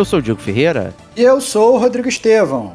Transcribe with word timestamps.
Eu 0.00 0.04
sou 0.06 0.18
o 0.18 0.22
Diego 0.22 0.40
Ferreira. 0.40 0.94
E 1.14 1.20
eu 1.20 1.42
sou 1.42 1.74
o 1.74 1.78
Rodrigo 1.78 2.08
Estevão. 2.08 2.72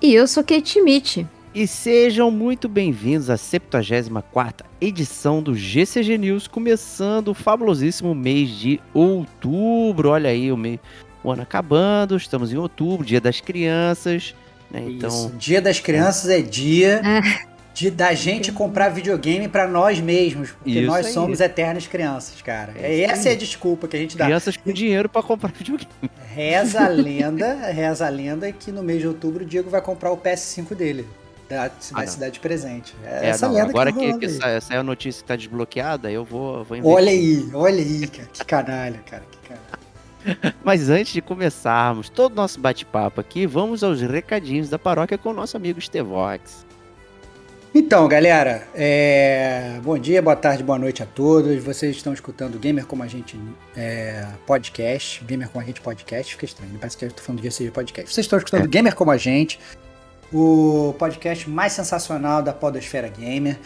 E 0.00 0.14
eu 0.14 0.26
sou 0.26 0.42
Kate 0.42 0.66
Schmidt. 0.66 1.26
E 1.54 1.66
sejam 1.66 2.30
muito 2.30 2.70
bem-vindos 2.70 3.28
à 3.28 3.34
74ª 3.34 4.62
edição 4.80 5.42
do 5.42 5.54
GCG 5.54 6.16
News, 6.16 6.48
começando 6.48 7.28
o 7.28 7.34
fabulosíssimo 7.34 8.14
mês 8.14 8.48
de 8.48 8.80
outubro. 8.94 10.08
Olha 10.08 10.30
aí, 10.30 10.50
o, 10.50 10.56
mês, 10.56 10.80
o 11.22 11.30
ano 11.30 11.42
acabando, 11.42 12.16
estamos 12.16 12.50
em 12.50 12.56
outubro, 12.56 13.04
dia 13.04 13.20
das 13.20 13.42
crianças. 13.42 14.34
Né? 14.70 14.86
Então, 14.88 15.10
Isso, 15.10 15.32
dia 15.36 15.60
das 15.60 15.80
crianças 15.80 16.30
é, 16.30 16.38
é 16.38 16.40
dia 16.40 17.02
é 17.04 17.51
de 17.74 17.90
da 17.90 18.12
gente 18.12 18.52
comprar 18.52 18.90
videogame 18.90 19.48
para 19.48 19.66
nós 19.66 19.98
mesmos, 20.00 20.50
porque 20.50 20.80
Isso 20.80 20.86
nós 20.86 21.06
aí. 21.06 21.12
somos 21.12 21.40
eternas 21.40 21.86
crianças, 21.86 22.42
cara. 22.42 22.74
É 22.76 23.02
Essa 23.02 23.30
é 23.30 23.32
a 23.32 23.36
desculpa 23.36 23.88
que 23.88 23.96
a 23.96 23.98
gente 23.98 24.16
dá. 24.16 24.26
Crianças 24.26 24.56
com 24.56 24.72
dinheiro 24.72 25.08
para 25.08 25.22
comprar 25.22 25.52
videogame. 25.56 26.10
Reza 26.34 26.84
a 26.84 26.88
lenda, 26.88 27.54
reza 27.70 28.06
a 28.06 28.08
lenda 28.08 28.50
que 28.52 28.70
no 28.70 28.82
mês 28.82 29.00
de 29.00 29.08
outubro 29.08 29.42
o 29.44 29.46
Diego 29.46 29.70
vai 29.70 29.80
comprar 29.80 30.10
o 30.12 30.16
PS5 30.16 30.74
dele. 30.74 31.06
Da, 31.48 31.68
da 31.68 31.74
ah, 31.94 32.06
cidade 32.06 32.40
presente. 32.40 32.94
É, 33.04 33.26
é 33.26 33.28
essa 33.28 33.46
não, 33.46 33.54
lenda 33.54 33.68
agora 33.68 33.92
que, 33.92 34.18
que, 34.18 34.26
que 34.26 34.44
essa, 34.44 34.74
a 34.74 34.82
notícia 34.82 35.20
que 35.20 35.28
tá 35.28 35.36
desbloqueada, 35.36 36.10
eu 36.10 36.24
vou, 36.24 36.64
vou 36.64 36.78
investir. 36.78 36.96
Olha 36.96 37.10
aí, 37.10 37.50
olha 37.52 37.82
aí, 37.82 38.06
cara. 38.06 38.28
Que 38.32 38.44
canalha, 38.44 39.00
cara. 39.04 39.22
Que 39.30 39.48
canalha. 39.48 40.54
Mas 40.64 40.88
antes 40.88 41.12
de 41.12 41.20
começarmos 41.20 42.08
todo 42.08 42.32
o 42.32 42.36
nosso 42.36 42.58
bate-papo 42.58 43.20
aqui, 43.20 43.46
vamos 43.46 43.82
aos 43.82 44.00
recadinhos 44.00 44.70
da 44.70 44.78
paróquia 44.78 45.18
com 45.18 45.30
o 45.30 45.34
nosso 45.34 45.56
amigo 45.56 45.78
Stevox. 45.80 46.64
Então, 47.74 48.06
galera, 48.06 48.68
é... 48.74 49.80
bom 49.82 49.96
dia, 49.96 50.20
boa 50.20 50.36
tarde, 50.36 50.62
boa 50.62 50.78
noite 50.78 51.02
a 51.02 51.06
todos. 51.06 51.64
Vocês 51.64 51.96
estão 51.96 52.12
escutando 52.12 52.58
Gamer 52.58 52.84
Como 52.84 53.02
a 53.02 53.06
Gente 53.06 53.40
é... 53.74 54.26
podcast, 54.46 55.24
Gamer 55.24 55.48
Como 55.48 55.62
a 55.62 55.66
Gente 55.66 55.80
podcast, 55.80 56.34
fica 56.34 56.44
estranho, 56.44 56.72
parece 56.78 56.98
que 56.98 57.06
eu 57.06 57.08
estou 57.08 57.24
falando 57.24 57.40
do 57.40 57.44
GCG 57.44 57.70
podcast. 57.70 58.12
Vocês 58.12 58.26
estão 58.26 58.38
escutando 58.38 58.64
é. 58.64 58.66
Gamer 58.66 58.94
Como 58.94 59.10
a 59.10 59.16
Gente, 59.16 59.58
o 60.30 60.94
podcast 60.98 61.48
mais 61.48 61.72
sensacional 61.72 62.42
da 62.42 62.52
podosfera 62.52 63.08
gamer. 63.08 63.58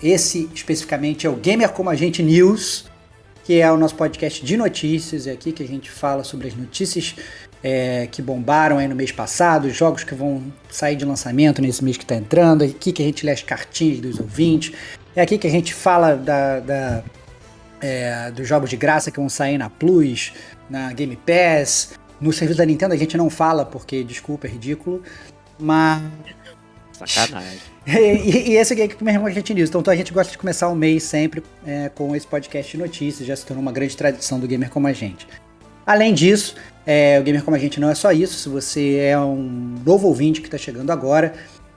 Esse, 0.00 0.48
especificamente, 0.54 1.26
é 1.26 1.30
o 1.30 1.34
Gamer 1.34 1.70
Como 1.70 1.90
a 1.90 1.96
Gente 1.96 2.22
News, 2.22 2.88
que 3.42 3.60
é 3.60 3.72
o 3.72 3.76
nosso 3.76 3.96
podcast 3.96 4.44
de 4.44 4.56
notícias, 4.56 5.26
é 5.26 5.32
aqui 5.32 5.50
que 5.50 5.64
a 5.64 5.66
gente 5.66 5.90
fala 5.90 6.22
sobre 6.22 6.46
as 6.46 6.54
notícias 6.54 7.16
é, 7.62 8.08
que 8.10 8.22
bombaram 8.22 8.78
aí 8.78 8.86
no 8.86 8.94
mês 8.94 9.10
passado, 9.10 9.68
jogos 9.70 10.04
que 10.04 10.14
vão 10.14 10.42
sair 10.70 10.96
de 10.96 11.04
lançamento 11.04 11.60
nesse 11.60 11.82
mês 11.82 11.96
que 11.96 12.04
está 12.04 12.14
entrando, 12.14 12.62
é 12.62 12.68
aqui 12.68 12.92
que 12.92 13.02
a 13.02 13.06
gente 13.06 13.24
lê 13.26 13.32
as 13.32 13.42
cartinhas 13.42 14.00
dos 14.00 14.20
ouvintes, 14.20 14.72
é 15.16 15.22
aqui 15.22 15.38
que 15.38 15.46
a 15.46 15.50
gente 15.50 15.74
fala 15.74 16.14
da, 16.14 16.60
da 16.60 17.04
é, 17.80 18.30
dos 18.30 18.46
jogos 18.46 18.70
de 18.70 18.76
graça 18.76 19.10
que 19.10 19.18
vão 19.18 19.28
sair 19.28 19.58
na 19.58 19.70
Plus, 19.70 20.32
na 20.68 20.92
Game 20.92 21.16
Pass. 21.16 21.92
No 22.20 22.32
serviço 22.32 22.58
da 22.58 22.66
Nintendo 22.66 22.94
a 22.94 22.96
gente 22.96 23.16
não 23.16 23.30
fala 23.30 23.64
porque, 23.64 24.02
desculpa, 24.02 24.46
é 24.46 24.50
ridículo, 24.50 25.02
mas. 25.58 26.02
Sacanagem. 26.92 27.60
e, 27.86 28.50
e, 28.50 28.56
esse 28.56 28.72
aqui 28.72 28.82
é 28.82 28.88
que 28.88 29.02
mesmo 29.02 29.26
a 29.26 29.30
gente. 29.30 29.52
Então, 29.52 29.80
então, 29.80 29.92
a 29.92 29.96
gente 29.96 30.12
gosta 30.12 30.32
de 30.32 30.38
começar 30.38 30.68
o 30.68 30.74
mês 30.74 31.04
sempre 31.04 31.42
é, 31.64 31.88
com 31.88 32.14
esse 32.14 32.26
podcast 32.26 32.72
de 32.72 32.78
notícias, 32.78 33.26
já 33.26 33.36
se 33.36 33.46
tornou 33.46 33.62
uma 33.62 33.72
grande 33.72 33.96
tradição 33.96 34.40
do 34.40 34.48
gamer 34.48 34.68
como 34.68 34.88
a 34.88 34.92
gente. 34.92 35.26
Além 35.88 36.12
disso, 36.12 36.54
é, 36.84 37.18
o 37.18 37.22
Gamer 37.22 37.42
Como 37.42 37.56
a 37.56 37.58
Gente 37.58 37.80
não 37.80 37.88
é 37.88 37.94
só 37.94 38.12
isso. 38.12 38.34
Se 38.34 38.46
você 38.50 38.96
é 38.96 39.18
um 39.18 39.76
novo 39.86 40.06
ouvinte 40.06 40.42
que 40.42 40.46
está 40.46 40.58
chegando 40.58 40.90
agora, 40.90 41.32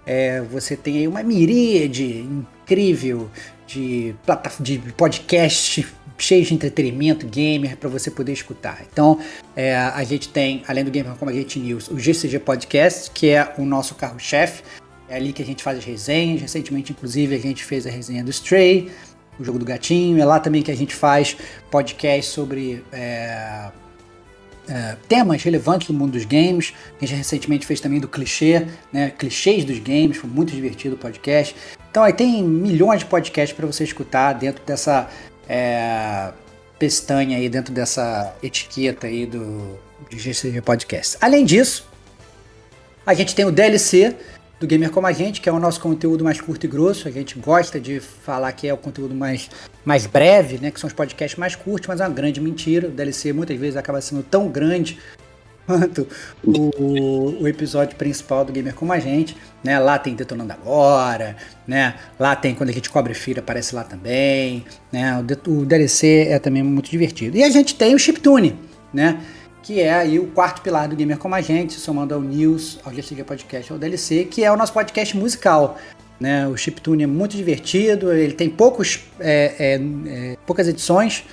é, 0.06 0.42
você 0.42 0.76
tem 0.76 0.98
aí 0.98 1.08
uma 1.08 1.24
miríade 1.24 2.18
incrível 2.20 3.30
de, 3.66 4.14
de 4.60 4.80
podcast 4.98 5.88
cheio 6.20 6.44
de 6.44 6.54
entretenimento 6.54 7.26
gamer 7.26 7.78
para 7.78 7.88
você 7.88 8.12
poder 8.12 8.34
escutar. 8.34 8.84
Então, 8.92 9.18
é, 9.56 9.78
a 9.78 10.04
gente 10.04 10.28
tem, 10.28 10.62
além 10.68 10.84
do 10.84 10.92
Gamer 10.92 11.14
Como 11.16 11.32
a 11.32 11.34
Gente 11.34 11.58
News, 11.58 11.88
o 11.88 11.98
GCG 11.98 12.38
Podcast, 12.40 13.12
que 13.12 13.30
é 13.30 13.54
o 13.58 13.64
nosso 13.64 13.96
carro-chefe. 13.96 14.62
É 15.08 15.16
ali 15.16 15.32
que 15.32 15.42
a 15.42 15.46
gente 15.46 15.64
faz 15.64 15.78
as 15.78 15.86
resenhas. 15.86 16.42
Recentemente, 16.42 16.92
inclusive, 16.92 17.34
a 17.34 17.40
gente 17.40 17.64
fez 17.64 17.88
a 17.88 17.90
resenha 17.90 18.26
do 18.26 18.30
Stray, 18.30 18.92
o 19.40 19.44
jogo 19.46 19.58
do 19.58 19.64
gatinho. 19.64 20.22
É 20.22 20.26
lá 20.26 20.38
também 20.38 20.62
que 20.62 20.70
a 20.70 20.76
gente 20.76 20.94
faz 20.94 21.38
podcast 21.70 22.30
sobre 22.30 22.84
é, 22.92 23.72
é, 24.72 24.96
temas 25.06 25.44
relevantes 25.44 25.88
do 25.88 25.94
mundo 25.94 26.14
dos 26.14 26.24
games. 26.24 26.74
A 26.98 27.06
gente 27.06 27.18
recentemente 27.18 27.68
fez 27.68 27.82
também 27.82 28.00
do 28.00 28.08
clichê, 28.08 28.66
né? 28.92 29.12
Clichês 29.12 29.66
dos 29.66 29.80
games, 29.80 30.16
foi 30.16 30.30
muito 30.30 30.54
divertido 30.54 30.96
o 30.96 30.98
podcast. 30.98 31.54
Então 31.90 32.04
aí 32.04 32.14
tem 32.14 32.42
milhões 32.42 33.02
de 33.02 33.06
podcasts 33.06 33.56
para 33.56 33.68
você 33.68 33.84
escutar 33.84 34.32
dentro 34.34 34.64
dessa 34.66 35.10
é, 35.48 36.32
aí, 37.36 37.50
dentro 37.50 37.74
dessa 37.74 38.34
etiqueta 38.42 39.08
aí 39.08 39.26
do, 39.26 39.78
do 40.10 40.18
GCG 40.18 40.62
Podcast. 40.62 41.18
Além 41.20 41.44
disso, 41.44 41.86
a 43.06 43.14
gente 43.14 43.36
tem 43.36 43.44
o 43.44 43.52
DLC, 43.52 44.16
do 44.62 44.68
Gamer 44.68 44.92
Como 44.92 45.08
a 45.08 45.12
Gente, 45.12 45.42
que 45.42 45.50
é 45.50 45.52
o 45.52 45.60
nosso 45.60 45.82
conteúdo 45.82 46.24
mais 46.24 46.40
curto 46.40 46.66
e 46.66 46.70
grosso. 46.70 47.08
A 47.08 47.12
gente 47.12 47.38
gosta 47.40 47.80
de 47.80 48.00
falar 48.00 48.52
que 48.52 48.68
é 48.68 48.74
o 48.74 48.78
conteúdo 48.78 49.16
mais, 49.16 49.50
mais 49.84 50.06
breve, 50.06 50.60
né? 50.60 50.70
Que 50.70 50.80
são 50.80 50.88
os 50.88 50.94
podcasts 50.94 51.38
mais 51.38 51.56
curtos, 51.56 51.88
mas 51.88 52.00
é 52.00 52.04
uma 52.04 52.14
grande 52.14 52.40
mentira. 52.40 52.88
O 52.88 52.92
DLC 52.92 53.34
muitas 53.34 53.58
vezes 53.58 53.76
acaba 53.76 54.00
sendo 54.00 54.22
tão 54.22 54.48
grande 54.48 55.00
quanto 55.66 56.08
o, 56.44 57.42
o 57.42 57.48
episódio 57.48 57.96
principal 57.96 58.46
do 58.46 58.54
Gamer 58.54 58.76
Como 58.76 58.94
a 58.94 59.00
Gente. 59.00 59.36
Né? 59.64 59.80
Lá 59.80 59.98
tem 59.98 60.14
Detonando 60.14 60.54
Agora, 60.54 61.36
né? 61.66 61.96
Lá 62.20 62.36
tem 62.36 62.54
Quando 62.54 62.70
a 62.70 62.74
gente 62.74 62.88
cobre 62.88 63.16
fira, 63.16 63.40
aparece 63.40 63.74
lá 63.74 63.84
também. 63.84 64.64
Né? 64.92 65.18
O, 65.18 65.52
o 65.54 65.66
DLC 65.66 66.28
é 66.30 66.38
também 66.38 66.62
muito 66.62 66.92
divertido. 66.92 67.36
E 67.36 67.44
a 67.44 67.50
gente 67.50 67.74
tem 67.74 67.96
o 67.96 68.00
Chiptune, 68.00 68.60
né? 68.94 69.20
Que 69.64 69.80
é 69.80 69.94
aí 69.94 70.20
o 70.20 70.28
quarto 70.28 70.62
pilar 70.62 70.88
do 70.88 70.96
Gamer 70.96 71.18
Como 71.18 71.36
a 71.36 71.42
Gente, 71.42 71.74
somando 71.74 72.14
ao 72.14 72.22
News, 72.22 72.80
ao 72.84 72.94
GCG 72.94 73.24
Podcast, 73.24 73.72
ao 73.72 73.78
DLC, 73.78 74.26
que 74.26 74.44
é 74.44 74.52
o 74.52 74.58
nosso 74.58 74.74
podcast 74.74 75.16
musical. 75.16 75.78
Né? 76.20 76.48
O 76.48 76.56
Chiptune 76.56 77.04
é 77.04 77.08
muito 77.08 77.36
divertido, 77.36 78.12
ele 78.12 78.34
tem 78.34 78.50
poucos, 78.50 79.04
é, 79.20 79.56
é, 79.58 79.82
é, 80.08 80.38
poucas 80.46 80.68
edições, 80.68 81.24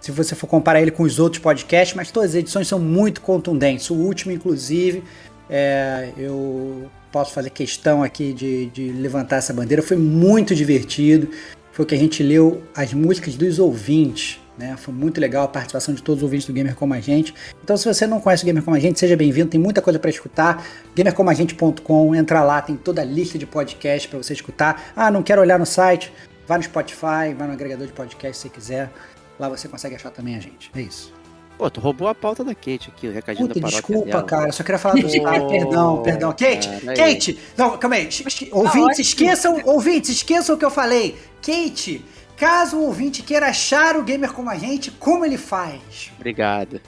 se 0.00 0.10
você 0.10 0.34
for 0.34 0.48
comparar 0.48 0.82
ele 0.82 0.90
com 0.90 1.04
os 1.04 1.20
outros 1.20 1.40
podcasts, 1.40 1.96
mas 1.96 2.10
todas 2.10 2.30
as 2.30 2.36
edições 2.36 2.66
são 2.66 2.80
muito 2.80 3.20
contundentes. 3.20 3.88
O 3.88 3.94
último, 3.94 4.32
inclusive, 4.32 5.04
é, 5.48 6.10
eu 6.18 6.90
posso 7.12 7.32
fazer 7.32 7.50
questão 7.50 8.02
aqui 8.02 8.32
de, 8.32 8.66
de 8.66 8.88
levantar 8.90 9.36
essa 9.36 9.52
bandeira, 9.52 9.80
foi 9.80 9.96
muito 9.96 10.54
divertido. 10.54 11.28
Foi 11.70 11.86
que 11.86 11.94
a 11.94 11.98
gente 11.98 12.22
leu 12.22 12.62
as 12.74 12.92
músicas 12.92 13.36
dos 13.36 13.58
ouvintes. 13.58 14.41
Né? 14.62 14.76
Foi 14.76 14.94
muito 14.94 15.20
legal 15.20 15.42
a 15.44 15.48
participação 15.48 15.92
de 15.92 16.00
todos 16.00 16.20
os 16.20 16.22
ouvintes 16.22 16.46
do 16.46 16.52
Gamer 16.52 16.76
Como 16.76 16.94
a 16.94 17.00
Gente. 17.00 17.34
Então, 17.64 17.76
se 17.76 17.84
você 17.84 18.06
não 18.06 18.20
conhece 18.20 18.44
o 18.44 18.46
Gamer 18.46 18.62
Como 18.62 18.76
a 18.76 18.78
Gente, 18.78 18.96
seja 19.00 19.16
bem-vindo, 19.16 19.50
tem 19.50 19.60
muita 19.60 19.82
coisa 19.82 19.98
para 19.98 20.08
escutar. 20.08 20.64
gamercomagente.com, 20.94 22.14
entra 22.14 22.44
lá, 22.44 22.62
tem 22.62 22.76
toda 22.76 23.02
a 23.02 23.04
lista 23.04 23.36
de 23.36 23.44
podcasts 23.44 24.08
para 24.08 24.18
você 24.22 24.32
escutar. 24.32 24.92
Ah, 24.94 25.10
não 25.10 25.20
quero 25.20 25.40
olhar 25.40 25.58
no 25.58 25.66
site? 25.66 26.12
Vai 26.46 26.58
no 26.58 26.64
Spotify, 26.64 27.34
vai 27.36 27.46
no 27.48 27.52
agregador 27.52 27.86
de 27.88 27.92
podcast 27.92 28.36
se 28.36 28.42
você 28.42 28.48
quiser. 28.48 28.90
Lá 29.36 29.48
você 29.48 29.66
consegue 29.66 29.96
achar 29.96 30.10
também 30.10 30.36
a 30.36 30.40
gente. 30.40 30.70
É 30.76 30.80
isso. 30.80 31.12
Pô, 31.58 31.68
tu 31.68 31.80
roubou 31.80 32.06
a 32.06 32.14
pauta 32.14 32.44
da 32.44 32.54
Kate 32.54 32.92
aqui, 32.96 33.08
o 33.08 33.12
recadinho 33.12 33.48
Puta, 33.48 33.60
da 33.60 33.66
paróquia 33.66 33.88
desculpa, 33.88 34.10
dela. 34.10 34.22
cara. 34.24 34.48
Eu 34.48 34.52
só 34.52 34.62
queria 34.62 34.78
falar. 34.78 34.94
Pô, 34.94 35.00
Ai, 35.26 35.46
perdão, 35.48 36.02
perdão. 36.02 36.30
Kate, 36.30 36.68
cara, 36.68 36.90
aí. 37.04 37.14
Kate! 37.14 37.38
Não, 37.56 37.76
calma 37.78 37.96
aí. 37.96 38.06
Esque- 38.08 38.48
Ouvintes, 38.52 38.80
ótimo. 38.82 39.00
esqueçam, 39.02 39.60
ouvintes, 39.64 40.10
esqueçam 40.10 40.54
o 40.54 40.58
que 40.58 40.64
eu 40.64 40.70
falei. 40.70 41.16
Kate, 41.40 42.04
caso 42.42 42.76
o 42.76 42.86
ouvinte 42.86 43.22
queira 43.22 43.46
achar 43.46 43.96
o 43.96 44.02
gamer 44.02 44.32
como 44.32 44.50
a 44.50 44.56
gente, 44.56 44.90
como 44.90 45.24
ele 45.24 45.38
faz? 45.38 46.10
Obrigado. 46.16 46.80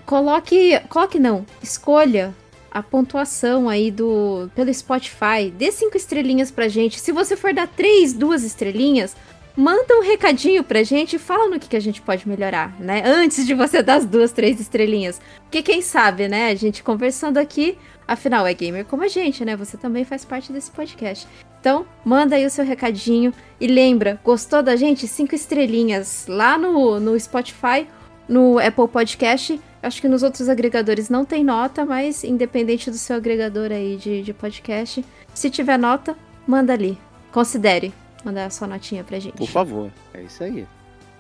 coloque, 0.07 0.81
coloque 0.89 1.19
não, 1.19 1.45
escolha 1.63 2.35
a 2.71 2.83
pontuação 2.83 3.69
aí 3.69 3.91
do 3.91 4.49
pelo 4.55 4.73
Spotify, 4.73 5.53
dê 5.53 5.73
cinco 5.73 5.97
estrelinhas 5.97 6.51
pra 6.51 6.69
gente. 6.69 7.01
Se 7.01 7.13
você 7.13 7.37
for 7.37 7.53
dar 7.53 7.69
três, 7.69 8.13
duas 8.13 8.45
estrelinhas, 8.45 9.17
manda 9.61 9.95
um 9.95 10.03
recadinho 10.03 10.65
pra 10.65 10.83
gente 10.83 11.17
e 11.17 11.19
fala 11.19 11.47
no 11.47 11.61
que, 11.61 11.69
que 11.69 11.77
a 11.77 11.81
gente 11.81 12.01
pode 12.01 12.27
melhorar, 12.27 12.75
né? 12.81 13.03
Antes 13.05 13.47
de 13.47 13.53
você 13.53 13.83
dar 13.83 13.97
as 13.97 14.07
duas, 14.07 14.33
três 14.33 14.59
estrelinhas. 14.59 15.21
Porque 15.43 15.63
quem 15.63 15.83
sabe, 15.83 16.29
né? 16.29 16.49
A 16.49 16.55
gente 16.55 16.83
conversando 16.83 17.37
aqui, 17.37 17.77
afinal 18.09 18.47
é 18.47 18.55
gamer 18.55 18.87
como 18.87 19.03
a 19.03 19.09
gente, 19.09 19.45
né? 19.45 19.55
Você 19.57 19.77
também 19.77 20.03
faz 20.03 20.25
parte 20.25 20.51
desse 20.51 20.71
podcast. 20.71 21.29
Então, 21.61 21.85
manda 22.03 22.37
aí 22.37 22.47
o 22.47 22.51
seu 22.51 22.65
recadinho 22.65 23.35
e 23.61 23.67
lembra, 23.67 24.19
gostou 24.25 24.63
da 24.63 24.77
gente? 24.77 25.07
Cinco 25.07 25.35
estrelinhas 25.35 26.25
lá 26.27 26.57
no, 26.57 26.99
no 26.99 27.21
Spotify, 27.21 27.87
no 28.27 28.59
Apple 28.59 28.89
Podcast. 28.89 29.61
Acho 29.83 30.01
que 30.01 30.09
nos 30.09 30.23
outros 30.23 30.49
agregadores 30.49 31.11
não 31.11 31.23
tem 31.23 31.45
nota, 31.45 31.85
mas 31.85 32.25
independente 32.25 32.91
do 32.91 32.97
seu 32.97 33.17
agregador 33.17 33.71
aí 33.73 33.99
de, 33.99 34.23
de 34.23 34.33
podcast, 34.33 35.05
se 35.35 35.51
tiver 35.51 35.79
nota, 35.79 36.17
manda 36.47 36.73
ali. 36.73 36.97
Considere 37.31 37.93
mandar 38.25 38.47
a 38.47 38.51
sua 38.51 38.67
notinha 38.67 39.03
pra 39.05 39.19
gente. 39.19 39.37
Por 39.37 39.49
favor, 39.49 39.91
é 40.15 40.23
isso 40.23 40.43
aí. 40.43 40.67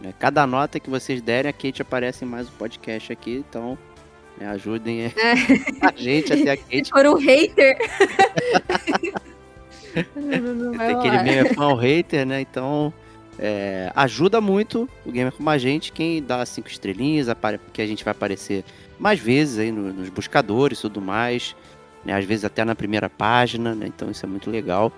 Né, 0.01 0.15
Cada 0.19 0.47
nota 0.47 0.81
que 0.81 0.89
vocês 0.89 1.21
derem, 1.21 1.51
a 1.51 1.53
Kate 1.53 1.83
aparece 1.83 2.25
em 2.25 2.29
mais 2.29 2.49
um 2.49 2.53
podcast 2.53 3.13
aqui, 3.13 3.45
então 3.49 3.77
né, 4.39 4.49
ajudem 4.49 5.03
É. 5.03 5.13
a 5.83 5.93
gente 5.95 6.33
até 6.33 6.53
a 6.53 6.57
Kate. 6.57 6.85
Se 6.87 6.91
for 6.91 7.07
um 7.07 7.15
hater. 7.17 7.77
não, 10.17 10.55
não, 10.55 10.73
Tem 10.79 10.95
aquele 10.95 11.19
meme 11.23 11.49
é 11.51 11.55
fã 11.55 11.77
hater, 11.79 12.27
né? 12.27 12.41
Então 12.41 12.93
é, 13.39 13.91
ajuda 13.95 14.41
muito 14.41 14.89
o 15.05 15.11
gamer 15.13 15.33
como 15.33 15.49
a 15.51 15.59
gente, 15.59 15.93
quem 15.93 16.23
dá 16.23 16.45
cinco 16.47 16.69
estrelinhas, 16.69 17.27
porque 17.65 17.83
a 17.83 17.87
gente 17.87 18.05
vai 18.05 18.13
aparecer 18.13 18.65
mais 18.99 19.19
vezes 19.19 19.59
aí 19.59 19.73
no- 19.73 19.93
nos 19.93 20.09
buscadores 20.11 20.79
e 20.79 20.83
tudo 20.83 21.01
mais, 21.01 21.57
né? 22.05 22.15
Às 22.15 22.25
vezes 22.25 22.45
até 22.45 22.65
na 22.65 22.75
primeira 22.75 23.09
página, 23.11 23.75
né? 23.75 23.87
Então 23.87 24.11
isso 24.11 24.25
é 24.25 24.29
muito 24.29 24.51
legal 24.51 24.93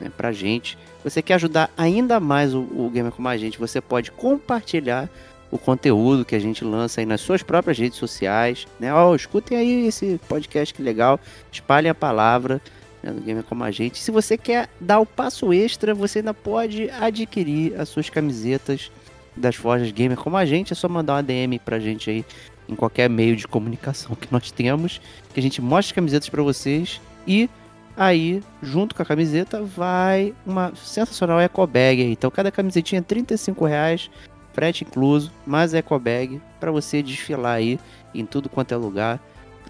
né, 0.00 0.10
pra 0.16 0.32
gente. 0.32 0.76
Você 1.04 1.20
quer 1.20 1.34
ajudar 1.34 1.70
ainda 1.76 2.18
mais 2.18 2.54
o, 2.54 2.60
o 2.60 2.90
gamer 2.92 3.12
como 3.12 3.28
a 3.28 3.36
gente, 3.36 3.58
você 3.58 3.80
pode 3.80 4.10
compartilhar 4.10 5.08
o 5.50 5.58
conteúdo 5.58 6.24
que 6.24 6.34
a 6.34 6.38
gente 6.38 6.64
lança 6.64 7.00
aí 7.00 7.06
nas 7.06 7.20
suas 7.20 7.42
próprias 7.42 7.78
redes 7.78 7.98
sociais, 7.98 8.66
né? 8.80 8.92
Ó, 8.92 9.14
escutem 9.14 9.56
aí 9.56 9.86
esse 9.86 10.18
podcast 10.26 10.74
que 10.74 10.82
legal, 10.82 11.20
espalhem 11.52 11.90
a 11.90 11.94
palavra 11.94 12.60
né, 13.02 13.12
do 13.12 13.20
Gamer 13.20 13.44
Como 13.44 13.62
a 13.62 13.70
Gente. 13.70 13.98
Se 14.02 14.10
você 14.10 14.36
quer 14.36 14.68
dar 14.80 14.98
o 14.98 15.06
passo 15.06 15.52
extra, 15.52 15.94
você 15.94 16.18
ainda 16.20 16.34
pode 16.34 16.90
adquirir 16.90 17.78
as 17.78 17.88
suas 17.88 18.08
camisetas 18.08 18.90
das 19.36 19.54
forjas 19.54 19.92
Gamer 19.92 20.16
Como 20.16 20.36
a 20.36 20.44
Gente. 20.44 20.72
É 20.72 20.76
só 20.76 20.88
mandar 20.88 21.14
uma 21.14 21.22
DM 21.22 21.58
pra 21.58 21.78
gente 21.78 22.10
aí 22.10 22.24
em 22.68 22.74
qualquer 22.74 23.10
meio 23.10 23.36
de 23.36 23.46
comunicação 23.46 24.16
que 24.16 24.32
nós 24.32 24.50
temos, 24.50 25.00
que 25.32 25.38
a 25.38 25.42
gente 25.42 25.60
mostra 25.60 25.90
as 25.90 25.92
camisetas 25.92 26.28
pra 26.28 26.42
vocês 26.42 27.00
e 27.26 27.48
aí, 27.96 28.42
junto 28.62 28.94
com 28.94 29.02
a 29.02 29.06
camiseta, 29.06 29.62
vai 29.62 30.34
uma 30.46 30.74
sensacional 30.74 31.40
eco 31.40 31.66
bag. 31.66 32.02
Então, 32.02 32.30
cada 32.30 32.50
camisetinha 32.50 33.00
é 33.00 33.02
35 33.02 33.64
reais, 33.64 34.10
frete 34.52 34.84
incluso, 34.84 35.32
mais 35.46 35.74
eco 35.74 35.98
bag 35.98 36.40
para 36.58 36.70
você 36.70 37.02
desfilar 37.02 37.56
aí 37.56 37.78
em 38.14 38.24
tudo 38.24 38.48
quanto 38.48 38.72
é 38.72 38.76
lugar 38.76 39.20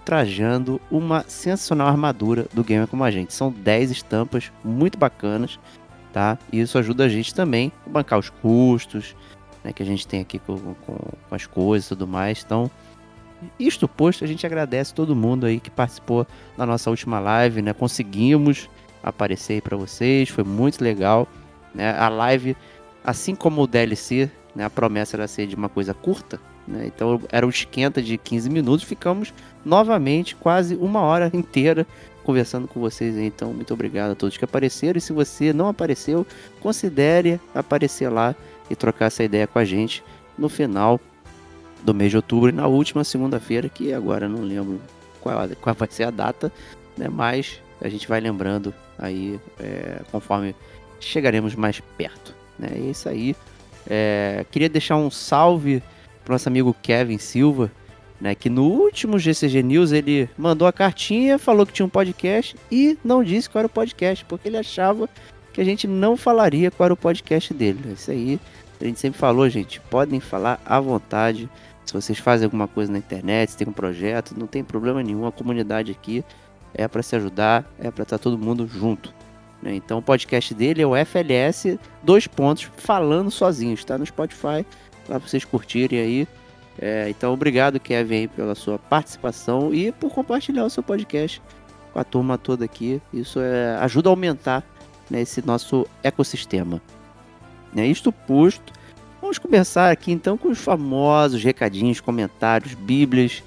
trajando 0.04 0.80
uma 0.90 1.24
sensacional 1.26 1.88
armadura 1.88 2.46
do 2.52 2.62
Gamer 2.62 2.86
Como 2.86 3.02
a 3.02 3.10
Gente. 3.10 3.32
São 3.32 3.50
10 3.50 3.90
estampas 3.90 4.52
muito 4.62 4.98
bacanas, 4.98 5.58
tá? 6.12 6.38
E 6.52 6.60
isso 6.60 6.78
ajuda 6.78 7.04
a 7.04 7.08
gente 7.08 7.34
também 7.34 7.72
a 7.86 7.90
bancar 7.90 8.18
os 8.18 8.28
custos, 8.28 9.16
né, 9.62 9.72
que 9.72 9.82
a 9.82 9.86
gente 9.86 10.06
tem 10.06 10.20
aqui 10.20 10.38
com, 10.38 10.58
com, 10.58 10.96
com 10.96 11.34
as 11.34 11.46
coisas 11.46 11.86
e 11.86 11.88
tudo 11.90 12.06
mais. 12.06 12.42
Então, 12.44 12.70
isto 13.58 13.88
posto, 13.88 14.24
a 14.24 14.26
gente 14.26 14.46
agradece 14.46 14.94
todo 14.94 15.14
mundo 15.14 15.46
aí 15.46 15.60
que 15.60 15.70
participou 15.70 16.26
da 16.56 16.66
nossa 16.66 16.90
última 16.90 17.18
live, 17.20 17.62
né? 17.62 17.72
Conseguimos 17.72 18.68
aparecer 19.02 19.62
para 19.62 19.76
vocês, 19.76 20.28
foi 20.28 20.44
muito 20.44 20.82
legal, 20.82 21.28
né? 21.74 21.96
A 21.98 22.08
live, 22.08 22.56
assim 23.04 23.34
como 23.34 23.62
o 23.62 23.66
DLC, 23.66 24.30
né, 24.54 24.64
a 24.64 24.70
promessa 24.70 25.16
era 25.16 25.26
ser 25.26 25.46
de 25.46 25.54
uma 25.54 25.68
coisa 25.68 25.92
curta, 25.92 26.40
né? 26.66 26.86
Então 26.86 27.20
era 27.30 27.46
um 27.46 27.50
esquenta 27.50 28.02
de 28.02 28.16
15 28.16 28.48
minutos, 28.48 28.84
ficamos 28.84 29.34
novamente 29.64 30.34
quase 30.36 30.74
uma 30.76 31.00
hora 31.00 31.30
inteira 31.32 31.86
conversando 32.24 32.66
com 32.66 32.80
vocês. 32.80 33.16
Então, 33.16 33.52
muito 33.52 33.72
obrigado 33.74 34.12
a 34.12 34.14
todos 34.14 34.36
que 34.36 34.44
apareceram. 34.44 34.96
E 34.96 35.00
se 35.00 35.12
você 35.12 35.52
não 35.52 35.68
apareceu, 35.68 36.26
considere 36.60 37.38
aparecer 37.54 38.08
lá 38.08 38.34
e 38.70 38.74
trocar 38.74 39.06
essa 39.06 39.22
ideia 39.22 39.46
com 39.46 39.58
a 39.58 39.64
gente 39.64 40.02
no 40.36 40.48
final 40.48 40.98
do 41.84 41.94
mês 41.94 42.10
de 42.10 42.16
outubro 42.16 42.48
e 42.48 42.52
na 42.52 42.66
última 42.66 43.04
segunda-feira, 43.04 43.68
que 43.68 43.92
agora 43.92 44.28
não 44.28 44.40
lembro 44.40 44.80
qual, 45.20 45.48
qual 45.60 45.74
vai 45.74 45.88
ser 45.90 46.04
a 46.04 46.10
data, 46.10 46.50
né? 46.96 47.08
Mas 47.08 47.60
a 47.80 47.88
gente 47.88 48.08
vai 48.08 48.20
lembrando 48.20 48.74
aí 48.98 49.38
é, 49.60 50.00
conforme 50.10 50.54
chegaremos 50.98 51.54
mais 51.54 51.80
perto. 51.96 52.34
Né? 52.58 52.70
É 52.74 52.78
isso 52.78 53.08
aí. 53.08 53.36
É, 53.86 54.46
queria 54.50 54.68
deixar 54.68 54.96
um 54.96 55.10
salve 55.10 55.82
pro 56.24 56.32
nosso 56.32 56.48
amigo 56.48 56.74
Kevin 56.82 57.18
Silva, 57.18 57.70
né, 58.18 58.34
que 58.34 58.48
no 58.48 58.64
último 58.64 59.18
GCG 59.18 59.62
News 59.62 59.92
ele 59.92 60.30
mandou 60.38 60.66
a 60.66 60.72
cartinha, 60.72 61.38
falou 61.38 61.66
que 61.66 61.72
tinha 61.72 61.84
um 61.84 61.90
podcast 61.90 62.56
e 62.72 62.96
não 63.04 63.22
disse 63.22 63.50
qual 63.50 63.60
era 63.60 63.66
o 63.66 63.70
podcast, 63.70 64.24
porque 64.24 64.48
ele 64.48 64.56
achava 64.56 65.08
que 65.52 65.60
a 65.60 65.64
gente 65.64 65.86
não 65.86 66.16
falaria 66.16 66.70
qual 66.70 66.86
era 66.86 66.94
o 66.94 66.96
podcast 66.96 67.52
dele. 67.52 67.92
Isso 67.92 68.10
aí, 68.10 68.40
a 68.80 68.84
gente 68.84 68.98
sempre 68.98 69.18
falou, 69.18 69.48
gente, 69.50 69.80
podem 69.90 70.20
falar 70.20 70.60
à 70.64 70.80
vontade. 70.80 71.48
Se 71.84 71.92
vocês 71.92 72.18
fazem 72.18 72.44
alguma 72.46 72.66
coisa 72.66 72.90
na 72.90 72.98
internet, 72.98 73.50
se 73.50 73.56
tem 73.56 73.68
um 73.68 73.72
projeto, 73.72 74.34
não 74.36 74.46
tem 74.46 74.64
problema 74.64 75.02
nenhum. 75.02 75.26
A 75.26 75.32
comunidade 75.32 75.92
aqui 75.92 76.24
é 76.72 76.88
para 76.88 77.02
se 77.02 77.14
ajudar, 77.16 77.64
é 77.78 77.90
para 77.90 78.02
estar 78.02 78.18
todo 78.18 78.38
mundo 78.38 78.66
junto. 78.66 79.12
né? 79.62 79.74
Então 79.74 79.98
o 79.98 80.02
podcast 80.02 80.54
dele 80.54 80.82
é 80.82 80.86
o 80.86 80.96
FLS, 80.96 81.78
dois 82.02 82.26
pontos, 82.26 82.70
falando 82.76 83.30
sozinho. 83.30 83.74
Está 83.74 83.98
no 83.98 84.06
Spotify, 84.06 84.64
para 85.06 85.18
vocês 85.18 85.44
curtirem 85.44 86.00
aí. 86.00 86.28
É, 86.78 87.08
então, 87.08 87.32
obrigado, 87.32 87.78
Kevin, 87.78 88.26
pela 88.28 88.54
sua 88.54 88.78
participação 88.78 89.72
e 89.72 89.92
por 89.92 90.10
compartilhar 90.12 90.64
o 90.64 90.70
seu 90.70 90.82
podcast 90.82 91.40
com 91.92 92.00
a 92.00 92.04
turma 92.04 92.36
toda 92.36 92.64
aqui. 92.64 93.00
Isso 93.12 93.38
é, 93.40 93.76
ajuda 93.76 94.08
a 94.08 94.12
aumentar 94.12 94.64
né, 95.08 95.20
esse 95.20 95.44
nosso 95.46 95.86
ecossistema. 96.02 96.82
Né, 97.72 97.86
isto 97.86 98.10
posto, 98.10 98.72
vamos 99.24 99.38
começar 99.38 99.90
aqui 99.90 100.12
então 100.12 100.36
com 100.36 100.48
os 100.48 100.58
famosos 100.58 101.42
recadinhos, 101.42 101.98
comentários, 101.98 102.74
bíblias 102.74 103.42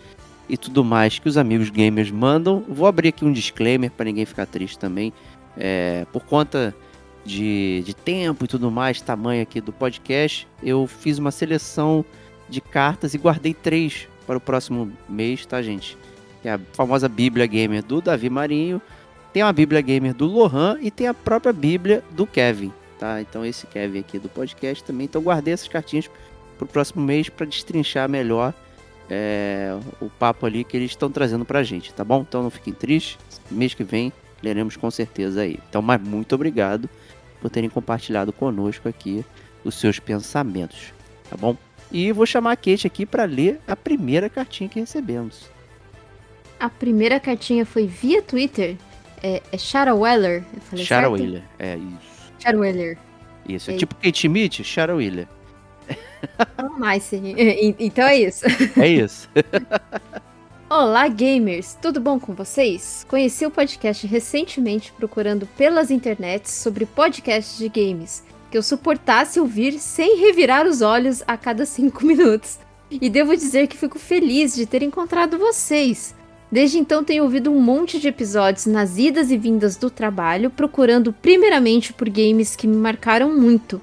e 0.50 0.57
tudo 0.57 0.84
mais 0.84 1.19
que 1.19 1.29
os 1.29 1.38
amigos 1.38 1.69
gamers 1.69 2.10
mandam. 2.10 2.65
Vou 2.67 2.88
abrir 2.88 3.10
aqui 3.10 3.24
um 3.24 3.31
disclaimer 3.31 3.91
para 3.91 4.05
ninguém 4.05 4.25
ficar 4.25 4.48
triste 4.48 4.79
também. 4.79 5.13
É, 5.55 6.07
por 6.12 6.25
conta 6.25 6.74
de, 7.24 7.84
de 7.86 7.93
tempo 7.93 8.46
e 8.46 8.48
tudo 8.48 8.72
mais, 8.72 9.01
tamanho 9.01 9.43
aqui 9.43 9.62
do 9.62 9.72
podcast, 9.72 10.48
eu 10.63 10.88
fiz 10.88 11.19
uma 11.19 11.29
seleção 11.29 12.03
de 12.50 12.60
cartas 12.60 13.13
e 13.13 13.19
guardei 13.19 13.53
três 13.53 14.07
para 14.25 14.38
o 14.38 14.41
próximo 14.41 14.91
mês, 15.07 15.46
tá, 15.46 15.62
gente? 15.62 15.96
Que 16.41 16.48
é 16.48 16.53
a 16.53 16.60
famosa 16.74 17.07
Bíblia 17.07 17.46
Gamer 17.46 17.84
do 17.84 18.01
Davi 18.01 18.31
Marinho, 18.31 18.81
tem 19.31 19.43
uma 19.43 19.53
Bíblia 19.53 19.81
Gamer 19.81 20.15
do 20.15 20.25
Lohan 20.25 20.79
e 20.81 20.89
tem 20.89 21.05
a 21.07 21.13
própria 21.13 21.53
Bíblia 21.53 22.03
do 22.10 22.25
Kevin, 22.25 22.74
tá? 23.00 23.22
Então 23.22 23.46
esse 23.46 23.68
Kevin 23.68 24.00
aqui 24.00 24.20
do 24.20 24.30
podcast 24.30 24.84
também. 24.84 25.06
Então 25.06 25.22
guardei 25.22 25.54
essas 25.54 25.68
cartinhas 25.68 26.10
para 26.58 26.66
o 26.66 26.68
próximo 26.68 27.04
mês 27.04 27.30
para 27.30 27.46
destrinchar 27.46 28.10
melhor 28.10 28.54
é, 29.10 29.77
o 30.01 30.10
papo 30.10 30.46
ali 30.46 30.63
que 30.63 30.75
eles 30.75 30.92
estão 30.92 31.10
trazendo 31.10 31.46
pra 31.46 31.63
gente, 31.63 31.94
tá 31.94 32.04
bom? 32.04 32.25
Então 32.27 32.44
não 32.44 32.50
fiquem 32.50 32.74
tristes, 32.74 33.18
mês 33.50 33.74
que 33.74 33.84
vem 33.84 34.12
leremos 34.42 34.75
com 34.77 34.89
certeza 34.92 35.42
aí. 35.42 35.60
Então, 35.70 35.82
mas 35.82 36.01
muito 36.01 36.36
obrigado 36.36 36.89
por 37.42 37.50
terem 37.50 37.70
compartilhado 37.70 38.34
conosco 38.34 38.88
aqui 38.88 39.25
os 39.63 39.75
seus 39.75 40.00
pensamentos, 40.00 40.94
tá 41.30 41.38
bom? 41.38 41.56
E 41.92 42.12
vou 42.12 42.25
chamar 42.25 42.51
a 42.51 42.56
Kate 42.56 42.86
aqui 42.86 43.06
para 43.06 43.24
ler 43.24 43.60
a 43.68 43.75
primeira 43.75 44.30
cartinha 44.30 44.70
que 44.70 44.80
recebemos. 44.80 45.50
A 46.60 46.70
primeira 46.70 47.20
cartinha 47.20 47.66
foi 47.66 47.88
via 47.88 48.22
Twitter. 48.22 48.75
É, 49.22 49.42
é 49.51 49.58
Shara 49.58 49.96
Weller. 49.96 50.44
Eu 50.54 50.62
falei 50.62 50.86
Shara 50.86 51.08
certo? 51.08 51.22
Wheeler, 51.22 51.44
é 51.60 51.77
isso. 51.77 52.17
Shara 52.39 52.58
Weller. 52.58 52.98
Isso, 53.48 53.72
é 53.72 53.77
tipo 53.77 53.96
Kate 53.96 54.17
Schmidt, 54.20 54.63
Shara 54.63 54.96
Wheeler. 54.96 55.27
Oh, 56.62 56.86
nice. 56.86 57.15
Então 57.79 58.06
é 58.06 58.17
isso. 58.17 58.46
É 58.77 58.88
isso. 58.88 59.29
Olá, 60.70 61.08
gamers! 61.08 61.77
Tudo 61.82 62.01
bom 62.01 62.20
com 62.20 62.34
vocês? 62.34 63.06
Conheci 63.08 63.46
o 63.46 63.51
podcast 63.51 64.06
recentemente 64.06 64.91
procurando 64.91 65.48
pelas 65.56 65.89
internets 65.89 66.51
sobre 66.51 66.86
podcasts 66.86 67.58
de 67.58 67.70
games 67.70 68.24
que 68.51 68.58
eu 68.58 68.63
suportasse 68.63 69.39
ouvir 69.39 69.79
sem 69.79 70.17
revirar 70.20 70.65
os 70.65 70.82
olhos 70.82 71.24
a 71.27 71.38
cada 71.38 71.65
cinco 71.65 72.03
minutos. 72.06 72.60
E 72.89 73.10
devo 73.10 73.36
dizer 73.36 73.67
que 73.67 73.77
fico 73.77 74.00
feliz 74.00 74.56
de 74.56 74.65
ter 74.65 74.82
encontrado 74.82 75.38
vocês. 75.38 76.15
Desde 76.51 76.77
então 76.77 77.04
tenho 77.04 77.24
ouvido 77.24 77.51
um 77.51 77.62
monte 77.62 78.00
de 78.00 78.08
episódios 78.08 78.66
nas 78.66 78.98
idas 78.98 79.32
e 79.32 79.38
vindas 79.38 79.75
do 79.75 79.89
trabalho, 79.89 80.50
procurando 80.50 81.12
primeiramente 81.12 81.92
por 81.92 82.10
games 82.10 82.56
que 82.56 82.68
me 82.68 82.77
marcaram 82.77 83.38
muito. 83.38 83.82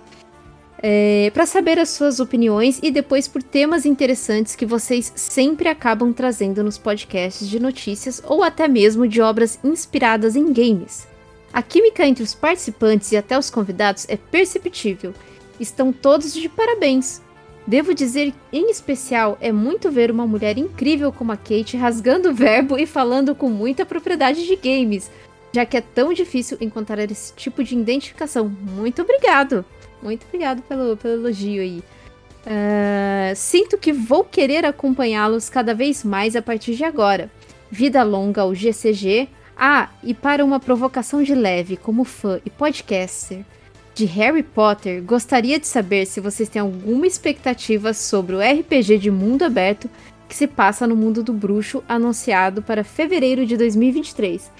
É, 0.86 1.30
para 1.32 1.46
saber 1.46 1.78
as 1.78 1.90
suas 1.90 2.20
opiniões 2.20 2.78
e 2.82 2.90
depois 2.90 3.26
por 3.26 3.42
temas 3.42 3.86
interessantes 3.86 4.54
que 4.54 4.66
vocês 4.66 5.12
sempre 5.16 5.68
acabam 5.68 6.12
trazendo 6.12 6.62
nos 6.62 6.76
podcasts 6.76 7.48
de 7.48 7.58
notícias 7.58 8.22
ou 8.26 8.42
até 8.42 8.68
mesmo 8.68 9.08
de 9.08 9.20
obras 9.22 9.58
inspiradas 9.64 10.36
em 10.36 10.52
games. 10.52 11.06
A 11.52 11.62
química 11.62 12.06
entre 12.06 12.22
os 12.22 12.34
participantes 12.34 13.12
e 13.12 13.16
até 13.16 13.38
os 13.38 13.48
convidados 13.48 14.06
é 14.08 14.16
perceptível. 14.16 15.14
Estão 15.58 15.92
todos 15.92 16.34
de 16.34 16.48
parabéns. 16.48 17.22
Devo 17.66 17.94
dizer, 17.94 18.34
em 18.52 18.70
especial, 18.70 19.38
é 19.40 19.50
muito 19.50 19.90
ver 19.90 20.10
uma 20.10 20.26
mulher 20.26 20.58
incrível 20.58 21.10
como 21.10 21.32
a 21.32 21.36
Kate 21.36 21.76
rasgando 21.76 22.30
o 22.30 22.34
verbo 22.34 22.78
e 22.78 22.86
falando 22.86 23.34
com 23.34 23.48
muita 23.48 23.86
propriedade 23.86 24.46
de 24.46 24.56
games, 24.56 25.10
já 25.52 25.64
que 25.64 25.76
é 25.76 25.80
tão 25.80 26.12
difícil 26.12 26.58
encontrar 26.60 26.98
esse 27.10 27.32
tipo 27.34 27.64
de 27.64 27.74
identificação. 27.74 28.48
Muito 28.48 29.00
obrigado! 29.00 29.64
Muito 30.02 30.26
obrigado 30.26 30.60
pelo, 30.62 30.96
pelo 30.98 31.14
elogio 31.14 31.62
aí. 31.62 31.82
Ah, 32.46 33.34
sinto 33.34 33.78
que 33.78 33.90
vou 33.90 34.22
querer 34.22 34.66
acompanhá-los 34.66 35.48
cada 35.48 35.74
vez 35.74 36.04
mais 36.04 36.36
a 36.36 36.42
partir 36.42 36.74
de 36.74 36.84
agora. 36.84 37.30
Vida 37.70 38.02
longa 38.02 38.42
ao 38.42 38.54
GCG. 38.54 39.28
Ah, 39.56 39.88
e 40.02 40.12
para 40.12 40.44
uma 40.44 40.60
provocação 40.60 41.22
de 41.22 41.34
leve, 41.34 41.76
como 41.78 42.04
fã 42.04 42.40
e 42.44 42.50
podcaster 42.50 43.44
de 43.94 44.04
Harry 44.06 44.42
Potter, 44.42 45.02
gostaria 45.02 45.58
de 45.58 45.66
saber 45.66 46.04
se 46.06 46.20
vocês 46.20 46.48
têm 46.48 46.60
alguma 46.60 47.06
expectativa 47.06 47.94
sobre 47.94 48.34
o 48.34 48.40
RPG 48.40 48.98
de 48.98 49.10
mundo 49.10 49.44
aberto 49.44 49.88
que 50.28 50.34
se 50.34 50.46
passa 50.46 50.86
no 50.86 50.96
mundo 50.96 51.22
do 51.22 51.32
bruxo 51.32 51.82
anunciado 51.88 52.60
para 52.62 52.82
fevereiro 52.82 53.46
de 53.46 53.56
2023. 53.56 54.50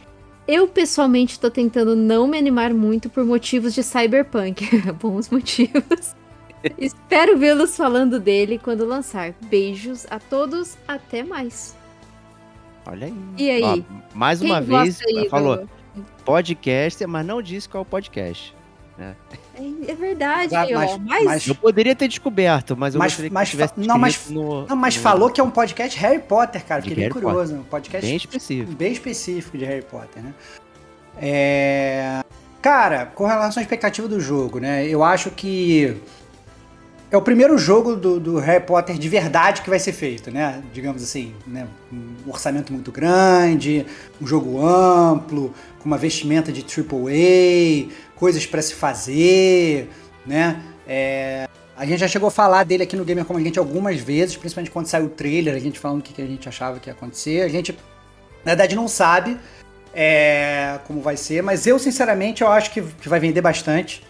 Eu 0.47 0.69
pessoalmente 0.69 1.41
tô 1.41 1.51
tentando 1.51 1.97
não 1.97 2.27
me 2.29 2.39
animar 2.39 2.73
muito 2.73 3.09
por 3.09 3.25
motivos 3.25 3.75
de 3.75 3.83
cyberpunk. 3.83 4.69
Bons 5.01 5.31
motivos. 5.31 6.15
Espero 6.79 7.37
vê-los 7.37 7.77
falando 7.77 8.21
dele 8.21 8.59
quando 8.63 8.87
lançar. 8.87 9.35
Beijos 9.49 10.07
a 10.11 10.19
todos, 10.19 10.77
até 10.87 11.25
mais. 11.25 11.75
Olha 12.87 13.07
aí. 13.07 13.15
E 13.39 13.51
aí? 13.51 13.63
Ó, 13.91 13.95
mais 14.15 14.41
uma 14.43 14.61
vez, 14.61 15.01
aí 15.03 15.29
falou 15.29 15.57
do- 15.57 15.69
podcast, 16.25 17.07
mas 17.07 17.27
não 17.27 17.41
disse 17.43 17.69
qual 17.69 17.85
podcast. 17.85 18.55
É, 18.97 19.13
é 19.89 19.95
verdade, 19.95 20.53
Mas- 20.55 20.71
ó. 20.93 20.99
mas- 20.99 21.25
Mas, 21.25 21.47
Eu 21.49 21.55
poderia 21.57 21.97
ter 21.97 22.07
descoberto, 22.07 22.77
mas 22.77 22.95
eu 22.95 22.99
Mas- 23.01 23.13
gostaria 23.13 23.29
que 23.31 23.35
mas 23.35 23.49
tivesse 23.51 23.75
não, 23.77 23.99
mas- 23.99 24.31
no, 24.31 24.67
Não, 24.67 24.77
mas 24.77 24.95
no- 24.97 25.03
falou 25.03 25.31
que 25.31 25.41
é 25.41 25.45
um 25.45 25.51
podcast 25.51 25.99
Harry 25.99 26.21
Potter, 26.21 26.65
cara. 26.65 26.81
Fiquei 26.83 26.97
bem 26.97 27.09
curioso. 27.11 27.55
Um 27.57 27.65
podcast 27.65 28.07
bem 28.07 28.17
específico. 28.17 28.73
bem 28.73 28.93
específico 28.93 29.59
de 29.59 29.65
Harry 29.65 29.83
Potter, 29.83 30.23
né? 30.23 30.33
É... 31.21 32.23
Cara, 32.63 33.07
com 33.07 33.27
relação 33.27 33.61
à 33.61 33.63
expectativa 33.63 34.09
do 34.09 34.21
jogo, 34.21 34.59
né? 34.59 34.87
Eu 34.89 35.05
acho 35.05 35.31
que 35.31 35.97
é 37.11 37.17
o 37.17 37.21
primeiro 37.23 37.59
jogo 37.59 37.95
do, 37.95 38.19
do 38.19 38.39
Harry 38.39 38.65
Potter 38.65 38.97
de 38.97 39.09
verdade 39.09 39.61
que 39.63 39.69
vai 39.69 39.79
ser 39.79 39.93
feito, 39.93 40.31
né? 40.31 40.63
Digamos 40.73 41.03
assim, 41.03 41.35
né? 41.47 41.67
Um 41.93 42.15
orçamento 42.31 42.73
muito 42.73 42.91
grande, 42.91 43.85
um 44.21 44.27
jogo 44.27 44.65
amplo, 44.67 45.53
com 45.79 45.85
uma 45.87 45.99
vestimenta 45.99 46.51
de 46.51 46.63
AAA, 46.65 47.89
coisas 48.17 48.47
para 48.47 48.63
se 48.63 48.75
fazer, 48.75 49.91
né? 50.27 50.63
É, 50.87 51.49
A 51.77 51.85
gente 51.85 51.99
já 51.99 52.09
chegou 52.09 52.29
a 52.29 52.31
falar 52.31 52.65
dele 52.65 52.85
aqui 52.85 52.97
no 52.97 53.05
Gamer 53.05 53.25
Como 53.25 53.39
a 53.39 53.43
gente 53.43 53.59
algumas 53.59 54.01
vezes, 54.01 54.37
principalmente 54.37 54.71
quando 54.71 54.87
saiu 54.87 55.07
o 55.07 55.09
trailer, 55.09 55.55
a 55.55 55.59
gente 55.59 55.79
falando 55.79 56.01
o 56.01 56.03
que 56.03 56.13
que 56.13 56.23
a 56.23 56.27
gente 56.27 56.49
achava 56.49 56.79
que 56.79 56.89
ia 56.89 56.93
acontecer. 56.93 57.43
A 57.43 57.49
gente, 57.49 57.73
na 58.45 58.53
verdade, 58.53 58.77
não 58.77 58.87
sabe 58.87 59.39
é, 59.93 60.79
como 60.87 61.01
vai 61.01 61.17
ser, 61.17 61.43
mas 61.43 61.67
eu, 61.67 61.79
sinceramente, 61.79 62.43
eu 62.43 62.49
acho 62.49 62.71
que, 62.71 62.83
que 62.83 63.09
vai 63.09 63.19
vender 63.21 63.41
bastante. 63.41 64.03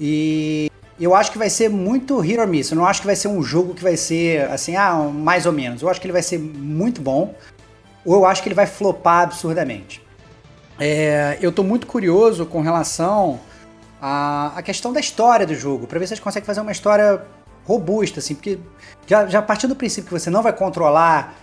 E 0.00 0.70
eu 0.98 1.14
acho 1.14 1.30
que 1.30 1.38
vai 1.38 1.50
ser 1.50 1.68
muito 1.68 2.18
hit 2.18 2.38
or 2.38 2.46
miss. 2.46 2.70
Eu 2.70 2.76
não 2.76 2.86
acho 2.86 3.00
que 3.00 3.06
vai 3.06 3.16
ser 3.16 3.28
um 3.28 3.42
jogo 3.42 3.74
que 3.74 3.82
vai 3.82 3.96
ser 3.96 4.48
assim, 4.50 4.76
ah, 4.76 4.94
mais 4.94 5.46
ou 5.46 5.52
menos. 5.52 5.82
Eu 5.82 5.88
acho 5.88 6.00
que 6.00 6.06
ele 6.06 6.12
vai 6.12 6.22
ser 6.22 6.38
muito 6.38 7.00
bom, 7.00 7.34
ou 8.04 8.14
eu 8.14 8.26
acho 8.26 8.42
que 8.42 8.48
ele 8.48 8.54
vai 8.54 8.66
flopar 8.66 9.22
absurdamente. 9.22 10.02
É, 10.78 11.38
eu 11.40 11.50
tô 11.50 11.62
muito 11.62 11.86
curioso 11.86 12.46
com 12.46 12.60
relação 12.60 13.40
à, 14.00 14.52
à 14.56 14.62
questão 14.62 14.92
da 14.92 15.00
história 15.00 15.46
do 15.46 15.54
jogo, 15.54 15.86
pra 15.86 15.98
ver 15.98 16.06
se 16.06 16.14
eles 16.14 16.22
conseguem 16.22 16.46
fazer 16.46 16.60
uma 16.60 16.72
história 16.72 17.22
robusta, 17.64 18.20
assim, 18.20 18.34
porque 18.34 18.58
já, 19.06 19.26
já 19.26 19.42
partindo 19.42 19.70
do 19.70 19.76
princípio 19.76 20.08
que 20.08 20.18
você 20.18 20.30
não 20.30 20.42
vai 20.42 20.52
controlar 20.52 21.34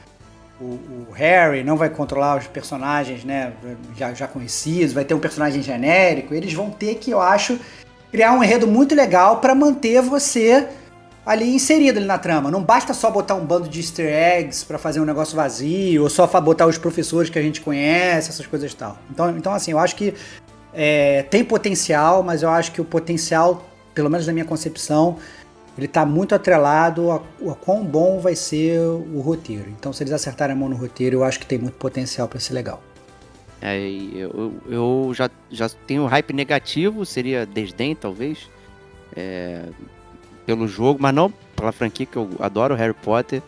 o, 0.59 0.63
o 0.63 1.07
Harry, 1.13 1.63
não 1.63 1.75
vai 1.75 1.89
controlar 1.89 2.37
os 2.37 2.47
personagens, 2.47 3.23
né, 3.25 3.53
já, 3.95 4.13
já 4.13 4.27
conhecidos, 4.27 4.93
vai 4.93 5.03
ter 5.03 5.13
um 5.13 5.19
personagem 5.19 5.61
genérico, 5.61 6.33
eles 6.33 6.53
vão 6.53 6.71
ter 6.71 6.95
que, 6.95 7.11
eu 7.11 7.19
acho, 7.19 7.59
criar 8.11 8.31
um 8.31 8.43
enredo 8.43 8.65
muito 8.65 8.95
legal 8.95 9.37
pra 9.41 9.53
manter 9.53 10.01
você 10.01 10.67
ali 11.25 11.53
inserido 11.55 11.97
ali 11.97 12.05
na 12.05 12.17
trama. 12.17 12.51
Não 12.51 12.61
basta 12.63 12.93
só 12.93 13.09
botar 13.09 13.35
um 13.35 13.45
bando 13.45 13.67
de 13.67 13.79
easter 13.79 14.05
eggs 14.13 14.63
pra 14.65 14.77
fazer 14.77 14.99
um 14.99 15.05
negócio 15.05 15.35
vazio, 15.35 16.03
ou 16.03 16.09
só 16.09 16.27
botar 16.39 16.67
os 16.67 16.77
professores 16.77 17.29
que 17.29 17.39
a 17.39 17.41
gente 17.41 17.61
conhece, 17.61 18.29
essas 18.29 18.45
coisas 18.45 18.71
e 18.71 18.75
tal. 18.75 18.97
Então, 19.09 19.37
então 19.37 19.53
assim, 19.53 19.71
eu 19.71 19.79
acho 19.79 19.95
que 19.95 20.13
é, 20.73 21.23
tem 21.23 21.43
potencial, 21.43 22.21
mas 22.21 22.43
eu 22.43 22.49
acho 22.49 22.71
que 22.71 22.81
o 22.81 22.85
potencial, 22.85 23.65
pelo 23.93 24.09
menos 24.09 24.27
na 24.27 24.33
minha 24.33 24.45
concepção, 24.45 25.17
ele 25.77 25.87
tá 25.87 26.05
muito 26.05 26.35
atrelado 26.35 27.11
a, 27.11 27.15
a 27.51 27.55
quão 27.55 27.83
bom 27.83 28.19
vai 28.19 28.35
ser 28.35 28.79
o 28.79 29.19
roteiro. 29.19 29.65
Então, 29.77 29.91
se 29.91 30.03
eles 30.03 30.13
acertarem 30.13 30.53
a 30.55 30.57
mão 30.57 30.69
no 30.69 30.75
roteiro, 30.75 31.17
eu 31.17 31.23
acho 31.23 31.39
que 31.39 31.45
tem 31.45 31.57
muito 31.57 31.75
potencial 31.77 32.27
pra 32.27 32.39
ser 32.39 32.53
legal. 32.53 32.81
É, 33.61 33.77
eu, 33.79 34.29
eu- 34.29 34.53
eu 34.69 35.11
já, 35.13 35.29
já 35.49 35.67
tenho 35.87 36.05
hype 36.05 36.33
negativo, 36.33 37.05
seria 37.05 37.45
desdém, 37.45 37.95
talvez, 37.95 38.49
é, 39.15 39.63
pelo 40.45 40.67
jogo, 40.67 40.99
mas 41.01 41.13
não 41.13 41.31
pela 41.55 41.71
franquia, 41.71 42.05
que 42.05 42.17
eu 42.17 42.29
adoro 42.39 42.75
Harry 42.75 42.93
Potter. 42.93 43.41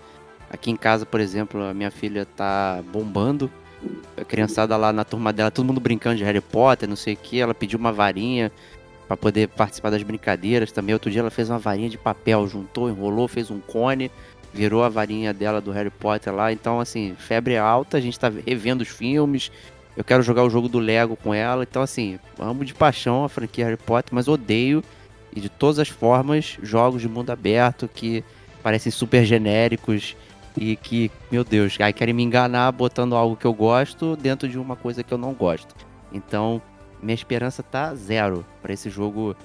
Aqui 0.50 0.72
em 0.72 0.78
casa, 0.78 1.06
por 1.06 1.20
exemplo, 1.20 1.62
a 1.62 1.74
minha 1.74 1.92
filha 1.92 2.26
tá 2.26 2.82
bombando. 2.92 3.52
A 4.20 4.24
criançada 4.24 4.76
lá 4.76 4.92
na 4.92 5.04
turma 5.04 5.32
dela, 5.32 5.52
todo 5.52 5.66
mundo 5.66 5.80
brincando 5.80 6.18
de 6.18 6.24
Harry 6.24 6.42
Potter, 6.42 6.88
não 6.88 6.96
sei 6.96 7.14
o 7.14 7.18
que. 7.18 7.40
Ela 7.40 7.54
pediu 7.54 7.78
uma 7.78 7.92
varinha 7.92 8.52
pra 9.08 9.16
poder 9.16 9.50
participar 9.50 9.90
das 9.90 10.04
brincadeiras 10.04 10.72
também. 10.72 10.94
Outro 10.94 11.12
dia 11.12 11.22
ela 11.22 11.30
fez 11.30 11.50
uma 11.50 11.60
varinha 11.60 11.90
de 11.90 11.98
papel, 11.98 12.48
juntou, 12.48 12.90
enrolou, 12.90 13.28
fez 13.28 13.52
um 13.52 13.60
cone, 13.60 14.12
virou 14.54 14.84
a 14.84 14.90
varinha 14.90 15.34
dela 15.34 15.62
do 15.62 15.72
Harry 15.72 15.90
Potter 15.90 16.34
lá. 16.34 16.52
Então, 16.52 16.80
assim, 16.80 17.16
febre 17.18 17.58
alta, 17.58 17.98
a 17.98 18.02
gente 18.02 18.20
tá 18.20 18.32
revendo 18.46 18.82
os 18.82 18.90
filmes, 18.90 19.52
Eu 19.98 20.04
quero 20.04 20.22
jogar 20.22 20.44
o 20.44 20.50
jogo 20.50 20.70
do 20.70 20.78
Lego 20.78 21.16
com 21.16 21.34
ela. 21.34 21.64
Então, 21.64 21.82
assim, 21.82 22.20
amo 22.38 22.64
de 22.64 22.76
paixão 22.76 23.26
a 23.26 23.30
franquia 23.30 23.66
Harry 23.66 23.78
Potter, 23.78 24.14
mas 24.14 24.28
odeio, 24.28 24.84
e 25.38 25.40
de 25.40 25.50
todas 25.50 25.78
as 25.78 25.88
formas, 25.88 26.58
jogos 26.64 27.00
de 27.00 27.08
mundo 27.08 27.30
aberto 27.30 27.88
que 27.88 28.24
parecem 28.64 28.92
super 28.92 29.24
genéricos 29.24 30.18
e 30.58 30.76
que, 30.76 31.12
meu 31.32 31.44
Deus, 31.44 31.78
aí 31.80 31.94
querem 31.94 32.12
me 32.12 32.24
enganar 32.24 32.72
botando 32.72 33.16
algo 33.16 33.36
que 33.36 33.46
eu 33.46 33.54
gosto 33.54 34.16
dentro 34.16 34.50
de 34.50 34.58
uma 34.58 34.76
coisa 34.76 35.04
que 35.04 35.14
eu 35.14 35.18
não 35.18 35.34
gosto. 35.34 35.76
Então, 36.12 36.60
minha 37.04 37.14
esperança 37.14 37.62
tá 37.62 37.94
zero 37.94 38.44
para 38.64 38.74
esse 38.74 38.90
jogo. 38.90 39.36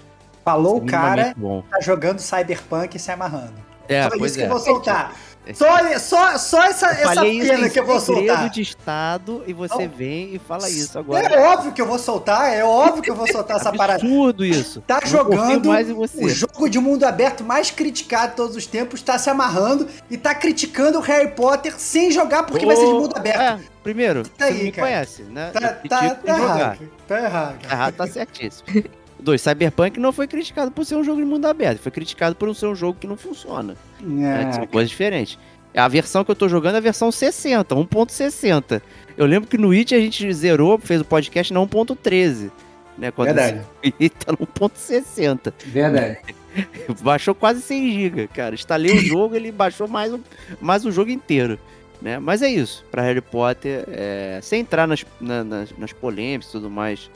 Falou 0.43 0.79
o 0.79 0.87
cara, 0.87 1.35
bom. 1.37 1.63
tá 1.71 1.79
jogando 1.83 2.21
Cyberpunk 2.21 2.97
e 2.97 2.99
se 2.99 3.11
amarrando. 3.11 3.61
É, 3.87 4.09
Só 4.09 4.17
isso 4.17 4.37
que 4.37 4.41
é. 4.41 4.47
eu 4.47 4.49
vou 4.49 4.61
soltar. 4.61 5.15
Só, 5.55 5.99
só, 5.99 6.39
só 6.39 6.63
essa, 6.63 6.87
Eu 6.87 7.11
essa 7.11 7.21
pena 7.21 7.69
que 7.69 7.81
eu 7.81 7.85
vou 7.85 7.99
soltar. 7.99 8.49
de 8.49 8.63
estado 8.63 9.43
e 9.45 9.53
você 9.53 9.87
Não. 9.89 9.89
vem 9.89 10.35
e 10.35 10.39
fala 10.39 10.71
isso 10.71 10.97
agora. 10.97 11.27
É 11.27 11.39
óbvio 11.49 11.73
que 11.73 11.83
eu 11.83 11.87
vou 11.87 11.99
soltar, 11.99 12.53
é 12.55 12.65
óbvio 12.65 13.03
que 13.03 13.11
eu 13.11 13.15
vou 13.17 13.27
soltar 13.27 13.57
essa 13.57 13.73
parada. 13.73 14.01
Absurdo 14.05 14.45
isso. 14.45 14.81
Tá 14.83 15.01
jogando 15.05 15.69
o 15.69 16.29
jogo 16.29 16.69
de 16.71 16.79
mundo 16.79 17.05
aberto 17.05 17.43
mais 17.43 17.73
criticado 17.73 18.31
de 18.31 18.37
todos 18.37 18.57
os 18.57 18.67
tempos, 18.67 19.03
tá 19.03 19.19
se 19.19 19.29
amarrando 19.31 19.89
e 20.09 20.17
tá 20.17 20.33
criticando 20.33 20.99
o 20.99 21.03
Harry 21.03 21.33
Potter 21.33 21.75
sem 21.77 22.13
jogar 22.13 22.45
porque 22.45 22.65
vai 22.65 22.77
ser 22.77 22.87
de 22.87 22.93
mundo 22.93 23.17
aberto. 23.17 23.41
É, 23.41 23.59
primeiro, 23.83 24.23
Tá 24.29 24.45
aí, 24.45 24.63
me 24.65 24.71
cara. 24.73 24.87
conhece, 24.87 25.23
né? 25.25 25.51
Tá, 25.53 25.61
tá, 25.61 26.15
tá 26.15 26.39
errado. 26.39 26.79
Tá 27.09 27.19
errado. 27.21 27.59
Tá 27.63 27.73
errado, 27.75 27.95
tá 27.95 28.07
certíssimo. 28.07 28.67
Dois, 29.23 29.41
Cyberpunk 29.41 29.99
não 30.01 30.13
foi 30.13 30.27
criticado 30.27 30.71
por 30.71 30.85
ser 30.85 30.97
um 30.97 31.05
jogo 31.05 31.21
de 31.21 31.27
mundo 31.27 31.47
aberto, 31.47 31.79
foi 31.79 31.93
criticado 31.93 32.35
por 32.37 32.55
ser 32.55 32.67
um 32.67 32.75
jogo 32.75 32.99
que 33.01 33.07
não 33.07 33.17
funciona. 33.17 33.77
né, 34.01 34.47
que 34.47 34.55
são 34.55 34.65
É, 34.65 34.67
coisas 34.67 34.91
diferentes. 34.91 35.39
A 35.75 35.89
versão 35.89 36.23
que 36.25 36.31
eu 36.31 36.35
tô 36.37 36.49
jogando 36.49 36.75
é 36.75 36.79
a 36.79 36.81
versão 36.81 37.11
60, 37.11 37.75
1.60. 37.75 38.83
Eu 39.17 39.25
lembro 39.27 39.49
que 39.49 39.57
no 39.57 39.71
It 39.71 39.95
a 39.95 39.99
gente 39.99 40.31
zerou, 40.35 40.79
fez 40.79 41.01
o 41.01 41.05
podcast 41.05 41.53
na 41.53 41.61
1.13. 41.61 42.51
Né, 42.99 43.11
quando 43.11 43.29
Verdade. 43.29 43.63
esse 43.99 44.11
tá 44.21 44.33
no 44.33 44.47
1.60. 44.47 45.53
verdade. 45.67 46.19
Baixou 47.01 47.35
quase 47.35 47.63
100 47.63 47.91
GB, 47.93 48.29
cara. 48.29 48.55
Instalei 48.55 48.93
o 48.93 49.01
jogo, 49.01 49.35
ele 49.35 49.51
baixou 49.51 49.89
mais 49.89 50.13
o, 50.13 50.21
mais 50.61 50.85
o 50.85 50.93
jogo 50.93 51.11
inteiro. 51.11 51.59
Né? 52.03 52.19
Mas 52.19 52.43
é 52.43 52.49
isso, 52.51 52.85
pra 52.91 53.01
Harry 53.03 53.21
Potter, 53.21 53.85
é, 53.89 54.41
sem 54.43 54.61
entrar 54.61 54.87
nas, 54.89 55.07
na- 55.21 55.45
nas, 55.45 55.71
nas 55.79 55.93
polêmicas 55.93 56.49
e 56.49 56.53
tudo 56.53 56.69
mais 56.69 57.09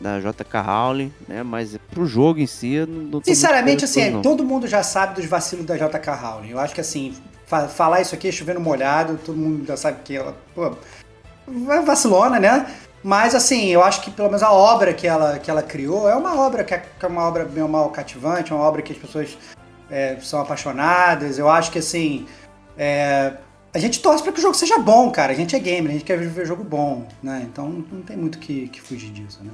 da 0.00 0.20
JK 0.20 0.58
Rowling, 0.64 1.12
né? 1.26 1.42
Mas 1.42 1.76
pro 1.90 2.06
jogo 2.06 2.38
em 2.40 2.46
si, 2.46 2.78
não, 2.86 3.02
não 3.02 3.20
tô 3.20 3.26
Sinceramente, 3.26 3.84
assim, 3.84 4.10
não. 4.10 4.22
todo 4.22 4.44
mundo 4.44 4.66
já 4.66 4.82
sabe 4.82 5.14
dos 5.20 5.24
vacilos 5.26 5.64
da 5.64 5.76
JK 5.76 6.10
Rowling. 6.10 6.50
Eu 6.50 6.58
acho 6.58 6.74
que, 6.74 6.80
assim, 6.80 7.14
fa- 7.46 7.68
falar 7.68 8.00
isso 8.00 8.14
aqui 8.14 8.28
é 8.28 8.32
chovendo 8.32 8.60
molhado, 8.60 9.18
todo 9.24 9.36
mundo 9.36 9.66
já 9.66 9.76
sabe 9.76 9.98
que 10.04 10.16
ela, 10.16 10.36
pô, 10.54 10.72
é 11.70 11.80
vacilona, 11.82 12.38
né? 12.38 12.66
Mas, 13.02 13.34
assim, 13.34 13.66
eu 13.68 13.82
acho 13.84 14.02
que 14.02 14.10
pelo 14.10 14.28
menos 14.28 14.42
a 14.42 14.50
obra 14.52 14.92
que 14.92 15.06
ela, 15.06 15.38
que 15.38 15.50
ela 15.50 15.62
criou 15.62 16.08
é 16.08 16.14
uma 16.16 16.40
obra 16.40 16.64
que 16.64 16.74
é, 16.74 16.78
que 16.78 17.04
é 17.04 17.08
uma 17.08 17.22
obra 17.22 17.44
bem 17.44 17.66
mal 17.68 17.88
cativante, 17.90 18.52
uma 18.52 18.62
obra 18.62 18.82
que 18.82 18.92
as 18.92 18.98
pessoas 18.98 19.38
é, 19.90 20.16
são 20.20 20.40
apaixonadas. 20.40 21.38
Eu 21.38 21.48
acho 21.48 21.70
que, 21.70 21.78
assim, 21.78 22.26
é, 22.76 23.34
a 23.72 23.78
gente 23.78 24.00
torce 24.00 24.22
para 24.24 24.32
que 24.32 24.38
o 24.40 24.42
jogo 24.42 24.54
seja 24.54 24.78
bom, 24.78 25.10
cara. 25.10 25.32
A 25.32 25.36
gente 25.36 25.54
é 25.54 25.58
gamer, 25.58 25.90
a 25.90 25.92
gente 25.92 26.04
quer 26.04 26.18
ver 26.18 26.46
jogo 26.46 26.64
bom, 26.64 27.06
né? 27.22 27.46
Então 27.50 27.68
não 27.68 28.02
tem 28.02 28.16
muito 28.16 28.38
que, 28.38 28.68
que 28.68 28.80
fugir 28.80 29.10
disso, 29.10 29.38
né? 29.44 29.52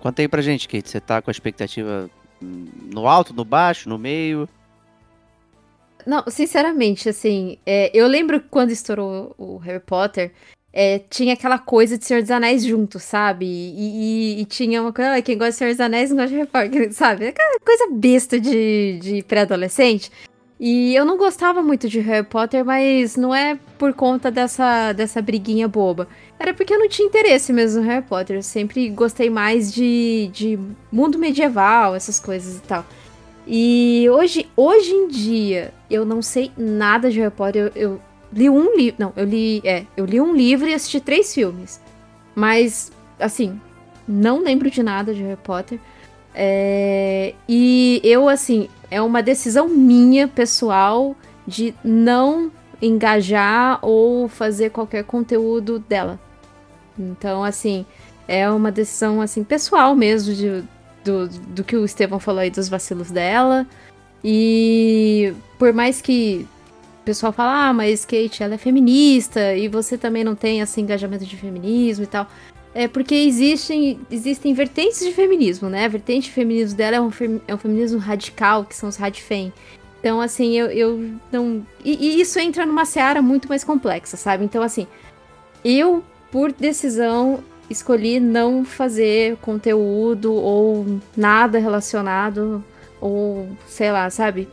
Conta 0.00 0.22
aí 0.22 0.28
pra 0.28 0.42
gente, 0.42 0.66
Kate. 0.68 0.88
Você 0.88 1.00
tá 1.00 1.20
com 1.22 1.30
a 1.30 1.32
expectativa 1.32 2.10
hum, 2.42 2.66
no 2.92 3.06
alto, 3.06 3.32
no 3.34 3.44
baixo, 3.44 3.88
no 3.88 3.98
meio? 3.98 4.48
Não, 6.06 6.24
sinceramente, 6.28 7.08
assim, 7.08 7.58
é, 7.66 7.90
eu 7.94 8.06
lembro 8.06 8.40
quando 8.50 8.70
estourou 8.70 9.34
o 9.36 9.58
Harry 9.58 9.80
Potter, 9.80 10.32
é, 10.72 10.98
tinha 11.10 11.34
aquela 11.34 11.58
coisa 11.58 11.98
de 11.98 12.04
Senhor 12.06 12.22
dos 12.22 12.30
Anéis 12.30 12.64
junto, 12.64 12.98
sabe? 12.98 13.44
E, 13.44 14.38
e- 14.38 14.40
e 14.40 14.44
tinha 14.46 14.80
uma 14.80 14.92
coisa, 14.92 15.14
ah, 15.16 15.22
quem 15.22 15.36
gosta 15.36 15.50
de 15.52 15.56
Senhor 15.58 15.70
dos 15.72 15.80
Anéis 15.80 16.08
não 16.10 16.16
gosta 16.16 16.30
de 16.30 16.36
Harry 16.36 16.48
Potter, 16.50 16.92
sabe? 16.94 17.26
Aquela 17.28 17.58
coisa 17.60 17.88
besta 17.92 18.40
de, 18.40 18.98
de 19.02 19.22
pré-adolescente. 19.24 20.10
E 20.62 20.94
eu 20.94 21.06
não 21.06 21.16
gostava 21.16 21.62
muito 21.62 21.88
de 21.88 22.00
Harry 22.00 22.26
Potter, 22.26 22.62
mas 22.62 23.16
não 23.16 23.34
é 23.34 23.58
por 23.78 23.94
conta 23.94 24.30
dessa, 24.30 24.92
dessa 24.92 25.22
briguinha 25.22 25.66
boba. 25.66 26.06
Era 26.38 26.52
porque 26.52 26.74
eu 26.74 26.78
não 26.78 26.86
tinha 26.86 27.08
interesse 27.08 27.50
mesmo 27.50 27.80
no 27.80 27.86
Harry 27.88 28.04
Potter. 28.04 28.36
Eu 28.36 28.42
sempre 28.42 28.90
gostei 28.90 29.30
mais 29.30 29.72
de, 29.72 30.28
de 30.30 30.58
mundo 30.92 31.18
medieval, 31.18 31.94
essas 31.94 32.20
coisas 32.20 32.58
e 32.58 32.60
tal. 32.60 32.84
E 33.46 34.06
hoje, 34.10 34.50
hoje 34.54 34.90
em 34.92 35.08
dia, 35.08 35.72
eu 35.90 36.04
não 36.04 36.20
sei 36.20 36.52
nada 36.58 37.10
de 37.10 37.18
Harry 37.20 37.32
Potter. 37.32 37.72
Eu, 37.74 37.92
eu 37.92 38.00
li 38.30 38.50
um 38.50 38.76
livro. 38.76 38.96
Não, 38.98 39.14
eu 39.16 39.24
li. 39.24 39.62
É, 39.64 39.86
eu 39.96 40.04
li 40.04 40.20
um 40.20 40.36
livro 40.36 40.68
e 40.68 40.74
assisti 40.74 41.00
três 41.00 41.32
filmes. 41.32 41.80
Mas, 42.34 42.92
assim, 43.18 43.58
não 44.06 44.44
lembro 44.44 44.70
de 44.70 44.82
nada 44.82 45.14
de 45.14 45.22
Harry 45.22 45.40
Potter. 45.42 45.80
É, 46.34 47.34
e 47.48 47.98
eu, 48.04 48.28
assim, 48.28 48.68
é 48.90 49.00
uma 49.00 49.22
decisão 49.22 49.68
minha, 49.68 50.26
pessoal, 50.26 51.16
de 51.46 51.74
não 51.84 52.50
engajar 52.82 53.78
ou 53.82 54.28
fazer 54.28 54.70
qualquer 54.70 55.04
conteúdo 55.04 55.78
dela. 55.78 56.18
Então, 56.98 57.44
assim, 57.44 57.86
é 58.26 58.50
uma 58.50 58.72
decisão, 58.72 59.20
assim, 59.20 59.44
pessoal 59.44 59.94
mesmo, 59.94 60.34
de, 60.34 60.64
do, 61.04 61.28
do 61.28 61.64
que 61.64 61.76
o 61.76 61.84
Estevão 61.84 62.18
falou 62.18 62.40
aí 62.40 62.50
dos 62.50 62.68
vacilos 62.68 63.10
dela. 63.10 63.66
E 64.22 65.32
por 65.58 65.72
mais 65.72 66.00
que 66.00 66.46
o 67.00 67.04
pessoal 67.04 67.32
fala, 67.32 67.68
ah, 67.68 67.72
mas 67.72 68.04
Kate, 68.04 68.42
ela 68.42 68.54
é 68.54 68.58
feminista 68.58 69.54
e 69.56 69.68
você 69.68 69.96
também 69.96 70.22
não 70.22 70.34
tem 70.34 70.60
esse 70.60 70.80
engajamento 70.80 71.24
de 71.24 71.36
feminismo 71.36 72.04
e 72.04 72.06
tal. 72.06 72.26
É 72.72 72.86
porque 72.86 73.14
existem, 73.14 73.98
existem 74.10 74.54
vertentes 74.54 75.00
de 75.00 75.12
feminismo, 75.12 75.68
né? 75.68 75.86
A 75.86 75.88
vertente 75.88 76.24
de 76.24 76.30
feminismo 76.30 76.76
dela 76.76 76.96
é 76.96 77.00
um, 77.00 77.10
é 77.48 77.54
um 77.54 77.58
feminismo 77.58 77.98
radical, 77.98 78.64
que 78.64 78.76
são 78.76 78.88
os 78.88 78.96
radfem. 78.96 79.52
Então, 79.98 80.20
assim, 80.20 80.56
eu, 80.56 80.66
eu 80.70 81.10
não. 81.32 81.66
E, 81.84 81.94
e 81.94 82.20
isso 82.20 82.38
entra 82.38 82.64
numa 82.64 82.84
seara 82.84 83.20
muito 83.20 83.48
mais 83.48 83.64
complexa, 83.64 84.16
sabe? 84.16 84.44
Então, 84.44 84.62
assim, 84.62 84.86
eu, 85.64 86.02
por 86.30 86.52
decisão, 86.52 87.42
escolhi 87.68 88.18
não 88.18 88.64
fazer 88.64 89.36
conteúdo 89.38 90.32
ou 90.32 91.00
nada 91.16 91.58
relacionado, 91.58 92.64
ou 93.00 93.48
sei 93.66 93.92
lá, 93.92 94.08
sabe? 94.10 94.48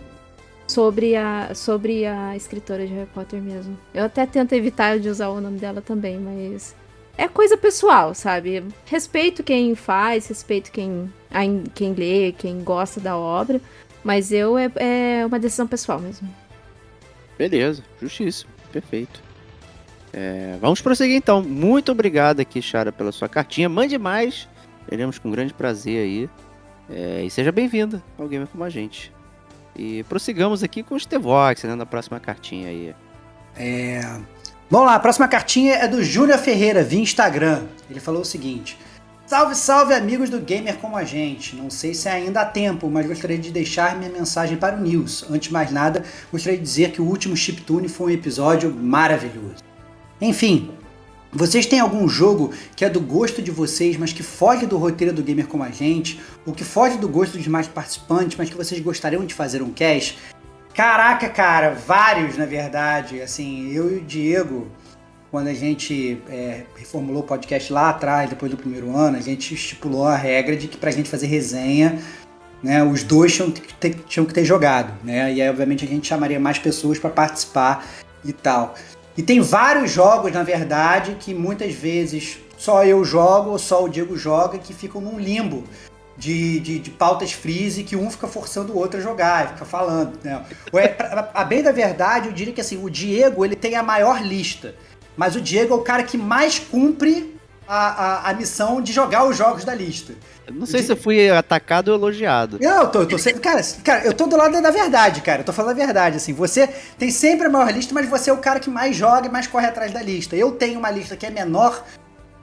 Sobre 0.68 1.16
a, 1.16 1.56
sobre 1.56 2.06
a 2.06 2.36
escritora 2.36 2.86
de 2.86 2.94
Harry 2.94 3.10
Potter 3.14 3.42
mesmo. 3.42 3.78
Eu 3.94 4.04
até 4.04 4.26
tento 4.26 4.52
evitar 4.54 5.00
de 5.00 5.08
usar 5.08 5.30
o 5.30 5.40
nome 5.40 5.60
dela 5.60 5.82
também, 5.82 6.20
mas. 6.20 6.76
É 7.18 7.28
coisa 7.28 7.58
pessoal, 7.58 8.14
sabe? 8.14 8.64
Respeito 8.86 9.44
quem 9.44 9.74
faz, 9.74 10.28
respeito 10.28 10.72
quem, 10.72 11.12
quem 11.74 11.94
lê, 11.94 12.32
quem 12.32 12.64
gosta 12.64 13.00
da 13.00 13.18
obra, 13.18 13.60
mas 14.04 14.32
eu 14.32 14.58
é, 14.58 14.72
é 14.76 15.26
uma 15.26 15.40
decisão 15.40 15.66
pessoal 15.66 16.00
mesmo. 16.00 16.30
Beleza, 17.38 17.84
justíssimo, 18.00 18.52
perfeito. 18.72 19.22
É, 20.14 20.58
vamos 20.62 20.80
prosseguir 20.80 21.16
então. 21.16 21.42
Muito 21.42 21.92
obrigado 21.92 22.40
aqui, 22.40 22.62
Chara, 22.62 22.92
pela 22.92 23.12
sua 23.12 23.28
cartinha. 23.28 23.68
Mande 23.68 23.98
mais, 23.98 24.48
teremos 24.88 25.18
com 25.18 25.32
grande 25.32 25.54
prazer 25.54 26.04
aí. 26.04 26.30
É, 26.90 27.24
e 27.24 27.30
seja 27.30 27.52
bem-vinda 27.52 28.02
ao 28.18 28.28
Gamer 28.28 28.48
Como 28.48 28.64
a 28.64 28.70
Gente. 28.70 29.12
E 29.76 30.04
prossigamos 30.04 30.64
aqui 30.64 30.82
com 30.82 30.96
o 30.96 31.00
Stevox, 31.00 31.64
né, 31.64 31.76
na 31.76 31.86
próxima 31.86 32.20
cartinha 32.20 32.70
aí. 32.70 32.96
É... 33.56 34.02
Vamos 34.70 34.88
lá, 34.88 34.96
a 34.96 35.00
próxima 35.00 35.30
cartinha 35.30 35.76
é 35.76 35.88
do 35.88 36.04
Júnior 36.04 36.38
Ferreira, 36.40 36.84
via 36.84 37.00
Instagram. 37.00 37.64
Ele 37.90 38.02
falou 38.02 38.24
o 38.24 38.26
seguinte: 38.26 38.78
Salve, 39.26 39.56
salve, 39.56 39.94
amigos 39.94 40.30
do 40.30 40.42
Gamer 40.42 40.76
como 40.76 40.98
a 40.98 41.06
gente. 41.06 41.56
Não 41.56 41.70
sei 41.70 41.94
se 41.94 42.10
ainda 42.10 42.42
há 42.42 42.46
tempo, 42.46 42.90
mas 42.90 43.08
gostaria 43.08 43.38
de 43.38 43.50
deixar 43.50 43.98
minha 43.98 44.12
mensagem 44.12 44.58
para 44.58 44.76
o 44.76 44.82
News. 44.82 45.24
Antes 45.30 45.48
de 45.48 45.54
mais 45.54 45.72
nada, 45.72 46.04
gostaria 46.30 46.58
de 46.58 46.66
dizer 46.66 46.92
que 46.92 47.02
o 47.02 47.06
último 47.06 47.34
Chiptune 47.34 47.88
foi 47.88 48.12
um 48.12 48.16
episódio 48.16 48.70
maravilhoso. 48.70 49.64
Enfim, 50.20 50.70
vocês 51.32 51.66
têm 51.66 51.80
algum 51.80 52.06
jogo 52.10 52.52
que 52.76 52.84
é 52.84 52.90
do 52.90 53.00
gosto 53.00 53.42
de 53.42 53.52
vocês, 53.52 53.96
mas 53.96 54.12
que 54.12 54.22
foge 54.22 54.66
do 54.66 54.78
roteiro 54.78 55.14
do 55.14 55.24
Gamer 55.24 55.48
como 55.48 55.64
a 55.64 55.70
gente, 55.70 56.20
ou 56.46 56.54
que 56.54 56.66
foge 56.66 56.98
do 56.98 57.08
gosto 57.08 57.34
dos 57.34 57.44
demais 57.44 57.68
participantes, 57.68 58.38
mas 58.38 58.50
que 58.50 58.58
vocês 58.58 58.82
gostariam 58.82 59.26
de 59.26 59.34
fazer 59.34 59.62
um 59.62 59.72
cast? 59.72 60.18
Caraca, 60.78 61.28
cara, 61.28 61.72
vários 61.72 62.38
na 62.38 62.46
verdade. 62.46 63.20
Assim, 63.20 63.74
eu 63.74 63.92
e 63.92 63.96
o 63.96 64.02
Diego, 64.02 64.68
quando 65.32 65.48
a 65.48 65.54
gente 65.54 66.22
é, 66.30 66.66
reformulou 66.76 67.24
o 67.24 67.26
podcast 67.26 67.74
lá 67.74 67.90
atrás, 67.90 68.30
depois 68.30 68.52
do 68.52 68.58
primeiro 68.58 68.96
ano, 68.96 69.18
a 69.18 69.20
gente 69.20 69.56
estipulou 69.56 70.06
a 70.06 70.16
regra 70.16 70.56
de 70.56 70.68
que 70.68 70.78
pra 70.78 70.92
gente 70.92 71.10
fazer 71.10 71.26
resenha, 71.26 71.98
né, 72.62 72.84
os 72.84 73.02
dois 73.02 73.34
tinham 73.34 73.50
que 73.50 73.74
ter, 73.74 73.96
tinham 74.08 74.24
que 74.24 74.36
ter 74.36 74.46
jogado, 74.46 74.94
né? 75.04 75.34
E 75.34 75.42
aí, 75.42 75.50
obviamente, 75.50 75.84
a 75.84 75.88
gente 75.88 76.08
chamaria 76.08 76.40
mais 76.40 76.60
pessoas 76.60 77.00
para 77.00 77.10
participar 77.10 77.84
e 78.24 78.32
tal. 78.32 78.76
E 79.18 79.24
tem 79.24 79.42
vários 79.42 79.90
jogos, 79.90 80.32
na 80.32 80.44
verdade, 80.44 81.18
que 81.20 81.34
muitas 81.34 81.74
vezes 81.74 82.38
só 82.56 82.86
eu 82.86 83.04
jogo 83.04 83.50
ou 83.50 83.58
só 83.58 83.84
o 83.84 83.90
Diego 83.90 84.16
joga 84.16 84.60
que 84.60 84.76
ficam 84.76 85.02
num 85.02 85.20
limbo 85.20 85.64
de, 86.18 86.60
de, 86.60 86.80
de 86.80 86.90
pautas 86.90 87.32
freeze 87.32 87.84
que 87.84 87.96
um 87.96 88.10
fica 88.10 88.28
forçando 88.28 88.74
o 88.74 88.78
outro 88.78 89.00
a 89.00 89.04
jogar, 89.04 89.50
fica 89.50 89.66
falando. 89.66 90.18
Né? 90.24 90.44
Ou 90.72 90.80
é, 90.80 90.88
pra- 90.88 91.30
a 91.34 91.44
bem 91.44 91.62
da 91.62 91.72
verdade, 91.72 92.28
eu 92.28 92.34
diria 92.34 92.54
que 92.54 92.62
assim, 92.62 92.84
o 92.84 92.90
Diego 92.90 93.46
ele 93.46 93.56
tem 93.56 93.76
a 93.76 93.84
maior 93.84 94.22
lista, 94.22 94.74
mas 95.16 95.36
o 95.36 95.42
Diego 95.42 95.74
é 95.74 95.78
o 95.78 95.82
cara 95.82 96.04
que 96.04 96.18
mais 96.18 96.58
cumpre 96.60 97.36
a, 97.68 97.88
a, 97.88 98.30
a 98.30 98.34
missão 98.34 98.82
de 98.82 98.94
jogar 98.94 99.26
os 99.26 99.36
jogos 99.38 99.64
da 99.66 99.76
lista. 99.76 100.14
Eu 100.48 100.54
Não 100.54 100.66
sei 100.66 100.82
se 100.82 100.90
eu 100.92 100.96
fui 100.96 101.30
atacado 101.30 101.90
ou 101.90 101.96
elogiado. 101.98 102.58
Não, 102.62 102.84
eu 102.84 102.88
tô, 102.88 103.00
eu 103.02 103.08
tô 103.08 103.18
sendo. 103.18 103.42
Cara, 103.42 103.62
cara, 103.84 104.06
eu 104.06 104.14
tô 104.14 104.26
do 104.26 104.38
lado 104.38 104.62
da 104.62 104.72
verdade, 104.72 105.20
cara. 105.20 105.42
Eu 105.42 105.46
tô 105.46 105.52
falando 105.52 105.72
a 105.72 105.86
verdade, 105.86 106.16
assim. 106.16 106.32
Você 106.34 106.68
tem 106.98 107.12
sempre 107.12 107.48
a 107.48 107.50
maior 107.50 107.70
lista, 107.70 107.94
mas 107.94 108.08
você 108.08 108.30
é 108.30 108.34
o 108.34 108.38
cara 108.38 108.58
que 108.58 108.70
mais 108.70 108.96
joga 108.96 109.28
e 109.28 109.30
mais 109.30 109.46
corre 109.48 109.68
atrás 109.68 109.92
da 109.92 110.02
lista. 110.02 110.38
Eu 110.38 110.54
tenho 110.54 110.80
uma 110.80 110.90
lista 110.90 111.18
que 111.18 111.26
é 111.26 111.30
menor, 111.30 111.84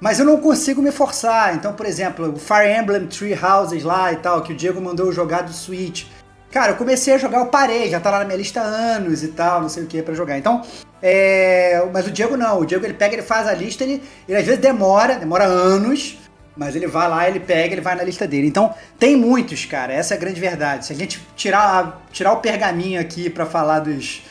mas 0.01 0.19
eu 0.19 0.25
não 0.25 0.39
consigo 0.39 0.83
me 0.83 0.91
forçar. 0.91 1.55
Então, 1.55 1.73
por 1.73 1.87
exemplo, 1.87 2.33
o 2.33 2.39
Fire 2.39 2.71
Emblem 2.71 3.07
Tree 3.07 3.39
Houses 3.39 3.83
lá 3.83 4.13
e 4.13 4.17
tal, 4.17 4.43
que 4.43 4.53
o 4.53 4.57
Diego 4.57 4.81
mandou 4.81 5.07
eu 5.07 5.13
jogar 5.13 5.43
do 5.43 5.53
Switch. 5.53 6.07
Cara, 6.51 6.73
eu 6.73 6.77
comecei 6.77 7.15
a 7.15 7.19
jogar, 7.19 7.39
eu 7.39 7.47
parei, 7.47 7.91
já 7.91 7.99
tá 7.99 8.11
lá 8.11 8.21
na 8.21 8.27
minha 8.27 8.37
lista 8.37 8.61
há 8.61 8.65
anos 8.65 9.25
e 9.25 9.29
tal, 9.29 9.61
não 9.61 9.69
sei 9.69 9.83
o 9.83 9.87
que 9.87 10.01
pra 10.03 10.15
jogar. 10.15 10.39
Então, 10.39 10.63
é. 11.03 11.85
Mas 11.93 12.07
o 12.07 12.11
Diego 12.11 12.37
não. 12.37 12.61
O 12.61 12.65
Diego 12.65 12.85
ele 12.85 12.95
pega, 12.95 13.15
ele 13.15 13.23
faz 13.23 13.49
a 13.49 13.53
lista, 13.53 13.83
ele, 13.83 14.03
ele 14.29 14.39
às 14.39 14.45
vezes 14.45 14.61
demora, 14.61 15.17
demora 15.17 15.45
anos. 15.45 16.19
Mas 16.57 16.77
ele 16.77 16.87
vai 16.87 17.09
lá, 17.09 17.29
ele 17.29 17.41
pega, 17.41 17.75
ele 17.75 17.81
vai 17.81 17.97
na 17.97 18.05
lista 18.05 18.27
dele. 18.27 18.47
Então, 18.47 18.73
tem 18.99 19.17
muitos, 19.17 19.65
cara. 19.65 19.93
Essa 19.93 20.15
é 20.15 20.17
a 20.17 20.21
grande 20.21 20.41
verdade. 20.41 20.87
Se 20.87 20.93
a 20.93 20.97
gente 20.97 21.21
tirar, 21.35 22.07
tirar 22.13 22.33
o 22.33 22.37
pergaminho 22.37 23.01
aqui 23.01 23.29
pra 23.29 23.45
falar 23.45 23.81
dos, 23.81 24.23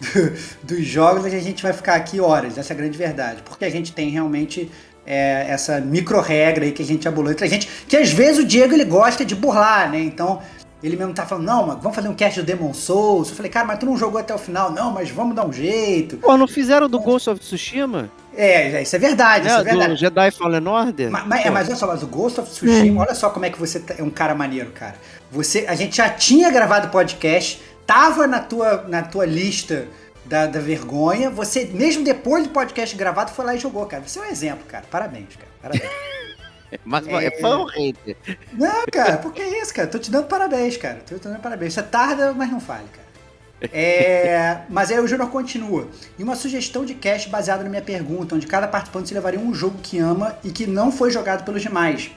dos 0.62 0.84
jogos, 0.84 1.24
a 1.24 1.28
gente 1.28 1.62
vai 1.62 1.72
ficar 1.72 1.96
aqui 1.96 2.20
horas. 2.20 2.56
Essa 2.56 2.72
é 2.72 2.74
a 2.74 2.76
grande 2.76 2.96
verdade. 2.96 3.42
Porque 3.42 3.64
a 3.64 3.70
gente 3.70 3.92
tem 3.92 4.08
realmente 4.10 4.70
é, 5.06 5.46
essa 5.48 5.80
micro 5.80 6.20
regra 6.20 6.64
aí 6.64 6.72
que 6.72 6.82
a 6.82 6.86
gente 6.86 7.06
abulou 7.08 7.30
entre 7.32 7.44
a 7.44 7.48
gente. 7.48 7.68
Que 7.88 7.96
às 7.96 8.10
vezes 8.10 8.38
o 8.38 8.44
Diego 8.46 8.72
ele 8.74 8.84
gosta 8.84 9.24
de 9.24 9.34
burlar, 9.34 9.90
né? 9.90 10.00
Então, 10.00 10.40
ele 10.82 10.96
mesmo 10.96 11.12
tá 11.14 11.24
falando, 11.24 11.44
não, 11.46 11.66
mas 11.68 11.76
vamos 11.80 11.94
fazer 11.94 12.08
um 12.08 12.14
cast 12.14 12.40
do 12.40 12.46
Demon 12.46 12.72
Souls. 12.74 13.28
Eu 13.30 13.36
falei, 13.36 13.50
cara, 13.50 13.66
mas 13.66 13.78
tu 13.78 13.86
não 13.86 13.96
jogou 13.96 14.20
até 14.20 14.34
o 14.34 14.38
final. 14.38 14.70
Não, 14.72 14.90
mas 14.92 15.10
vamos 15.10 15.34
dar 15.36 15.46
um 15.46 15.52
jeito. 15.52 16.16
Pô, 16.16 16.36
não 16.36 16.48
fizeram 16.48 16.88
do 16.88 16.98
Ghost 17.00 17.30
of 17.30 17.40
Tsushima? 17.40 18.10
É, 18.34 18.80
isso 18.82 18.96
é 18.96 18.98
verdade, 18.98 19.46
isso 19.46 19.56
é 19.56 19.60
É, 19.60 19.64
verdade. 19.64 19.90
do 19.90 19.96
Jedi 19.96 20.30
Fallen 20.30 20.66
Order? 20.66 21.10
Mas, 21.10 21.26
mas, 21.26 21.46
é, 21.46 21.50
mas 21.50 21.68
olha 21.68 21.76
só, 21.76 21.86
mas 21.86 22.02
o 22.02 22.06
Ghost 22.06 22.40
of 22.40 22.50
Tsushima, 22.50 23.02
olha 23.02 23.14
só 23.14 23.28
como 23.30 23.44
é 23.44 23.50
que 23.50 23.58
você 23.58 23.78
tá- 23.78 23.94
é 23.98 24.02
um 24.02 24.08
cara 24.10 24.34
maneiro, 24.34 24.70
cara. 24.70 24.94
Você, 25.30 25.66
a 25.68 25.74
gente 25.74 25.96
já 25.98 26.08
tinha 26.08 26.50
gravado 26.50 26.88
podcast, 26.88 27.60
tava 27.86 28.26
na 28.26 28.40
tua, 28.40 28.84
na 28.88 29.02
tua 29.02 29.26
lista 29.26 29.86
da, 30.24 30.46
da 30.46 30.60
vergonha, 30.60 31.30
você, 31.30 31.64
mesmo 31.66 32.04
depois 32.04 32.44
do 32.44 32.50
podcast 32.50 32.96
gravado, 32.96 33.32
foi 33.32 33.44
lá 33.44 33.54
e 33.54 33.58
jogou, 33.58 33.84
cara. 33.86 34.02
Você 34.06 34.18
é 34.18 34.22
um 34.22 34.26
exemplo, 34.26 34.64
cara. 34.66 34.84
Parabéns, 34.90 35.36
cara. 35.36 35.48
Parabéns. 35.60 35.90
Mas 36.84 37.06
é 37.06 37.30
fã 37.38 37.58
ou 37.58 37.66
hater? 37.66 38.16
Não, 38.52 38.84
cara, 38.90 39.18
por 39.18 39.32
que 39.32 39.42
isso, 39.42 39.74
cara? 39.74 39.88
Tô 39.88 39.98
te 39.98 40.10
dando 40.10 40.26
parabéns, 40.26 40.76
cara. 40.76 41.02
Tô 41.06 41.16
te 41.18 41.22
dando 41.22 41.38
parabéns. 41.38 41.74
Você 41.74 41.82
tarda, 41.82 42.32
mas 42.32 42.50
não 42.50 42.60
falha, 42.60 42.86
cara. 42.90 43.70
É, 43.70 44.62
mas 44.70 44.90
aí 44.90 44.98
o 44.98 45.06
Júnior 45.06 45.28
continua. 45.28 45.88
E 46.18 46.22
uma 46.22 46.34
sugestão 46.34 46.84
de 46.84 46.94
cast 46.94 47.28
baseada 47.28 47.62
na 47.62 47.68
minha 47.68 47.82
pergunta, 47.82 48.34
onde 48.34 48.46
cada 48.46 48.66
participante 48.66 49.08
se 49.08 49.14
levaria 49.14 49.38
um 49.38 49.52
jogo 49.52 49.78
que 49.82 49.98
ama 49.98 50.34
e 50.42 50.50
que 50.50 50.66
não 50.66 50.90
foi 50.90 51.10
jogado 51.10 51.44
pelos 51.44 51.60
demais. 51.60 52.10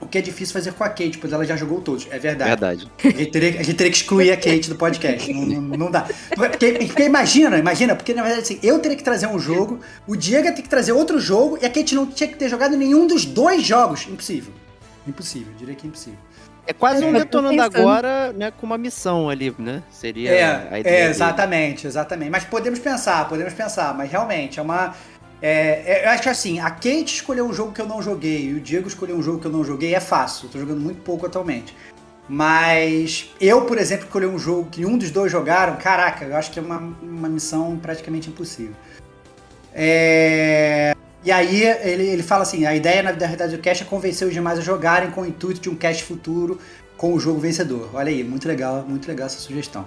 O 0.00 0.06
que 0.06 0.18
é 0.18 0.20
difícil 0.20 0.52
fazer 0.52 0.72
com 0.72 0.84
a 0.84 0.88
Kate, 0.88 1.18
pois 1.18 1.32
ela 1.32 1.44
já 1.44 1.56
jogou 1.56 1.80
todos. 1.80 2.06
É 2.10 2.18
verdade. 2.18 2.50
Verdade. 2.50 2.90
A 3.02 3.08
gente, 3.08 3.30
teria, 3.30 3.48
a 3.60 3.62
gente 3.62 3.74
teria 3.74 3.90
que 3.90 3.96
excluir 3.98 4.30
a 4.32 4.36
Kate 4.36 4.68
do 4.68 4.76
podcast. 4.76 5.32
Não, 5.32 5.46
não, 5.46 5.78
não 5.78 5.90
dá. 5.90 6.06
Porque, 6.34 6.72
porque 6.86 7.04
imagina, 7.04 7.56
imagina, 7.58 7.94
porque 7.96 8.12
na 8.12 8.22
verdade 8.22 8.42
assim, 8.42 8.58
eu 8.62 8.78
teria 8.80 8.96
que 8.96 9.04
trazer 9.04 9.26
um 9.26 9.38
jogo, 9.38 9.80
o 10.06 10.14
Diego 10.14 10.46
ia 10.46 10.52
ter 10.52 10.62
que 10.62 10.68
trazer 10.68 10.92
outro 10.92 11.18
jogo 11.18 11.58
e 11.60 11.66
a 11.66 11.70
Kate 11.70 11.94
não 11.94 12.06
tinha 12.06 12.28
que 12.28 12.36
ter 12.36 12.48
jogado 12.48 12.76
nenhum 12.76 13.06
dos 13.06 13.24
dois 13.24 13.62
jogos. 13.64 14.06
Impossível. 14.08 14.52
Impossível, 15.06 15.52
eu 15.52 15.58
diria 15.58 15.74
que 15.74 15.86
é 15.86 15.88
impossível. 15.88 16.18
É 16.66 16.72
quase 16.72 17.04
um 17.04 17.08
É, 17.08 17.12
tô 17.12 17.18
detonando 17.18 17.60
agora, 17.60 18.32
né, 18.32 18.50
com 18.50 18.64
uma 18.64 18.78
missão 18.78 19.28
ali, 19.28 19.54
né? 19.58 19.82
Seria 19.90 20.30
É, 20.30 20.68
a 20.70 20.80
ideia. 20.80 21.04
é, 21.04 21.10
exatamente, 21.10 21.86
exatamente. 21.86 22.30
Mas 22.30 22.44
podemos 22.44 22.78
pensar, 22.78 23.28
podemos 23.28 23.52
pensar, 23.52 23.94
mas 23.94 24.10
realmente 24.10 24.58
é 24.58 24.62
uma. 24.62 24.94
É, 25.46 25.82
é, 25.84 26.06
eu 26.06 26.10
acho 26.10 26.30
assim, 26.30 26.58
a 26.58 26.70
Kate 26.70 27.16
escolheu 27.16 27.44
um 27.44 27.52
jogo 27.52 27.72
que 27.72 27.80
eu 27.82 27.86
não 27.86 28.00
joguei 28.00 28.46
e 28.46 28.54
o 28.54 28.60
Diego 28.60 28.88
escolheu 28.88 29.14
um 29.14 29.22
jogo 29.22 29.40
que 29.40 29.46
eu 29.46 29.52
não 29.52 29.62
joguei, 29.62 29.94
é 29.94 30.00
fácil. 30.00 30.46
Eu 30.46 30.52
tô 30.52 30.58
jogando 30.58 30.80
muito 30.80 31.02
pouco 31.02 31.26
atualmente. 31.26 31.76
Mas 32.26 33.30
eu, 33.38 33.66
por 33.66 33.76
exemplo, 33.76 34.06
escolhi 34.06 34.24
um 34.24 34.38
jogo 34.38 34.70
que 34.70 34.86
um 34.86 34.96
dos 34.96 35.10
dois 35.10 35.30
jogaram, 35.30 35.76
caraca, 35.76 36.24
eu 36.24 36.34
acho 36.34 36.50
que 36.50 36.58
é 36.58 36.62
uma, 36.62 36.78
uma 37.02 37.28
missão 37.28 37.76
praticamente 37.76 38.30
impossível. 38.30 38.74
É, 39.74 40.94
E 41.22 41.30
aí 41.30 41.62
ele, 41.62 42.06
ele 42.06 42.22
fala 42.22 42.42
assim, 42.42 42.64
a 42.64 42.74
ideia 42.74 43.02
na 43.02 43.12
verdade 43.12 43.56
do 43.56 43.62
cast 43.62 43.82
é 43.82 43.86
convencer 43.86 44.26
os 44.26 44.32
demais 44.32 44.58
a 44.58 44.62
jogarem 44.62 45.10
com 45.10 45.22
o 45.22 45.26
intuito 45.26 45.60
de 45.60 45.68
um 45.68 45.74
cast 45.74 46.04
futuro 46.04 46.58
com 46.96 47.12
o 47.12 47.20
jogo 47.20 47.38
vencedor. 47.38 47.90
Olha 47.92 48.10
aí, 48.10 48.24
muito 48.24 48.48
legal, 48.48 48.82
muito 48.88 49.06
legal 49.06 49.26
essa 49.26 49.38
sugestão. 49.38 49.86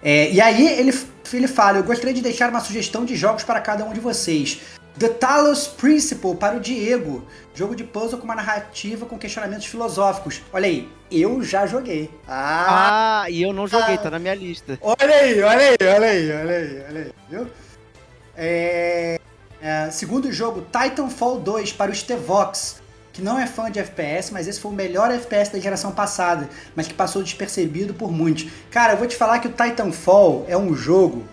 É, 0.00 0.30
e 0.30 0.40
aí 0.40 0.78
ele, 0.78 0.92
ele 1.32 1.48
fala, 1.48 1.78
eu 1.78 1.84
gostaria 1.84 2.14
de 2.14 2.20
deixar 2.20 2.50
uma 2.50 2.60
sugestão 2.60 3.04
de 3.04 3.16
jogos 3.16 3.42
para 3.42 3.60
cada 3.60 3.84
um 3.84 3.92
de 3.92 4.00
vocês. 4.00 4.60
The 4.98 5.08
Talos 5.08 5.66
Principle 5.66 6.36
para 6.36 6.56
o 6.56 6.60
Diego. 6.60 7.24
Jogo 7.54 7.74
de 7.74 7.84
puzzle 7.84 8.18
com 8.18 8.24
uma 8.24 8.34
narrativa 8.34 9.06
com 9.06 9.18
questionamentos 9.18 9.66
filosóficos. 9.66 10.42
Olha 10.52 10.66
aí, 10.66 10.88
eu 11.10 11.42
já 11.42 11.66
joguei. 11.66 12.10
Ah, 12.28 13.22
Ah, 13.24 13.30
e 13.30 13.42
eu 13.42 13.52
não 13.52 13.66
joguei, 13.66 13.94
Ah. 13.94 13.98
tá 13.98 14.10
na 14.10 14.18
minha 14.18 14.34
lista. 14.34 14.78
olha 14.82 15.14
aí, 15.14 15.42
olha 15.42 15.58
aí, 15.70 15.76
olha 15.80 16.06
aí, 16.08 16.30
olha 16.32 16.56
aí, 16.56 16.84
olha 16.88 17.00
aí, 17.00 17.12
viu? 17.30 17.46
É, 18.36 19.20
é, 19.60 19.90
segundo 19.90 20.30
jogo, 20.32 20.62
Titanfall 20.72 21.40
2 21.40 21.72
para 21.72 21.90
o 21.90 21.94
Stevox, 21.94 22.80
que 23.12 23.20
não 23.22 23.38
é 23.38 23.46
fã 23.46 23.70
de 23.70 23.78
FPS, 23.78 24.32
mas 24.32 24.48
esse 24.48 24.58
foi 24.60 24.70
o 24.70 24.74
melhor 24.74 25.10
FPS 25.10 25.52
da 25.52 25.58
geração 25.58 25.92
passada, 25.92 26.48
mas 26.74 26.86
que 26.88 26.94
passou 26.94 27.22
despercebido 27.22 27.92
por 27.92 28.10
muitos. 28.10 28.46
Cara, 28.70 28.94
eu 28.94 28.96
vou 28.98 29.06
te 29.06 29.16
falar 29.16 29.38
que 29.38 29.48
o 29.48 29.52
Titanfall 29.52 30.46
é 30.48 30.56
um 30.56 30.74
jogo 30.74 31.24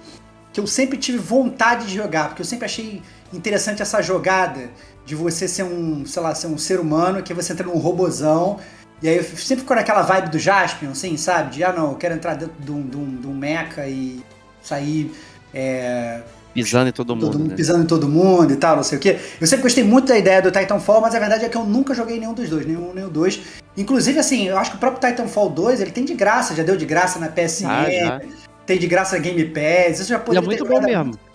que 0.51 0.59
eu 0.59 0.67
sempre 0.67 0.97
tive 0.97 1.17
vontade 1.17 1.85
de 1.87 1.95
jogar, 1.95 2.29
porque 2.29 2.41
eu 2.41 2.45
sempre 2.45 2.65
achei 2.65 3.01
interessante 3.33 3.81
essa 3.81 4.01
jogada 4.01 4.69
de 5.05 5.15
você 5.15 5.47
ser 5.47 5.63
um, 5.63 6.05
sei 6.05 6.21
lá, 6.21 6.35
ser 6.35 6.47
um 6.47 6.57
ser 6.57 6.79
humano, 6.79 7.23
que 7.23 7.33
você 7.33 7.53
entra 7.53 7.65
num 7.65 7.77
robozão, 7.77 8.59
e 9.01 9.07
aí 9.07 9.17
eu 9.17 9.23
sempre 9.23 9.61
ficou 9.61 9.75
naquela 9.75 10.01
vibe 10.01 10.29
do 10.29 10.39
Jaspion, 10.39 10.91
assim, 10.91 11.15
sabe? 11.17 11.55
De, 11.55 11.63
ah 11.63 11.73
não, 11.73 11.91
eu 11.91 11.97
quero 11.97 12.13
entrar 12.13 12.35
dentro 12.35 12.55
de 12.59 12.71
um, 12.71 12.81
de 12.81 12.97
um, 12.97 13.15
de 13.15 13.27
um 13.27 13.33
mecha 13.33 13.87
e 13.87 14.21
sair 14.61 15.11
é, 15.53 16.21
Pisando 16.53 16.89
em 16.89 16.91
todo 16.91 17.15
mundo, 17.15 17.25
todo 17.25 17.39
mundo 17.39 17.49
né? 17.51 17.55
pisando 17.55 17.83
em 17.83 17.85
todo 17.85 18.09
mundo 18.09 18.51
e 18.51 18.55
tal, 18.55 18.75
não 18.77 18.83
sei 18.83 18.97
o 18.97 19.01
quê. 19.01 19.17
Eu 19.39 19.45
sempre 19.45 19.63
gostei 19.63 19.83
muito 19.83 20.07
da 20.07 20.17
ideia 20.17 20.41
do 20.41 20.51
Titanfall, 20.51 20.99
mas 20.99 21.13
a 21.13 21.19
verdade 21.19 21.45
é 21.45 21.49
que 21.49 21.55
eu 21.55 21.63
nunca 21.63 21.93
joguei 21.93 22.19
nenhum 22.19 22.33
dos 22.33 22.49
dois, 22.49 22.65
nenhum 22.65 22.91
nem 22.93 23.05
o 23.05 23.09
dois. 23.09 23.39
Inclusive, 23.77 24.19
assim, 24.19 24.47
eu 24.47 24.57
acho 24.57 24.71
que 24.71 24.77
o 24.77 24.79
próprio 24.79 25.09
Titanfall 25.09 25.49
2, 25.49 25.79
ele 25.79 25.91
tem 25.91 26.03
de 26.03 26.13
graça, 26.15 26.55
já 26.55 26.63
deu 26.63 26.75
de 26.75 26.85
graça 26.85 27.19
na 27.19 27.27
PSN, 27.27 27.65
Ah, 27.67 28.19
tem 28.65 28.79
de 28.79 28.87
graça 28.87 29.15
na 29.15 29.21
Game 29.21 29.45
Pass, 29.45 29.99
isso 29.99 30.09
já 30.09 30.15
Ele 30.15 30.25
poderia 30.25 30.45
é 30.45 30.47
muito 30.47 30.65
bom 30.65 30.81
mesmo. 30.81 31.28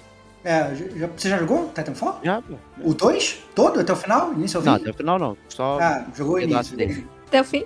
É, 0.45 0.75
já- 0.97 1.09
você 1.17 1.29
já 1.31 1.39
jogou 1.39 1.71
Titanfall? 1.75 2.21
Já, 2.23 2.43
pô. 2.43 2.55
O 2.83 2.93
2? 2.93 3.39
Todo? 3.55 3.81
Até 3.81 3.93
o 3.93 3.97
final? 3.97 4.33
Início 4.35 4.59
ao 4.59 4.63
fim? 4.63 4.69
Não, 4.69 4.77
até 4.77 4.91
o 4.91 4.95
final 4.95 5.19
não. 5.19 5.37
Só 5.49 5.79
Ah, 5.81 6.05
jogou 6.15 6.35
o 6.35 6.41
início. 6.41 6.77
dele. 6.77 7.07
Até 7.27 7.41
o 7.41 7.45
fim. 7.45 7.65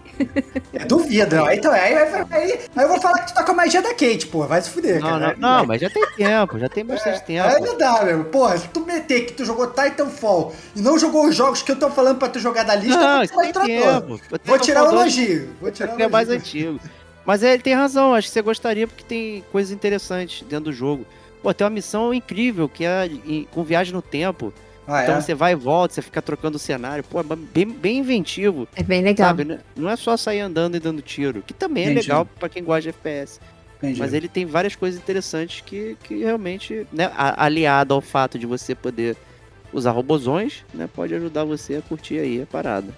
É, 0.73 0.85
duvido. 0.85 1.37
não. 1.37 1.51
Então, 1.51 1.73
aí, 1.73 1.93
aí, 1.95 2.25
aí, 2.31 2.59
aí 2.77 2.85
eu 2.85 2.89
vou 2.89 3.01
falar 3.01 3.19
que 3.19 3.33
tu 3.33 3.35
tá 3.35 3.43
com 3.43 3.51
a 3.53 3.55
magia 3.55 3.83
da 3.83 3.91
Kate, 3.91 4.27
pô. 4.29 4.47
Vai 4.47 4.63
se 4.63 4.71
fuder, 4.71 5.01
Não, 5.01 5.09
cara. 5.11 5.37
não, 5.37 5.59
não, 5.59 5.67
mas 5.67 5.81
já 5.81 5.91
tem 5.91 6.07
tempo, 6.17 6.59
já 6.59 6.69
tem 6.69 6.85
bastante 6.87 7.23
tempo. 7.25 7.49
Aí 7.49 7.61
não 7.61 7.77
dá, 7.77 8.05
meu. 8.05 8.25
Porra, 8.27 8.57
se 8.57 8.69
tu 8.69 8.81
meter 8.87 9.27
que 9.27 9.33
tu 9.35 9.45
jogou 9.45 9.67
Titanfall 9.67 10.55
e 10.77 10.81
não 10.81 10.97
jogou 10.99 11.27
os 11.27 11.35
jogos 11.35 11.61
que 11.61 11.73
eu 11.73 11.77
tô 11.77 11.91
falando 11.91 12.19
pra 12.19 12.29
tu 12.29 12.39
jogar 12.39 12.63
da 12.63 12.77
lista, 12.77 12.97
Não, 12.99 13.23
eu 13.25 13.29
vou 13.29 13.43
tem 13.43 13.53
tirar 13.53 13.65
tempo. 13.67 14.21
Vou 14.47 14.59
tirar 14.59 14.85
o 14.85 14.87
Titanfall 14.87 14.91
2 14.93 15.19
elogio. 15.19 15.49
Vou 15.61 15.71
tirar 15.73 15.97
o 15.97 16.01
é 16.03 16.09
mais 16.09 16.29
antigo. 16.31 16.81
Mas 17.27 17.43
é, 17.43 17.53
ele 17.53 17.63
tem 17.63 17.75
razão, 17.75 18.15
acho 18.15 18.29
que 18.29 18.33
você 18.33 18.41
gostaria 18.41 18.87
porque 18.87 19.05
tem 19.05 19.45
coisas 19.53 19.71
interessantes 19.71 20.41
dentro 20.49 20.67
do 20.67 20.73
jogo. 20.73 21.05
Pô, 21.43 21.53
tem 21.55 21.65
uma 21.65 21.71
missão 21.71 22.13
incrível 22.13 22.69
que 22.69 22.85
é 22.85 23.09
com 23.51 23.63
viagem 23.63 23.93
no 23.93 24.03
tempo. 24.03 24.53
Ah, 24.87 25.03
Então 25.03 25.17
é? 25.17 25.21
você 25.21 25.35
vai 25.35 25.53
e 25.53 25.55
volta, 25.55 25.95
você 25.95 26.03
fica 26.03 26.23
trocando 26.23 26.57
o 26.57 26.59
cenário. 26.59 27.05
Pô, 27.05 27.21
é 27.21 27.23
bem, 27.23 27.67
bem 27.69 27.99
inventivo, 27.99 28.67
É 28.75 28.83
bem 28.83 29.03
legal. 29.03 29.29
sabe? 29.29 29.45
né? 29.45 29.59
Não 29.77 29.89
é 29.91 29.97
só 29.97 30.17
sair 30.17 30.41
andando 30.41 30.77
e 30.77 30.81
dando 30.81 31.03
tiro, 31.03 31.43
que 31.47 31.53
também 31.53 31.85
é 31.85 31.87
Entendi. 31.91 32.01
legal 32.09 32.25
pra 32.25 32.49
quem 32.49 32.65
gosta 32.65 32.83
de 32.83 32.89
FPS. 32.91 33.39
Entendi. 33.79 34.01
Mas 34.01 34.13
ele 34.15 34.27
tem 34.29 34.45
várias 34.47 34.75
coisas 34.75 34.99
interessantes 35.01 35.61
que, 35.61 35.97
que 36.03 36.25
realmente, 36.25 36.87
né, 36.93 37.11
aliado 37.15 37.95
ao 37.95 38.01
fato 38.01 38.39
de 38.39 38.47
você 38.47 38.75
poder 38.75 39.17
usar 39.73 39.91
robozões, 39.93 40.65
né, 40.75 40.89
pode 40.93 41.15
ajudar 41.15 41.45
você 41.45 41.77
a 41.77 41.83
curtir 41.83 42.19
aí 42.19 42.43
a 42.43 42.47
parada. 42.47 42.89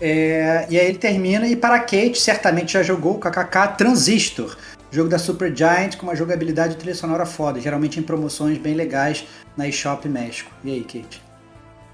É, 0.00 0.66
e 0.70 0.78
aí 0.78 0.86
ele 0.86 0.98
termina 0.98 1.46
e 1.48 1.56
para 1.56 1.80
Kate, 1.80 2.16
certamente 2.20 2.72
já 2.74 2.82
jogou 2.84 3.16
o 3.16 3.18
KKK 3.18 3.76
Transistor, 3.76 4.56
jogo 4.90 5.08
da 5.08 5.18
Super 5.18 5.54
Giant 5.54 5.96
com 5.96 6.06
uma 6.06 6.16
jogabilidade 6.16 6.74
e 6.74 6.76
trilha 6.76 6.94
sonora 6.94 7.26
foda, 7.26 7.60
geralmente 7.60 8.00
em 8.00 8.02
promoções 8.02 8.58
bem 8.58 8.74
legais 8.74 9.26
na 9.56 9.68
eShop 9.68 10.08
México. 10.08 10.50
E 10.64 10.70
aí, 10.72 10.80
Kate? 10.82 11.22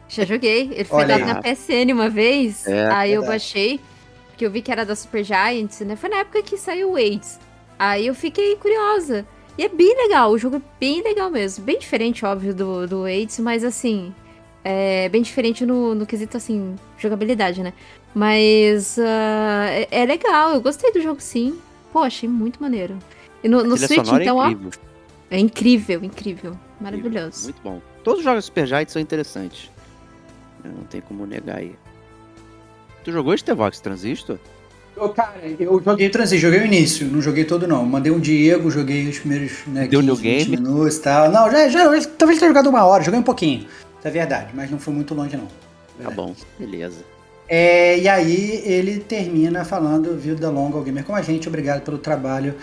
Já 0.08 0.24
joguei. 0.24 0.70
Ele 0.72 0.84
foi 0.84 0.98
Olha 0.98 1.18
dado 1.18 1.28
aí. 1.28 1.34
na 1.34 1.42
PSN 1.42 1.92
uma 1.92 2.08
vez. 2.08 2.66
É, 2.66 2.86
aí 2.90 3.12
eu 3.12 3.24
baixei, 3.24 3.80
porque 4.28 4.46
eu 4.46 4.50
vi 4.50 4.62
que 4.62 4.70
era 4.70 4.84
da 4.84 4.94
Super 4.94 5.24
Giants, 5.24 5.80
né? 5.80 5.96
Foi 5.96 6.08
na 6.08 6.18
época 6.18 6.42
que 6.42 6.56
saiu 6.56 6.92
o 6.92 6.96
AIDS. 6.96 7.38
Aí 7.78 8.06
eu 8.06 8.14
fiquei 8.14 8.56
curiosa. 8.56 9.26
E 9.56 9.64
é 9.64 9.68
bem 9.68 9.96
legal, 9.96 10.32
o 10.32 10.38
jogo 10.38 10.56
é 10.56 10.62
bem 10.80 11.02
legal 11.02 11.30
mesmo. 11.30 11.64
Bem 11.64 11.78
diferente, 11.78 12.24
óbvio, 12.24 12.54
do, 12.54 12.86
do 12.86 13.04
AIDS, 13.04 13.38
mas 13.38 13.64
assim. 13.64 14.14
É 14.66 15.10
bem 15.10 15.20
diferente 15.20 15.66
no, 15.66 15.94
no 15.94 16.06
quesito, 16.06 16.38
assim, 16.38 16.74
jogabilidade, 16.96 17.62
né? 17.62 17.74
Mas 18.14 18.98
ah, 18.98 19.66
é, 19.68 19.88
é 19.90 20.06
legal, 20.06 20.54
eu 20.54 20.60
gostei 20.60 20.90
do 20.90 21.02
jogo 21.02 21.20
sim. 21.20 21.58
Pô, 21.94 22.00
achei 22.00 22.28
muito 22.28 22.60
maneiro. 22.60 22.98
E 23.44 23.48
no, 23.48 23.62
no 23.62 23.76
Switch, 23.78 24.04
sonora 24.04 24.24
então, 24.24 24.42
é 24.42 24.46
ó. 24.46 24.50
incrível. 24.50 24.80
É 25.30 25.38
incrível, 25.38 26.04
incrível. 26.04 26.58
Maravilhoso. 26.80 27.44
Muito 27.44 27.62
bom. 27.62 27.80
Todos 28.02 28.18
os 28.18 28.24
jogos 28.24 28.46
Super 28.46 28.66
Giant 28.66 28.88
são 28.88 29.00
interessantes. 29.00 29.70
Não 30.64 30.82
tem 30.90 31.00
como 31.00 31.24
negar 31.24 31.58
aí. 31.58 31.76
Tu 33.04 33.12
jogou 33.12 33.38
Stevox 33.38 33.78
Transistor? 33.78 34.38
Ô, 34.96 35.08
cara, 35.10 35.34
eu 35.60 35.80
joguei 35.84 36.10
Transistor, 36.10 36.50
joguei 36.50 36.64
o 36.64 36.66
início, 36.66 37.06
não 37.06 37.22
joguei 37.22 37.44
todo 37.44 37.68
não. 37.68 37.86
Mandei 37.86 38.10
um 38.10 38.18
Diego, 38.18 38.72
joguei 38.72 39.08
os 39.08 39.20
primeiros 39.20 39.64
né, 39.68 39.86
Deu 39.86 40.00
15, 40.00 40.06
new 40.06 40.16
20 40.16 40.22
game? 40.50 40.56
minutos 40.56 40.96
e 40.96 41.00
tal. 41.00 41.30
Não, 41.30 41.48
já, 41.48 41.68
já, 41.68 41.96
já- 42.00 42.08
talvez 42.18 42.40
tenha 42.40 42.50
jogado 42.50 42.68
uma 42.68 42.84
hora, 42.84 43.04
joguei 43.04 43.20
um 43.20 43.24
pouquinho. 43.24 43.60
Isso 43.60 44.08
é 44.08 44.10
verdade, 44.10 44.50
mas 44.52 44.68
não 44.68 44.80
foi 44.80 44.92
muito 44.92 45.14
longe 45.14 45.36
não. 45.36 45.46
Tá 46.02 46.10
bom, 46.10 46.34
beleza. 46.58 47.04
É, 47.48 47.98
e 47.98 48.08
aí 48.08 48.62
ele 48.64 48.98
termina 48.98 49.64
falando, 49.64 50.16
vida 50.16 50.48
longa 50.48 50.78
ao 50.78 50.82
gamer 50.82 51.04
com 51.04 51.14
a 51.14 51.22
gente, 51.22 51.48
obrigado 51.48 51.82
pelo 51.82 51.98
trabalho 51.98 52.54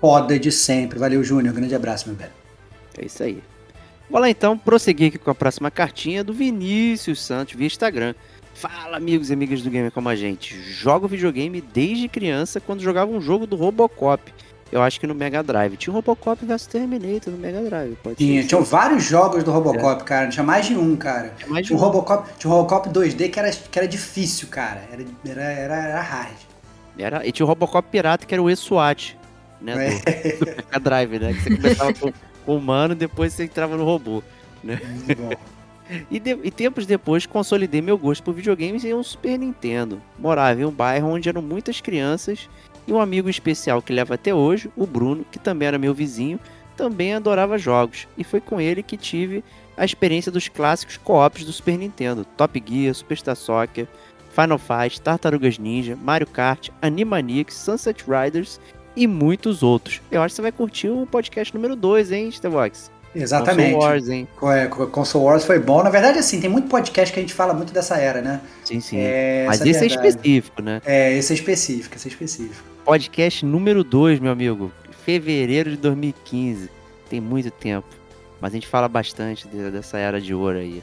foda 0.00 0.38
de 0.38 0.50
sempre. 0.52 0.98
Valeu, 0.98 1.22
Júnior, 1.22 1.54
grande 1.54 1.74
abraço, 1.74 2.08
meu 2.08 2.16
velho. 2.16 2.32
É 2.96 3.04
isso 3.04 3.22
aí. 3.22 3.42
Vou 4.10 4.20
lá 4.20 4.30
então 4.30 4.56
prosseguir 4.56 5.08
aqui 5.08 5.18
com 5.18 5.30
a 5.30 5.34
próxima 5.34 5.70
cartinha 5.70 6.24
do 6.24 6.32
Vinícius 6.32 7.22
Santos 7.22 7.54
via 7.54 7.66
Instagram. 7.66 8.14
Fala, 8.54 8.96
amigos 8.96 9.30
e 9.30 9.32
amigas 9.32 9.62
do 9.62 9.70
Gamer 9.70 9.92
Como 9.92 10.08
a 10.08 10.16
Gente. 10.16 10.60
Jogo 10.60 11.06
videogame 11.06 11.60
desde 11.60 12.08
criança 12.08 12.60
quando 12.60 12.80
jogava 12.80 13.10
um 13.10 13.20
jogo 13.20 13.46
do 13.46 13.54
Robocop. 13.54 14.32
Eu 14.70 14.82
acho 14.82 15.00
que 15.00 15.06
no 15.06 15.14
Mega 15.14 15.42
Drive. 15.42 15.76
Tinha 15.76 15.92
o 15.92 15.96
Robocop 15.96 16.44
vs 16.44 16.66
Terminator 16.66 17.32
no 17.32 17.38
Mega 17.38 17.62
Drive. 17.62 17.96
Pode 18.02 18.16
Tinha, 18.16 18.42
ser. 18.42 18.48
tinham 18.48 18.62
vários 18.62 19.02
jogos 19.04 19.42
do 19.42 19.50
Robocop, 19.50 20.04
cara. 20.04 20.28
Tinha 20.28 20.42
mais 20.44 20.66
de 20.66 20.76
um, 20.76 20.94
cara. 20.94 21.32
Tinha 21.38 21.48
mais 21.48 21.64
de 21.64 21.68
Tinha 21.68 21.78
um. 21.78 21.82
Robocop, 21.82 22.28
tinha 22.38 22.50
um 22.52 22.54
Robocop 22.56 22.88
2D 22.90 23.30
que 23.30 23.38
era, 23.38 23.50
que 23.50 23.78
era 23.78 23.88
difícil, 23.88 24.48
cara. 24.48 24.82
Era, 24.92 25.04
era, 25.26 25.42
era, 25.42 25.76
era 25.88 26.00
hard. 26.02 26.36
Era, 26.98 27.26
e 27.26 27.32
tinha 27.32 27.46
o 27.46 27.48
Robocop 27.48 27.88
pirata 27.90 28.26
que 28.26 28.34
era 28.34 28.42
o 28.42 28.50
E-SWAT. 28.50 29.16
Né, 29.60 30.00
É. 30.04 30.32
do, 30.36 30.44
do 30.44 30.46
Mega 30.56 30.78
Drive, 30.80 31.18
né? 31.18 31.32
Que 31.32 31.40
você 31.42 31.56
começava 31.56 31.94
com, 31.94 32.12
com 32.44 32.52
o 32.52 32.56
humano 32.58 32.92
e 32.92 32.96
depois 32.96 33.32
você 33.32 33.44
entrava 33.44 33.76
no 33.76 33.84
robô. 33.84 34.22
Muito 34.62 35.16
bom. 35.16 35.30
E, 36.10 36.20
de- 36.20 36.38
e 36.44 36.50
tempos 36.50 36.84
depois 36.84 37.24
consolidei 37.24 37.80
meu 37.80 37.96
gosto 37.96 38.22
por 38.22 38.34
videogames 38.34 38.84
em 38.84 38.92
um 38.92 39.02
Super 39.02 39.38
Nintendo. 39.38 40.02
Morava 40.18 40.60
em 40.60 40.64
um 40.66 40.70
bairro 40.70 41.08
onde 41.08 41.30
eram 41.30 41.40
muitas 41.40 41.80
crianças 41.80 42.46
e 42.88 42.92
um 42.92 43.00
amigo 43.00 43.28
especial 43.28 43.80
que 43.82 43.92
leva 43.92 44.14
até 44.14 44.34
hoje, 44.34 44.70
o 44.76 44.86
Bruno, 44.86 45.24
que 45.30 45.38
também 45.38 45.68
era 45.68 45.78
meu 45.78 45.92
vizinho, 45.94 46.40
também 46.76 47.14
adorava 47.14 47.58
jogos. 47.58 48.08
E 48.16 48.24
foi 48.24 48.40
com 48.40 48.60
ele 48.60 48.82
que 48.82 48.96
tive 48.96 49.44
a 49.76 49.84
experiência 49.84 50.32
dos 50.32 50.48
clássicos 50.48 50.96
co-ops 50.96 51.44
do 51.44 51.52
Super 51.52 51.76
Nintendo: 51.76 52.24
Top 52.36 52.62
Gear, 52.66 52.94
Superstar 52.94 53.36
Soccer, 53.36 53.86
Final 54.34 54.58
Fight, 54.58 55.00
Tartarugas 55.00 55.58
Ninja, 55.58 55.96
Mario 56.02 56.26
Kart, 56.26 56.70
Animaniacs, 56.80 57.54
Sunset 57.56 58.04
Riders 58.08 58.58
e 58.96 59.06
muitos 59.06 59.62
outros. 59.62 60.00
Eu 60.10 60.22
acho 60.22 60.32
que 60.32 60.36
você 60.36 60.42
vai 60.42 60.52
curtir 60.52 60.88
o 60.88 61.06
podcast 61.06 61.54
número 61.54 61.76
2, 61.76 62.10
hein, 62.12 62.30
Stevox? 62.32 62.90
Exatamente. 63.14 63.72
Console 63.72 63.92
Wars, 63.92 64.08
hein? 64.08 64.28
É, 64.42 64.66
co- 64.66 64.86
Console 64.88 65.24
Wars 65.24 65.44
foi 65.44 65.58
bom. 65.58 65.82
Na 65.82 65.90
verdade, 65.90 66.18
assim, 66.18 66.40
tem 66.40 66.48
muito 66.50 66.68
podcast 66.68 67.12
que 67.12 67.18
a 67.18 67.22
gente 67.22 67.34
fala 67.34 67.54
muito 67.54 67.72
dessa 67.72 67.96
era, 67.96 68.20
né? 68.20 68.40
Sim, 68.64 68.80
sim. 68.80 68.98
É, 69.00 69.44
Mas 69.46 69.60
esse 69.62 69.82
é 69.84 69.86
específico, 69.86 70.62
né? 70.62 70.80
É, 70.84 71.14
esse 71.16 71.32
é 71.32 71.34
específico, 71.36 71.96
esse 71.96 72.06
é 72.06 72.10
específico. 72.10 72.62
Podcast 72.88 73.44
número 73.44 73.84
2, 73.84 74.18
meu 74.18 74.32
amigo. 74.32 74.72
Fevereiro 75.04 75.68
de 75.72 75.76
2015. 75.76 76.70
Tem 77.10 77.20
muito 77.20 77.50
tempo. 77.50 77.86
Mas 78.40 78.50
a 78.50 78.54
gente 78.54 78.66
fala 78.66 78.88
bastante 78.88 79.46
de- 79.46 79.70
dessa 79.70 79.98
era 79.98 80.18
de 80.18 80.32
ouro 80.32 80.56
aí. 80.56 80.82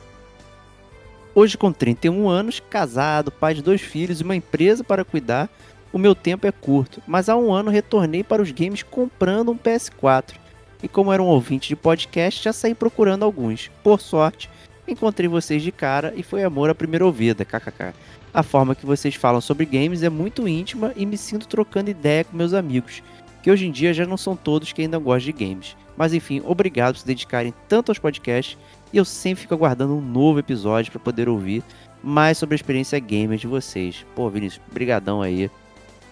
Hoje, 1.34 1.58
com 1.58 1.72
31 1.72 2.30
anos, 2.30 2.60
casado, 2.70 3.32
pai 3.32 3.56
de 3.56 3.63
dois 3.63 3.82
filhos 3.82 4.22
e 4.22 4.24
uma 4.24 4.36
empresa 4.36 4.84
para 4.84 5.04
cuidar, 5.04 5.50
o 5.91 5.98
meu 5.98 6.13
tempo 6.13 6.46
é 6.46 6.52
curto. 6.52 7.02
Mas 7.08 7.28
há 7.28 7.36
um 7.36 7.52
ano 7.52 7.72
retornei 7.72 8.24
para 8.24 8.39
os 8.39 8.52
games 8.52 8.84
comprando 8.84 9.52
um 9.52 9.58
PS4. 9.58 10.36
E 10.84 10.88
como 10.88 11.12
era 11.12 11.24
um 11.24 11.28
ouvinte 11.28 11.70
de 11.70 11.76
podcast, 11.76 12.44
já 12.44 12.54
saí 12.54 12.76
procurando 12.76 13.26
alguns. 13.26 13.72
Por 13.84 14.00
sorte, 14.00 14.48
encontrei 14.88 15.28
vocês 15.28 15.63
de 15.63 15.72
cara 15.72 16.13
e 16.15 16.22
foi 16.22 16.44
amor 16.44 16.70
à 16.70 16.76
primeira 16.76 17.04
ouvida, 17.04 17.44
kkk. 17.44 17.96
A 18.36 18.43
forma 18.43 18.76
que 18.76 18.86
vocês 18.86 19.15
falam 19.15 19.39
sobre 19.39 19.63
games 19.63 20.04
é 20.04 20.10
muito 20.10 20.45
íntima 20.45 20.91
e 20.98 21.06
me 21.06 21.17
sinto 21.17 21.48
trocando 21.48 21.89
ideia 21.89 22.26
com 22.26 22.36
meus 22.36 22.54
amigos, 22.54 23.02
que 23.41 23.50
hoje 23.50 23.65
em 23.65 23.71
dia 23.71 23.93
já 23.93 24.06
não 24.06 24.17
são 24.17 24.36
todos 24.36 24.74
que 24.74 24.82
ainda 24.82 24.98
gostam 24.98 25.32
de 25.32 25.45
games. 25.45 25.78
Mas 25.95 26.13
enfim, 26.13 26.41
obrigado 26.43 26.95
por 26.95 27.00
se 27.00 27.08
dedicarem 27.08 27.54
tanto 27.69 27.91
aos 27.91 27.98
podcasts 27.98 28.58
e 28.91 28.98
eu 28.98 29.06
sempre 29.06 29.43
fico 29.43 29.54
aguardando 29.54 29.95
um 29.95 30.02
novo 30.02 30.38
episódio 30.38 30.91
para 30.91 31.00
poder 31.00 31.30
ouvir 31.30 31.63
mais 32.04 32.38
sobre 32.38 32.56
a 32.56 32.58
experiência 32.58 33.00
gamer 33.00 33.38
de 33.38 33.48
vocês. 33.48 34.06
Pô, 34.13 34.30
Vinícius, 34.30 34.62
brigadão 34.69 35.21
aí. 35.21 35.50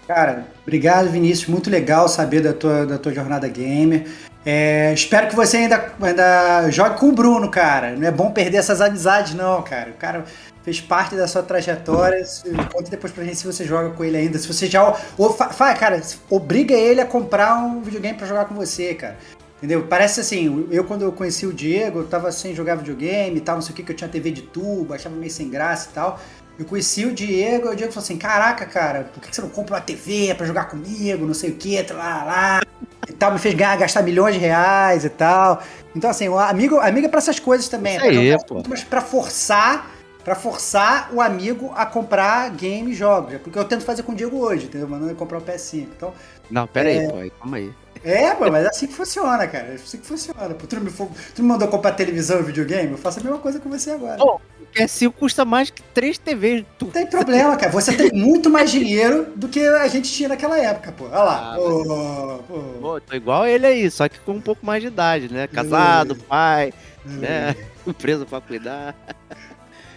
Cara, 0.07 0.47
obrigado, 0.61 1.09
Vinícius. 1.09 1.49
Muito 1.49 1.69
legal 1.69 2.07
saber 2.07 2.39
da 2.39 2.53
tua, 2.53 2.85
da 2.85 2.97
tua 2.97 3.13
jornada 3.13 3.49
gamer. 3.49 4.07
É, 4.45 4.93
espero 4.93 5.27
que 5.27 5.35
você 5.35 5.57
ainda, 5.57 5.91
ainda 6.01 6.69
jogue 6.71 6.97
com 6.97 7.09
o 7.09 7.11
Bruno, 7.11 7.49
cara. 7.49 7.97
Não 7.97 8.07
é 8.07 8.11
bom 8.11 8.31
perder 8.31 8.57
essas 8.57 8.79
amizades, 8.79 9.33
não, 9.33 9.61
cara. 9.61 9.91
O 9.91 9.95
cara 9.95 10.25
fez 10.63 10.81
parte 10.81 11.15
da 11.15 11.27
sua 11.27 11.43
trajetória. 11.43 12.23
Conta 12.71 12.89
depois 12.89 13.13
pra 13.13 13.23
gente 13.23 13.37
se 13.37 13.45
você 13.45 13.65
joga 13.65 13.89
com 13.91 14.03
ele 14.03 14.17
ainda. 14.17 14.39
Se 14.39 14.47
você 14.47 14.67
já. 14.67 14.95
Ou, 15.17 15.31
fa, 15.33 15.73
cara, 15.75 16.01
obriga 16.29 16.73
ele 16.73 17.01
a 17.01 17.05
comprar 17.05 17.55
um 17.55 17.81
videogame 17.81 18.17
pra 18.17 18.25
jogar 18.25 18.45
com 18.45 18.55
você, 18.55 18.93
cara. 18.93 19.17
Entendeu? 19.57 19.87
Parece 19.87 20.19
assim, 20.19 20.67
eu 20.71 20.83
quando 20.83 21.03
eu 21.03 21.11
conheci 21.13 21.45
o 21.45 21.53
Diego, 21.53 21.99
eu 21.99 22.07
tava 22.07 22.33
sem 22.33 22.53
jogar 22.53 22.75
videogame 22.75 23.37
e 23.37 23.39
tal, 23.39 23.55
não 23.55 23.61
sei 23.61 23.71
o 23.71 23.75
que, 23.75 23.83
que 23.83 23.93
eu 23.93 23.95
tinha 23.95 24.09
TV 24.09 24.29
de 24.29 24.41
tubo, 24.41 24.93
achava 24.93 25.15
meio 25.15 25.31
sem 25.31 25.49
graça 25.49 25.89
e 25.89 25.93
tal. 25.93 26.19
Eu 26.59 26.65
conheci 26.65 27.05
o 27.05 27.13
Diego, 27.13 27.69
e 27.69 27.71
o 27.71 27.75
Diego 27.75 27.91
falou 27.93 28.03
assim: 28.03 28.17
Caraca, 28.17 28.65
cara, 28.65 29.09
por 29.13 29.21
que 29.21 29.33
você 29.33 29.41
não 29.41 29.49
compra 29.49 29.75
uma 29.75 29.81
TV 29.81 30.35
pra 30.35 30.45
jogar 30.45 30.65
comigo? 30.65 31.25
Não 31.25 31.33
sei 31.33 31.51
o 31.51 31.55
que, 31.55 31.81
lá, 31.93 32.23
lá. 32.23 32.61
E 33.07 33.13
tal, 33.13 33.31
me 33.31 33.39
fez 33.39 33.55
gastar 33.55 34.01
milhões 34.03 34.35
de 34.35 34.41
reais 34.41 35.03
e 35.05 35.09
tal. 35.09 35.63
Então, 35.95 36.09
assim, 36.09 36.27
o 36.27 36.37
amigo, 36.37 36.77
amigo 36.79 37.07
é 37.07 37.09
pra 37.09 37.19
essas 37.19 37.39
coisas 37.39 37.67
também. 37.67 37.95
Isso 37.95 38.05
é 38.05 38.11
pra 38.11 38.19
aí, 38.19 38.37
pô. 38.45 38.85
pra 38.89 39.01
forçar, 39.01 39.89
pra 40.23 40.35
forçar 40.35 41.09
o 41.13 41.21
amigo 41.21 41.71
a 41.75 41.85
comprar 41.85 42.49
game 42.51 42.91
e 42.91 42.95
jogos. 42.95 43.33
É 43.33 43.37
porque 43.39 43.57
eu 43.59 43.65
tento 43.65 43.83
fazer 43.83 44.03
com 44.03 44.11
o 44.13 44.15
Diego 44.15 44.37
hoje, 44.37 44.65
entendeu? 44.65 44.87
Mandando 44.87 45.09
ele 45.11 45.17
comprar 45.19 45.37
o 45.39 45.41
PS5. 45.41 45.87
Então, 45.95 46.13
Não, 46.49 46.67
pera 46.67 46.89
aí, 46.89 47.01
pô, 47.07 47.15
calma 47.39 47.57
aí. 47.57 47.73
é, 48.03 48.33
pô, 48.35 48.49
mas 48.51 48.65
é 48.65 48.69
assim 48.69 48.87
que 48.87 48.93
funciona, 48.93 49.47
cara. 49.47 49.67
É 49.67 49.75
assim 49.75 49.97
que 49.97 50.05
funciona. 50.07 50.53
Pô, 50.55 50.67
tu, 50.67 50.79
me, 50.81 50.91
tu 50.91 51.41
me 51.41 51.47
mandou 51.47 51.67
comprar 51.67 51.91
televisão 51.93 52.39
e 52.39 52.43
videogame? 52.43 52.91
Eu 52.91 52.97
faço 52.97 53.19
a 53.19 53.23
mesma 53.23 53.39
coisa 53.39 53.59
com 53.59 53.69
você 53.69 53.91
agora. 53.91 54.17
Pô, 54.17 54.41
O 54.59 54.65
PS5 54.75 55.11
custa 55.13 55.45
mais 55.45 55.69
que 55.69 55.81
três 55.93 56.17
TVs. 56.17 56.65
Tu... 56.77 56.85
Não 56.85 56.91
tem 56.91 57.05
problema, 57.07 57.55
cara. 57.57 57.71
Você 57.71 57.93
tem 57.95 58.11
muito 58.13 58.49
mais 58.49 58.71
dinheiro 58.71 59.27
do 59.35 59.47
que 59.49 59.59
a 59.67 59.87
gente 59.87 60.11
tinha 60.11 60.29
naquela 60.29 60.57
época, 60.59 60.91
pô. 60.91 61.05
Olha 61.05 61.23
lá. 61.23 61.53
Ah, 61.53 62.39
pô. 62.47 62.79
Pô, 62.79 63.01
tô 63.01 63.15
igual 63.15 63.45
ele 63.45 63.65
aí, 63.65 63.89
só 63.91 64.07
que 64.09 64.19
com 64.21 64.33
um 64.33 64.41
pouco 64.41 64.65
mais 64.65 64.81
de 64.81 64.87
idade, 64.87 65.31
né? 65.31 65.47
Casado, 65.47 66.15
pai, 66.15 66.73
né? 67.05 67.55
Empresa 67.87 68.25
pra 68.25 68.41
cuidar. 68.41 68.95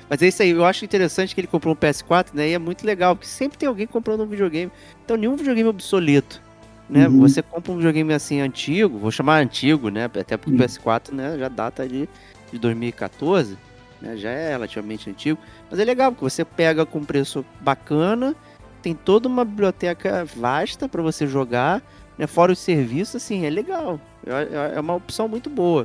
Mas 0.08 0.22
é 0.22 0.28
isso 0.28 0.42
aí, 0.42 0.50
eu 0.50 0.64
acho 0.64 0.84
interessante 0.84 1.34
que 1.34 1.40
ele 1.40 1.48
comprou 1.48 1.74
um 1.74 1.76
PS4, 1.76 2.28
né? 2.32 2.48
E 2.48 2.52
é 2.54 2.58
muito 2.58 2.86
legal, 2.86 3.16
porque 3.16 3.26
sempre 3.28 3.58
tem 3.58 3.68
alguém 3.68 3.86
comprando 3.86 4.22
um 4.22 4.26
videogame. 4.26 4.70
Então, 5.04 5.16
nenhum 5.16 5.34
videogame 5.36 5.68
obsoleto, 5.68 6.40
né? 6.88 7.08
Uhum. 7.08 7.20
Você 7.20 7.42
compra 7.42 7.72
um 7.72 7.76
videogame 7.76 8.12
assim 8.14 8.40
antigo, 8.40 8.98
vou 8.98 9.10
chamar 9.10 9.38
antigo, 9.42 9.88
né? 9.88 10.04
Até 10.04 10.36
porque 10.36 10.50
Uhum. 10.50 10.56
o 10.56 10.60
PS4, 10.68 11.12
né, 11.12 11.36
já 11.38 11.48
data 11.48 11.88
de, 11.88 12.08
de 12.52 12.58
2014, 12.58 13.58
né? 14.00 14.16
Já 14.16 14.30
é 14.30 14.50
relativamente 14.50 15.10
antigo. 15.10 15.38
Mas 15.70 15.80
é 15.80 15.84
legal, 15.84 16.12
porque 16.12 16.24
você 16.24 16.44
pega 16.44 16.86
com 16.86 17.02
preço 17.04 17.44
bacana, 17.60 18.34
tem 18.82 18.94
toda 18.94 19.26
uma 19.26 19.44
biblioteca 19.44 20.24
vasta 20.36 20.88
para 20.88 21.02
você 21.02 21.26
jogar, 21.26 21.82
né? 22.16 22.28
Fora 22.28 22.52
os 22.52 22.60
serviços, 22.60 23.16
assim, 23.16 23.44
é 23.44 23.50
legal. 23.50 23.98
É, 24.24 24.76
é 24.76 24.80
uma 24.80 24.94
opção 24.94 25.26
muito 25.26 25.50
boa, 25.50 25.84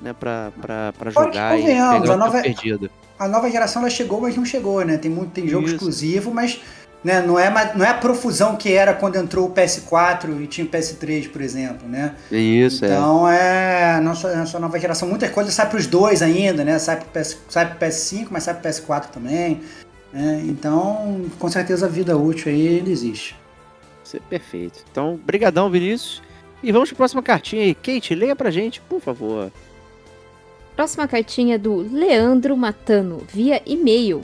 né? 0.00 0.12
Pra, 0.12 0.52
pra, 0.60 0.92
pra 0.96 1.10
jogar 1.10 1.58
e 1.58 1.64
pegar 1.64 2.12
a 2.12 2.14
o 2.14 2.16
nova- 2.16 2.40
perdido. 2.40 2.88
A 3.18 3.26
nova 3.28 3.50
geração 3.50 3.82
ela 3.82 3.90
chegou, 3.90 4.20
mas 4.20 4.36
não 4.36 4.44
chegou, 4.44 4.84
né? 4.84 4.96
Tem 4.96 5.10
muito 5.10 5.30
tem 5.32 5.48
jogo 5.48 5.66
Isso. 5.66 5.74
exclusivo, 5.74 6.32
mas 6.32 6.60
né, 7.02 7.20
não, 7.20 7.38
é, 7.38 7.50
não 7.76 7.84
é 7.84 7.90
a 7.90 7.94
profusão 7.94 8.56
que 8.56 8.72
era 8.72 8.92
quando 8.92 9.16
entrou 9.16 9.46
o 9.46 9.52
PS4 9.52 10.42
e 10.42 10.46
tinha 10.46 10.66
o 10.66 10.70
PS3, 10.70 11.30
por 11.30 11.40
exemplo, 11.40 11.88
né? 11.88 12.14
É 12.30 12.36
Isso, 12.36 12.84
é. 12.84 12.88
então 12.88 13.28
é. 13.28 13.94
a 13.94 14.00
nossa, 14.00 14.28
a 14.28 14.36
nossa 14.36 14.58
nova 14.58 14.78
geração, 14.78 15.08
muitas 15.08 15.30
coisas 15.30 15.54
sai 15.54 15.68
para 15.68 15.78
os 15.78 15.86
dois 15.86 16.22
ainda, 16.22 16.64
né? 16.64 16.78
Sai 16.78 16.96
pro, 16.96 17.06
PS, 17.06 17.38
sai 17.48 17.66
pro 17.66 17.86
PS5, 17.86 18.26
mas 18.30 18.42
sai 18.44 18.54
pro 18.54 18.68
PS4 18.68 19.06
também. 19.06 19.60
né? 20.12 20.42
Então, 20.44 21.24
com 21.38 21.48
certeza 21.48 21.86
a 21.86 21.88
vida 21.88 22.16
útil 22.16 22.52
aí 22.52 22.66
ele 22.66 22.90
existe. 22.90 23.36
Isso 24.04 24.16
é 24.16 24.20
perfeito. 24.20 24.84
Então, 24.90 25.18
brigadão, 25.24 25.70
Vinícius. 25.70 26.22
E 26.62 26.72
vamos 26.72 26.88
para 26.88 26.96
a 26.96 26.98
próxima 26.98 27.22
cartinha 27.22 27.62
aí. 27.62 27.74
Kate, 27.74 28.14
leia 28.14 28.34
pra 28.34 28.50
gente, 28.50 28.80
por 28.80 29.00
favor. 29.00 29.52
Próxima 30.78 31.08
cartinha 31.08 31.56
é 31.56 31.58
do 31.58 31.74
Leandro 31.74 32.56
Matano, 32.56 33.20
via 33.26 33.60
e-mail. 33.66 34.22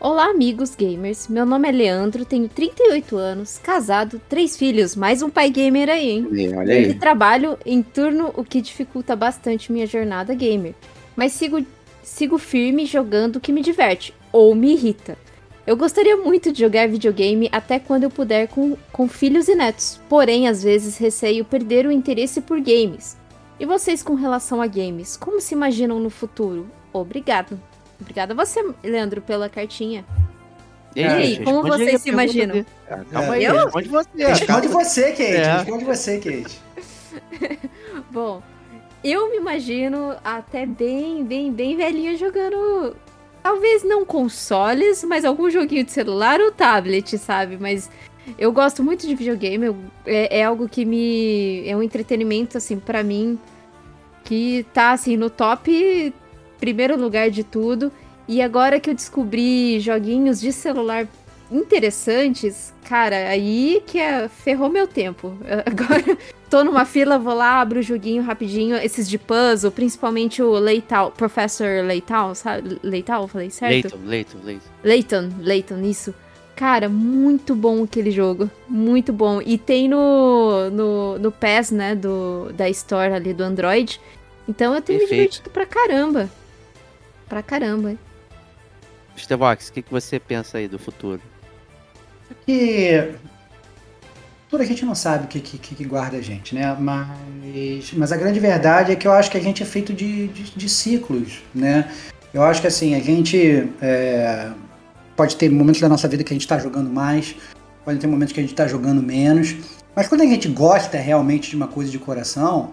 Olá, 0.00 0.24
amigos 0.24 0.74
gamers. 0.74 1.28
Meu 1.28 1.46
nome 1.46 1.68
é 1.68 1.70
Leandro, 1.70 2.24
tenho 2.24 2.48
38 2.48 3.16
anos, 3.16 3.58
casado, 3.58 4.20
três 4.28 4.56
filhos, 4.56 4.96
mais 4.96 5.22
um 5.22 5.30
pai 5.30 5.50
gamer 5.50 5.88
aí, 5.88 6.10
hein? 6.10 6.28
Olha 6.56 6.80
E 6.80 6.94
trabalho 6.94 7.56
em 7.64 7.80
turno, 7.80 8.32
o 8.36 8.42
que 8.42 8.60
dificulta 8.60 9.14
bastante 9.14 9.70
minha 9.70 9.86
jornada 9.86 10.34
gamer. 10.34 10.74
Mas 11.14 11.30
sigo, 11.30 11.64
sigo 12.02 12.38
firme 12.38 12.86
jogando 12.86 13.36
o 13.36 13.40
que 13.40 13.52
me 13.52 13.62
diverte, 13.62 14.12
ou 14.32 14.52
me 14.52 14.72
irrita. 14.72 15.16
Eu 15.64 15.76
gostaria 15.76 16.16
muito 16.16 16.50
de 16.50 16.58
jogar 16.58 16.88
videogame 16.88 17.48
até 17.52 17.78
quando 17.78 18.02
eu 18.02 18.10
puder 18.10 18.48
com, 18.48 18.76
com 18.90 19.06
filhos 19.06 19.46
e 19.46 19.54
netos, 19.54 20.00
porém 20.08 20.48
às 20.48 20.60
vezes 20.60 20.98
receio 20.98 21.44
perder 21.44 21.86
o 21.86 21.92
interesse 21.92 22.40
por 22.40 22.60
games. 22.60 23.16
E 23.58 23.66
vocês 23.66 24.02
com 24.02 24.14
relação 24.14 24.60
a 24.60 24.66
games, 24.66 25.16
como 25.16 25.40
se 25.40 25.54
imaginam 25.54 26.00
no 26.00 26.10
futuro? 26.10 26.68
Obrigado. 26.92 27.60
Obrigada 28.00 28.32
a 28.32 28.36
você, 28.36 28.64
Leandro, 28.82 29.22
pela 29.22 29.48
cartinha. 29.48 30.04
E 30.94 31.00
E 31.00 31.04
aí, 31.04 31.26
gente, 31.34 31.44
como 31.44 31.62
vocês 31.62 32.02
se 32.02 32.08
imaginam? 32.08 32.64
Ah, 32.88 33.00
Calma 33.10 33.34
aí, 33.34 33.44
Eu? 33.44 33.64
responde 33.64 33.88
você. 33.88 34.08
Responde 34.26 34.68
você, 34.68 35.10
Kate. 35.10 35.22
É. 35.22 35.56
Responde 35.56 35.84
você, 35.84 36.18
Kate. 36.18 36.60
Bom, 38.10 38.42
eu 39.02 39.30
me 39.30 39.36
imagino 39.36 40.16
até 40.24 40.66
bem, 40.66 41.24
bem, 41.24 41.52
bem 41.52 41.76
velhinha 41.76 42.16
jogando. 42.16 42.96
Talvez 43.42 43.84
não 43.84 44.04
consoles, 44.04 45.04
mas 45.04 45.24
algum 45.24 45.50
joguinho 45.50 45.84
de 45.84 45.92
celular 45.92 46.40
ou 46.40 46.50
tablet, 46.50 47.18
sabe? 47.18 47.58
Mas 47.60 47.90
eu 48.38 48.50
gosto 48.52 48.82
muito 48.82 49.06
de 49.06 49.14
videogame. 49.14 49.66
eu- 49.66 49.76
é, 50.06 50.38
é 50.40 50.44
algo 50.44 50.68
que 50.68 50.84
me. 50.84 51.62
É 51.66 51.76
um 51.76 51.82
entretenimento, 51.82 52.56
assim, 52.58 52.78
pra 52.78 53.02
mim. 53.02 53.38
Que 54.24 54.64
tá, 54.72 54.92
assim, 54.92 55.16
no 55.16 55.28
top 55.28 56.12
primeiro 56.58 56.96
lugar 56.98 57.30
de 57.30 57.44
tudo. 57.44 57.92
E 58.26 58.40
agora 58.40 58.80
que 58.80 58.88
eu 58.90 58.94
descobri 58.94 59.78
joguinhos 59.80 60.40
de 60.40 60.50
celular 60.52 61.06
interessantes, 61.52 62.72
cara, 62.84 63.28
aí 63.28 63.82
que 63.86 63.98
é, 63.98 64.28
ferrou 64.28 64.70
meu 64.70 64.86
tempo. 64.86 65.36
Agora 65.66 66.18
tô 66.48 66.64
numa 66.64 66.84
fila, 66.86 67.18
vou 67.18 67.34
lá, 67.34 67.60
abro 67.60 67.80
o 67.80 67.82
joguinho 67.82 68.22
rapidinho, 68.22 68.76
esses 68.76 69.08
de 69.08 69.18
puzzle, 69.18 69.70
principalmente 69.70 70.42
o 70.42 70.52
Leital, 70.52 71.10
Professor 71.12 71.84
Leital, 71.84 72.34
sabe? 72.34 72.78
Leital, 72.82 73.28
falei 73.28 73.50
certo? 73.50 73.94
Leighton, 73.96 73.98
Leighton, 74.06 74.38
Leighton. 74.42 74.68
Leighton, 74.82 75.30
Leighton, 75.40 75.80
isso. 75.82 76.14
Cara, 76.56 76.88
muito 76.88 77.54
bom 77.54 77.82
aquele 77.82 78.10
jogo. 78.10 78.48
Muito 78.68 79.12
bom. 79.12 79.42
E 79.42 79.58
tem 79.58 79.88
no, 79.88 80.70
no, 80.70 81.18
no 81.18 81.32
PES, 81.32 81.70
né, 81.72 81.94
do, 81.94 82.52
da 82.52 82.68
Store 82.70 83.12
ali 83.12 83.34
do 83.34 83.42
Android. 83.42 84.00
Então 84.48 84.74
eu 84.74 84.80
tenho 84.80 85.00
me 85.00 85.06
Perfeito. 85.06 85.32
divertido 85.32 85.50
pra 85.50 85.66
caramba. 85.66 86.30
Pra 87.28 87.42
caramba. 87.42 87.96
Stevox, 89.16 89.68
o 89.68 89.72
que, 89.72 89.82
que 89.82 89.90
você 89.90 90.18
pensa 90.18 90.58
aí 90.58 90.68
do 90.68 90.78
futuro? 90.78 91.20
que 92.46 93.14
tudo 94.48 94.62
a 94.62 94.66
gente 94.66 94.84
não 94.84 94.94
sabe 94.94 95.24
o 95.24 95.28
que, 95.28 95.40
que, 95.40 95.74
que 95.74 95.84
guarda 95.84 96.16
a 96.16 96.20
gente, 96.20 96.54
né? 96.54 96.76
Mas, 96.78 97.92
mas 97.92 98.12
a 98.12 98.16
grande 98.16 98.38
verdade 98.40 98.92
é 98.92 98.96
que 98.96 99.06
eu 99.06 99.12
acho 99.12 99.30
que 99.30 99.36
a 99.36 99.40
gente 99.40 99.62
é 99.62 99.66
feito 99.66 99.92
de, 99.92 100.28
de, 100.28 100.42
de 100.50 100.68
ciclos, 100.68 101.42
né? 101.54 101.90
Eu 102.32 102.42
acho 102.42 102.60
que 102.60 102.66
assim, 102.66 102.94
a 102.94 103.00
gente 103.00 103.68
é, 103.80 104.50
pode 105.16 105.36
ter 105.36 105.50
momentos 105.50 105.80
da 105.80 105.88
nossa 105.88 106.08
vida 106.08 106.24
que 106.24 106.32
a 106.32 106.36
gente 106.36 106.42
está 106.42 106.58
jogando 106.58 106.90
mais, 106.90 107.36
pode 107.84 107.98
ter 107.98 108.06
momentos 108.06 108.32
que 108.32 108.40
a 108.40 108.42
gente 108.42 108.52
está 108.52 108.66
jogando 108.66 109.02
menos, 109.02 109.56
mas 109.94 110.08
quando 110.08 110.22
a 110.22 110.26
gente 110.26 110.48
gosta 110.48 110.98
realmente 110.98 111.50
de 111.50 111.56
uma 111.56 111.68
coisa 111.68 111.90
de 111.90 111.98
coração, 111.98 112.72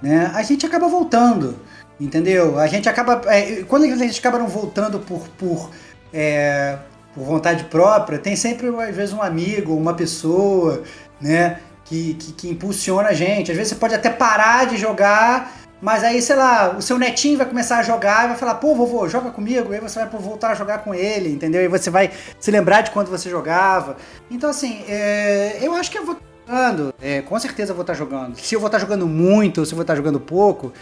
né? 0.00 0.30
A 0.34 0.42
gente 0.42 0.66
acaba 0.66 0.88
voltando, 0.88 1.56
entendeu? 2.00 2.58
A 2.58 2.66
gente 2.66 2.88
acaba. 2.88 3.22
é, 3.26 3.62
quando 3.62 3.84
a 3.84 3.96
gente 3.96 4.18
acaba 4.18 4.38
não 4.38 4.48
voltando 4.48 4.98
por. 4.98 5.28
por 5.38 5.70
é, 6.12 6.78
por 7.14 7.24
vontade 7.24 7.64
própria, 7.64 8.18
tem 8.18 8.34
sempre, 8.34 8.68
às 8.68 8.96
vezes, 8.96 9.14
um 9.14 9.22
amigo, 9.22 9.76
uma 9.76 9.94
pessoa, 9.94 10.82
né, 11.20 11.60
que, 11.84 12.14
que, 12.14 12.32
que 12.32 12.48
impulsiona 12.48 13.10
a 13.10 13.12
gente. 13.12 13.50
Às 13.50 13.56
vezes 13.56 13.72
você 13.72 13.78
pode 13.78 13.94
até 13.94 14.08
parar 14.08 14.66
de 14.66 14.76
jogar, 14.76 15.61
mas 15.82 16.04
aí, 16.04 16.22
sei 16.22 16.36
lá, 16.36 16.76
o 16.78 16.80
seu 16.80 16.96
netinho 16.96 17.36
vai 17.36 17.44
começar 17.44 17.78
a 17.78 17.82
jogar 17.82 18.24
e 18.24 18.28
vai 18.28 18.36
falar, 18.36 18.54
pô, 18.54 18.72
vovô, 18.72 19.08
joga 19.08 19.32
comigo, 19.32 19.72
aí 19.72 19.80
você 19.80 19.98
vai 19.98 20.08
voltar 20.08 20.52
a 20.52 20.54
jogar 20.54 20.78
com 20.78 20.94
ele, 20.94 21.28
entendeu? 21.28 21.60
E 21.60 21.66
você 21.66 21.90
vai 21.90 22.12
se 22.38 22.50
lembrar 22.52 22.82
de 22.82 22.92
quando 22.92 23.08
você 23.08 23.28
jogava. 23.28 23.96
Então, 24.30 24.48
assim, 24.48 24.84
é, 24.86 25.58
eu 25.60 25.74
acho 25.74 25.90
que 25.90 25.98
eu 25.98 26.06
vou 26.06 26.16
jogando, 26.46 26.94
é, 27.02 27.20
com 27.22 27.36
certeza 27.36 27.72
eu 27.72 27.74
vou 27.74 27.82
estar 27.82 27.94
jogando. 27.94 28.36
Se 28.36 28.54
eu 28.54 28.60
vou 28.60 28.68
estar 28.68 28.78
jogando 28.78 29.08
muito 29.08 29.58
ou 29.58 29.66
se 29.66 29.72
eu 29.72 29.76
vou 29.76 29.82
estar 29.82 29.96
jogando 29.96 30.20
pouco, 30.20 30.72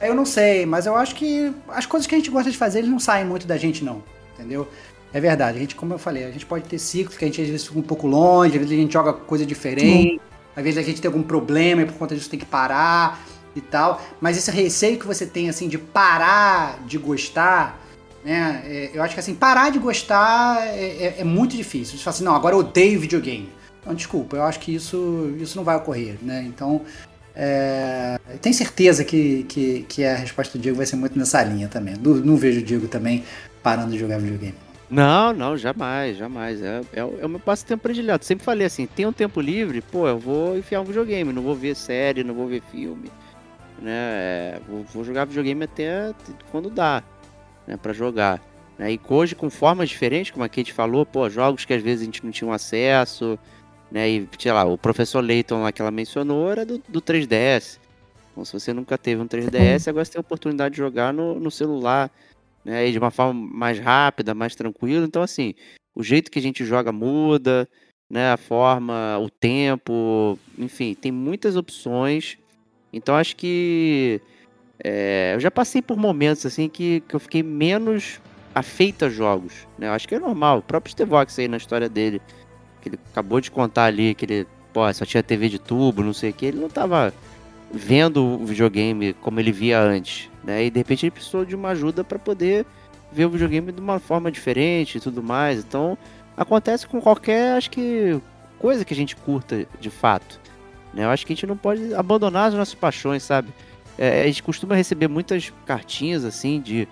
eu 0.00 0.12
não 0.12 0.26
sei, 0.26 0.66
mas 0.66 0.86
eu 0.86 0.96
acho 0.96 1.14
que 1.14 1.54
as 1.68 1.86
coisas 1.86 2.08
que 2.08 2.16
a 2.16 2.18
gente 2.18 2.30
gosta 2.30 2.50
de 2.50 2.56
fazer, 2.56 2.80
eles 2.80 2.90
não 2.90 2.98
saem 2.98 3.24
muito 3.24 3.46
da 3.46 3.56
gente, 3.56 3.84
não, 3.84 4.02
entendeu? 4.34 4.66
É 5.12 5.20
verdade, 5.20 5.56
a 5.56 5.60
gente, 5.60 5.76
como 5.76 5.94
eu 5.94 5.98
falei, 5.98 6.24
a 6.24 6.32
gente 6.32 6.44
pode 6.44 6.64
ter 6.64 6.80
ciclos 6.80 7.16
que 7.16 7.24
a 7.24 7.28
gente 7.28 7.40
às 7.40 7.46
vezes 7.46 7.64
fica 7.64 7.78
um 7.78 7.82
pouco 7.82 8.08
longe, 8.08 8.54
às 8.54 8.58
vezes 8.58 8.76
a 8.76 8.80
gente 8.80 8.92
joga 8.92 9.12
coisa 9.12 9.46
diferente, 9.46 10.20
às 10.56 10.64
vezes 10.64 10.78
a 10.78 10.82
gente 10.82 11.00
tem 11.00 11.08
algum 11.08 11.22
problema 11.22 11.82
e 11.82 11.86
por 11.86 11.94
conta 11.94 12.16
disso 12.16 12.28
tem 12.28 12.40
que 12.40 12.44
parar 12.44 13.20
e 13.58 13.62
tal. 13.62 14.00
Mas 14.20 14.36
esse 14.36 14.50
receio 14.50 14.98
que 14.98 15.06
você 15.06 15.26
tem, 15.26 15.48
assim, 15.48 15.68
de 15.68 15.78
parar 15.78 16.78
de 16.86 16.98
gostar, 16.98 17.80
né? 18.24 18.62
é, 18.64 18.90
eu 18.94 19.02
acho 19.02 19.14
que 19.14 19.20
assim, 19.20 19.34
parar 19.34 19.70
de 19.70 19.78
gostar 19.78 20.66
é, 20.66 21.04
é- 21.06 21.14
é 21.18 21.24
muito 21.24 21.56
difícil. 21.56 21.96
Você 21.96 22.04
fala 22.04 22.14
assim, 22.14 22.24
não, 22.24 22.34
agora 22.34 22.54
eu 22.54 22.60
odeio 22.60 23.00
videogame. 23.00 23.48
Não, 23.86 23.94
desculpa, 23.94 24.36
eu 24.36 24.42
acho 24.42 24.60
que 24.60 24.74
isso, 24.74 25.34
isso 25.40 25.56
não 25.56 25.64
vai 25.64 25.76
ocorrer, 25.76 26.16
né? 26.20 26.44
Então, 26.46 26.82
é, 27.34 28.18
tenho 28.42 28.54
certeza 28.54 29.04
que, 29.04 29.44
que, 29.44 29.86
que 29.88 30.04
a 30.04 30.16
resposta 30.16 30.58
do 30.58 30.60
Diego 30.60 30.76
vai 30.76 30.86
ser 30.86 30.96
muito 30.96 31.18
nessa 31.18 31.42
linha 31.42 31.68
também. 31.68 31.94
Não, 32.02 32.14
não 32.16 32.36
vejo 32.36 32.60
o 32.60 32.62
Diego 32.62 32.88
também 32.88 33.24
parando 33.62 33.92
de 33.92 33.98
jogar 33.98 34.18
videogame. 34.18 34.54
Não, 34.90 35.32
não, 35.34 35.56
jamais, 35.56 36.16
jamais. 36.16 36.62
É, 36.62 36.80
é, 36.92 37.00
é 37.00 37.04
o 37.04 37.28
meu 37.28 37.38
passatempo 37.38 37.82
predileto. 37.82 38.24
Sempre 38.24 38.44
falei 38.44 38.66
assim, 38.66 38.86
tem 38.86 39.06
um 39.06 39.12
tempo 39.12 39.40
livre, 39.40 39.80
pô, 39.80 40.08
eu 40.08 40.18
vou 40.18 40.56
enfiar 40.56 40.80
um 40.80 40.84
videogame, 40.84 41.32
não 41.32 41.42
vou 41.42 41.54
ver 41.54 41.76
série, 41.76 42.24
não 42.24 42.34
vou 42.34 42.48
ver 42.48 42.62
filme, 42.72 43.10
né? 43.80 43.92
É, 43.92 44.60
vou, 44.68 44.82
vou 44.84 45.04
jogar 45.04 45.24
videogame 45.24 45.64
até 45.64 46.14
quando 46.50 46.70
dá, 46.70 47.02
né, 47.66 47.76
pra 47.76 47.92
jogar. 47.92 48.42
Né? 48.78 48.92
E 48.92 49.00
hoje 49.08 49.34
com 49.34 49.50
formas 49.50 49.88
diferentes, 49.88 50.30
como 50.30 50.44
a 50.44 50.48
Kate 50.48 50.72
falou, 50.72 51.04
pô, 51.04 51.28
jogos 51.28 51.64
que 51.64 51.74
às 51.74 51.82
vezes 51.82 52.02
a 52.02 52.04
gente 52.04 52.24
não 52.24 52.30
tinha 52.30 52.48
um 52.48 52.52
acesso, 52.52 53.38
né? 53.90 54.08
E, 54.08 54.28
sei 54.38 54.52
lá, 54.52 54.64
o 54.64 54.78
professor 54.78 55.24
Layton 55.24 55.62
lá 55.62 55.72
que 55.72 55.82
ela 55.82 55.90
mencionou 55.90 56.50
era 56.50 56.64
do, 56.64 56.80
do 56.88 57.00
3DS. 57.00 57.78
Então, 58.32 58.44
se 58.44 58.52
você 58.52 58.72
nunca 58.72 58.96
teve 58.96 59.20
um 59.20 59.26
3DS, 59.26 59.88
agora 59.88 60.04
você 60.04 60.12
tem 60.12 60.18
a 60.18 60.20
oportunidade 60.20 60.74
de 60.74 60.78
jogar 60.78 61.12
no, 61.12 61.40
no 61.40 61.50
celular, 61.50 62.10
né? 62.64 62.86
E 62.86 62.92
de 62.92 62.98
uma 62.98 63.10
forma 63.10 63.34
mais 63.34 63.78
rápida, 63.78 64.34
mais 64.34 64.54
tranquila. 64.54 65.04
Então, 65.04 65.22
assim, 65.22 65.54
o 65.94 66.02
jeito 66.02 66.30
que 66.30 66.38
a 66.38 66.42
gente 66.42 66.64
joga 66.64 66.92
muda, 66.92 67.68
né? 68.08 68.30
A 68.32 68.36
forma, 68.36 69.18
o 69.18 69.28
tempo, 69.28 70.38
enfim, 70.56 70.94
tem 70.94 71.10
muitas 71.10 71.56
opções. 71.56 72.38
Então, 72.92 73.14
acho 73.14 73.36
que 73.36 74.20
é, 74.82 75.32
eu 75.34 75.40
já 75.40 75.50
passei 75.50 75.82
por 75.82 75.96
momentos 75.96 76.46
assim 76.46 76.68
que, 76.68 77.00
que 77.00 77.14
eu 77.14 77.20
fiquei 77.20 77.42
menos 77.42 78.20
afeito 78.54 79.04
a 79.04 79.08
jogos, 79.08 79.66
né? 79.78 79.88
Eu 79.88 79.92
acho 79.92 80.08
que 80.08 80.14
é 80.14 80.18
normal. 80.18 80.58
O 80.58 80.62
próprio 80.62 80.92
Stevox 80.92 81.38
aí 81.38 81.48
na 81.48 81.56
história 81.56 81.88
dele, 81.88 82.20
que 82.80 82.88
ele 82.88 82.98
acabou 83.10 83.40
de 83.40 83.50
contar 83.50 83.84
ali, 83.84 84.14
que 84.14 84.24
ele, 84.24 84.46
pô, 84.72 84.92
só 84.92 85.04
tinha 85.04 85.22
TV 85.22 85.48
de 85.48 85.58
tubo, 85.58 86.02
não 86.02 86.12
sei 86.12 86.30
o 86.30 86.32
que, 86.32 86.46
ele 86.46 86.58
não 86.58 86.68
tava 86.68 87.12
vendo 87.70 88.24
o 88.24 88.46
videogame 88.46 89.12
como 89.14 89.38
ele 89.38 89.52
via 89.52 89.80
antes, 89.80 90.30
né? 90.42 90.64
E 90.64 90.70
de 90.70 90.78
repente 90.78 91.04
ele 91.04 91.10
precisou 91.10 91.44
de 91.44 91.54
uma 91.54 91.70
ajuda 91.70 92.02
para 92.02 92.18
poder 92.18 92.64
ver 93.12 93.26
o 93.26 93.30
videogame 93.30 93.72
de 93.72 93.80
uma 93.80 93.98
forma 93.98 94.30
diferente 94.30 94.98
e 94.98 95.00
tudo 95.00 95.22
mais. 95.22 95.58
Então, 95.58 95.96
acontece 96.36 96.86
com 96.86 97.00
qualquer, 97.00 97.56
acho 97.56 97.70
que, 97.70 98.20
coisa 98.58 98.84
que 98.84 98.94
a 98.94 98.96
gente 98.96 99.16
curta 99.16 99.66
de 99.80 99.90
fato. 99.90 100.40
Né? 100.92 101.04
Eu 101.04 101.10
acho 101.10 101.26
que 101.26 101.32
a 101.32 101.36
gente 101.36 101.46
não 101.46 101.56
pode 101.56 101.94
abandonar 101.94 102.48
as 102.48 102.54
nossas 102.54 102.74
paixões, 102.74 103.22
sabe? 103.22 103.52
É, 103.96 104.22
a 104.22 104.26
gente 104.26 104.42
costuma 104.42 104.74
receber 104.74 105.08
muitas 105.08 105.52
cartinhas 105.66 106.24
assim 106.24 106.60
de. 106.60 106.88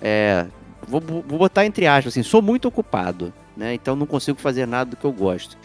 é, 0.00 0.46
vou, 0.86 1.00
vou 1.00 1.38
botar 1.38 1.66
entre 1.66 1.86
aspas 1.86 2.12
assim, 2.12 2.22
sou 2.22 2.40
muito 2.40 2.68
ocupado, 2.68 3.32
né? 3.56 3.74
Então 3.74 3.96
não 3.96 4.06
consigo 4.06 4.40
fazer 4.40 4.66
nada 4.66 4.90
do 4.90 4.96
que 4.96 5.04
eu 5.04 5.12
gosto. 5.12 5.58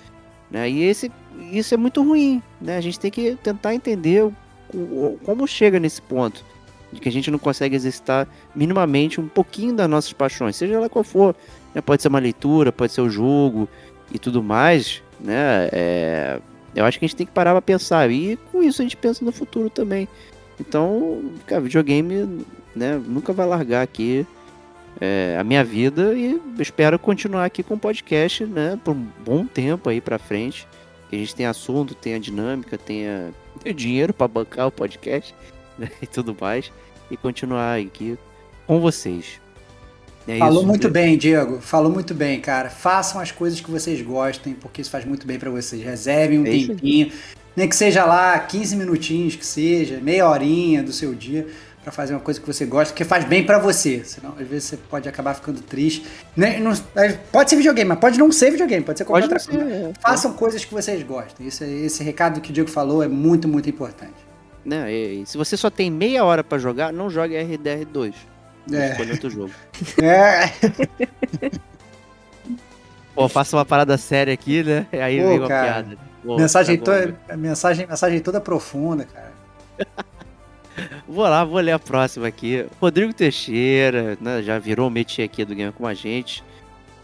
Né? 0.49 0.69
E 0.69 0.83
esse, 0.83 1.11
isso 1.51 1.73
é 1.73 1.77
muito 1.77 2.03
ruim, 2.03 2.41
né? 2.59 2.77
A 2.77 2.81
gente 2.81 2.99
tem 2.99 3.11
que 3.11 3.35
tentar 3.35 3.73
entender 3.73 4.29
como 5.23 5.47
chega 5.47 5.79
nesse 5.79 6.01
ponto 6.01 6.43
de 6.91 6.99
que 6.99 7.07
a 7.07 7.11
gente 7.11 7.31
não 7.31 7.39
consegue 7.39 7.75
exercitar 7.75 8.27
minimamente 8.53 9.21
um 9.21 9.27
pouquinho 9.27 9.73
das 9.73 9.89
nossas 9.89 10.11
paixões, 10.11 10.55
seja 10.55 10.79
lá 10.79 10.89
qual 10.89 11.03
for. 11.03 11.35
né? 11.73 11.81
Pode 11.81 12.01
ser 12.01 12.09
uma 12.09 12.19
leitura, 12.19 12.71
pode 12.71 12.91
ser 12.91 13.01
o 13.01 13.09
jogo 13.09 13.69
e 14.11 14.19
tudo 14.19 14.43
mais, 14.43 15.01
né? 15.19 15.69
É, 15.71 16.39
eu 16.75 16.85
acho 16.85 16.97
que 16.97 17.05
a 17.05 17.07
gente 17.07 17.17
tem 17.17 17.25
que 17.25 17.33
parar 17.33 17.51
pra 17.51 17.61
pensar 17.61 18.09
e 18.09 18.37
com 18.51 18.63
isso 18.63 18.81
a 18.81 18.85
gente 18.85 18.97
pensa 18.97 19.23
no 19.23 19.31
futuro 19.31 19.69
também. 19.69 20.07
Então, 20.59 21.23
cara, 21.45 21.61
videogame, 21.61 22.45
né? 22.75 23.01
Nunca 23.05 23.33
vai 23.33 23.45
largar 23.45 23.81
aqui 23.81 24.25
é, 24.99 25.37
a 25.39 25.43
minha 25.43 25.63
vida 25.63 26.13
e 26.13 26.39
espero 26.59 26.97
continuar 26.99 27.45
aqui 27.45 27.63
com 27.63 27.73
o 27.73 27.79
podcast, 27.79 28.45
né? 28.45 28.79
Por 28.83 28.95
um 28.95 29.07
bom 29.25 29.45
tempo 29.45 29.89
aí 29.89 29.99
pra 29.99 30.19
frente. 30.19 30.67
Que 31.09 31.15
a 31.17 31.19
gente 31.19 31.35
tem 31.35 31.45
assunto, 31.45 31.93
tem 31.93 32.15
a 32.15 32.19
dinâmica, 32.19 32.77
tenha 32.77 33.33
dinheiro 33.75 34.13
pra 34.13 34.27
bancar 34.27 34.67
o 34.67 34.71
podcast 34.71 35.35
né, 35.77 35.89
e 36.01 36.07
tudo 36.07 36.35
mais. 36.39 36.71
E 37.09 37.17
continuar 37.17 37.79
aqui 37.79 38.17
com 38.65 38.79
vocês. 38.79 39.41
É 40.27 40.37
Falou 40.37 40.59
isso, 40.59 40.67
muito 40.67 40.89
bem, 40.89 41.17
Diego. 41.17 41.59
Falou 41.61 41.91
muito 41.91 42.13
bem, 42.13 42.39
cara. 42.39 42.69
Façam 42.69 43.19
as 43.19 43.31
coisas 43.31 43.59
que 43.59 43.71
vocês 43.71 44.01
gostem, 44.01 44.53
porque 44.53 44.81
isso 44.81 44.89
faz 44.91 45.03
muito 45.05 45.25
bem 45.25 45.39
pra 45.39 45.49
vocês. 45.49 45.83
Reservem 45.83 46.39
um 46.39 46.45
É 46.45 46.51
tempinho, 46.51 47.11
nem 47.55 47.67
que 47.67 47.75
seja 47.75 48.05
lá 48.05 48.37
15 48.39 48.75
minutinhos, 48.75 49.35
que 49.35 49.45
seja, 49.45 49.99
meia 49.99 50.29
horinha 50.29 50.83
do 50.83 50.93
seu 50.93 51.15
dia, 51.15 51.47
pra 51.83 51.91
fazer 51.91 52.13
uma 52.13 52.19
coisa 52.19 52.39
que 52.39 52.45
você 52.45 52.63
gosta, 52.65 52.93
que 52.93 53.03
faz 53.03 53.25
bem 53.25 53.43
pra 53.43 53.57
você. 53.57 54.03
Senão, 54.05 54.35
às 54.39 54.47
vezes, 54.47 54.65
você 54.65 54.77
pode 54.77 55.09
acabar 55.09 55.33
ficando 55.33 55.59
triste. 55.61 56.05
Nem- 56.37 56.59
não- 56.59 56.71
pode 57.31 57.49
ser 57.49 57.55
videogame, 57.55 57.89
mas 57.89 57.97
pode 57.99 58.19
não 58.19 58.31
ser 58.31 58.51
videogame, 58.51 58.85
pode 58.85 58.99
ser 58.99 59.05
qualquer 59.05 59.27
Pode 59.27 59.47
não 59.47 59.55
outra 59.55 59.69
coisa. 59.71 59.89
é. 59.89 59.93
Façam 59.99 60.33
coisas 60.33 60.63
que 60.63 60.71
vocês 60.71 61.01
gostem. 61.01 61.47
É- 61.47 61.85
esse 61.85 62.03
recado 62.03 62.39
que 62.39 62.51
o 62.51 62.53
Diego 62.53 62.69
falou 62.69 63.01
é 63.01 63.07
muito, 63.07 63.47
muito 63.47 63.67
importante. 63.67 64.13
Né, 64.63 64.93
e- 64.93 65.21
e 65.23 65.25
se 65.25 65.35
você 65.35 65.57
só 65.57 65.71
tem 65.71 65.89
meia 65.89 66.23
hora 66.23 66.43
pra 66.43 66.59
jogar, 66.59 66.93
não 66.93 67.09
jogue 67.09 67.35
RDR2. 67.35 68.13
É. 68.71 68.91
Escolha 68.91 69.11
outro 69.13 69.29
jogo. 69.29 69.51
É, 70.01 70.51
Pô, 73.13 73.27
faça 73.27 73.57
uma 73.57 73.65
parada 73.65 73.97
séria 73.97 74.33
aqui, 74.33 74.63
né? 74.63 74.87
E 74.91 74.97
aí 74.97 75.21
Pô, 75.21 75.27
vem 75.27 75.39
uma 75.39 75.47
cara. 75.47 75.83
piada. 75.83 75.97
Pô, 76.23 76.37
mensagem, 76.37 76.77
tá 76.77 76.91
bom, 76.91 77.13
toda, 77.27 77.37
mensagem, 77.37 77.87
mensagem 77.87 78.19
toda 78.21 78.39
profunda, 78.41 79.05
cara. 79.05 79.31
Vou 81.07 81.25
lá, 81.25 81.43
vou 81.43 81.59
ler 81.59 81.73
a 81.73 81.79
próxima 81.79 82.27
aqui. 82.27 82.65
Rodrigo 82.79 83.13
Teixeira, 83.13 84.17
né, 84.21 84.41
já 84.41 84.57
virou 84.57 84.87
o 84.87 84.89
métier 84.91 85.25
aqui 85.25 85.43
do 85.43 85.53
Game 85.53 85.71
com 85.73 85.85
a 85.85 85.93
gente. 85.93 86.41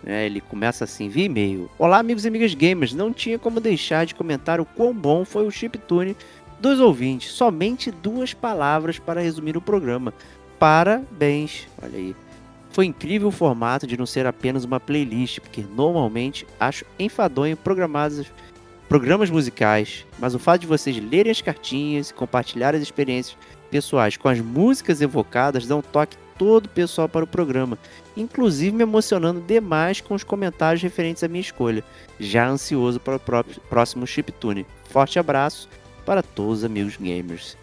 né, 0.02 0.26
ele 0.26 0.40
começa 0.40 0.86
assim, 0.86 1.10
via 1.10 1.26
e-mail. 1.26 1.70
Olá, 1.78 2.00
amigos 2.00 2.24
e 2.24 2.30
amigas 2.30 2.54
gamers. 2.54 2.94
Não 2.94 3.12
tinha 3.12 3.38
como 3.38 3.60
deixar 3.60 4.06
de 4.06 4.16
comentar 4.16 4.62
o 4.62 4.66
quão 4.66 4.94
bom 4.94 5.26
foi 5.26 5.46
o 5.46 5.52
chiptune 5.52 6.16
dos 6.62 6.80
ouvintes. 6.80 7.32
Somente 7.34 7.92
duas 7.92 8.34
palavras 8.34 8.98
para 9.00 9.20
resumir 9.22 9.58
o 9.58 9.62
programa. 9.62 10.14
Parabéns. 10.60 11.68
Olha 11.82 11.98
aí. 11.98 12.16
Foi 12.72 12.86
incrível 12.86 13.30
o 13.30 13.32
formato 13.32 13.88
de 13.88 13.98
não 13.98 14.06
ser 14.06 14.26
apenas 14.26 14.64
uma 14.64 14.80
playlist, 14.80 15.40
porque 15.40 15.66
normalmente 15.76 16.46
acho 16.60 16.86
enfadonho 17.00 17.58
programados 17.58 18.28
programas 18.88 19.30
musicais, 19.30 20.06
mas 20.18 20.34
o 20.34 20.40
fato 20.40 20.62
de 20.62 20.68
vocês 20.68 20.98
lerem 20.98 21.32
as 21.32 21.42
cartinhas 21.42 22.10
e 22.10 22.14
compartilhar 22.14 22.74
as 22.74 22.82
experiências 22.82 23.38
pessoais 23.70 24.16
com 24.16 24.30
as 24.30 24.40
músicas 24.40 25.02
evocadas 25.02 25.68
dá 25.68 25.76
um 25.76 25.82
toque 25.82 26.16
todo 26.38 26.70
pessoal 26.70 27.10
para 27.10 27.24
o 27.24 27.28
programa, 27.28 27.78
inclusive 28.16 28.76
me 28.76 28.84
emocionando 28.84 29.42
demais 29.42 30.00
com 30.00 30.14
os 30.14 30.24
comentários 30.24 30.82
referentes 30.82 31.24
à 31.24 31.28
minha 31.28 31.42
escolha, 31.42 31.84
já 32.20 32.48
ansioso 32.48 33.00
para 33.00 33.16
o 33.16 33.44
próximo 33.70 34.06
chiptune. 34.06 34.66
Forte 34.86 35.20
abraço 35.20 35.68
para 36.06 36.22
todos 36.22 36.60
os 36.60 36.64
amigos 36.64 36.96
gamers. 36.96 37.58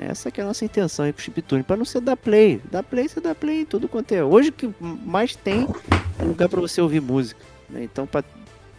Essa 0.00 0.30
que 0.30 0.40
é 0.40 0.44
a 0.44 0.46
nossa 0.46 0.64
intenção 0.64 1.04
aí 1.04 1.12
com 1.12 1.18
o 1.18 1.22
chiptune, 1.22 1.62
para 1.62 1.76
não 1.76 1.84
ser 1.84 2.00
da 2.00 2.16
play. 2.16 2.60
Da 2.70 2.82
play 2.82 3.08
você 3.08 3.20
dá 3.20 3.34
play 3.34 3.62
em 3.62 3.64
tudo 3.64 3.88
quanto 3.88 4.12
é. 4.12 4.24
Hoje 4.24 4.50
que 4.50 4.72
mais 4.80 5.36
tem 5.36 5.66
é 6.18 6.24
lugar 6.24 6.48
para 6.48 6.60
você 6.60 6.80
ouvir 6.80 7.00
música. 7.00 7.40
né? 7.68 7.82
Então, 7.84 8.06
para 8.06 8.24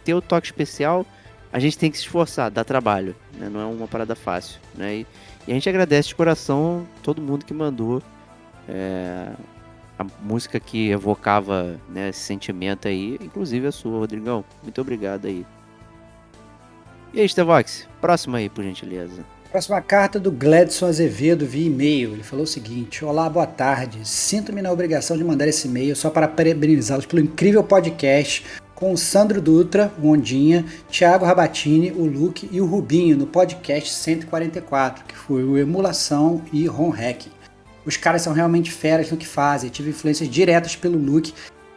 ter 0.04 0.14
o 0.14 0.20
toque 0.20 0.46
especial, 0.46 1.06
a 1.52 1.58
gente 1.58 1.76
tem 1.78 1.90
que 1.90 1.96
se 1.98 2.04
esforçar, 2.04 2.50
dá 2.50 2.64
trabalho, 2.64 3.14
né? 3.38 3.48
não 3.48 3.60
é 3.60 3.64
uma 3.64 3.86
parada 3.86 4.14
fácil, 4.14 4.60
né? 4.74 4.96
E, 4.96 5.06
e 5.46 5.50
a 5.50 5.54
gente 5.54 5.68
agradece 5.68 6.08
de 6.08 6.14
coração 6.14 6.86
todo 7.02 7.20
mundo 7.20 7.44
que 7.44 7.52
mandou 7.52 8.02
é, 8.68 9.32
a 9.98 10.06
música 10.20 10.58
que 10.58 10.90
evocava 10.90 11.80
né, 11.88 12.08
esse 12.08 12.20
sentimento 12.20 12.88
aí, 12.88 13.18
inclusive 13.20 13.66
a 13.66 13.72
sua, 13.72 13.98
Rodrigão. 13.98 14.44
Muito 14.62 14.80
obrigado 14.80 15.26
aí. 15.26 15.46
E 17.12 17.20
aí, 17.20 17.28
Stevox, 17.28 17.86
próximo 18.00 18.36
aí, 18.36 18.48
por 18.48 18.64
gentileza. 18.64 19.24
Próxima 19.52 19.82
carta 19.82 20.18
do 20.18 20.32
Gladson 20.32 20.86
Azevedo 20.86 21.44
via 21.44 21.66
e-mail. 21.66 22.14
Ele 22.14 22.22
falou 22.22 22.44
o 22.44 22.48
seguinte: 22.48 23.04
Olá, 23.04 23.28
boa 23.28 23.46
tarde. 23.46 24.00
Sinto-me 24.02 24.62
na 24.62 24.72
obrigação 24.72 25.14
de 25.14 25.22
mandar 25.22 25.46
esse 25.46 25.68
e-mail 25.68 25.94
só 25.94 26.08
para 26.08 26.26
parabenizá-los 26.26 27.04
pelo 27.04 27.20
incrível 27.20 27.62
podcast 27.62 28.46
com 28.74 28.94
o 28.94 28.96
Sandro 28.96 29.42
Dutra, 29.42 29.92
o 30.02 30.08
Ondinha, 30.08 30.64
Thiago 30.90 31.26
Rabatini, 31.26 31.92
o 31.92 32.06
Luke 32.06 32.48
e 32.50 32.62
o 32.62 32.66
Rubinho 32.66 33.14
no 33.14 33.26
podcast 33.26 33.92
144, 33.92 35.04
que 35.04 35.14
foi 35.14 35.44
o 35.44 35.58
Emulação 35.58 36.40
e 36.50 36.66
ROM 36.66 36.88
Hack. 36.88 37.26
Os 37.84 37.98
caras 37.98 38.22
são 38.22 38.32
realmente 38.32 38.72
feras 38.72 39.10
no 39.10 39.18
que 39.18 39.26
fazem. 39.26 39.68
Tive 39.68 39.90
influências 39.90 40.30
diretas 40.30 40.74
pelo 40.74 40.96
Luke 40.96 41.34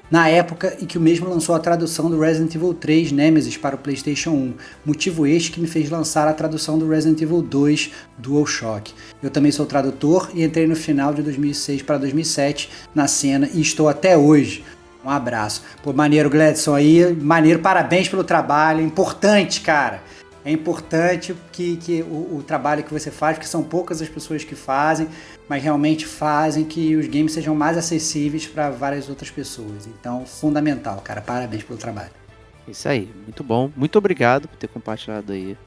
na 0.10 0.30
época 0.30 0.78
em 0.80 0.86
que 0.86 0.97
o 0.97 1.01
mesmo 1.01 1.30
lançou 1.30 1.56
a 1.56 1.60
tradução 1.60 2.10
do 2.10 2.20
Resident 2.20 2.53
Evil 2.56 2.74
3 2.74 3.12
Nemesis 3.12 3.58
para 3.58 3.76
o 3.76 3.80
PlayStation 3.80 4.32
1, 4.32 4.53
motivo 4.86 5.26
este 5.26 5.51
que 5.51 5.60
me 5.60 5.68
fez 5.68 5.89
lançar 5.89 6.28
a 6.28 6.34
tradução 6.34 6.78
do 6.78 6.88
Resident 6.88 7.22
Evil 7.22 7.41
2 7.41 7.91
DualShock. 8.18 8.93
Eu 9.22 9.30
também 9.30 9.51
sou 9.51 9.66
tradutor 9.66 10.30
e 10.34 10.43
entrei 10.43 10.68
no 10.68 10.76
final 10.76 11.14
de 11.14 11.22
2006 11.22 11.82
para 11.82 11.97
2007 11.97 12.70
na 12.93 13.08
cena 13.08 13.49
e 13.53 13.62
estou 13.62 13.89
até 13.89 14.18
hoje. 14.18 14.64
Um 15.03 15.10
abraço. 15.10 15.64
Pô, 15.84 15.93
maneiro, 15.93 16.32
Gladson 16.32 16.74
aí, 16.74 17.16
maneiro, 17.16 17.60
parabéns 17.60 18.10
pelo 18.10 18.24
trabalho, 18.24 18.82
importante, 18.82 19.62
cara. 19.62 20.01
É 20.45 20.51
importante 20.51 21.35
que, 21.51 21.75
que 21.77 22.03
o, 22.03 22.37
o 22.37 22.43
trabalho 22.45 22.83
que 22.83 22.93
você 22.93 23.09
faz, 23.09 23.39
que 23.39 23.47
são 23.47 23.63
poucas 23.63 23.99
as 24.01 24.07
pessoas 24.07 24.43
que 24.43 24.53
fazem, 24.53 25.07
mas 25.49 25.63
realmente 25.63 26.05
fazem 26.05 26.63
que 26.63 26.95
os 26.95 27.07
games 27.07 27.33
sejam 27.33 27.55
mais 27.55 27.75
acessíveis 27.77 28.45
para 28.45 28.69
várias 28.69 29.09
outras 29.09 29.31
pessoas. 29.31 29.87
Então, 29.87 30.23
fundamental, 30.25 31.01
cara. 31.03 31.19
Parabéns 31.19 31.63
pelo 31.63 31.79
trabalho. 31.79 32.11
Isso 32.67 32.87
aí, 32.87 33.09
muito 33.23 33.43
bom. 33.43 33.71
Muito 33.75 33.97
obrigado 33.97 34.47
por 34.47 34.55
ter 34.57 34.67
compartilhado 34.67 35.33
aí 35.33 35.57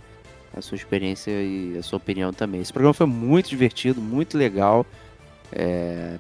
a 0.57 0.61
sua 0.63 0.77
experiência 0.77 1.31
e 1.33 1.77
a 1.77 1.83
sua 1.83 1.97
opinião 1.97 2.33
também. 2.33 2.61
Esse 2.61 2.73
programa 2.73 2.95
foi 2.95 3.07
muito 3.07 3.49
divertido, 3.51 4.01
muito 4.01 4.39
legal. 4.39 4.87
É, 5.53 6.19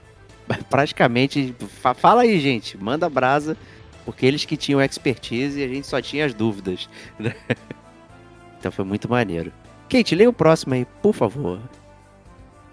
Praticamente, 0.68 1.54
fa- 1.80 1.94
fala 1.94 2.22
aí, 2.22 2.40
gente, 2.40 2.76
manda 2.76 3.08
brasa, 3.08 3.56
porque 4.04 4.24
eles 4.26 4.44
que 4.44 4.56
tinham 4.56 4.80
expertise 4.82 5.60
e 5.60 5.64
a 5.64 5.68
gente 5.68 5.86
só 5.86 6.00
tinha 6.00 6.24
as 6.26 6.34
dúvidas. 6.34 6.88
né? 7.18 7.34
Então 8.58 8.72
foi 8.72 8.84
muito 8.84 9.08
maneiro. 9.08 9.52
Kate, 9.88 10.14
leia 10.14 10.28
o 10.28 10.32
próximo 10.32 10.74
aí, 10.74 10.86
por 11.02 11.14
favor. 11.14 11.60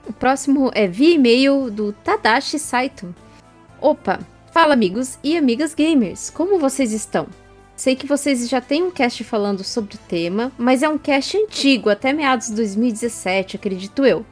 O 0.08 0.14
próximo 0.14 0.70
é 0.74 0.88
via 0.88 1.16
e-mail 1.16 1.72
do 1.72 1.92
Tadashi 1.92 2.60
Saito. 2.60 3.14
Opa, 3.82 4.20
fala 4.52 4.74
amigos 4.74 5.18
e 5.24 5.38
amigas 5.38 5.74
gamers, 5.74 6.30
como 6.30 6.60
vocês 6.60 6.92
estão? 6.92 7.28
Sei 7.76 7.96
que 7.96 8.08
vocês 8.08 8.48
já 8.48 8.62
têm 8.62 8.84
um 8.84 8.92
cast 8.92 9.24
falando 9.24 9.64
sobre 9.64 9.96
o 9.96 10.00
tema, 10.08 10.52
mas 10.58 10.82
é 10.82 10.88
um 10.88 10.98
cast 10.98 11.36
antigo, 11.36 11.90
até 11.90 12.14
meados 12.14 12.48
de 12.48 12.56
2017, 12.56 13.58
acredito 13.58 14.06
eu. 14.06 14.26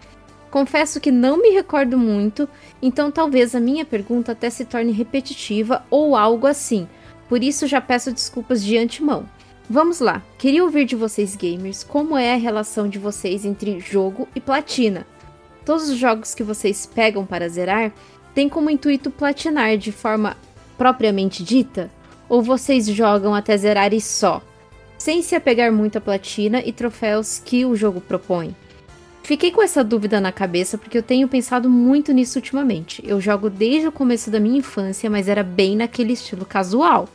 Confesso 0.49 1.01
que 1.01 1.11
não 1.11 1.41
me 1.41 1.49
recordo 1.49 1.97
muito, 1.97 2.47
então 2.81 3.11
talvez 3.11 3.53
a 3.53 3.59
minha 3.59 3.83
pergunta 3.83 4.31
até 4.31 4.49
se 4.49 4.63
torne 4.63 4.91
repetitiva 4.91 5.83
ou 5.89 6.15
algo 6.15 6.47
assim. 6.47 6.87
Por 7.27 7.43
isso 7.43 7.67
já 7.67 7.81
peço 7.81 8.13
desculpas 8.13 8.63
de 8.63 8.77
antemão. 8.77 9.25
Vamos 9.69 10.01
lá, 10.01 10.21
queria 10.37 10.63
ouvir 10.63 10.85
de 10.85 10.95
vocês 10.95 11.37
gamers 11.37 11.85
como 11.85 12.17
é 12.17 12.33
a 12.33 12.37
relação 12.37 12.87
de 12.87 12.99
vocês 12.99 13.45
entre 13.45 13.79
jogo 13.79 14.27
e 14.35 14.41
platina. 14.41 15.07
Todos 15.65 15.89
os 15.89 15.97
jogos 15.97 16.35
que 16.35 16.43
vocês 16.43 16.85
pegam 16.85 17.25
para 17.25 17.47
zerar 17.47 17.93
têm 18.35 18.49
como 18.49 18.69
intuito 18.69 19.09
platinar 19.09 19.77
de 19.77 19.91
forma 19.91 20.35
propriamente 20.77 21.43
dita? 21.43 21.89
Ou 22.27 22.41
vocês 22.41 22.87
jogam 22.87 23.33
até 23.33 23.55
zerar 23.55 23.93
e 23.93 24.01
só, 24.01 24.41
sem 24.97 25.21
se 25.21 25.33
apegar 25.33 25.71
muito 25.71 25.97
à 25.97 26.01
platina 26.01 26.61
e 26.65 26.73
troféus 26.73 27.41
que 27.43 27.63
o 27.63 27.73
jogo 27.73 28.01
propõe? 28.01 28.53
Fiquei 29.23 29.49
com 29.49 29.61
essa 29.61 29.81
dúvida 29.81 30.19
na 30.19 30.33
cabeça 30.33 30.77
porque 30.77 30.97
eu 30.97 31.03
tenho 31.03 31.29
pensado 31.29 31.69
muito 31.69 32.11
nisso 32.11 32.37
ultimamente. 32.37 33.01
Eu 33.05 33.21
jogo 33.21 33.49
desde 33.49 33.87
o 33.87 33.91
começo 33.91 34.29
da 34.29 34.41
minha 34.41 34.57
infância, 34.57 35.09
mas 35.09 35.29
era 35.29 35.41
bem 35.41 35.77
naquele 35.77 36.11
estilo 36.11 36.45
casual. 36.45 37.07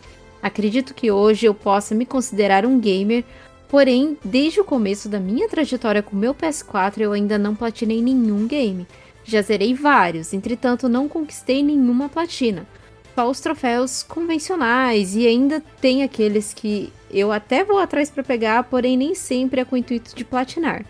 Acredito 0.43 0.95
que 0.95 1.11
hoje 1.11 1.47
eu 1.47 1.55
possa 1.55 1.95
me 1.95 2.07
considerar 2.07 2.65
um 2.65 2.79
gamer, 2.79 3.25
porém, 3.69 4.17
desde 4.25 4.61
o 4.61 4.65
começo 4.65 5.09
da 5.09 5.19
minha 5.19 5.49
trajetória 5.49 6.03
com 6.03 6.17
meu 6.17 6.35
PS4 6.35 7.01
eu 7.01 7.13
ainda 7.13 7.37
não 7.39 7.55
platinei 7.55 8.01
nenhum 8.01 8.47
game. 8.47 8.87
Já 9.25 9.43
zerei 9.43 9.75
vários, 9.75 10.33
entretanto 10.33 10.89
não 10.89 11.09
conquistei 11.09 11.63
nenhuma 11.63 12.09
platina. 12.09 12.67
Só 13.15 13.29
os 13.29 13.41
troféus 13.41 14.03
convencionais 14.03 15.17
e 15.17 15.27
ainda 15.27 15.61
tem 15.81 16.03
aqueles 16.03 16.55
que 16.55 16.93
eu 17.11 17.33
até 17.33 17.65
vou 17.65 17.79
atrás 17.79 18.11
para 18.11 18.23
pegar, 18.23 18.63
porém 18.65 18.97
nem 18.97 19.15
sempre 19.15 19.61
é 19.61 19.65
com 19.65 19.75
o 19.75 19.79
intuito 19.79 20.15
de 20.15 20.25
platinar. 20.25 20.85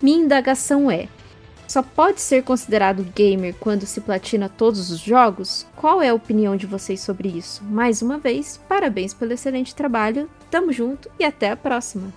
Minha 0.00 0.24
indagação 0.24 0.90
é: 0.90 1.08
só 1.72 1.82
pode 1.82 2.20
ser 2.20 2.42
considerado 2.42 3.02
gamer 3.14 3.54
quando 3.58 3.86
se 3.86 3.98
platina 4.02 4.46
todos 4.46 4.90
os 4.90 5.00
jogos? 5.00 5.66
Qual 5.74 6.02
é 6.02 6.10
a 6.10 6.14
opinião 6.14 6.54
de 6.54 6.66
vocês 6.66 7.00
sobre 7.00 7.30
isso? 7.30 7.64
Mais 7.64 8.02
uma 8.02 8.18
vez, 8.18 8.60
parabéns 8.68 9.14
pelo 9.14 9.32
excelente 9.32 9.74
trabalho, 9.74 10.28
tamo 10.50 10.70
junto 10.70 11.10
e 11.18 11.24
até 11.24 11.50
a 11.50 11.56
próxima. 11.56 12.12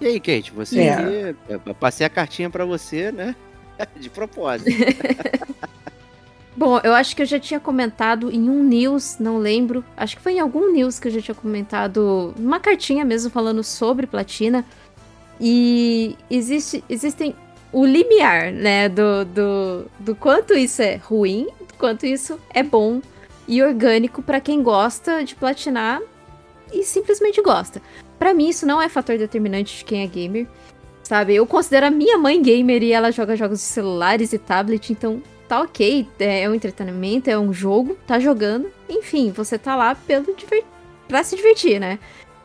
E 0.00 0.06
aí, 0.06 0.18
Kate, 0.18 0.52
você 0.52 0.80
É. 0.80 0.96
aí, 0.96 1.36
eu 1.66 1.74
passei 1.74 2.06
a 2.06 2.08
cartinha 2.08 2.48
pra 2.48 2.64
você, 2.64 3.12
né? 3.12 3.36
De 4.00 4.08
propósito. 4.08 4.70
Bom, 6.56 6.80
eu 6.82 6.94
acho 6.94 7.14
que 7.14 7.20
eu 7.20 7.26
já 7.26 7.38
tinha 7.38 7.60
comentado 7.60 8.30
em 8.32 8.48
um 8.48 8.64
news, 8.64 9.18
não 9.20 9.36
lembro. 9.36 9.84
Acho 9.94 10.16
que 10.16 10.22
foi 10.22 10.32
em 10.32 10.40
algum 10.40 10.72
news 10.72 10.98
que 10.98 11.08
eu 11.08 11.12
já 11.12 11.20
tinha 11.20 11.34
comentado, 11.34 12.34
uma 12.38 12.58
cartinha 12.58 13.04
mesmo 13.04 13.30
falando 13.30 13.62
sobre 13.62 14.06
platina. 14.06 14.64
E 15.40 16.16
existe, 16.28 16.82
existem 16.88 17.36
o 17.72 17.84
limiar, 17.84 18.52
né, 18.52 18.88
do, 18.88 19.24
do, 19.24 19.84
do 19.98 20.14
quanto 20.14 20.54
isso 20.54 20.82
é 20.82 20.96
ruim, 20.96 21.46
do 21.60 21.74
quanto 21.74 22.06
isso 22.06 22.40
é 22.50 22.62
bom 22.62 23.00
e 23.46 23.62
orgânico 23.62 24.22
pra 24.22 24.40
quem 24.40 24.62
gosta 24.62 25.24
de 25.24 25.34
platinar 25.34 26.00
e 26.72 26.82
simplesmente 26.82 27.40
gosta. 27.42 27.80
Pra 28.18 28.34
mim, 28.34 28.48
isso 28.48 28.66
não 28.66 28.80
é 28.80 28.88
fator 28.88 29.16
determinante 29.16 29.78
de 29.78 29.84
quem 29.84 30.02
é 30.02 30.06
gamer, 30.06 30.46
sabe? 31.02 31.34
Eu 31.34 31.46
considero 31.46 31.86
a 31.86 31.90
minha 31.90 32.18
mãe 32.18 32.40
gamer 32.42 32.82
e 32.82 32.92
ela 32.92 33.10
joga 33.10 33.36
jogos 33.36 33.60
de 33.60 33.64
celulares 33.64 34.32
e 34.32 34.38
tablet, 34.38 34.90
então 34.90 35.22
tá 35.48 35.62
ok, 35.62 36.06
é 36.18 36.48
um 36.48 36.54
entretenimento, 36.54 37.30
é 37.30 37.38
um 37.38 37.52
jogo, 37.52 37.96
tá 38.06 38.18
jogando, 38.18 38.70
enfim, 38.88 39.30
você 39.30 39.56
tá 39.58 39.74
lá 39.74 39.94
pelo 39.94 40.34
diver... 40.34 40.62
pra 41.06 41.24
se 41.24 41.36
divertir, 41.36 41.80
né? 41.80 41.98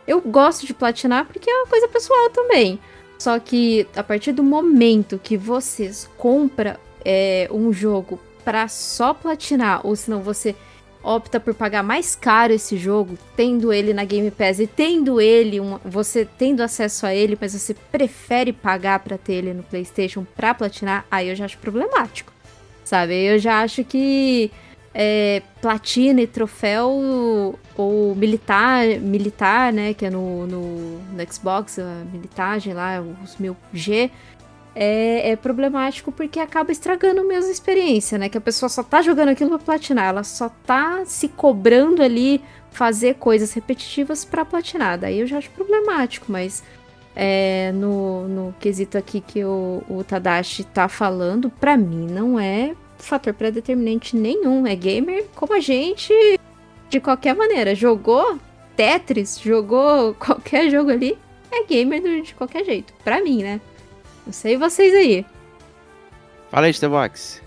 Eu 0.07 0.21
gosto 0.21 0.65
de 0.65 0.74
platinar 0.74 1.26
porque 1.26 1.49
é 1.49 1.53
uma 1.53 1.67
coisa 1.67 1.88
pessoal 1.88 2.30
também. 2.30 2.80
Só 3.24 3.39
que 3.39 3.88
a 3.95 4.03
partir 4.03 4.34
do 4.34 4.43
momento 4.43 5.17
que 5.17 5.38
você 5.38 5.89
compra 6.17 6.78
é, 7.05 7.47
um 7.49 7.71
jogo 7.71 8.19
pra 8.43 8.67
só 8.67 9.13
platinar, 9.13 9.80
ou 9.88 9.95
senão 9.95 10.21
você 10.21 10.53
opta 11.01 11.39
por 11.39 11.53
pagar 11.53 11.84
mais 11.84 12.17
caro 12.17 12.51
esse 12.51 12.76
jogo, 12.76 13.17
tendo 13.34 13.71
ele 13.71 13.93
na 13.93 14.03
Game 14.03 14.30
Pass 14.30 14.59
e 14.59 14.67
tendo 14.67 15.21
ele, 15.21 15.61
um, 15.61 15.80
você 15.86 16.28
tendo 16.38 16.59
acesso 16.59 17.05
a 17.05 17.15
ele, 17.15 17.38
mas 17.39 17.53
você 17.53 17.74
prefere 17.74 18.51
pagar 18.51 18.99
pra 18.99 19.17
ter 19.17 19.36
ele 19.36 19.53
no 19.53 19.63
PlayStation 19.63 20.26
pra 20.36 20.53
platinar, 20.53 21.05
aí 21.09 21.30
eu 21.30 21.36
já 21.38 21.45
acho 21.45 21.57
problemático. 21.59 22.34
Sabe? 22.84 23.13
Eu 23.13 23.39
já 23.39 23.61
acho 23.61 23.86
que 23.86 24.51
é, 24.93 25.41
platina 25.61 26.21
e 26.21 26.27
troféu 26.27 27.57
ou 27.75 28.15
militar, 28.15 28.85
militar, 28.99 29.73
né, 29.73 29.93
que 29.93 30.05
é 30.05 30.09
no, 30.09 30.45
no, 30.45 30.99
no 30.99 31.33
Xbox, 31.33 31.79
a 31.79 32.03
militagem 32.11 32.73
lá, 32.73 33.01
os 33.23 33.35
1000G, 33.37 34.11
é, 34.75 35.31
é, 35.31 35.35
problemático 35.35 36.11
porque 36.11 36.39
acaba 36.39 36.71
estragando 36.71 37.21
a 37.21 37.23
mesma 37.23 37.51
experiência, 37.51 38.17
né? 38.17 38.27
Que 38.27 38.37
a 38.37 38.41
pessoa 38.41 38.67
só 38.69 38.81
tá 38.81 39.01
jogando 39.03 39.29
aquilo 39.29 39.51
pra 39.51 39.59
platinar, 39.59 40.05
ela 40.05 40.23
só 40.23 40.49
tá 40.65 41.03
se 41.05 41.27
cobrando 41.27 42.01
ali 42.01 42.41
fazer 42.71 43.15
coisas 43.15 43.53
repetitivas 43.53 44.25
para 44.25 44.43
platinar. 44.43 44.97
Daí 44.97 45.19
eu 45.19 45.27
já 45.27 45.37
acho 45.37 45.51
problemático, 45.51 46.25
mas 46.27 46.63
é, 47.15 47.71
no, 47.73 48.27
no 48.27 48.55
quesito 48.59 48.97
aqui 48.97 49.21
que 49.21 49.45
o, 49.45 49.83
o 49.87 50.03
Tadashi 50.03 50.63
tá 50.63 50.87
falando, 50.87 51.51
para 51.51 51.77
mim 51.77 52.07
não 52.07 52.39
é 52.39 52.73
fator 53.04 53.34
predeterminante 53.34 54.16
nenhum. 54.16 54.66
É 54.66 54.76
gamer 54.76 55.26
como 55.36 55.54
a 55.54 55.60
gente 55.60 56.14
de 56.89 56.99
qualquer 56.99 57.36
maneira. 57.36 57.76
Jogou 57.76 58.39
Tetris, 58.76 59.39
jogou 59.39 60.14
qualquer 60.20 60.70
jogo 60.70 60.89
ali, 60.91 61.18
é 61.51 61.64
gamer 61.66 62.22
de 62.22 62.34
qualquer 62.34 62.66
jeito. 62.66 62.93
Pra 63.04 63.22
mim, 63.22 63.43
né? 63.43 63.62
Não 64.26 64.34
sei 64.34 64.58
vocês 64.58 64.93
aí. 64.93 65.26
Fala 66.49 66.68
aí, 66.68 66.74
Stevox. 66.74 67.41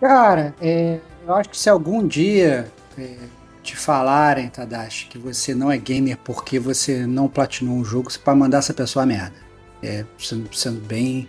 Cara, 0.00 0.54
é, 0.60 0.98
eu 1.26 1.34
acho 1.34 1.50
que 1.50 1.56
se 1.56 1.68
algum 1.68 2.06
dia 2.06 2.70
é, 2.98 3.16
te 3.62 3.76
falarem, 3.76 4.48
Tadashi, 4.48 5.06
que 5.06 5.18
você 5.18 5.54
não 5.54 5.70
é 5.70 5.78
gamer 5.78 6.18
porque 6.18 6.58
você 6.58 7.06
não 7.06 7.28
platinou 7.28 7.74
um 7.74 7.84
jogo, 7.84 8.10
você 8.10 8.18
pode 8.18 8.38
mandar 8.38 8.58
essa 8.58 8.74
pessoa 8.74 9.02
a 9.02 9.06
merda. 9.06 9.44
É, 9.82 10.04
sendo, 10.18 10.54
sendo 10.54 10.80
bem 10.80 11.28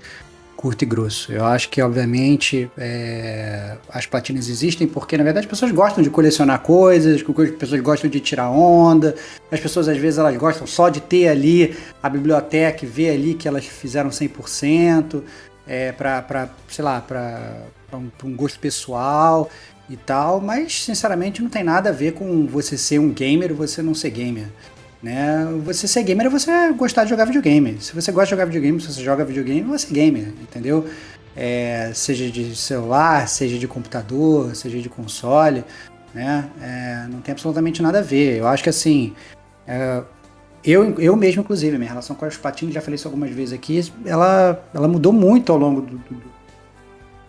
curto 0.65 0.81
e 0.81 0.85
grosso. 0.87 1.31
Eu 1.31 1.45
acho 1.45 1.69
que, 1.69 1.79
obviamente, 1.79 2.71
é, 2.75 3.77
as 3.87 4.07
platinas 4.07 4.49
existem 4.49 4.87
porque, 4.87 5.15
na 5.15 5.23
verdade, 5.23 5.45
as 5.45 5.49
pessoas 5.49 5.71
gostam 5.71 6.03
de 6.03 6.09
colecionar 6.09 6.59
coisas, 6.61 7.21
as 7.21 7.51
pessoas 7.51 7.81
gostam 7.81 8.09
de 8.09 8.19
tirar 8.19 8.49
onda, 8.49 9.13
as 9.51 9.59
pessoas, 9.59 9.87
às 9.87 9.97
vezes, 9.97 10.17
elas 10.17 10.35
gostam 10.37 10.65
só 10.65 10.89
de 10.89 11.01
ter 11.01 11.27
ali 11.27 11.77
a 12.01 12.09
biblioteca 12.09 12.83
e 12.83 12.87
ver 12.87 13.11
ali 13.11 13.35
que 13.35 13.47
elas 13.47 13.63
fizeram 13.63 14.09
100%, 14.09 15.21
é, 15.67 15.91
para, 15.91 16.49
sei 16.67 16.83
lá, 16.83 16.99
para 16.99 17.61
um, 17.93 18.09
um 18.23 18.35
gosto 18.35 18.57
pessoal 18.57 19.47
e 19.87 19.95
tal, 19.95 20.41
mas, 20.41 20.83
sinceramente, 20.83 21.43
não 21.43 21.49
tem 21.49 21.63
nada 21.63 21.89
a 21.89 21.93
ver 21.93 22.13
com 22.13 22.47
você 22.47 22.75
ser 22.75 22.97
um 22.97 23.13
gamer 23.13 23.51
ou 23.51 23.57
você 23.57 23.83
não 23.83 23.93
ser 23.93 24.09
gamer. 24.09 24.47
Né? 25.05 25.45
Você 25.63 25.87
ser 25.87 26.01
gamer 26.01 26.25
é 26.25 26.29
você 26.31 26.73
gostar 26.73 27.03
de 27.03 27.11
jogar 27.11 27.25
videogame. 27.25 27.77
Se 27.79 27.93
você 27.93 28.11
gosta 28.11 28.25
de 28.25 28.29
jogar 28.31 28.45
videogame, 28.45 28.81
se 28.81 28.91
você 28.91 29.03
joga 29.03 29.23
videogame, 29.23 29.61
você 29.61 29.85
é 29.85 29.93
gamer, 29.93 30.33
entendeu? 30.41 30.83
É, 31.35 31.91
seja 31.93 32.27
de 32.31 32.55
celular, 32.55 33.27
seja 33.27 33.59
de 33.59 33.67
computador, 33.67 34.55
seja 34.55 34.81
de 34.81 34.89
console, 34.89 35.63
né? 36.11 36.49
É, 36.59 37.07
não 37.07 37.21
tem 37.21 37.33
absolutamente 37.33 37.83
nada 37.83 37.99
a 37.99 38.01
ver. 38.01 38.39
Eu 38.39 38.47
acho 38.47 38.63
que 38.63 38.69
assim, 38.69 39.13
é, 39.67 40.01
eu, 40.63 40.99
eu 40.99 41.15
mesmo, 41.15 41.43
inclusive, 41.43 41.77
minha 41.77 41.89
relação 41.89 42.15
com 42.15 42.25
os 42.25 42.37
patins, 42.37 42.73
já 42.73 42.81
falei 42.81 42.95
isso 42.95 43.07
algumas 43.07 43.29
vezes 43.29 43.53
aqui, 43.53 43.79
ela, 44.07 44.59
ela 44.73 44.87
mudou 44.87 45.13
muito 45.13 45.51
ao 45.51 45.59
longo 45.59 45.81
do, 45.81 45.99
do, 45.99 46.15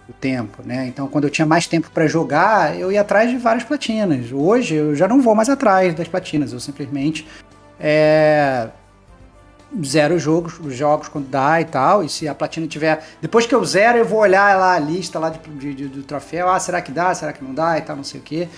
do 0.06 0.12
tempo, 0.18 0.62
né? 0.64 0.86
Então, 0.86 1.08
quando 1.08 1.24
eu 1.24 1.30
tinha 1.30 1.44
mais 1.44 1.66
tempo 1.66 1.90
para 1.90 2.06
jogar, 2.06 2.78
eu 2.80 2.90
ia 2.90 3.02
atrás 3.02 3.28
de 3.28 3.36
várias 3.36 3.64
platinas. 3.64 4.32
Hoje, 4.32 4.76
eu 4.76 4.94
já 4.94 5.06
não 5.06 5.20
vou 5.20 5.34
mais 5.34 5.50
atrás 5.50 5.94
das 5.94 6.08
platinas, 6.08 6.54
eu 6.54 6.60
simplesmente 6.60 7.26
é, 7.78 8.68
zero 9.84 10.18
jogos, 10.18 10.58
os 10.60 10.74
jogos 10.74 11.08
quando 11.08 11.28
dá 11.28 11.60
e 11.60 11.64
tal. 11.64 12.04
E 12.04 12.08
se 12.08 12.28
a 12.28 12.34
platina 12.34 12.66
tiver. 12.66 13.04
Depois 13.20 13.46
que 13.46 13.54
eu 13.54 13.64
zero, 13.64 13.98
eu 13.98 14.04
vou 14.04 14.20
olhar 14.20 14.56
lá 14.56 14.74
a 14.74 14.78
lista 14.78 15.18
lá 15.18 15.30
de, 15.30 15.38
de, 15.50 15.74
de, 15.74 15.88
do 15.88 16.02
troféu. 16.02 16.48
Ah, 16.48 16.58
será 16.58 16.80
que 16.80 16.92
dá? 16.92 17.14
Será 17.14 17.32
que 17.32 17.44
não 17.44 17.54
dá? 17.54 17.78
E 17.78 17.82
tal, 17.82 17.96
não 17.96 18.04
sei 18.04 18.20
o 18.20 18.22
que. 18.22 18.48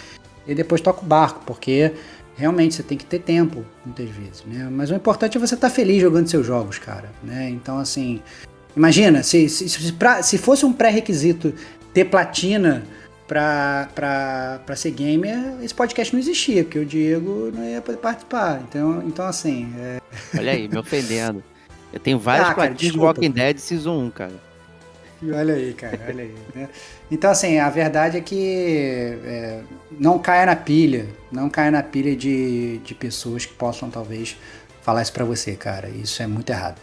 E 0.46 0.54
depois 0.54 0.80
toca 0.80 1.02
o 1.02 1.04
barco, 1.04 1.42
porque 1.44 1.92
realmente 2.36 2.74
você 2.74 2.82
tem 2.82 2.96
que 2.96 3.04
ter 3.04 3.18
tempo, 3.18 3.64
muitas 3.84 4.08
vezes, 4.08 4.44
né? 4.46 4.68
Mas 4.70 4.90
o 4.90 4.94
importante 4.94 5.36
é 5.36 5.40
você 5.40 5.54
estar 5.54 5.68
tá 5.68 5.74
feliz 5.74 6.00
jogando 6.00 6.28
seus 6.28 6.46
jogos, 6.46 6.78
cara, 6.78 7.10
né? 7.22 7.50
Então, 7.50 7.78
assim. 7.78 8.22
Imagina, 8.76 9.22
se, 9.24 9.48
se, 9.48 9.68
se, 9.68 9.92
pra, 9.92 10.22
se 10.22 10.38
fosse 10.38 10.64
um 10.64 10.72
pré-requisito 10.72 11.52
ter 11.92 12.04
platina 12.04 12.84
para 13.28 14.74
ser 14.74 14.90
gamer, 14.90 15.62
esse 15.62 15.74
podcast 15.74 16.14
não 16.14 16.20
existia, 16.20 16.64
porque 16.64 16.78
o 16.78 16.86
Diego 16.86 17.52
não 17.54 17.62
ia 17.62 17.82
poder 17.82 17.98
participar. 17.98 18.62
Então, 18.66 19.02
então 19.06 19.26
assim. 19.26 19.72
É... 19.78 20.00
Olha 20.36 20.52
aí, 20.52 20.66
me 20.66 20.78
ofendendo. 20.78 21.44
Eu 21.92 22.00
tenho 22.00 22.18
vários 22.18 22.48
ah, 22.48 22.68
de 22.68 22.98
Walking 22.98 23.30
Dead 23.30 23.58
Season 23.58 24.06
1, 24.06 24.10
cara. 24.10 24.48
Olha 25.22 25.54
aí, 25.54 25.74
cara, 25.74 25.98
olha 26.08 26.24
aí. 26.24 26.34
Né? 26.54 26.68
Então, 27.10 27.30
assim, 27.30 27.58
a 27.58 27.68
verdade 27.68 28.16
é 28.16 28.20
que 28.20 29.18
é, 29.24 29.60
não 29.98 30.18
caia 30.18 30.46
na 30.46 30.54
pilha, 30.54 31.06
não 31.32 31.50
caia 31.50 31.70
na 31.70 31.82
pilha 31.82 32.14
de, 32.14 32.78
de 32.78 32.94
pessoas 32.94 33.44
que 33.44 33.52
possam, 33.54 33.90
talvez, 33.90 34.36
falar 34.80 35.02
isso 35.02 35.12
pra 35.12 35.24
você, 35.24 35.54
cara. 35.54 35.88
Isso 35.88 36.22
é 36.22 36.26
muito 36.26 36.50
errado. 36.50 36.80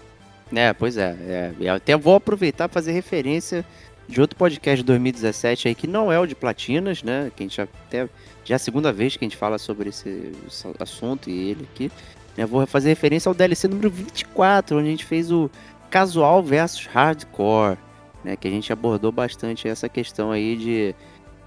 É, 0.53 0.73
pois 0.73 0.97
é. 0.97 1.15
é 1.27 1.51
eu 1.59 1.73
até 1.73 1.95
vou 1.95 2.15
aproveitar 2.15 2.67
para 2.67 2.73
fazer 2.73 2.91
referência 2.91 3.65
de 4.07 4.21
outro 4.21 4.37
podcast 4.37 4.77
de 4.77 4.83
2017 4.83 5.67
aí, 5.67 5.75
que 5.75 5.87
não 5.87 6.11
é 6.11 6.19
o 6.19 6.25
de 6.25 6.35
platinas, 6.35 7.01
né? 7.01 7.31
Que 7.35 7.43
a 7.43 7.45
gente 7.45 7.55
já 7.57 7.63
até. 7.63 8.07
Já 8.43 8.55
é 8.55 8.57
a 8.57 8.59
segunda 8.59 8.93
vez 8.93 9.17
que 9.17 9.25
a 9.25 9.27
gente 9.27 9.37
fala 9.37 9.57
sobre 9.57 9.89
esse, 9.89 10.31
esse 10.47 10.67
assunto 10.79 11.29
e 11.29 11.49
ele 11.49 11.67
aqui. 11.73 11.91
Né? 12.37 12.45
Vou 12.45 12.65
fazer 12.67 12.89
referência 12.89 13.27
ao 13.27 13.33
DLC 13.33 13.67
número 13.67 13.89
24, 13.89 14.77
onde 14.77 14.87
a 14.87 14.91
gente 14.91 15.05
fez 15.05 15.31
o 15.31 15.49
casual 15.89 16.43
versus 16.43 16.85
hardcore, 16.85 17.77
né? 18.23 18.35
Que 18.35 18.47
a 18.47 18.51
gente 18.51 18.71
abordou 18.71 19.11
bastante 19.11 19.67
essa 19.67 19.89
questão 19.89 20.31
aí 20.31 20.55
de, 20.55 20.95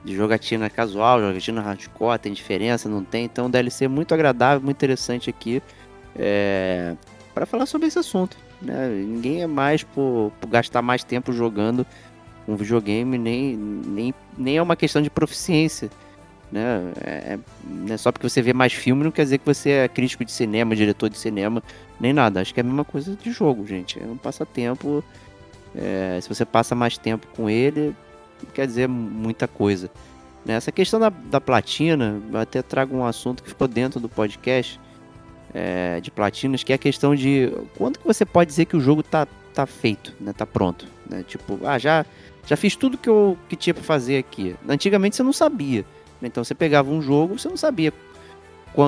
de 0.05 0.17
jogatina 0.17 0.69
casual, 0.69 1.21
jogatina 1.21 1.61
hardcore, 1.61 2.19
tem 2.19 2.33
diferença, 2.33 2.89
não 2.89 3.05
tem? 3.05 3.25
Então, 3.25 3.49
DLC 3.49 3.87
muito 3.87 4.13
agradável, 4.13 4.61
muito 4.61 4.77
interessante 4.77 5.31
aqui 5.31 5.63
é, 6.17 6.97
para 7.33 7.47
falar 7.47 7.67
sobre 7.67 7.87
esse 7.87 7.99
assunto. 7.99 8.37
Né? 8.61 8.89
Ninguém 8.89 9.43
é 9.43 9.47
mais 9.47 9.85
por, 9.85 10.33
por 10.41 10.49
gastar 10.49 10.83
mais 10.83 11.05
tempo 11.05 11.33
jogando 11.33 11.87
um 12.49 12.57
videogame 12.57 13.19
nem, 13.19 13.57
nem, 13.57 14.15
nem 14.37 14.57
é 14.57 14.63
uma 14.63 14.75
questão 14.75 15.03
de 15.03 15.11
proficiência. 15.11 15.91
Né? 16.51 16.93
É, 17.05 17.39
é, 17.91 17.97
só 17.99 18.11
porque 18.11 18.29
você 18.29 18.41
vê 18.41 18.55
mais 18.55 18.73
filme 18.73 19.05
não 19.05 19.11
quer 19.11 19.25
dizer 19.25 19.39
que 19.39 19.45
você 19.45 19.71
é 19.71 19.89
crítico 19.89 20.25
de 20.25 20.33
cinema, 20.33 20.75
diretor 20.75 21.11
de 21.11 21.19
cinema, 21.19 21.63
nem 22.01 22.13
nada. 22.13 22.41
Acho 22.41 22.55
que 22.55 22.61
é 22.61 22.63
a 22.63 22.65
mesma 22.65 22.85
coisa 22.85 23.15
de 23.15 23.31
jogo, 23.31 23.67
gente. 23.67 24.03
É 24.03 24.07
um 24.07 24.17
passatempo. 24.17 25.05
É, 25.77 26.19
se 26.23 26.29
você 26.29 26.47
passa 26.47 26.75
mais 26.75 26.97
tempo 26.97 27.27
com 27.37 27.51
ele, 27.51 27.95
quer 28.55 28.67
dizer 28.67 28.89
muita 28.89 29.47
coisa. 29.47 29.91
Né? 30.45 30.55
Essa 30.55 30.73
questão 30.73 30.99
da, 30.99 31.11
da 31.11 31.41
platina, 31.41 32.21
até 32.35 32.63
trago 32.63 32.97
um 32.97 33.05
assunto 33.05 33.43
que 33.43 33.51
ficou 33.51 33.69
dentro 33.69 34.01
do 34.01 34.09
podcast 34.09 34.81
é, 35.53 36.01
de 36.01 36.11
platinas, 36.11 36.63
que 36.63 36.73
é 36.73 36.77
a 36.77 36.79
questão 36.79 37.15
de 37.15 37.53
quando 37.77 37.99
que 37.99 38.07
você 38.07 38.25
pode 38.25 38.49
dizer 38.49 38.65
que 38.65 38.77
o 38.77 38.81
jogo 38.81 39.03
tá, 39.03 39.27
tá 39.53 39.67
feito, 39.67 40.15
né? 40.19 40.33
tá 40.33 40.47
pronto. 40.47 40.87
Né? 41.09 41.23
Tipo, 41.27 41.61
ah, 41.65 41.79
já 41.79 42.07
já 42.49 42.57
fiz 42.57 42.75
tudo 42.75 42.97
que 42.97 43.09
eu 43.09 43.37
que 43.47 43.55
tinha 43.55 43.75
para 43.75 43.83
fazer 43.83 44.17
aqui. 44.17 44.57
Antigamente 44.67 45.15
você 45.15 45.23
não 45.23 45.35
sabia. 45.35 45.85
Então 46.23 46.43
você 46.43 46.55
pegava 46.55 46.91
um 46.91 47.03
jogo, 47.03 47.39
você 47.39 47.47
não 47.47 47.59
sabia 47.59 47.93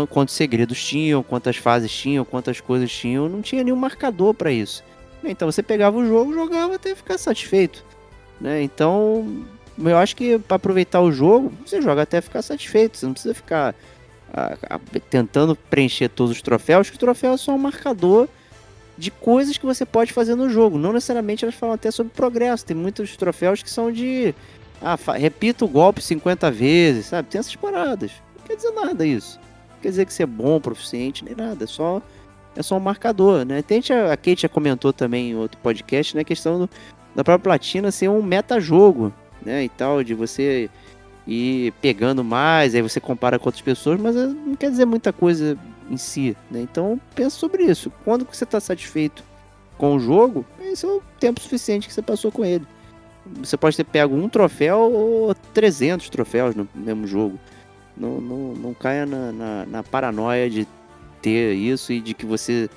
quantos 0.09 0.35
segredos 0.35 0.83
tinham, 0.83 1.23
quantas 1.23 1.57
fases 1.57 1.93
tinham, 1.93 2.25
quantas 2.25 2.59
coisas 2.61 2.91
tinham, 2.91 3.29
não 3.29 3.43
tinha 3.43 3.63
nenhum 3.63 3.77
marcador 3.77 4.33
para 4.33 4.51
isso. 4.51 4.83
Então 5.23 5.51
você 5.51 5.63
pegava 5.63 5.99
o 5.99 6.07
jogo, 6.07 6.33
jogava 6.33 6.77
até 6.77 6.95
ficar 6.95 7.19
satisfeito. 7.19 7.85
Né? 8.41 8.63
Então 8.63 9.45
eu 9.79 9.99
acho 9.99 10.17
que 10.17 10.39
para 10.39 10.57
aproveitar 10.57 11.03
o 11.03 11.13
jogo, 11.13 11.53
você 11.67 11.83
joga 11.83 12.03
até 12.03 12.23
ficar 12.23 12.41
satisfeito. 12.41 12.97
Você 12.97 13.05
não 13.05 13.13
precisa 13.13 13.35
ficar 13.35 13.75
a, 14.33 14.57
a, 14.71 14.79
tentando 15.11 15.55
preencher 15.55 16.09
todos 16.09 16.33
os 16.33 16.41
troféus, 16.41 16.89
que 16.89 16.97
o 16.97 17.01
troféu 17.01 17.35
é 17.35 17.37
só 17.37 17.55
um 17.55 17.59
marcador 17.59 18.27
de 19.01 19.11
coisas 19.11 19.57
que 19.57 19.65
você 19.65 19.87
pode 19.87 20.13
fazer 20.13 20.35
no 20.35 20.51
jogo. 20.51 20.77
Não 20.79 20.93
necessariamente 20.93 21.45
elas 21.45 21.55
falam 21.55 21.75
até 21.75 21.91
sobre 21.91 22.13
progresso. 22.13 22.67
Tem 22.67 22.77
muitos 22.77 23.17
troféus 23.17 23.63
que 23.63 23.71
são 23.71 23.91
de. 23.91 24.35
Ah, 24.83 24.97
repita 25.15 25.65
o 25.65 25.69
golpe 25.69 26.03
50 26.03 26.51
vezes, 26.51 27.07
sabe? 27.07 27.29
Tem 27.29 27.39
essas 27.39 27.57
paradas. 27.57 28.13
Não 28.39 28.47
quer 28.47 28.57
dizer 28.57 28.71
nada 28.73 29.07
isso. 29.07 29.41
Não 29.71 29.81
quer 29.81 29.89
dizer 29.89 30.05
que 30.05 30.13
você 30.13 30.23
é 30.23 30.27
bom, 30.27 30.61
proficiente, 30.61 31.25
nem 31.25 31.35
nada. 31.35 31.65
É 31.65 31.67
só, 31.67 32.03
é 32.55 32.63
só 32.63 32.77
um 32.77 32.81
marcador, 32.81 33.45
né? 33.45 33.63
Tem, 33.63 33.81
a 33.81 34.17
Kate 34.17 34.43
já 34.43 34.49
comentou 34.49 34.93
também 34.93 35.31
em 35.31 35.35
outro 35.35 35.59
podcast, 35.63 36.15
né? 36.15 36.21
A 36.21 36.25
questão 36.25 36.59
do, 36.61 36.71
da 37.15 37.25
própria 37.25 37.45
platina 37.45 37.91
ser 37.91 38.09
um 38.09 38.23
metajogo, 38.23 39.13
né? 39.45 39.65
E 39.65 39.69
tal, 39.71 40.05
de 40.05 40.15
você 40.15 40.69
ir 41.27 41.73
pegando 41.81 42.23
mais, 42.23 42.75
aí 42.75 42.83
você 42.83 43.01
compara 43.01 43.39
com 43.39 43.49
outras 43.49 43.63
pessoas, 43.63 43.99
mas 43.99 44.15
eh, 44.17 44.27
não 44.27 44.57
quer 44.57 44.71
dizer 44.71 44.85
muita 44.85 45.13
coisa 45.13 45.57
em 45.91 45.97
si, 45.97 46.37
né? 46.51 46.61
Então 46.61 47.01
pensa 47.15 47.37
sobre 47.37 47.65
isso. 47.65 47.93
Quando 48.05 48.25
que 48.25 48.37
você 48.37 48.45
está 48.45 48.61
satisfeito 48.61 49.25
com 49.77 49.97
o 49.97 50.01
jogo, 50.01 50.45
esse 50.61 50.87
é 50.87 50.89
o 50.89 51.03
tempo 51.19 51.41
suficiente 51.41 51.89
que 51.89 51.93
você 51.93 52.03
passou 52.03 52.31
com 52.31 52.45
ele. 52.45 52.67
você 53.35 53.57
pode 53.57 53.77
ter 53.77 53.85
pego 53.85 54.15
um 54.15 54.29
troféu 54.29 54.79
ou 54.79 55.35
300 55.53 56.09
troféus 56.09 56.55
no 56.55 56.69
mesmo 56.75 57.07
jogo. 57.07 57.39
Não, 57.97 58.21
não, 58.21 58.55
não 58.55 58.75
caia 58.75 59.05
na, 59.05 59.33
na, 59.33 59.67
na 59.67 59.83
paranoia 59.83 60.49
de 60.49 60.67
ter 61.21 61.55
isso 61.55 61.93
e 61.93 62.01
de 62.01 62.15
que 62.15 62.25
você 62.25 62.71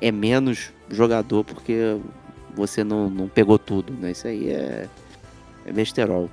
é 0.00 0.10
menos 0.10 0.72
jogador 0.88 1.44
porque 1.44 1.98
você 2.54 2.82
não, 2.82 3.10
não 3.10 3.28
pegou 3.28 3.58
tudo, 3.58 3.92
né? 3.92 4.12
Isso 4.12 4.26
aí 4.26 4.50
é, 4.50 4.88
é 5.66 5.72
besterol. 5.72 6.30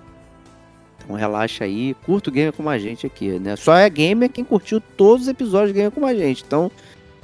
Então 1.07 1.15
relaxa 1.15 1.63
aí, 1.63 1.95
curta 2.05 2.29
o 2.29 2.33
Gamer 2.33 2.51
como 2.51 2.67
a 2.67 2.77
gente 2.77 3.07
aqui, 3.07 3.39
né? 3.39 3.55
Só 3.55 3.73
é 3.77 3.89
gamer 3.89 4.29
quem 4.29 4.43
curtiu 4.43 4.81
todos 4.81 5.23
os 5.23 5.27
episódios 5.29 5.73
de 5.73 5.79
Gamer 5.79 5.93
a 6.03 6.13
gente. 6.13 6.43
Então 6.45 6.69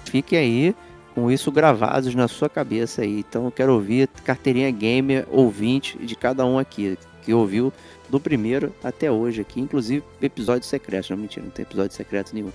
fique 0.06 0.38
aí 0.38 0.74
com 1.14 1.30
isso 1.30 1.52
gravados 1.52 2.16
na 2.16 2.30
sua 2.30 2.48
cabeça 2.48 3.02
aí. 3.02 3.20
Então 3.20 3.44
eu 3.44 3.52
quero 3.52 3.74
ouvir 3.74 4.08
carteirinha 4.24 4.72
gamer 4.72 5.28
ouvinte 5.30 5.98
de 5.98 6.16
cada 6.16 6.46
um 6.46 6.58
aqui, 6.58 6.98
que 7.24 7.34
ouviu 7.34 7.74
do 8.10 8.22
primeiro 8.22 8.74
até 8.82 9.12
hoje 9.12 9.42
aqui, 9.42 9.60
inclusive 9.60 10.02
episódio 10.22 10.66
secreto. 10.66 11.10
Não, 11.10 11.18
mentira, 11.18 11.46
não 11.46 11.52
tem 11.52 11.64
episódio 11.64 11.94
secreto 11.94 12.34
nenhum. 12.34 12.52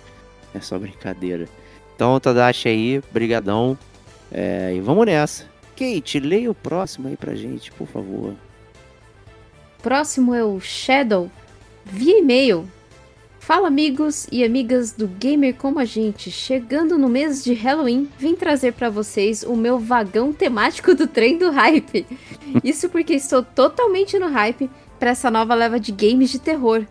É 0.55 0.61
só 0.61 0.79
brincadeira. 0.79 1.47
Então, 1.95 2.19
Tadashi 2.19 2.69
aí, 2.69 3.03
brigadão. 3.13 3.77
É, 4.33 4.73
e 4.75 4.81
vamos 4.81 5.05
nessa. 5.05 5.45
Kate, 5.77 6.21
leia 6.21 6.51
o 6.51 6.55
próximo 6.55 7.09
aí 7.09 7.17
pra 7.17 7.35
gente, 7.35 7.71
por 7.73 7.87
favor. 7.87 8.35
Próximo 9.83 10.35
é 10.35 10.45
o 10.45 10.59
Shadow, 10.59 11.31
via 11.85 12.19
e-mail. 12.19 12.69
Fala 13.39 13.69
amigos 13.69 14.27
e 14.31 14.45
amigas 14.45 14.93
do 14.93 15.07
Gamer 15.07 15.55
Como 15.55 15.79
a 15.79 15.85
Gente, 15.85 16.31
chegando 16.31 16.99
no 16.99 17.09
mês 17.09 17.43
de 17.43 17.55
Halloween, 17.55 18.09
vim 18.19 18.35
trazer 18.35 18.73
para 18.73 18.91
vocês 18.91 19.43
o 19.45 19.57
meu 19.57 19.79
vagão 19.79 20.33
temático 20.33 20.95
do 20.95 21.07
trem 21.07 21.39
do 21.39 21.51
hype. 21.51 22.05
Isso 22.63 22.89
porque 22.91 23.15
estou 23.15 23.43
totalmente 23.43 24.19
no 24.19 24.29
hype 24.29 24.69
para 24.99 25.11
essa 25.11 25.31
nova 25.31 25.55
leva 25.55 25.79
de 25.79 25.93
games 25.93 26.31
de 26.31 26.41
terror. 26.41 26.85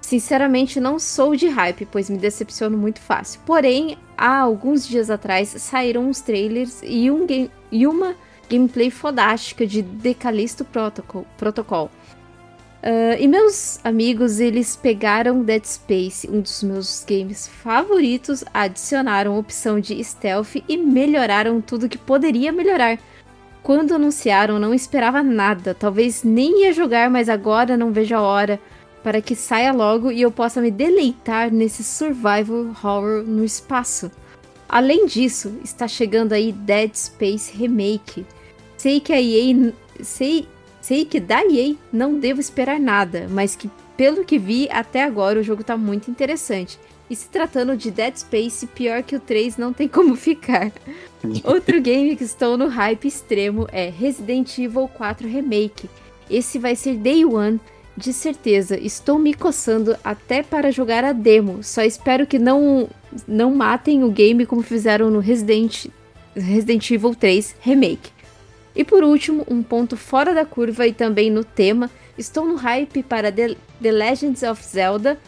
Sinceramente, 0.00 0.80
não 0.80 0.98
sou 0.98 1.36
de 1.36 1.48
hype, 1.48 1.86
pois 1.86 2.10
me 2.10 2.18
decepciono 2.18 2.76
muito 2.76 3.00
fácil. 3.00 3.40
Porém, 3.46 3.96
há 4.18 4.40
alguns 4.40 4.86
dias 4.86 5.08
atrás 5.08 5.48
saíram 5.48 6.08
uns 6.08 6.20
trailers 6.20 6.80
e, 6.82 7.08
um 7.08 7.24
game, 7.24 7.50
e 7.70 7.86
uma 7.86 8.16
gameplay 8.50 8.90
fodástica 8.90 9.66
de 9.66 9.80
Decalisto 9.80 10.64
Protocol. 10.64 11.24
Protocol. 11.38 11.90
Uh, 12.82 13.14
e 13.16 13.28
meus 13.28 13.78
amigos, 13.84 14.40
eles 14.40 14.74
pegaram 14.74 15.44
Dead 15.44 15.64
Space, 15.64 16.28
um 16.28 16.40
dos 16.40 16.64
meus 16.64 17.04
games 17.08 17.46
favoritos, 17.46 18.42
adicionaram 18.52 19.36
a 19.36 19.38
opção 19.38 19.78
de 19.78 20.02
stealth 20.02 20.56
e 20.68 20.76
melhoraram 20.76 21.60
tudo 21.60 21.88
que 21.88 21.96
poderia 21.96 22.50
melhorar. 22.50 22.98
Quando 23.62 23.94
anunciaram, 23.94 24.58
não 24.58 24.74
esperava 24.74 25.22
nada, 25.22 25.72
talvez 25.72 26.24
nem 26.24 26.64
ia 26.64 26.72
jogar, 26.72 27.08
mas 27.08 27.28
agora 27.28 27.76
não 27.76 27.92
vejo 27.92 28.16
a 28.16 28.20
hora 28.20 28.58
para 29.04 29.22
que 29.22 29.36
saia 29.36 29.72
logo 29.72 30.10
e 30.10 30.20
eu 30.20 30.32
possa 30.32 30.60
me 30.60 30.70
deleitar 30.70 31.52
nesse 31.52 31.84
survival 31.84 32.66
horror 32.66 33.22
no 33.22 33.44
espaço. 33.44 34.10
Além 34.68 35.06
disso, 35.06 35.54
está 35.62 35.86
chegando 35.86 36.32
aí 36.32 36.50
Dead 36.50 36.92
Space 36.94 37.56
Remake. 37.56 38.26
Sei 38.76 38.98
que 38.98 39.12
a 39.12 39.20
EA 39.20 39.72
sei 40.00 40.48
Sei 40.82 41.04
que 41.04 41.20
da 41.20 41.42
EA 41.44 41.76
não 41.92 42.18
devo 42.18 42.40
esperar 42.40 42.80
nada, 42.80 43.28
mas 43.30 43.54
que 43.54 43.70
pelo 43.96 44.24
que 44.24 44.36
vi 44.36 44.68
até 44.68 45.04
agora 45.04 45.38
o 45.38 45.42
jogo 45.42 45.62
tá 45.62 45.76
muito 45.76 46.10
interessante. 46.10 46.78
E 47.08 47.14
se 47.14 47.28
tratando 47.28 47.76
de 47.76 47.90
Dead 47.90 48.16
Space, 48.16 48.66
pior 48.66 49.02
que 49.02 49.14
o 49.14 49.20
3 49.20 49.56
não 49.56 49.72
tem 49.72 49.86
como 49.86 50.16
ficar. 50.16 50.72
Outro 51.44 51.80
game 51.80 52.16
que 52.16 52.24
estou 52.24 52.58
no 52.58 52.66
hype 52.66 53.06
extremo 53.06 53.68
é 53.70 53.88
Resident 53.90 54.58
Evil 54.58 54.88
4 54.88 55.28
Remake. 55.28 55.88
Esse 56.28 56.58
vai 56.58 56.74
ser 56.74 56.96
Day 56.96 57.24
One, 57.24 57.60
de 57.96 58.12
certeza. 58.12 58.76
Estou 58.76 59.20
me 59.20 59.34
coçando 59.34 59.96
até 60.02 60.42
para 60.42 60.72
jogar 60.72 61.04
a 61.04 61.12
demo. 61.12 61.62
Só 61.62 61.82
espero 61.82 62.26
que 62.26 62.38
não 62.40 62.88
não 63.28 63.54
matem 63.54 64.02
o 64.02 64.10
game 64.10 64.46
como 64.46 64.62
fizeram 64.62 65.10
no 65.10 65.20
Resident, 65.20 65.86
Resident 66.34 66.90
Evil 66.90 67.14
3 67.14 67.54
Remake. 67.60 68.10
E 68.74 68.84
por 68.84 69.04
último, 69.04 69.44
um 69.48 69.62
ponto 69.62 69.96
fora 69.96 70.34
da 70.34 70.44
curva 70.44 70.86
e 70.86 70.92
também 70.92 71.30
no 71.30 71.44
tema, 71.44 71.90
estou 72.16 72.46
no 72.46 72.56
hype 72.56 73.02
para 73.02 73.30
The, 73.30 73.56
The 73.82 73.92
Legends 73.92 74.42
of 74.42 74.64
Zelda 74.64 75.18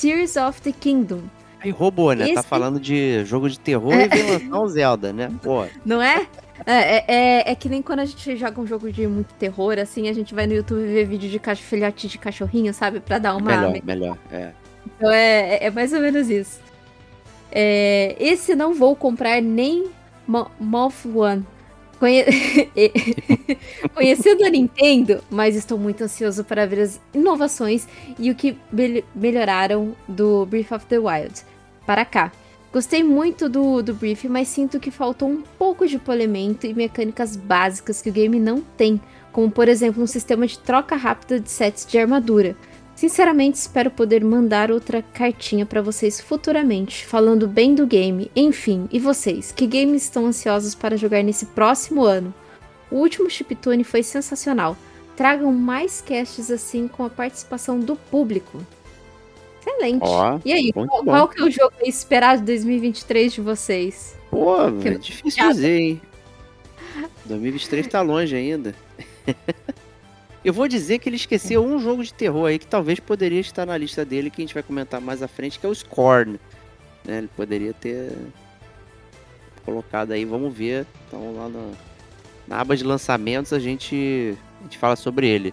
Tears 0.00 0.36
of 0.36 0.62
the 0.62 0.72
Kingdom. 0.72 1.22
Aí 1.60 1.70
roubou, 1.70 2.12
né? 2.12 2.24
Tá 2.24 2.24
Esse... 2.26 2.34
Tá 2.34 2.42
falando 2.44 2.78
de 2.78 3.24
jogo 3.24 3.50
de 3.50 3.58
terror 3.58 3.92
é... 3.92 4.04
e 4.04 4.08
vem 4.08 4.30
lançar 4.48 4.60
o 4.60 4.68
Zelda, 4.68 5.12
né? 5.12 5.30
Pô. 5.42 5.66
Não 5.84 6.00
é? 6.00 6.26
É, 6.66 6.72
é, 6.72 7.04
é, 7.08 7.52
é, 7.52 7.54
que 7.54 7.68
nem 7.68 7.82
quando 7.82 8.00
a 8.00 8.04
gente 8.04 8.36
joga 8.36 8.60
um 8.60 8.66
jogo 8.66 8.92
de 8.92 9.06
muito 9.06 9.32
terror, 9.34 9.78
assim, 9.78 10.08
a 10.08 10.12
gente 10.12 10.34
vai 10.34 10.46
no 10.46 10.54
YouTube 10.54 10.82
ver 10.82 11.04
vídeo 11.04 11.28
de 11.28 11.38
cach... 11.38 11.60
filhote 11.60 12.08
de 12.08 12.18
cachorrinho, 12.18 12.72
sabe? 12.74 13.00
Pra 13.00 13.18
dar 13.18 13.36
uma. 13.36 13.50
Melhor, 13.50 13.84
melhor, 13.84 14.18
é. 14.30 14.50
Então 14.86 15.10
é, 15.10 15.54
é, 15.54 15.66
é 15.66 15.70
mais 15.70 15.92
ou 15.92 16.00
menos 16.00 16.30
isso. 16.30 16.60
É, 17.50 18.16
esse 18.18 18.54
não 18.54 18.74
vou 18.74 18.94
comprar 18.94 19.40
nem 19.40 19.86
Moth 20.26 21.06
One, 21.06 21.46
Conhe... 21.98 22.24
Conhecendo 23.94 24.44
a 24.44 24.50
Nintendo, 24.50 25.22
mas 25.30 25.56
estou 25.56 25.78
muito 25.78 26.04
ansioso 26.04 26.44
para 26.44 26.66
ver 26.66 26.80
as 26.80 27.00
inovações 27.12 27.88
e 28.18 28.30
o 28.30 28.34
que 28.34 28.56
melhoraram 29.14 29.96
do 30.06 30.46
Breath 30.46 30.72
of 30.72 30.86
the 30.86 30.98
Wild 30.98 31.42
para 31.84 32.04
cá. 32.04 32.32
Gostei 32.72 33.02
muito 33.02 33.48
do, 33.48 33.82
do 33.82 33.94
Brief, 33.94 34.28
mas 34.28 34.48
sinto 34.48 34.78
que 34.78 34.90
faltou 34.90 35.28
um 35.28 35.42
pouco 35.58 35.86
de 35.86 35.98
polimento 35.98 36.66
e 36.66 36.74
mecânicas 36.74 37.34
básicas 37.34 38.02
que 38.02 38.10
o 38.10 38.12
game 38.12 38.38
não 38.38 38.60
tem, 38.60 39.00
como 39.32 39.50
por 39.50 39.68
exemplo 39.68 40.02
um 40.02 40.06
sistema 40.06 40.46
de 40.46 40.58
troca 40.58 40.94
rápida 40.94 41.40
de 41.40 41.50
sets 41.50 41.86
de 41.86 41.98
armadura. 41.98 42.54
Sinceramente, 42.98 43.54
espero 43.54 43.92
poder 43.92 44.24
mandar 44.24 44.72
outra 44.72 45.00
cartinha 45.00 45.64
para 45.64 45.80
vocês 45.80 46.20
futuramente, 46.20 47.06
falando 47.06 47.46
bem 47.46 47.72
do 47.72 47.86
game. 47.86 48.28
Enfim, 48.34 48.88
e 48.90 48.98
vocês? 48.98 49.52
Que 49.52 49.68
games 49.68 50.02
estão 50.02 50.26
ansiosos 50.26 50.74
para 50.74 50.96
jogar 50.96 51.22
nesse 51.22 51.46
próximo 51.46 52.02
ano? 52.02 52.34
O 52.90 52.96
último 52.96 53.30
Chiptune 53.30 53.84
foi 53.84 54.02
sensacional. 54.02 54.76
Tragam 55.16 55.52
mais 55.52 56.00
casts 56.00 56.50
assim 56.50 56.88
com 56.88 57.04
a 57.04 57.08
participação 57.08 57.78
do 57.78 57.94
público. 57.94 58.66
Excelente. 59.60 60.02
Oh, 60.02 60.40
e 60.44 60.52
aí, 60.52 60.72
qual, 60.72 61.04
qual, 61.04 61.28
que 61.28 61.40
é 61.40 61.44
o 61.44 61.50
jogo 61.52 61.74
esperado 61.84 62.40
de 62.40 62.46
2023 62.46 63.32
de 63.32 63.40
vocês? 63.40 64.16
Pô, 64.28 64.72
que... 64.82 64.88
é 64.88 64.98
difícil 64.98 65.48
dizer, 65.50 65.78
hein? 65.78 66.02
2023 67.26 67.86
tá 67.86 68.02
longe 68.02 68.34
ainda. 68.34 68.74
Eu 70.44 70.52
vou 70.52 70.68
dizer 70.68 70.98
que 70.98 71.08
ele 71.08 71.16
esqueceu 71.16 71.64
um 71.64 71.80
jogo 71.80 72.02
de 72.02 72.14
terror 72.14 72.46
aí 72.46 72.58
que 72.58 72.66
talvez 72.66 73.00
poderia 73.00 73.40
estar 73.40 73.66
na 73.66 73.76
lista 73.76 74.04
dele, 74.04 74.30
que 74.30 74.40
a 74.40 74.44
gente 74.44 74.54
vai 74.54 74.62
comentar 74.62 75.00
mais 75.00 75.22
à 75.22 75.28
frente, 75.28 75.58
que 75.58 75.66
é 75.66 75.68
o 75.68 75.74
Scorn. 75.74 76.38
Né? 77.04 77.18
Ele 77.18 77.30
poderia 77.36 77.72
ter 77.72 78.12
colocado 79.64 80.12
aí, 80.12 80.24
vamos 80.24 80.54
ver. 80.54 80.86
Então 81.06 81.34
lá 81.34 81.48
no, 81.48 81.72
na 82.46 82.60
aba 82.60 82.76
de 82.76 82.84
lançamentos 82.84 83.52
a 83.52 83.58
gente, 83.58 84.36
a 84.60 84.62
gente 84.62 84.78
fala 84.78 84.94
sobre 84.94 85.26
ele. 85.26 85.52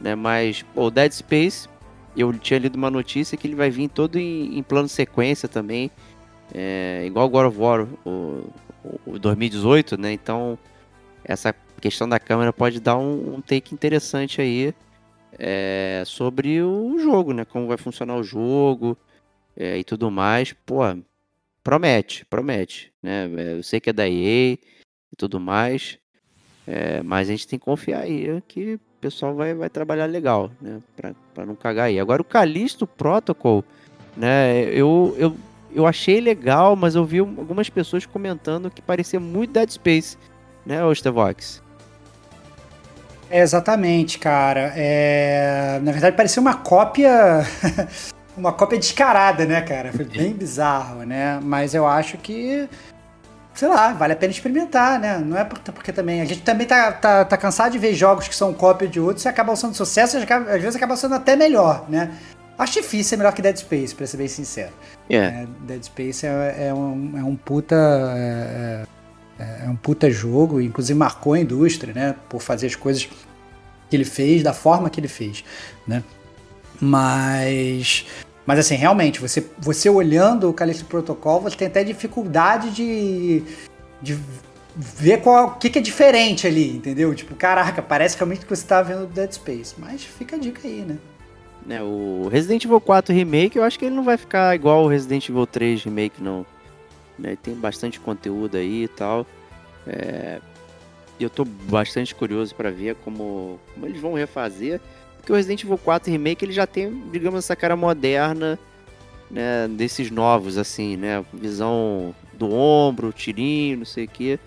Né? 0.00 0.14
Mas 0.14 0.64
o 0.74 0.90
Dead 0.90 1.12
Space, 1.12 1.68
eu 2.16 2.32
tinha 2.34 2.60
lido 2.60 2.76
uma 2.76 2.90
notícia 2.90 3.36
que 3.36 3.46
ele 3.46 3.56
vai 3.56 3.70
vir 3.70 3.88
todo 3.88 4.18
em, 4.18 4.56
em 4.56 4.62
plano 4.62 4.88
sequência 4.88 5.48
também. 5.48 5.90
É, 6.54 7.02
igual 7.06 7.28
God 7.28 7.46
of 7.46 7.58
War, 7.58 7.88
o, 8.04 8.46
o 9.06 9.18
2018, 9.18 9.96
né? 9.96 10.12
Então 10.12 10.58
essa 11.24 11.54
questão 11.82 12.08
da 12.08 12.20
câmera 12.20 12.52
pode 12.52 12.80
dar 12.80 12.96
um, 12.96 13.34
um 13.34 13.40
take 13.40 13.74
interessante 13.74 14.40
aí 14.40 14.72
é, 15.36 16.04
sobre 16.06 16.62
o 16.62 16.96
jogo, 17.00 17.32
né? 17.32 17.44
Como 17.44 17.66
vai 17.66 17.76
funcionar 17.76 18.16
o 18.16 18.22
jogo 18.22 18.96
é, 19.56 19.78
e 19.78 19.84
tudo 19.84 20.10
mais. 20.10 20.52
Pô, 20.52 20.80
promete, 21.62 22.24
promete, 22.26 22.92
né? 23.02 23.28
É, 23.36 23.58
eu 23.58 23.62
sei 23.64 23.80
que 23.80 23.90
é 23.90 23.92
da 23.92 24.08
EA 24.08 24.54
e 24.54 25.16
tudo 25.18 25.40
mais, 25.40 25.98
é, 26.66 27.02
mas 27.02 27.28
a 27.28 27.32
gente 27.32 27.48
tem 27.48 27.58
que 27.58 27.64
confiar 27.64 28.02
aí 28.02 28.40
que 28.46 28.74
o 28.74 28.80
pessoal 29.00 29.34
vai, 29.34 29.52
vai 29.52 29.68
trabalhar 29.68 30.06
legal, 30.06 30.52
né? 30.60 30.80
Pra, 30.96 31.14
pra 31.34 31.44
não 31.44 31.56
cagar 31.56 31.86
aí. 31.86 31.98
Agora 31.98 32.22
o 32.22 32.24
Callisto 32.24 32.86
Protocol, 32.86 33.64
né? 34.16 34.64
Eu, 34.72 35.16
eu, 35.18 35.36
eu 35.74 35.84
achei 35.84 36.20
legal, 36.20 36.76
mas 36.76 36.94
eu 36.94 37.04
vi 37.04 37.18
algumas 37.18 37.68
pessoas 37.68 38.06
comentando 38.06 38.70
que 38.70 38.80
parecia 38.80 39.18
muito 39.18 39.52
Dead 39.52 39.70
Space, 39.70 40.16
né, 40.64 40.84
Ostevox? 40.84 41.60
É, 43.32 43.40
exatamente, 43.40 44.18
cara. 44.18 44.74
É... 44.76 45.80
Na 45.82 45.90
verdade, 45.90 46.14
parecia 46.14 46.40
uma 46.40 46.54
cópia. 46.54 47.40
uma 48.36 48.52
cópia 48.52 48.78
descarada, 48.78 49.46
né, 49.46 49.62
cara? 49.62 49.90
Foi 49.90 50.04
bem 50.04 50.34
bizarro, 50.34 51.02
né? 51.04 51.40
Mas 51.42 51.74
eu 51.74 51.86
acho 51.86 52.18
que. 52.18 52.68
Sei 53.54 53.68
lá, 53.68 53.94
vale 53.94 54.12
a 54.12 54.16
pena 54.16 54.30
experimentar, 54.30 55.00
né? 55.00 55.18
Não 55.18 55.38
é 55.38 55.44
porque 55.44 55.92
também. 55.92 56.20
A 56.20 56.26
gente 56.26 56.42
também 56.42 56.66
tá, 56.66 56.92
tá, 56.92 57.24
tá 57.24 57.36
cansado 57.38 57.72
de 57.72 57.78
ver 57.78 57.94
jogos 57.94 58.28
que 58.28 58.34
são 58.34 58.52
cópia 58.52 58.86
de 58.86 59.00
outros 59.00 59.24
e 59.24 59.28
acabam 59.28 59.56
sendo 59.56 59.74
sucesso 59.74 60.18
e 60.18 60.22
às 60.22 60.60
vezes 60.60 60.76
acabam 60.76 60.96
sendo 60.96 61.14
até 61.14 61.34
melhor, 61.34 61.86
né? 61.88 62.10
Acho 62.58 62.74
difícil 62.74 63.04
ser 63.04 63.16
melhor 63.16 63.32
que 63.32 63.40
Dead 63.40 63.56
Space, 63.56 63.94
pra 63.94 64.06
ser 64.06 64.18
bem 64.18 64.28
sincero. 64.28 64.72
Yeah. 65.10 65.40
É, 65.40 65.46
Dead 65.62 65.82
Space 65.84 66.26
é, 66.26 66.68
é, 66.68 66.74
um, 66.74 67.18
é 67.18 67.24
um 67.24 67.34
puta. 67.34 67.76
É, 68.14 68.82
é, 69.42 69.66
é 69.66 69.68
um 69.68 69.76
puta 69.76 70.10
jogo, 70.10 70.60
inclusive 70.60 70.98
marcou 70.98 71.34
a 71.34 71.40
indústria, 71.40 71.92
né? 71.92 72.14
Por 72.28 72.40
fazer 72.40 72.66
as 72.66 72.76
coisas 72.76 73.08
que 73.90 73.96
ele 73.96 74.04
fez, 74.04 74.42
da 74.42 74.52
forma 74.52 74.88
que 74.88 75.00
ele 75.00 75.08
fez, 75.08 75.44
né? 75.86 76.02
Mas 76.80 78.06
mas 78.44 78.58
assim, 78.58 78.74
realmente, 78.74 79.20
você, 79.20 79.44
você 79.58 79.88
olhando 79.88 80.48
o 80.48 80.52
Calixto 80.52 80.84
Protocol, 80.84 81.40
você 81.40 81.56
tem 81.56 81.68
até 81.68 81.84
dificuldade 81.84 82.70
de, 82.70 83.42
de 84.00 84.18
ver 84.74 85.20
qual, 85.20 85.46
o 85.46 85.50
que, 85.52 85.70
que 85.70 85.78
é 85.78 85.82
diferente 85.82 86.46
ali, 86.46 86.76
entendeu? 86.76 87.14
Tipo, 87.14 87.34
caraca, 87.36 87.80
parece 87.80 88.16
realmente 88.16 88.40
que 88.40 88.50
você 88.50 88.66
tá 88.66 88.82
vendo 88.82 89.06
Dead 89.06 89.32
Space. 89.32 89.74
Mas 89.78 90.02
fica 90.04 90.36
a 90.36 90.38
dica 90.38 90.66
aí, 90.66 90.80
né? 90.80 90.98
É, 91.68 91.80
o 91.80 92.28
Resident 92.28 92.64
Evil 92.64 92.80
4 92.80 93.14
Remake, 93.14 93.56
eu 93.56 93.62
acho 93.62 93.78
que 93.78 93.84
ele 93.84 93.94
não 93.94 94.02
vai 94.02 94.16
ficar 94.16 94.54
igual 94.54 94.84
o 94.84 94.88
Resident 94.88 95.28
Evil 95.28 95.46
3 95.46 95.84
Remake, 95.84 96.20
não. 96.20 96.44
Né, 97.18 97.36
tem 97.40 97.54
bastante 97.54 98.00
conteúdo 98.00 98.56
aí 98.56 98.84
e 98.84 98.88
tal. 98.88 99.26
É, 99.86 100.40
eu 101.20 101.30
tô 101.30 101.44
bastante 101.44 102.14
curioso 102.14 102.54
para 102.54 102.70
ver 102.70 102.96
como, 102.96 103.58
como 103.74 103.86
eles 103.86 104.00
vão 104.00 104.14
refazer. 104.14 104.80
Porque 105.18 105.32
o 105.32 105.36
Resident 105.36 105.62
Evil 105.62 105.78
4 105.78 106.10
Remake 106.10 106.44
ele 106.44 106.52
já 106.52 106.66
tem, 106.66 107.02
digamos, 107.10 107.44
essa 107.44 107.54
cara 107.54 107.76
moderna 107.76 108.58
né, 109.30 109.68
desses 109.68 110.10
novos, 110.10 110.58
assim, 110.58 110.96
né? 110.96 111.24
Visão 111.32 112.14
do 112.34 112.52
ombro, 112.52 113.12
tirinho, 113.12 113.78
não 113.78 113.84
sei 113.84 114.04
o 114.04 114.08
que. 114.08 114.38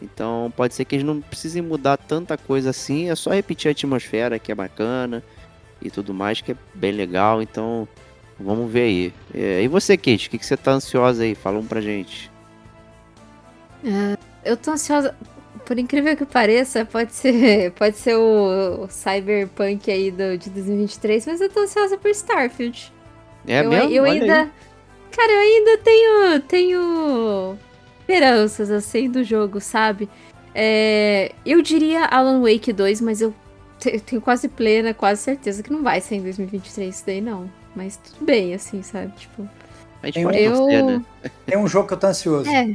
Então 0.00 0.52
pode 0.56 0.74
ser 0.74 0.84
que 0.84 0.94
eles 0.94 1.06
não 1.06 1.20
precisem 1.20 1.60
mudar 1.60 1.96
tanta 1.96 2.36
coisa 2.36 2.70
assim, 2.70 3.10
é 3.10 3.16
só 3.16 3.30
repetir 3.30 3.68
a 3.68 3.72
atmosfera 3.72 4.38
que 4.38 4.52
é 4.52 4.54
bacana 4.54 5.24
e 5.82 5.90
tudo 5.90 6.14
mais, 6.14 6.40
que 6.40 6.52
é 6.52 6.56
bem 6.74 6.92
legal. 6.92 7.42
Então 7.42 7.88
vamos 8.38 8.70
ver 8.70 8.82
aí. 8.82 9.12
É, 9.34 9.62
e 9.62 9.68
você, 9.68 9.96
Kate, 9.96 10.28
o 10.28 10.30
que, 10.30 10.38
que 10.38 10.46
você 10.46 10.56
tá 10.56 10.72
ansiosa 10.72 11.22
aí? 11.22 11.34
Fala 11.34 11.58
um 11.58 11.66
pra 11.66 11.80
gente. 11.80 12.30
Uh, 13.84 14.18
eu 14.44 14.56
tô 14.56 14.72
ansiosa 14.72 15.14
por 15.64 15.78
incrível 15.78 16.16
que 16.16 16.24
pareça, 16.24 16.84
pode 16.84 17.12
ser, 17.12 17.72
pode 17.76 17.96
ser 17.96 18.16
o, 18.16 18.84
o 18.84 18.88
Cyberpunk 18.88 19.90
aí 19.90 20.10
do, 20.10 20.38
de 20.38 20.48
2023, 20.50 21.26
mas 21.26 21.40
eu 21.40 21.50
tô 21.50 21.60
ansiosa 21.60 21.98
por 21.98 22.10
Starfield. 22.10 22.92
É 23.46 23.64
eu, 23.64 23.70
mesmo? 23.70 23.90
Eu 23.90 24.02
Olha 24.04 24.12
ainda. 24.12 24.42
aí. 24.42 24.50
Cara, 25.14 25.32
eu 25.32 25.38
ainda 25.38 25.78
tenho. 25.78 26.40
tenho. 26.42 27.58
esperanças, 28.00 28.70
assim, 28.70 29.10
do 29.10 29.22
jogo, 29.22 29.60
sabe? 29.60 30.08
É, 30.54 31.32
eu 31.44 31.60
diria 31.60 32.04
Alan 32.06 32.40
Wake 32.40 32.72
2, 32.72 33.00
mas 33.00 33.20
eu 33.20 33.34
te- 33.78 34.00
tenho 34.00 34.20
quase 34.20 34.48
plena, 34.48 34.94
quase 34.94 35.22
certeza 35.22 35.62
que 35.62 35.70
não 35.72 35.82
vai 35.82 36.00
ser 36.00 36.16
em 36.16 36.22
2023 36.22 36.94
isso 36.94 37.06
daí, 37.06 37.20
não. 37.20 37.50
Mas 37.78 37.96
tudo 37.96 38.24
bem, 38.26 38.52
assim, 38.54 38.82
sabe? 38.82 39.12
Tipo. 39.16 39.48
A 40.02 40.06
gente 40.06 40.18
Eu- 40.18 40.28
pode 40.28 40.44
torcer, 40.50 40.84
né? 40.84 41.04
Tem 41.46 41.56
um 41.56 41.68
jogo 41.68 41.86
que 41.86 41.94
eu 41.94 41.98
tô 41.98 42.06
ansioso. 42.08 42.50
É, 42.50 42.74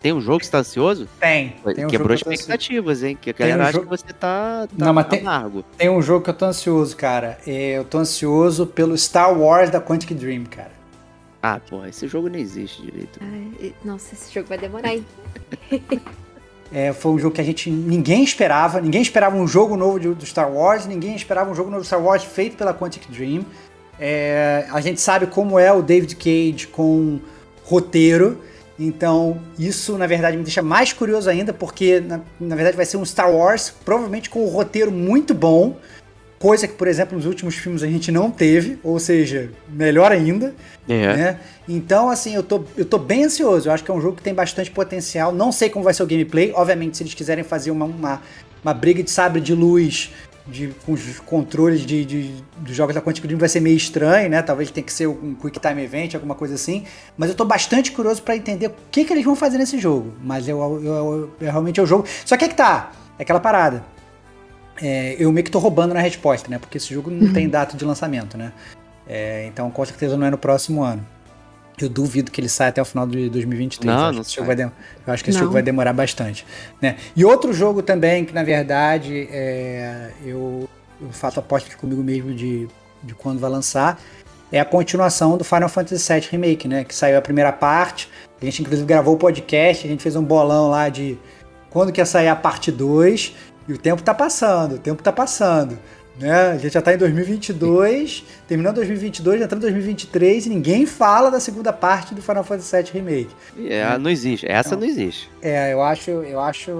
Tem 0.00 0.12
um 0.12 0.20
jogo 0.20 0.40
que 0.40 0.46
você 0.46 0.50
tá 0.52 0.58
ansioso? 0.58 1.08
Tem. 1.20 1.54
tem 1.74 1.86
um 1.86 1.88
Quebrou 1.88 2.10
eu 2.10 2.14
expectativas, 2.16 3.02
hein? 3.04 3.16
Que 3.18 3.30
a 3.30 3.34
Tem 3.34 3.46
um 3.46 3.48
galera 3.50 3.64
acha 3.68 3.72
jogo- 3.78 3.84
que 3.84 3.90
você 3.96 4.12
tá, 4.12 4.66
tá 4.66 4.68
Não, 4.76 4.92
mas 4.92 5.06
tem- 5.06 5.20
amargo. 5.20 5.64
Tem 5.78 5.88
um 5.88 6.02
jogo 6.02 6.22
que 6.24 6.30
eu 6.30 6.34
tô 6.34 6.44
ansioso, 6.44 6.94
cara. 6.96 7.38
É, 7.46 7.78
Eu 7.78 7.84
tô 7.84 7.98
ansioso 7.98 8.66
pelo 8.66 8.98
Star 8.98 9.32
Wars 9.38 9.70
da 9.70 9.80
Quantic 9.80 10.12
Dream, 10.12 10.44
cara. 10.44 10.72
Ah, 11.42 11.60
porra, 11.70 11.88
esse 11.88 12.06
jogo 12.08 12.28
não 12.28 12.38
existe 12.38 12.82
direito. 12.82 13.18
ai, 13.22 13.72
nossa, 13.84 14.14
esse 14.14 14.32
jogo 14.34 14.48
vai 14.48 14.58
demorar, 14.58 14.92
hein? 14.92 15.06
É, 16.72 16.92
foi 16.92 17.12
um 17.12 17.18
jogo 17.18 17.34
que 17.34 17.40
a 17.40 17.44
gente 17.44 17.70
ninguém 17.70 18.24
esperava, 18.24 18.80
ninguém 18.80 19.00
esperava 19.00 19.36
um 19.36 19.46
jogo 19.46 19.76
novo 19.76 20.00
de- 20.00 20.12
do 20.12 20.26
Star 20.26 20.50
Wars, 20.50 20.86
ninguém 20.86 21.14
esperava 21.14 21.48
um 21.50 21.54
jogo 21.54 21.70
novo 21.70 21.82
do 21.82 21.86
Star 21.86 22.02
Wars 22.02 22.24
feito 22.24 22.56
pela 22.56 22.74
Quantic 22.74 23.06
Dream. 23.10 23.44
É, 23.98 24.66
a 24.70 24.80
gente 24.80 25.00
sabe 25.00 25.26
como 25.26 25.58
é 25.58 25.72
o 25.72 25.82
David 25.82 26.16
Cage 26.16 26.66
com 26.66 27.20
roteiro, 27.64 28.40
então 28.78 29.38
isso 29.58 29.96
na 29.96 30.06
verdade 30.06 30.36
me 30.36 30.42
deixa 30.42 30.62
mais 30.62 30.92
curioso 30.92 31.30
ainda, 31.30 31.52
porque 31.52 32.00
na, 32.00 32.20
na 32.40 32.56
verdade 32.56 32.76
vai 32.76 32.84
ser 32.84 32.96
um 32.96 33.04
Star 33.04 33.30
Wars 33.30 33.72
provavelmente 33.84 34.28
com 34.28 34.44
um 34.44 34.48
roteiro 34.48 34.90
muito 34.90 35.32
bom, 35.32 35.76
coisa 36.38 36.66
que 36.68 36.74
por 36.74 36.88
exemplo 36.88 37.16
nos 37.16 37.24
últimos 37.24 37.54
filmes 37.54 37.82
a 37.82 37.86
gente 37.86 38.10
não 38.10 38.30
teve, 38.30 38.78
ou 38.82 38.98
seja, 38.98 39.50
melhor 39.68 40.12
ainda 40.12 40.54
É. 40.88 41.16
né? 41.16 41.40
Então, 41.66 42.10
assim, 42.10 42.34
eu 42.34 42.42
tô, 42.42 42.62
eu 42.76 42.84
tô 42.84 42.98
bem 42.98 43.24
ansioso. 43.24 43.68
Eu 43.68 43.72
acho 43.72 43.82
que 43.82 43.90
é 43.90 43.94
um 43.94 44.00
jogo 44.00 44.16
que 44.16 44.22
tem 44.22 44.34
bastante 44.34 44.70
potencial. 44.70 45.32
Não 45.32 45.50
sei 45.50 45.70
como 45.70 45.82
vai 45.82 45.94
ser 45.94 46.02
o 46.02 46.06
gameplay. 46.06 46.52
Obviamente, 46.54 46.98
se 46.98 47.02
eles 47.02 47.14
quiserem 47.14 47.42
fazer 47.42 47.70
uma, 47.70 47.86
uma, 47.86 48.22
uma 48.62 48.74
briga 48.74 49.02
de 49.02 49.10
sabre 49.10 49.40
de 49.40 49.54
luz 49.54 50.10
de, 50.46 50.68
com 50.84 50.92
os 50.92 51.18
controles 51.20 51.80
de, 51.86 52.04
de- 52.04 52.44
dos 52.58 52.76
jogos 52.76 52.94
da 52.94 53.00
Quantic 53.00 53.24
Dream 53.26 53.38
vai 53.38 53.48
ser 53.48 53.60
meio 53.60 53.76
estranho, 53.76 54.28
né? 54.28 54.42
Talvez 54.42 54.70
tenha 54.70 54.84
que 54.84 54.92
ser 54.92 55.06
um 55.06 55.34
Quick 55.34 55.58
Time 55.58 55.82
Event, 55.82 56.14
alguma 56.14 56.34
coisa 56.34 56.54
assim. 56.54 56.84
Mas 57.16 57.30
eu 57.30 57.34
tô 57.34 57.44
bastante 57.44 57.92
curioso 57.92 58.22
pra 58.22 58.36
entender 58.36 58.66
o 58.66 58.74
que, 58.90 59.04
que 59.04 59.12
eles 59.12 59.24
vão 59.24 59.34
fazer 59.34 59.56
nesse 59.58 59.78
jogo. 59.78 60.12
Mas 60.22 60.46
eu, 60.46 60.58
eu, 60.60 60.84
eu- 60.84 61.30
eu- 61.40 61.50
realmente 61.50 61.80
é 61.80 61.82
o 61.82 61.86
jogo. 61.86 62.06
Só 62.26 62.36
que 62.36 62.44
é 62.44 62.48
que 62.48 62.54
tá. 62.54 62.92
É 63.18 63.22
aquela 63.22 63.40
parada. 63.40 63.84
É, 64.82 65.16
eu 65.18 65.30
meio 65.32 65.44
que 65.44 65.50
tô 65.50 65.58
roubando 65.58 65.94
na 65.94 66.00
resposta, 66.00 66.48
né? 66.50 66.58
Porque 66.58 66.78
esse 66.78 66.92
jogo 66.92 67.10
não 67.10 67.32
tem 67.32 67.48
data 67.48 67.76
de 67.76 67.84
lançamento, 67.84 68.36
né? 68.36 68.52
É, 69.06 69.46
então, 69.46 69.70
com 69.70 69.84
certeza 69.84 70.16
não 70.16 70.26
é 70.26 70.30
no 70.30 70.38
próximo 70.38 70.82
ano. 70.82 71.06
Eu 71.80 71.88
duvido 71.88 72.30
que 72.30 72.40
ele 72.40 72.48
saia 72.48 72.68
até 72.68 72.80
o 72.80 72.84
final 72.84 73.06
de 73.06 73.28
2023. 73.28 73.86
Não, 73.86 73.92
eu, 73.92 74.08
acho 74.08 74.16
não 74.16 74.22
que 74.22 74.28
esse 74.28 74.36
jogo 74.36 74.46
sai. 74.46 74.56
vai 74.56 74.72
eu 75.06 75.12
acho 75.12 75.24
que 75.24 75.30
esse 75.30 75.38
Não. 75.38 75.44
jogo 75.44 75.52
vai 75.54 75.62
demorar 75.62 75.92
bastante. 75.92 76.46
Né? 76.80 76.96
E 77.16 77.24
outro 77.24 77.52
jogo 77.52 77.82
também, 77.82 78.24
que 78.24 78.32
na 78.32 78.44
verdade 78.44 79.28
é, 79.30 80.10
eu, 80.24 80.68
eu 81.00 81.10
faço 81.10 81.40
apostas 81.40 81.74
comigo 81.74 82.02
mesmo 82.02 82.32
de, 82.32 82.68
de 83.02 83.14
quando 83.14 83.40
vai 83.40 83.50
lançar, 83.50 84.00
é 84.52 84.60
a 84.60 84.64
continuação 84.64 85.36
do 85.36 85.42
Final 85.42 85.68
Fantasy 85.68 86.12
VII 86.12 86.28
Remake, 86.30 86.68
né? 86.68 86.84
Que 86.84 86.94
saiu 86.94 87.18
a 87.18 87.22
primeira 87.22 87.50
parte. 87.50 88.08
A 88.40 88.44
gente 88.44 88.62
inclusive 88.62 88.86
gravou 88.86 89.14
o 89.14 89.18
podcast, 89.18 89.84
a 89.84 89.90
gente 89.90 90.02
fez 90.02 90.14
um 90.14 90.22
bolão 90.22 90.70
lá 90.70 90.88
de 90.88 91.18
quando 91.70 91.90
que 91.90 92.00
ia 92.00 92.06
sair 92.06 92.28
a 92.28 92.36
parte 92.36 92.70
2. 92.70 93.34
E 93.66 93.72
o 93.72 93.78
tempo 93.78 94.02
tá 94.02 94.14
passando, 94.14 94.76
o 94.76 94.78
tempo 94.78 95.02
tá 95.02 95.10
passando. 95.10 95.78
Né? 96.18 96.32
A 96.52 96.58
gente 96.58 96.72
já 96.72 96.80
tá 96.80 96.94
em 96.94 96.96
2022, 96.96 98.24
terminando 98.46 98.76
2022, 98.76 99.40
já 99.40 99.46
entrando 99.46 99.62
em 99.62 99.72
2023 99.72 100.46
e 100.46 100.48
ninguém 100.48 100.86
fala 100.86 101.28
da 101.28 101.40
segunda 101.40 101.72
parte 101.72 102.14
do 102.14 102.22
Final 102.22 102.44
Fantasy 102.44 102.76
VII 102.76 102.90
Remake. 102.92 103.30
É, 103.68 103.98
não 103.98 104.08
existe. 104.08 104.46
Essa 104.48 104.72
Não. 104.72 104.80
não 104.80 104.86
existe. 104.86 105.28
É, 105.42 105.72
eu 105.72 105.82
acho, 105.82 106.10
eu 106.10 106.38
acho 106.40 106.70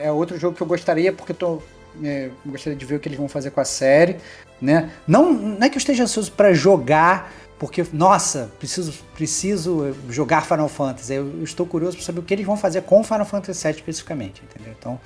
é 0.00 0.12
outro 0.12 0.38
jogo 0.38 0.54
que 0.54 0.62
eu 0.62 0.66
gostaria 0.66 1.12
porque 1.12 1.32
eu 1.32 1.36
tô 1.36 1.62
é, 2.02 2.30
gostaria 2.44 2.78
de 2.78 2.84
ver 2.84 2.96
o 2.96 3.00
que 3.00 3.08
eles 3.08 3.18
vão 3.18 3.28
fazer 3.28 3.50
com 3.50 3.60
a 3.60 3.64
série, 3.64 4.16
né? 4.60 4.90
Não, 5.06 5.32
não 5.32 5.66
é 5.66 5.68
que 5.68 5.76
eu 5.76 5.80
esteja 5.80 6.04
ansioso 6.04 6.32
pra 6.32 6.52
jogar, 6.52 7.32
porque 7.58 7.84
nossa, 7.92 8.50
preciso 8.58 8.92
preciso 9.14 9.94
jogar 10.08 10.44
Final 10.46 10.68
Fantasy. 10.68 11.14
Eu, 11.14 11.26
eu 11.38 11.44
estou 11.44 11.66
curioso 11.66 11.96
para 11.96 12.04
saber 12.04 12.20
o 12.20 12.22
que 12.22 12.34
eles 12.34 12.46
vão 12.46 12.56
fazer 12.56 12.82
com 12.82 13.02
Final 13.02 13.24
Fantasy 13.24 13.62
VII 13.66 13.76
especificamente, 13.76 14.42
entendeu? 14.42 14.74
Então, 14.78 15.00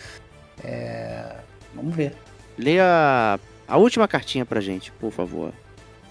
é, 0.65 1.37
vamos 1.75 1.95
ver. 1.95 2.15
Leia 2.59 3.39
a 3.69 3.77
última 3.77 4.07
cartinha 4.09 4.45
pra 4.47 4.61
gente, 4.61 4.93
por 4.93 5.13
favor. 5.13 5.53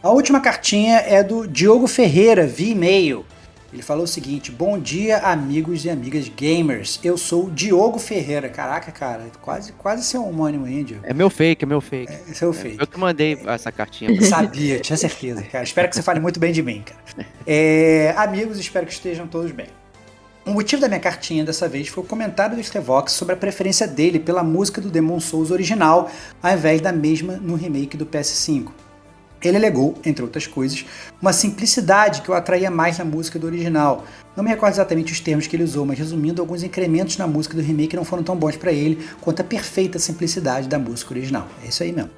A 0.03 0.09
última 0.11 0.39
cartinha 0.39 0.97
é 0.99 1.23
do 1.23 1.47
Diogo 1.47 1.87
Ferreira, 1.87 2.45
via 2.45 2.71
e-mail. 2.71 3.25
Ele 3.73 3.81
falou 3.81 4.03
o 4.03 4.07
seguinte: 4.07 4.51
Bom 4.51 4.79
dia, 4.79 5.17
amigos 5.17 5.83
e 5.83 5.89
amigas 5.89 6.29
gamers. 6.29 6.99
Eu 7.03 7.17
sou 7.17 7.47
o 7.47 7.51
Diogo 7.51 7.97
Ferreira. 7.99 8.47
Caraca, 8.47 8.91
cara, 8.91 9.23
quase, 9.41 9.73
quase 9.73 10.03
seu 10.05 10.23
homônimo 10.23 10.67
Diogo. 10.67 10.99
É 11.03 11.13
meu 11.13 11.29
fake, 11.29 11.65
é 11.65 11.67
meu 11.67 11.81
fake. 11.81 12.13
Esse 12.29 12.43
é 12.43 12.47
o 12.47 12.51
É, 12.51 12.53
feito. 12.53 12.81
eu 12.81 12.87
que 12.87 12.97
mandei 12.99 13.37
essa 13.47 13.71
cartinha. 13.71 14.21
Sabia, 14.21 14.79
tinha 14.79 14.95
certeza, 14.95 15.41
cara. 15.43 15.63
Espero 15.63 15.89
que 15.89 15.95
você 15.95 16.01
fale 16.03 16.19
muito 16.19 16.39
bem 16.39 16.53
de 16.53 16.61
mim, 16.61 16.83
cara. 16.85 17.27
É, 17.45 18.13
amigos, 18.15 18.59
espero 18.59 18.85
que 18.85 18.93
estejam 18.93 19.27
todos 19.27 19.51
bem. 19.51 19.67
O 20.45 20.51
motivo 20.51 20.79
da 20.79 20.87
minha 20.87 20.99
cartinha 20.99 21.43
dessa 21.43 21.67
vez 21.67 21.87
foi 21.87 22.03
o 22.03 22.07
comentário 22.07 22.55
do 22.55 22.63
Stevox 22.63 23.13
sobre 23.13 23.33
a 23.33 23.37
preferência 23.37 23.87
dele 23.87 24.19
pela 24.19 24.43
música 24.43 24.79
do 24.79 24.91
Demon 24.91 25.19
Souls 25.19 25.49
original, 25.49 26.07
ao 26.41 26.53
invés 26.53 26.79
da 26.79 26.91
mesma 26.91 27.33
no 27.37 27.55
remake 27.55 27.97
do 27.97 28.05
PS5. 28.05 28.67
Ele 29.43 29.57
alegou, 29.57 29.95
entre 30.05 30.23
outras 30.23 30.45
coisas, 30.45 30.85
uma 31.19 31.33
simplicidade 31.33 32.21
que 32.21 32.29
o 32.29 32.33
atraía 32.35 32.69
mais 32.69 32.99
na 32.99 33.05
música 33.05 33.39
do 33.39 33.47
original. 33.47 34.05
Não 34.35 34.43
me 34.43 34.51
recordo 34.51 34.73
exatamente 34.73 35.11
os 35.11 35.19
termos 35.19 35.47
que 35.47 35.55
ele 35.55 35.63
usou, 35.63 35.83
mas 35.83 35.97
resumindo, 35.97 36.43
alguns 36.43 36.61
incrementos 36.61 37.17
na 37.17 37.25
música 37.25 37.55
do 37.55 37.61
remake 37.63 37.95
não 37.95 38.05
foram 38.05 38.21
tão 38.21 38.35
bons 38.35 38.55
para 38.55 38.71
ele 38.71 39.03
quanto 39.21 39.41
a 39.41 39.43
perfeita 39.43 39.97
simplicidade 39.97 40.67
da 40.67 40.77
música 40.77 41.11
original. 41.11 41.47
É 41.63 41.69
isso 41.69 41.81
aí 41.81 41.91
mesmo. 41.91 42.11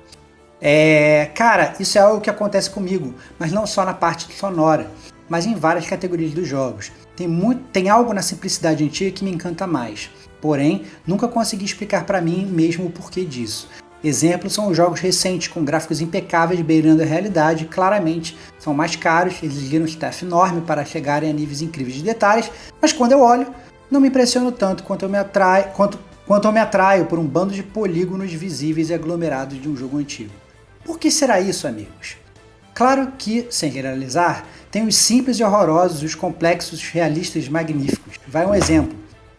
É, 0.60 1.32
cara, 1.34 1.76
isso 1.80 1.98
é 1.98 2.02
algo 2.02 2.20
que 2.20 2.30
acontece 2.30 2.70
comigo, 2.70 3.14
mas 3.40 3.54
não 3.54 3.66
só 3.66 3.86
na 3.86 3.94
parte 3.94 4.34
sonora, 4.34 4.92
mas 5.30 5.46
em 5.46 5.56
várias 5.56 5.88
categorias 5.88 6.34
dos 6.34 6.48
jogos. 6.48 6.92
Tem, 7.18 7.28
muito, 7.28 7.64
tem 7.74 7.90
algo 7.90 8.14
na 8.14 8.22
simplicidade 8.22 8.84
antiga 8.84 9.10
que 9.10 9.24
me 9.24 9.32
encanta 9.32 9.66
mais. 9.66 10.12
Porém, 10.40 10.84
nunca 11.06 11.28
consegui 11.28 11.66
explicar 11.66 12.06
para 12.06 12.22
mim 12.22 12.46
mesmo 12.46 12.86
o 12.86 12.92
porquê 12.92 13.26
disso. 13.26 13.68
Exemplos 14.04 14.54
são 14.54 14.68
os 14.68 14.78
jogos 14.78 15.00
recentes 15.00 15.48
com 15.48 15.66
gráficos 15.66 16.00
impecáveis 16.00 16.62
beirando 16.62 17.02
a 17.02 17.06
realidade, 17.06 17.66
claramente 17.66 18.38
são 18.60 18.72
mais 18.72 18.96
caros, 18.96 19.42
exigiram 19.42 19.86
um 19.86 19.88
staff 19.88 20.24
enorme 20.24 20.62
para 20.62 20.86
chegarem 20.86 21.32
a 21.32 21.34
níveis 21.34 21.64
incríveis 21.64 21.96
de 21.96 22.04
detalhes, 22.04 22.52
mas 22.80 22.94
quando 22.94 23.14
eu 23.14 23.20
olho, 23.20 23.48
não 23.90 24.00
me 24.00 24.10
impressiono 24.10 24.52
tanto 24.52 24.84
quanto 24.84 25.04
eu 25.04 25.10
me 25.10 25.18
atraio, 25.18 25.72
quanto, 25.74 25.98
quanto 26.28 26.48
eu 26.48 26.52
me 26.52 26.60
atraio 26.60 27.08
por 27.08 27.18
um 27.18 27.26
bando 27.26 27.52
de 27.52 27.64
polígonos 27.64 28.32
visíveis 28.32 28.92
e 28.92 28.94
aglomerados 28.94 29.60
de 29.60 29.68
um 29.68 29.76
jogo 29.76 29.98
antigo. 29.98 30.32
Por 30.86 31.00
que 31.00 31.10
será 31.10 31.42
isso, 31.42 31.68
amigos? 31.68 32.18
Claro 32.76 33.12
que, 33.18 33.48
sem 33.50 33.72
generalizar, 33.72 34.46
tem 34.72 34.86
os 34.86 34.96
simples 34.96 35.40
e 35.40 35.44
horrorosos, 35.44 36.04
os 36.04 36.16
complexos, 36.16 36.82
realistas 36.84 37.48
magníficos. 37.48 38.16
Vai 38.28 38.46
um 38.46 38.54
exemplo. 38.54 38.96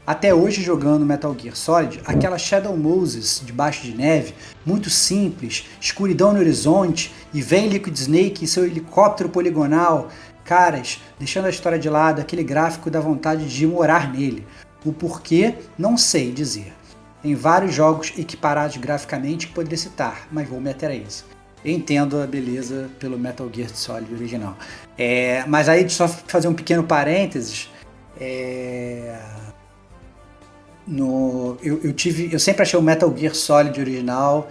até 0.06 0.34
hoje 0.34 0.62
jogando 0.62 1.04
Metal 1.04 1.36
Gear 1.38 1.54
Solid, 1.54 2.00
aquela 2.06 2.38
Shadow 2.38 2.74
Moses 2.74 3.42
debaixo 3.44 3.82
de 3.82 3.94
neve, 3.94 4.32
muito 4.64 4.88
simples, 4.88 5.66
escuridão 5.78 6.32
no 6.32 6.38
horizonte, 6.38 7.12
e 7.34 7.42
vem 7.42 7.68
Liquid 7.68 7.94
Snake 7.94 8.42
e 8.42 8.48
seu 8.48 8.64
helicóptero 8.64 9.28
poligonal, 9.28 10.08
caras, 10.46 10.98
deixando 11.18 11.44
a 11.44 11.50
história 11.50 11.78
de 11.78 11.90
lado, 11.90 12.22
aquele 12.22 12.42
gráfico 12.42 12.90
dá 12.90 13.00
vontade 13.00 13.46
de 13.46 13.66
morar 13.66 14.10
nele. 14.10 14.46
O 14.82 14.94
porquê, 14.94 15.56
não 15.76 15.98
sei 15.98 16.32
dizer. 16.32 16.72
Tem 17.20 17.34
vários 17.34 17.74
jogos 17.74 18.14
equiparados 18.16 18.78
graficamente 18.78 19.46
que 19.46 19.52
poderia 19.52 19.76
citar, 19.76 20.26
mas 20.32 20.48
vou 20.48 20.58
me 20.58 20.70
ater 20.70 20.88
a 20.88 20.94
isso. 20.94 21.26
Entendo 21.64 22.20
a 22.20 22.26
beleza 22.26 22.88
pelo 22.98 23.18
Metal 23.18 23.48
Gear 23.52 23.70
Solid 23.74 24.12
original. 24.14 24.56
É, 24.96 25.44
mas 25.46 25.68
aí, 25.68 25.88
só 25.90 26.06
fazer 26.06 26.48
um 26.48 26.54
pequeno 26.54 26.84
parênteses, 26.84 27.68
é, 28.20 29.18
no, 30.86 31.56
eu, 31.62 31.80
eu, 31.82 31.92
tive, 31.92 32.32
eu 32.32 32.38
sempre 32.38 32.62
achei 32.62 32.78
o 32.78 32.82
Metal 32.82 33.12
Gear 33.16 33.34
Solid 33.34 33.78
original 33.78 34.48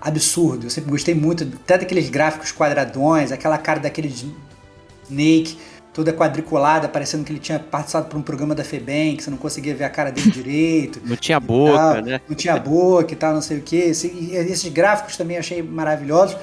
absurdo. 0.00 0.66
Eu 0.66 0.70
sempre 0.70 0.90
gostei 0.90 1.14
muito 1.14 1.44
até 1.44 1.78
daqueles 1.78 2.10
gráficos 2.10 2.52
quadradões, 2.52 3.32
aquela 3.32 3.56
cara 3.58 3.80
daquele 3.80 4.14
Snake 5.08 5.56
toda 5.94 6.12
quadriculada, 6.12 6.88
parecendo 6.88 7.24
que 7.24 7.32
ele 7.32 7.38
tinha 7.38 7.60
participado 7.60 8.08
por 8.08 8.18
um 8.18 8.22
programa 8.22 8.52
da 8.52 8.64
FEBEM, 8.64 9.16
que 9.16 9.22
você 9.22 9.30
não 9.30 9.38
conseguia 9.38 9.74
ver 9.76 9.84
a 9.84 9.88
cara 9.88 10.10
dele 10.10 10.28
direito. 10.32 11.00
não 11.04 11.16
tinha 11.16 11.38
boca, 11.38 11.78
tal, 11.78 12.02
né? 12.02 12.20
Não 12.28 12.36
tinha 12.36 12.58
boca 12.58 13.12
e 13.12 13.16
tal, 13.16 13.32
não 13.32 13.40
sei 13.40 13.58
o 13.58 13.62
que. 13.62 13.76
Esses 13.76 14.70
gráficos 14.72 15.16
também 15.16 15.38
achei 15.38 15.62
maravilhosos. 15.62 16.36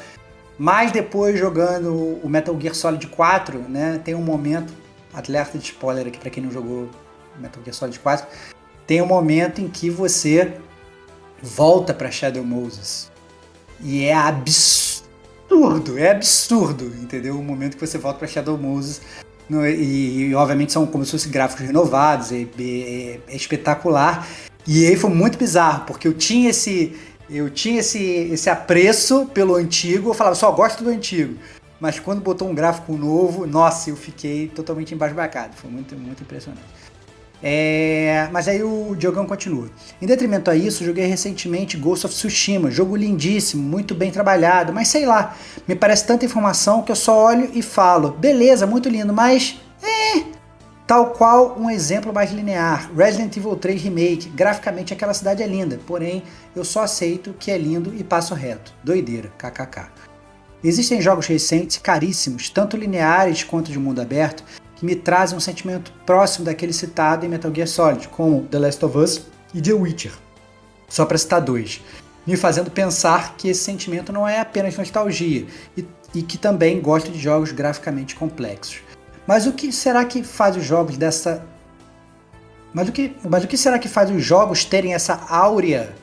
Mas 0.57 0.91
depois 0.91 1.37
jogando 1.37 2.19
o 2.23 2.29
Metal 2.29 2.57
Gear 2.59 2.73
Solid 2.73 3.05
4, 3.07 3.59
né, 3.67 3.99
tem 4.03 4.15
um 4.15 4.21
momento, 4.21 4.71
alerta 5.13 5.57
de 5.57 5.65
spoiler 5.65 6.07
aqui 6.07 6.19
para 6.19 6.29
quem 6.29 6.43
não 6.43 6.51
jogou 6.51 6.89
Metal 7.37 7.61
Gear 7.63 7.75
Solid 7.75 7.99
4, 7.99 8.27
tem 8.87 9.01
um 9.01 9.05
momento 9.05 9.59
em 9.59 9.67
que 9.67 9.89
você 9.89 10.53
volta 11.41 11.93
para 11.93 12.09
Shadow 12.11 12.43
Moses. 12.43 13.11
E 13.81 14.05
é 14.05 14.13
absurdo, 14.13 15.97
é 15.97 16.11
absurdo, 16.11 16.85
entendeu? 17.01 17.37
O 17.39 17.43
momento 17.43 17.75
que 17.75 17.85
você 17.85 17.97
volta 17.97 18.19
para 18.19 18.27
Shadow 18.27 18.57
Moses 18.57 19.01
e, 19.49 20.29
e, 20.29 20.35
obviamente 20.35 20.71
são 20.71 20.85
como 20.85 21.03
se 21.03 21.11
fossem 21.11 21.31
gráficos 21.31 21.65
renovados, 21.65 22.31
é, 22.31 22.41
é, 22.41 23.19
é, 23.27 23.35
espetacular. 23.35 24.27
E 24.65 24.85
aí 24.85 24.95
foi 24.95 25.09
muito 25.09 25.37
bizarro, 25.37 25.85
porque 25.85 26.07
eu 26.07 26.13
tinha 26.13 26.49
esse. 26.49 26.95
Eu 27.29 27.49
tinha 27.49 27.79
esse, 27.79 27.99
esse 27.99 28.49
apreço 28.49 29.25
pelo 29.27 29.55
antigo, 29.55 30.09
eu 30.09 30.13
falava, 30.13 30.35
só 30.35 30.51
gosto 30.51 30.83
do 30.83 30.89
antigo. 30.89 31.37
Mas 31.79 31.97
quando 31.97 32.21
botou 32.21 32.49
um 32.49 32.53
gráfico 32.53 32.91
novo, 32.93 33.47
nossa, 33.47 33.89
eu 33.89 33.95
fiquei 33.95 34.49
totalmente 34.49 34.93
embasbacado. 34.93 35.55
Foi 35.55 35.69
muito, 35.71 35.95
muito 35.95 36.21
impressionante. 36.21 36.61
É, 37.43 38.29
mas 38.31 38.47
aí 38.47 38.61
o 38.61 38.95
Diogão 38.95 39.25
continua. 39.25 39.67
Em 40.01 40.05
detrimento 40.05 40.51
a 40.51 40.55
isso, 40.55 40.85
joguei 40.85 41.05
recentemente 41.05 41.75
Ghost 41.75 42.05
of 42.05 42.13
Tsushima, 42.13 42.69
jogo 42.69 42.95
lindíssimo, 42.95 43.63
muito 43.63 43.95
bem 43.95 44.11
trabalhado, 44.11 44.71
mas 44.71 44.89
sei 44.89 45.05
lá, 45.05 45.35
me 45.67 45.75
parece 45.75 46.05
tanta 46.05 46.25
informação 46.25 46.83
que 46.83 46.91
eu 46.91 46.95
só 46.95 47.25
olho 47.25 47.49
e 47.53 47.61
falo, 47.61 48.11
beleza, 48.11 48.67
muito 48.67 48.87
lindo, 48.89 49.11
mas 49.11 49.59
é, 49.81 50.23
tal 50.85 51.11
qual 51.11 51.57
um 51.59 51.69
exemplo 51.69 52.13
mais 52.13 52.31
linear, 52.31 52.91
Resident 52.95 53.35
Evil 53.35 53.55
3 53.55 53.81
Remake, 53.81 54.29
graficamente 54.29 54.93
aquela 54.93 55.13
cidade 55.13 55.41
é 55.41 55.47
linda, 55.47 55.79
porém 55.87 56.21
eu 56.55 56.63
só 56.63 56.83
aceito 56.83 57.33
que 57.39 57.49
é 57.49 57.57
lindo 57.57 57.91
e 57.97 58.03
passo 58.03 58.35
reto. 58.35 58.71
Doideira, 58.83 59.31
kkk. 59.37 59.89
Existem 60.63 61.01
jogos 61.01 61.25
recentes 61.25 61.77
caríssimos, 61.77 62.49
tanto 62.49 62.77
lineares 62.77 63.43
quanto 63.43 63.71
de 63.71 63.79
mundo 63.79 63.99
aberto, 63.99 64.43
que 64.81 64.85
me 64.85 64.95
trazem 64.95 65.37
um 65.37 65.39
sentimento 65.39 65.93
próximo 66.07 66.43
daquele 66.43 66.73
citado 66.73 67.23
em 67.23 67.29
Metal 67.29 67.53
Gear 67.53 67.67
Solid, 67.67 68.07
como 68.07 68.47
The 68.47 68.57
Last 68.57 68.83
of 68.83 68.97
Us 68.97 69.21
e 69.53 69.61
The 69.61 69.73
Witcher. 69.73 70.11
Só 70.89 71.05
para 71.05 71.19
citar 71.19 71.39
dois. 71.39 71.79
Me 72.25 72.35
fazendo 72.35 72.71
pensar 72.71 73.35
que 73.37 73.47
esse 73.47 73.63
sentimento 73.63 74.11
não 74.11 74.27
é 74.27 74.39
apenas 74.39 74.75
nostalgia 74.75 75.45
e, 75.77 75.85
e 76.15 76.23
que 76.23 76.35
também 76.35 76.81
gosto 76.81 77.11
de 77.11 77.19
jogos 77.19 77.51
graficamente 77.51 78.15
complexos. 78.15 78.79
Mas 79.27 79.45
o 79.45 79.53
que 79.53 79.71
será 79.71 80.03
que 80.03 80.23
faz 80.23 80.57
os 80.57 80.65
jogos 80.65 80.97
dessa. 80.97 81.45
Mas 82.73 82.89
o 82.89 82.91
que, 82.91 83.15
mas 83.29 83.43
o 83.43 83.47
que 83.47 83.57
será 83.57 83.77
que 83.77 83.87
faz 83.87 84.09
os 84.09 84.23
jogos 84.23 84.65
terem 84.65 84.95
essa 84.95 85.13
áurea 85.29 85.93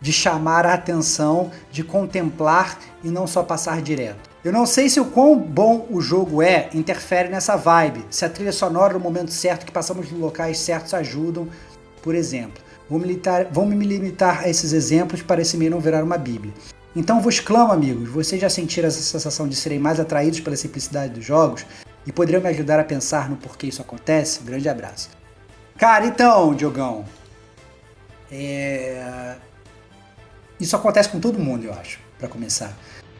de 0.00 0.12
chamar 0.12 0.66
a 0.66 0.74
atenção, 0.74 1.52
de 1.70 1.84
contemplar 1.84 2.80
e 3.04 3.10
não 3.10 3.28
só 3.28 3.44
passar 3.44 3.80
direto? 3.80 4.33
Eu 4.44 4.52
não 4.52 4.66
sei 4.66 4.90
se 4.90 5.00
o 5.00 5.06
quão 5.06 5.38
bom 5.38 5.86
o 5.90 6.02
jogo 6.02 6.42
é 6.42 6.68
interfere 6.74 7.30
nessa 7.30 7.56
vibe, 7.56 8.04
se 8.10 8.26
a 8.26 8.28
trilha 8.28 8.52
sonora 8.52 8.92
no 8.92 9.00
momento 9.00 9.32
certo 9.32 9.64
que 9.64 9.72
passamos 9.72 10.10
nos 10.10 10.20
locais 10.20 10.58
certos 10.58 10.92
ajudam, 10.92 11.48
por 12.02 12.14
exemplo. 12.14 12.62
Vou, 12.86 12.98
militar, 12.98 13.46
vou 13.50 13.64
me 13.64 13.86
limitar 13.86 14.42
a 14.42 14.48
esses 14.50 14.74
exemplos 14.74 15.22
para 15.22 15.40
esse 15.40 15.56
meio 15.56 15.70
não 15.70 15.80
virar 15.80 16.04
uma 16.04 16.18
bíblia. 16.18 16.52
Então 16.94 17.22
vos 17.22 17.40
clamo, 17.40 17.72
amigos, 17.72 18.10
vocês 18.10 18.38
já 18.38 18.50
sentiram 18.50 18.86
essa 18.86 19.00
sensação 19.00 19.48
de 19.48 19.56
serem 19.56 19.78
mais 19.78 19.98
atraídos 19.98 20.40
pela 20.40 20.56
simplicidade 20.56 21.14
dos 21.14 21.24
jogos 21.24 21.64
e 22.06 22.12
poderiam 22.12 22.42
me 22.42 22.48
ajudar 22.50 22.78
a 22.78 22.84
pensar 22.84 23.30
no 23.30 23.36
porquê 23.36 23.68
isso 23.68 23.80
acontece? 23.80 24.42
Grande 24.42 24.68
abraço. 24.68 25.08
Cara, 25.78 26.04
então, 26.04 26.54
Diogão, 26.54 27.06
é... 28.30 29.36
isso 30.60 30.76
acontece 30.76 31.08
com 31.08 31.18
todo 31.18 31.38
mundo, 31.38 31.64
eu 31.64 31.72
acho, 31.72 31.98
para 32.18 32.28
começar. 32.28 32.76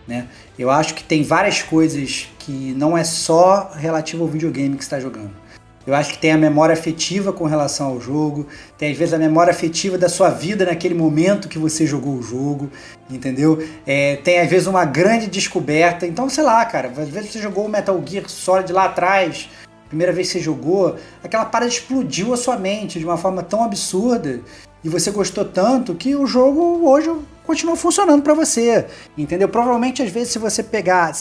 Né? 0.06 0.26
Eu 0.58 0.70
acho 0.70 0.94
que 0.94 1.02
tem 1.02 1.22
várias 1.22 1.62
coisas 1.62 2.28
que 2.38 2.74
não 2.76 2.96
é 2.96 3.04
só 3.04 3.72
relativo 3.74 4.22
ao 4.22 4.28
videogame 4.28 4.76
que 4.76 4.82
está 4.82 5.00
jogando. 5.00 5.44
Eu 5.86 5.94
acho 5.94 6.12
que 6.12 6.18
tem 6.18 6.32
a 6.32 6.38
memória 6.38 6.72
afetiva 6.72 7.30
com 7.30 7.44
relação 7.44 7.88
ao 7.88 8.00
jogo, 8.00 8.46
tem 8.78 8.90
às 8.90 8.96
vezes 8.96 9.12
a 9.12 9.18
memória 9.18 9.50
afetiva 9.50 9.98
da 9.98 10.08
sua 10.08 10.30
vida 10.30 10.64
naquele 10.64 10.94
momento 10.94 11.46
que 11.46 11.58
você 11.58 11.86
jogou 11.86 12.14
o 12.14 12.22
jogo, 12.22 12.70
entendeu? 13.10 13.62
É, 13.86 14.16
tem 14.16 14.40
às 14.40 14.48
vezes 14.48 14.66
uma 14.66 14.86
grande 14.86 15.26
descoberta. 15.26 16.06
Então, 16.06 16.28
sei 16.28 16.42
lá, 16.42 16.64
cara, 16.64 16.88
às 16.96 17.08
vezes 17.08 17.32
você 17.32 17.38
jogou 17.38 17.66
o 17.66 17.68
Metal 17.68 18.02
Gear 18.06 18.28
Solid 18.30 18.72
lá 18.72 18.86
atrás, 18.86 19.50
primeira 19.88 20.12
vez 20.12 20.28
que 20.28 20.38
você 20.38 20.40
jogou, 20.40 20.96
aquela 21.22 21.44
parada 21.44 21.70
explodiu 21.70 22.32
a 22.32 22.36
sua 22.36 22.56
mente 22.56 22.98
de 22.98 23.04
uma 23.04 23.18
forma 23.18 23.42
tão 23.42 23.62
absurda 23.62 24.40
e 24.82 24.88
você 24.88 25.10
gostou 25.10 25.44
tanto 25.44 25.94
que 25.94 26.16
o 26.16 26.26
jogo 26.26 26.88
hoje 26.88 27.10
continua 27.46 27.76
funcionando 27.76 28.22
para 28.22 28.34
você, 28.34 28.86
entendeu? 29.16 29.48
Provavelmente 29.48 30.02
às 30.02 30.10
vezes 30.10 30.32
se 30.32 30.38
você 30.38 30.62
pegar, 30.62 31.12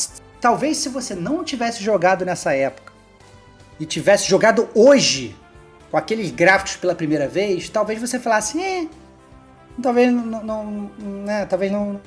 talvez 0.41 0.77
se 0.77 0.89
você 0.89 1.13
não 1.13 1.43
tivesse 1.43 1.83
jogado 1.83 2.25
nessa 2.25 2.53
época 2.53 2.91
e 3.79 3.85
tivesse 3.85 4.27
jogado 4.27 4.67
hoje 4.73 5.35
com 5.91 5.97
aqueles 5.97 6.31
gráficos 6.31 6.75
pela 6.75 6.95
primeira 6.95 7.27
vez, 7.27 7.69
talvez 7.69 7.99
você 7.99 8.19
falasse, 8.19 8.59
eh, 8.59 8.87
talvez 9.81 10.11
não, 10.11 10.43
não 10.43 10.91
né, 10.99 11.45
talvez 11.45 11.71
não, 11.71 12.01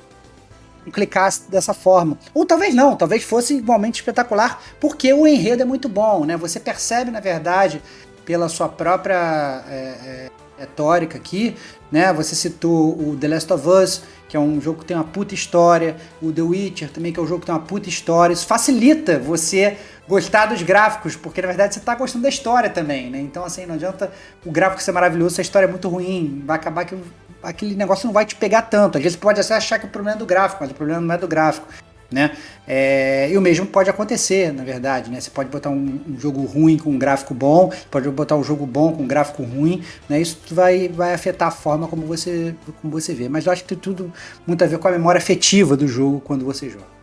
não 0.85 0.91
clicasse 0.91 1.49
dessa 1.49 1.73
forma. 1.73 2.17
Ou 2.33 2.45
talvez 2.45 2.73
não, 2.73 2.95
talvez 2.95 3.23
fosse 3.23 3.55
igualmente 3.55 4.01
espetacular, 4.01 4.61
porque 4.79 5.13
o 5.13 5.25
enredo 5.25 5.61
é 5.61 5.65
muito 5.65 5.87
bom, 5.87 6.25
né? 6.25 6.35
Você 6.35 6.59
percebe, 6.59 7.11
na 7.11 7.19
verdade, 7.19 7.81
pela 8.25 8.49
sua 8.49 8.67
própria 8.67 9.63
é, 9.69 9.73
é, 9.73 10.31
retórica 10.57 11.17
aqui, 11.17 11.55
né? 11.91 12.11
Você 12.13 12.35
citou 12.35 12.99
o 12.99 13.15
The 13.15 13.27
Last 13.27 13.53
of 13.53 13.67
Us, 13.67 14.01
que 14.27 14.35
é 14.35 14.39
um 14.39 14.59
jogo 14.59 14.79
que 14.79 14.85
tem 14.85 14.97
uma 14.97 15.03
puta 15.03 15.33
história, 15.33 15.95
o 16.21 16.31
The 16.31 16.41
Witcher 16.41 16.89
também, 16.89 17.13
que 17.13 17.19
é 17.19 17.23
um 17.23 17.27
jogo 17.27 17.41
que 17.41 17.45
tem 17.45 17.55
uma 17.55 17.61
puta 17.61 17.87
história. 17.87 18.33
Isso 18.33 18.45
facilita 18.45 19.19
você 19.19 19.77
gostar 20.07 20.47
dos 20.47 20.61
gráficos, 20.61 21.15
porque 21.15 21.41
na 21.41 21.47
verdade 21.47 21.75
você 21.75 21.79
tá 21.79 21.95
gostando 21.95 22.23
da 22.23 22.29
história 22.29 22.69
também, 22.69 23.09
né? 23.09 23.19
Então, 23.19 23.43
assim, 23.43 23.65
não 23.65 23.75
adianta 23.75 24.11
o 24.45 24.51
gráfico 24.51 24.81
ser 24.81 24.91
maravilhoso 24.91 25.35
se 25.35 25.41
a 25.41 25.43
história 25.43 25.65
é 25.65 25.69
muito 25.69 25.87
ruim. 25.87 26.43
Vai 26.45 26.57
acabar 26.57 26.85
que 26.85 26.97
aquele 27.43 27.75
negócio 27.75 28.05
não 28.05 28.13
vai 28.13 28.25
te 28.25 28.35
pegar 28.35 28.63
tanto. 28.63 28.97
Às 28.97 29.03
vezes 29.03 29.17
pode 29.17 29.39
até 29.39 29.55
achar 29.55 29.79
que 29.79 29.85
o 29.85 29.89
problema 29.89 30.17
é 30.17 30.19
do 30.19 30.25
gráfico, 30.25 30.59
mas 30.61 30.71
o 30.71 30.75
problema 30.75 31.01
não 31.01 31.13
é 31.13 31.17
do 31.17 31.27
gráfico 31.27 31.67
né? 32.11 32.31
É, 32.67 33.29
e 33.31 33.37
o 33.37 33.41
mesmo 33.41 33.65
pode 33.65 33.89
acontecer, 33.89 34.51
na 34.53 34.63
verdade, 34.63 35.09
né? 35.11 35.19
Você 35.19 35.29
pode 35.29 35.49
botar 35.49 35.69
um, 35.69 35.99
um, 36.07 36.19
jogo 36.19 36.43
ruim 36.45 36.77
com 36.77 36.89
um 36.89 36.97
gráfico 36.97 37.33
bom, 37.33 37.71
pode 37.91 38.09
botar 38.09 38.35
um 38.35 38.43
jogo 38.43 38.65
bom 38.65 38.93
com 38.93 39.03
um 39.03 39.07
gráfico 39.07 39.43
ruim, 39.43 39.83
né? 40.07 40.19
Isso 40.21 40.37
vai, 40.51 40.87
vai 40.87 41.13
afetar 41.13 41.49
a 41.49 41.51
forma 41.51 41.87
como 41.87 42.05
você, 42.05 42.55
como 42.81 42.91
você 42.91 43.13
vê. 43.13 43.29
Mas 43.29 43.45
eu 43.45 43.51
acho 43.51 43.63
que 43.63 43.69
tem 43.69 43.77
tudo 43.77 44.11
muito 44.45 44.63
a 44.63 44.67
ver 44.67 44.77
com 44.79 44.87
a 44.87 44.91
memória 44.91 45.19
afetiva 45.19 45.75
do 45.75 45.87
jogo 45.87 46.21
quando 46.21 46.45
você 46.45 46.69
joga. 46.69 46.97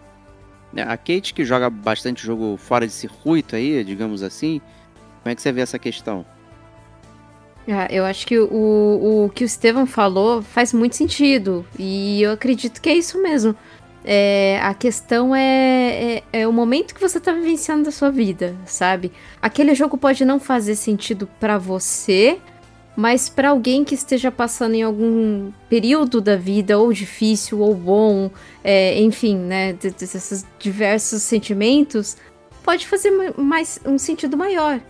É, 0.77 0.83
a 0.83 0.97
Kate, 0.97 1.33
que 1.33 1.45
joga 1.45 1.71
bastante 1.71 2.25
jogo 2.25 2.57
fora 2.57 2.87
de 2.87 2.93
circuito 2.93 3.55
aí, 3.55 3.85
digamos 3.85 4.23
assim, 4.23 4.61
como 5.23 5.33
é 5.33 5.35
que 5.35 5.41
você 5.41 5.53
vê 5.53 5.61
essa 5.61 5.79
questão? 5.79 6.25
Ah, 7.67 7.87
eu 7.91 8.05
acho 8.05 8.27
que 8.27 8.39
o, 8.39 9.25
o 9.25 9.31
que 9.35 9.43
o 9.43 9.47
Estevam 9.47 9.87
falou 9.87 10.43
faz 10.43 10.73
muito 10.73 10.97
sentido. 10.97 11.65
E 11.79 12.21
eu 12.23 12.33
acredito 12.33 12.81
que 12.81 12.91
é 12.91 12.95
isso 12.95 13.23
mesmo. 13.23 13.57
É, 14.05 14.61
a 14.63 14.75
questão 14.75 15.35
é, 15.35 16.17
é, 16.17 16.41
é, 16.41 16.49
o 16.49 16.53
momento 16.53 16.95
que 16.95 17.01
você 17.01 17.19
tá 17.19 17.33
vivenciando 17.33 17.85
da 17.85 17.91
sua 17.91 18.11
vida, 18.11 18.55
sabe? 18.67 19.11
Aquele 19.41 19.75
jogo 19.75 19.97
pode 19.97 20.25
não 20.27 20.39
fazer 20.39 20.75
sentido 20.75 21.27
para 21.41 21.57
você, 21.57 22.39
mas 22.95 23.31
para 23.31 23.49
alguém 23.49 23.83
que 23.83 23.95
esteja 23.95 24.31
passando 24.31 24.75
em 24.75 24.83
algum 24.83 25.51
período 25.71 26.21
da 26.21 26.37
vida, 26.37 26.79
ou 26.79 26.93
difícil, 26.93 27.61
ou 27.61 27.75
bom, 27.75 28.31
é, 28.63 29.01
enfim, 29.01 29.37
né? 29.37 29.73
Desses 29.73 30.45
diversos 30.59 31.23
sentimentos, 31.23 32.19
pode 32.63 32.87
fazer 32.87 33.11
mais 33.39 33.81
um 33.87 33.97
sentido 33.97 34.37
maior, 34.37 34.81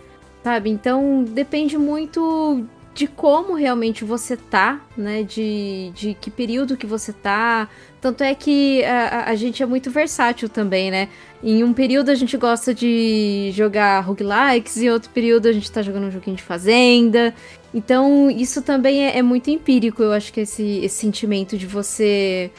sabe? 0.43 0.69
Então 0.69 1.23
depende 1.23 1.77
muito 1.77 2.65
de 2.95 3.07
como 3.07 3.55
realmente 3.55 4.05
você 4.05 4.37
tá, 4.37 4.79
né? 4.97 5.21
De, 5.21 5.91
de 5.93 6.13
que 6.13 6.31
período 6.31 6.77
que 6.77 6.87
você 6.87 7.11
tá. 7.11 7.67
Tanto 7.99 8.23
é 8.23 8.33
que 8.33 8.85
a, 8.85 9.29
a 9.29 9.35
gente 9.35 9.61
é 9.61 9.65
muito 9.65 9.91
versátil 9.91 10.47
também, 10.47 10.89
né? 10.89 11.09
Em 11.43 11.61
um 11.61 11.73
período 11.73 12.09
a 12.09 12.15
gente 12.15 12.37
gosta 12.37 12.73
de 12.73 13.51
jogar 13.53 13.99
roguelikes, 13.99 14.77
em 14.77 14.89
outro 14.89 15.09
período 15.09 15.49
a 15.49 15.51
gente 15.51 15.69
tá 15.69 15.81
jogando 15.81 16.07
um 16.07 16.11
joguinho 16.11 16.37
de 16.37 16.43
fazenda. 16.43 17.35
Então, 17.73 18.31
isso 18.31 18.61
também 18.61 19.05
é, 19.05 19.17
é 19.17 19.21
muito 19.21 19.49
empírico, 19.49 20.01
eu 20.01 20.13
acho 20.13 20.31
que 20.31 20.39
esse, 20.39 20.63
esse 20.77 20.95
sentimento 20.95 21.57
de 21.57 21.67
você. 21.67 22.49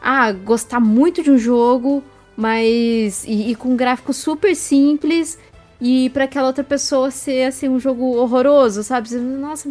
Ah, 0.00 0.30
gostar 0.30 0.78
muito 0.78 1.24
de 1.24 1.30
um 1.32 1.38
jogo, 1.38 2.04
mas. 2.36 3.24
E, 3.24 3.50
e 3.50 3.54
com 3.56 3.70
um 3.70 3.76
gráfico 3.76 4.12
super 4.12 4.54
simples 4.54 5.36
e 5.80 6.10
para 6.10 6.24
aquela 6.24 6.48
outra 6.48 6.64
pessoa 6.64 7.10
ser 7.10 7.44
assim 7.44 7.68
um 7.68 7.78
jogo 7.78 8.16
horroroso, 8.16 8.82
sabe? 8.82 9.14
Nossa, 9.16 9.70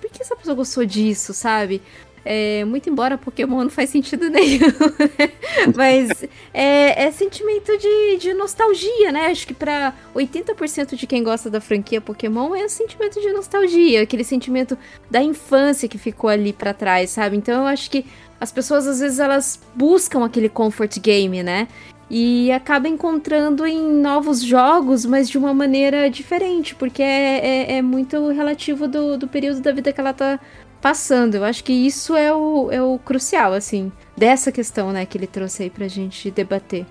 por 0.00 0.10
que 0.10 0.22
essa 0.22 0.36
pessoa 0.36 0.54
gostou 0.54 0.84
disso, 0.84 1.32
sabe? 1.32 1.80
É, 2.22 2.64
muito 2.66 2.90
embora 2.90 3.16
Pokémon 3.16 3.62
não 3.62 3.70
faz 3.70 3.88
sentido 3.88 4.28
nenhum, 4.30 4.66
né? 4.66 5.32
mas 5.74 6.22
é, 6.52 7.04
é, 7.04 7.10
sentimento 7.10 7.76
de, 7.78 8.18
de 8.18 8.34
nostalgia, 8.34 9.10
né? 9.10 9.26
Acho 9.26 9.46
que 9.46 9.54
para 9.54 9.94
80% 10.14 10.96
de 10.96 11.06
quem 11.06 11.22
gosta 11.24 11.48
da 11.48 11.60
franquia 11.60 12.00
Pokémon 12.00 12.54
é 12.54 12.68
sentimento 12.68 13.20
de 13.20 13.32
nostalgia, 13.32 14.02
aquele 14.02 14.24
sentimento 14.24 14.76
da 15.10 15.22
infância 15.22 15.88
que 15.88 15.96
ficou 15.96 16.28
ali 16.28 16.52
para 16.52 16.74
trás, 16.74 17.10
sabe? 17.10 17.36
Então 17.36 17.62
eu 17.62 17.66
acho 17.66 17.90
que 17.90 18.04
as 18.38 18.52
pessoas 18.52 18.86
às 18.86 19.00
vezes 19.00 19.18
elas 19.18 19.60
buscam 19.74 20.24
aquele 20.24 20.48
comfort 20.48 20.98
game, 20.98 21.42
né? 21.42 21.68
E 22.10 22.50
acaba 22.50 22.88
encontrando 22.88 23.64
em 23.64 23.80
novos 23.80 24.42
jogos, 24.42 25.06
mas 25.06 25.28
de 25.28 25.38
uma 25.38 25.54
maneira 25.54 26.10
diferente, 26.10 26.74
porque 26.74 27.02
é, 27.02 27.38
é, 27.38 27.72
é 27.76 27.82
muito 27.82 28.28
relativo 28.30 28.88
do, 28.88 29.16
do 29.16 29.28
período 29.28 29.60
da 29.60 29.70
vida 29.70 29.92
que 29.92 30.00
ela 30.00 30.12
tá 30.12 30.40
passando. 30.80 31.36
Eu 31.36 31.44
acho 31.44 31.62
que 31.62 31.72
isso 31.72 32.16
é 32.16 32.34
o, 32.34 32.68
é 32.72 32.82
o 32.82 32.98
crucial, 32.98 33.52
assim, 33.52 33.92
dessa 34.16 34.50
questão, 34.50 34.90
né, 34.90 35.06
que 35.06 35.16
ele 35.16 35.28
trouxe 35.28 35.62
aí 35.62 35.70
pra 35.70 35.86
gente 35.86 36.32
debater. 36.32 36.84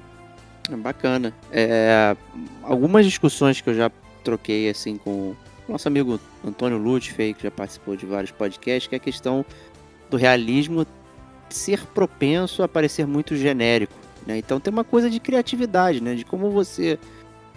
É 0.72 0.76
bacana. 0.76 1.34
É, 1.52 2.16
algumas 2.64 3.06
discussões 3.06 3.60
que 3.60 3.70
eu 3.70 3.74
já 3.74 3.92
troquei, 4.24 4.70
assim, 4.70 4.98
com 4.98 5.12
o 5.12 5.38
nosso 5.68 5.88
amigo 5.88 6.18
Antônio 6.46 6.78
Lutfi, 6.78 7.34
que 7.34 7.44
já 7.44 7.52
participou 7.52 7.98
de 7.98 8.06
vários 8.06 8.32
podcasts, 8.32 8.88
que 8.88 8.96
é 8.96 8.98
a 8.98 9.02
questão 9.02 9.46
do 10.10 10.16
realismo 10.16 10.86
ser 11.50 11.86
propenso 11.88 12.64
a 12.64 12.68
parecer 12.68 13.06
muito 13.06 13.36
genérico. 13.36 13.94
Né? 14.30 14.38
Então 14.38 14.60
tem 14.60 14.72
uma 14.72 14.84
coisa 14.84 15.10
de 15.10 15.20
criatividade, 15.20 16.02
né? 16.02 16.14
de 16.14 16.24
como 16.24 16.52
você 16.52 17.00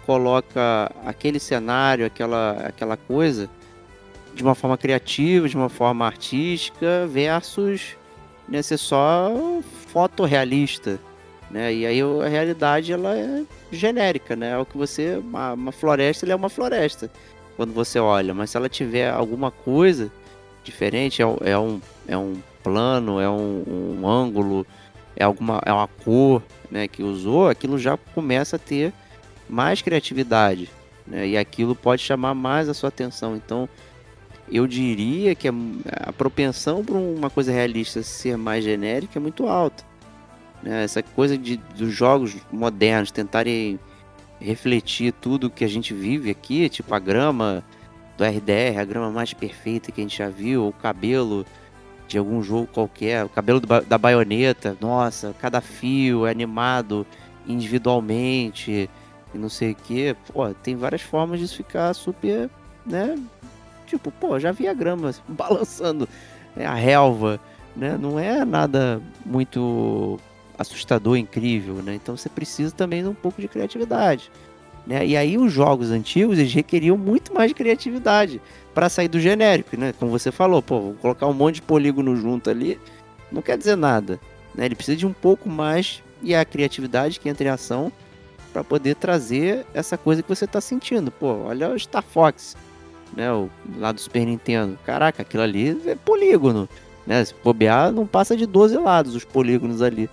coloca 0.07 0.91
aquele 1.05 1.39
cenário, 1.39 2.03
aquela, 2.03 2.53
aquela 2.65 2.97
coisa 2.97 3.47
de 4.33 4.41
uma 4.41 4.55
forma 4.55 4.75
criativa, 4.75 5.47
de 5.47 5.55
uma 5.55 5.69
forma 5.69 6.03
artística, 6.03 7.05
versus 7.05 7.95
né, 8.49 8.59
ser 8.63 8.77
só 8.77 9.31
fotorrealista. 9.87 10.99
Né? 11.51 11.71
E 11.71 11.85
aí 11.85 12.01
a 12.01 12.27
realidade 12.27 12.91
ela 12.91 13.15
é 13.15 13.43
genérica, 13.71 14.35
né? 14.35 14.53
É 14.53 14.57
o 14.57 14.65
que 14.65 14.75
você. 14.75 15.17
Uma, 15.17 15.53
uma 15.53 15.71
floresta 15.71 16.25
é 16.25 16.35
uma 16.35 16.49
floresta 16.49 17.11
quando 17.55 17.71
você 17.71 17.99
olha, 17.99 18.33
mas 18.33 18.49
se 18.49 18.57
ela 18.57 18.67
tiver 18.67 19.11
alguma 19.11 19.51
coisa 19.51 20.11
diferente, 20.63 21.21
é, 21.21 21.25
é 21.41 21.57
um, 21.59 21.79
é 22.07 22.17
um 22.17 22.41
plano, 22.63 23.19
é 23.19 23.29
um, 23.29 23.99
um 24.01 24.07
ângulo, 24.07 24.65
é 25.15 25.23
alguma 25.23 25.61
é 25.65 25.71
uma 25.71 25.87
cor 25.87 26.41
né, 26.73 26.87
que 26.87 27.03
usou, 27.03 27.47
aquilo 27.47 27.77
já 27.77 27.95
começa 27.95 28.55
a 28.55 28.59
ter 28.59 28.91
mais 29.47 29.79
criatividade. 29.83 30.71
Né, 31.05 31.27
e 31.27 31.37
aquilo 31.37 31.75
pode 31.75 32.01
chamar 32.01 32.33
mais 32.33 32.67
a 32.67 32.73
sua 32.73 32.89
atenção. 32.89 33.35
Então, 33.35 33.69
eu 34.51 34.65
diria 34.65 35.35
que 35.35 35.47
a, 35.47 35.53
a 36.07 36.11
propensão 36.11 36.83
para 36.83 36.95
uma 36.95 37.29
coisa 37.29 37.51
realista 37.51 38.01
ser 38.01 38.37
mais 38.37 38.63
genérica 38.63 39.19
é 39.19 39.21
muito 39.21 39.47
alta. 39.47 39.83
Né? 40.63 40.83
Essa 40.83 41.03
coisa 41.03 41.37
de, 41.37 41.57
dos 41.77 41.93
jogos 41.93 42.35
modernos 42.51 43.11
tentarem 43.11 43.79
refletir 44.39 45.13
tudo 45.13 45.51
que 45.51 45.63
a 45.63 45.69
gente 45.69 45.93
vive 45.93 46.31
aqui, 46.31 46.67
tipo 46.69 46.91
a 46.95 46.99
grama 46.99 47.63
do 48.17 48.23
RDR, 48.23 48.79
a 48.79 48.83
grama 48.83 49.11
mais 49.11 49.31
perfeita 49.31 49.91
que 49.91 50.01
a 50.01 50.03
gente 50.03 50.17
já 50.17 50.27
viu, 50.27 50.67
o 50.67 50.73
cabelo 50.73 51.45
de 52.07 52.17
algum 52.17 52.41
jogo 52.43 52.67
qualquer, 52.67 53.25
o 53.25 53.29
cabelo 53.29 53.59
da 53.59 53.97
baioneta, 53.97 54.77
nossa, 54.79 55.35
cada 55.39 55.61
fio 55.61 56.25
é 56.25 56.31
animado 56.31 57.05
individualmente 57.47 58.89
e 59.33 59.37
não 59.37 59.49
sei 59.49 59.71
o 59.71 59.75
que. 59.75 60.15
Pô, 60.31 60.49
tem 60.53 60.75
várias 60.75 61.01
formas 61.01 61.39
disso 61.39 61.57
ficar 61.57 61.93
super, 61.93 62.49
né? 62.85 63.17
Tipo, 63.87 64.11
pô, 64.11 64.39
já 64.39 64.51
vi 64.51 64.67
a 64.67 64.73
grama 64.73 65.13
balançando 65.27 66.07
né, 66.55 66.65
a 66.65 66.73
relva, 66.73 67.39
né? 67.75 67.97
Não 67.99 68.19
é 68.19 68.45
nada 68.45 69.01
muito 69.25 70.19
assustador, 70.57 71.17
incrível, 71.17 71.75
né? 71.75 71.95
Então 71.95 72.15
você 72.15 72.29
precisa 72.29 72.73
também 72.73 73.01
de 73.01 73.09
um 73.09 73.13
pouco 73.13 73.41
de 73.41 73.47
criatividade. 73.47 74.31
Né? 74.85 75.05
E 75.05 75.17
aí 75.17 75.37
os 75.37 75.51
jogos 75.51 75.91
antigos 75.91 76.37
eles 76.37 76.53
requeriam 76.53 76.97
muito 76.97 77.33
mais 77.33 77.53
criatividade 77.53 78.41
para 78.73 78.89
sair 78.89 79.07
do 79.07 79.19
genérico, 79.19 79.77
né? 79.77 79.93
Como 79.99 80.11
você 80.11 80.31
falou, 80.31 80.61
pô, 80.61 80.79
vou 80.79 80.93
colocar 80.95 81.27
um 81.27 81.33
monte 81.33 81.55
de 81.55 81.61
polígono 81.61 82.15
junto 82.15 82.49
ali, 82.49 82.79
não 83.31 83.41
quer 83.41 83.57
dizer 83.57 83.75
nada. 83.75 84.19
Né? 84.55 84.65
Ele 84.65 84.75
precisa 84.75 84.97
de 84.97 85.05
um 85.05 85.13
pouco 85.13 85.49
mais 85.49 86.01
e 86.21 86.33
a 86.33 86.45
criatividade 86.45 87.19
que 87.19 87.27
entra 87.27 87.47
em 87.47 87.49
ação 87.49 87.91
para 88.51 88.63
poder 88.63 88.95
trazer 88.95 89.65
essa 89.73 89.97
coisa 89.97 90.21
que 90.21 90.29
você 90.29 90.45
está 90.45 90.61
sentindo. 90.61 91.11
Pô, 91.11 91.45
olha 91.45 91.69
o 91.69 91.79
Star 91.79 92.03
Fox, 92.03 92.55
né? 93.15 93.31
O, 93.31 93.49
lá 93.77 93.91
do 93.91 93.99
Super 93.99 94.25
Nintendo. 94.25 94.77
Caraca, 94.85 95.23
aquilo 95.23 95.43
ali 95.43 95.81
é 95.85 95.95
polígono. 95.95 96.69
Né? 97.05 97.25
Se 97.25 97.35
bobear, 97.43 97.91
não 97.91 98.07
passa 98.07 98.37
de 98.37 98.45
12 98.45 98.77
lados 98.77 99.15
os 99.15 99.25
polígonos 99.25 99.81
ali. 99.81 100.09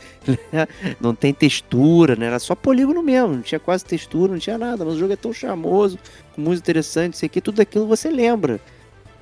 Né? 0.52 0.66
não 1.00 1.14
tem 1.14 1.32
textura, 1.32 2.16
né? 2.16 2.26
Era 2.26 2.38
só 2.38 2.54
polígono 2.54 3.02
mesmo, 3.02 3.34
não 3.34 3.42
tinha 3.42 3.58
quase 3.58 3.84
textura, 3.84 4.32
não 4.32 4.38
tinha 4.38 4.58
nada. 4.58 4.84
Mas 4.84 4.94
o 4.94 4.98
jogo 4.98 5.12
é 5.12 5.16
tão 5.16 5.32
charmoso, 5.32 5.98
muito 6.36 6.58
interessante, 6.58 7.16
sei 7.16 7.28
que 7.28 7.40
tudo 7.40 7.60
aquilo 7.60 7.86
você 7.86 8.10
lembra. 8.10 8.60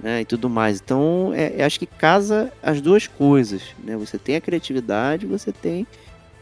Né, 0.01 0.21
e 0.21 0.25
tudo 0.25 0.49
mais. 0.49 0.81
Então, 0.81 1.33
é, 1.35 1.65
acho 1.65 1.77
que 1.77 1.85
casa 1.87 2.53
as 2.63 2.81
duas 2.81 3.09
coisas. 3.09 3.63
Né? 3.83 3.97
Você 3.97 4.17
tem 4.17 4.37
a 4.37 4.41
criatividade, 4.41 5.27
você 5.27 5.51
tem 5.51 5.89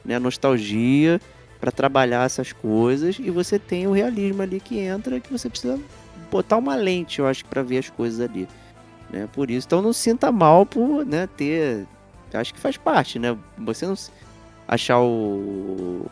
né, 0.05 0.17
a 0.17 0.21
nostalgia 0.21 1.19
para 1.59 1.73
trabalhar 1.73 2.27
essas 2.27 2.53
coisas 2.53 3.19
e 3.19 3.31
você 3.31 3.59
tem 3.59 3.87
o 3.87 3.93
realismo 3.93 4.43
ali 4.43 4.61
que 4.61 4.79
entra, 4.79 5.19
que 5.21 5.33
você 5.33 5.49
precisa 5.49 5.81
botar 6.31 6.59
uma 6.59 6.75
lente, 6.75 7.19
eu 7.19 7.27
acho, 7.27 7.45
para 7.47 7.63
ver 7.63 7.79
as 7.79 7.89
coisas 7.89 8.21
ali. 8.21 8.47
Né? 9.11 9.29
Por 9.33 9.51
isso, 9.51 9.67
então 9.67 9.81
não 9.81 9.93
sinta 9.93 10.31
mal 10.31 10.67
por 10.67 11.05
né, 11.07 11.29
ter. 11.37 11.87
Acho 12.33 12.53
que 12.53 12.61
faz 12.61 12.77
parte, 12.77 13.19
né? 13.19 13.37
Você 13.59 13.87
não 13.87 13.95
achar 14.69 15.01
o, 15.01 16.07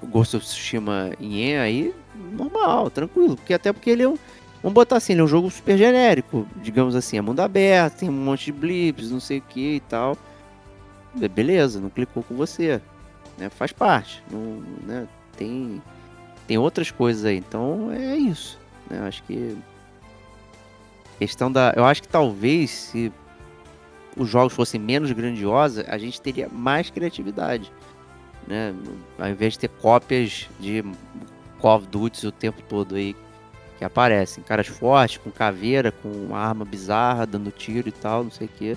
o 0.00 0.06
Ghost 0.06 0.36
of 0.36 0.46
Tsushima 0.46 1.10
em 1.20 1.56
aí, 1.58 1.94
normal, 2.32 2.90
tranquilo. 2.90 3.36
Porque 3.36 3.54
até 3.54 3.72
porque 3.72 3.90
ele 3.90 4.02
é 4.02 4.08
um. 4.08 4.16
Vamos 4.62 4.74
botar 4.74 4.96
assim, 4.96 5.12
ele 5.12 5.20
é 5.20 5.24
um 5.24 5.28
jogo 5.28 5.50
super 5.50 5.78
genérico, 5.78 6.46
digamos 6.56 6.96
assim, 6.96 7.16
é 7.16 7.20
mundo 7.20 7.38
aberto, 7.40 8.00
tem 8.00 8.08
um 8.08 8.12
monte 8.12 8.46
de 8.46 8.52
blips, 8.52 9.10
não 9.10 9.20
sei 9.20 9.38
o 9.38 9.42
que 9.42 9.76
e 9.76 9.80
tal. 9.80 10.16
Beleza, 11.14 11.80
não 11.80 11.88
clicou 11.88 12.22
com 12.24 12.34
você. 12.34 12.80
Né? 13.38 13.48
Faz 13.48 13.72
parte. 13.72 14.22
Não, 14.30 14.60
né? 14.84 15.06
tem, 15.36 15.80
tem 16.46 16.58
outras 16.58 16.90
coisas 16.90 17.24
aí. 17.24 17.36
Então 17.36 17.92
é 17.92 18.16
isso. 18.16 18.58
Né? 18.90 19.00
Acho 19.06 19.22
que 19.22 19.56
questão 21.18 21.50
da. 21.50 21.72
Eu 21.76 21.84
acho 21.84 22.02
que 22.02 22.08
talvez 22.08 22.70
se 22.70 23.12
os 24.16 24.28
jogos 24.28 24.52
fossem 24.52 24.80
menos 24.80 25.12
grandiosos, 25.12 25.84
a 25.86 25.98
gente 25.98 26.20
teria 26.20 26.48
mais 26.48 26.90
criatividade. 26.90 27.72
Né? 28.46 28.74
Ao 29.18 29.28
invés 29.28 29.54
de 29.54 29.60
ter 29.60 29.68
cópias 29.68 30.48
de 30.58 30.84
Call 31.60 31.78
of 31.78 31.86
Duty 31.86 32.26
o 32.26 32.32
tempo 32.32 32.62
todo 32.68 32.94
aí 32.94 33.14
que 33.78 33.84
aparecem. 33.84 34.42
Caras 34.42 34.66
fortes, 34.66 35.18
com 35.18 35.30
caveira, 35.30 35.92
com 35.92 36.08
uma 36.08 36.38
arma 36.38 36.64
bizarra, 36.64 37.26
dando 37.26 37.50
tiro 37.50 37.88
e 37.88 37.92
tal, 37.92 38.24
não 38.24 38.30
sei 38.30 38.46
o 38.46 38.50
que. 38.50 38.76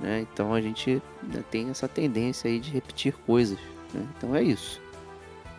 Né? 0.00 0.26
Então 0.32 0.52
a 0.52 0.60
gente 0.60 1.02
né, 1.22 1.42
tem 1.50 1.70
essa 1.70 1.88
tendência 1.88 2.50
aí 2.50 2.58
de 2.58 2.70
repetir 2.70 3.14
coisas. 3.26 3.58
Né? 3.94 4.04
Então 4.16 4.34
é 4.34 4.42
isso. 4.42 4.80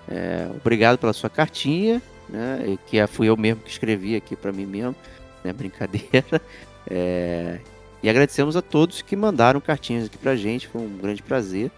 É, 0.08 0.50
obrigado 0.56 0.98
pela 0.98 1.14
sua 1.14 1.30
cartinha, 1.30 2.02
né? 2.30 2.78
que 2.88 2.98
é, 2.98 3.08
fui 3.08 3.28
eu 3.28 3.38
mesmo 3.38 3.62
que 3.62 3.70
escrevi 3.70 4.16
aqui 4.16 4.36
para 4.36 4.52
mim 4.52 4.66
mesmo 4.66 4.96
né? 5.44 5.54
Brincadeira. 5.54 6.42
É... 6.90 7.60
E 8.02 8.10
agradecemos 8.10 8.56
a 8.56 8.62
todos 8.62 9.02
que 9.02 9.16
mandaram 9.16 9.60
cartinhas 9.60 10.06
aqui 10.06 10.18
pra 10.18 10.36
gente, 10.36 10.68
foi 10.68 10.82
um 10.82 10.98
grande 10.98 11.24
prazer, 11.24 11.72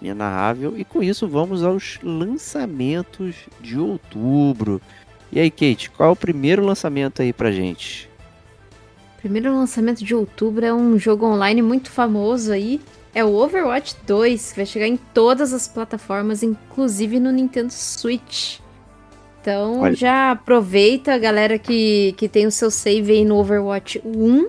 inenarrável. 0.00 0.74
E 0.76 0.84
com 0.84 1.02
isso 1.02 1.28
vamos 1.28 1.62
aos 1.62 1.98
lançamentos 2.02 3.36
de 3.60 3.78
outubro. 3.78 4.80
E 5.32 5.38
aí, 5.38 5.50
Kate, 5.50 5.90
qual 5.90 6.08
é 6.08 6.12
o 6.12 6.16
primeiro 6.16 6.64
lançamento 6.64 7.22
aí 7.22 7.32
pra 7.32 7.52
gente? 7.52 8.08
Primeiro 9.18 9.54
lançamento 9.54 10.02
de 10.02 10.14
outubro 10.14 10.64
é 10.64 10.72
um 10.72 10.98
jogo 10.98 11.26
online 11.26 11.62
muito 11.62 11.90
famoso 11.90 12.52
aí. 12.52 12.80
É 13.14 13.24
o 13.24 13.34
Overwatch 13.34 13.96
2, 14.06 14.52
que 14.52 14.56
vai 14.56 14.66
chegar 14.66 14.86
em 14.86 14.96
todas 14.96 15.52
as 15.52 15.68
plataformas, 15.68 16.42
inclusive 16.42 17.20
no 17.20 17.30
Nintendo 17.30 17.72
Switch. 17.72 18.58
Então 19.40 19.80
Olha. 19.80 19.94
já 19.94 20.32
aproveita, 20.32 21.18
galera 21.18 21.58
que, 21.58 22.12
que 22.16 22.28
tem 22.28 22.46
o 22.46 22.50
seu 22.50 22.70
save 22.70 23.12
aí 23.12 23.24
no 23.24 23.36
Overwatch 23.36 24.00
1 24.04 24.48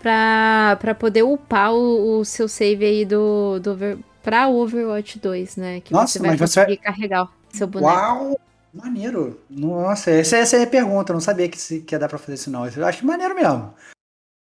pra, 0.00 0.76
pra 0.80 0.94
poder 0.94 1.22
upar 1.22 1.72
o, 1.72 2.20
o 2.20 2.24
seu 2.24 2.48
save 2.48 2.84
aí 2.84 3.04
do, 3.04 3.58
do 3.60 3.74
pra 4.22 4.48
Overwatch 4.48 5.18
2, 5.18 5.56
né? 5.56 5.80
Que 5.80 5.92
Nossa, 5.92 6.14
você 6.14 6.18
vai 6.18 6.30
mas 6.30 6.40
você 6.40 6.60
conseguir 6.60 6.76
carregar 6.78 7.24
o 7.24 7.30
seu 7.56 7.66
boneco. 7.66 7.92
Uau! 7.92 8.40
Maneiro. 8.72 9.40
Nossa, 9.50 10.10
essa, 10.12 10.36
essa 10.36 10.56
é 10.56 10.62
a 10.62 10.66
pergunta. 10.66 11.10
Eu 11.10 11.14
não 11.14 11.20
sabia 11.20 11.48
que, 11.48 11.60
se, 11.60 11.80
que 11.80 11.94
ia 11.94 11.98
dar 11.98 12.08
pra 12.08 12.18
fazer 12.18 12.34
isso, 12.34 12.50
não. 12.50 12.66
Eu 12.68 12.86
acho 12.86 13.04
maneiro 13.04 13.34
mesmo. 13.34 13.74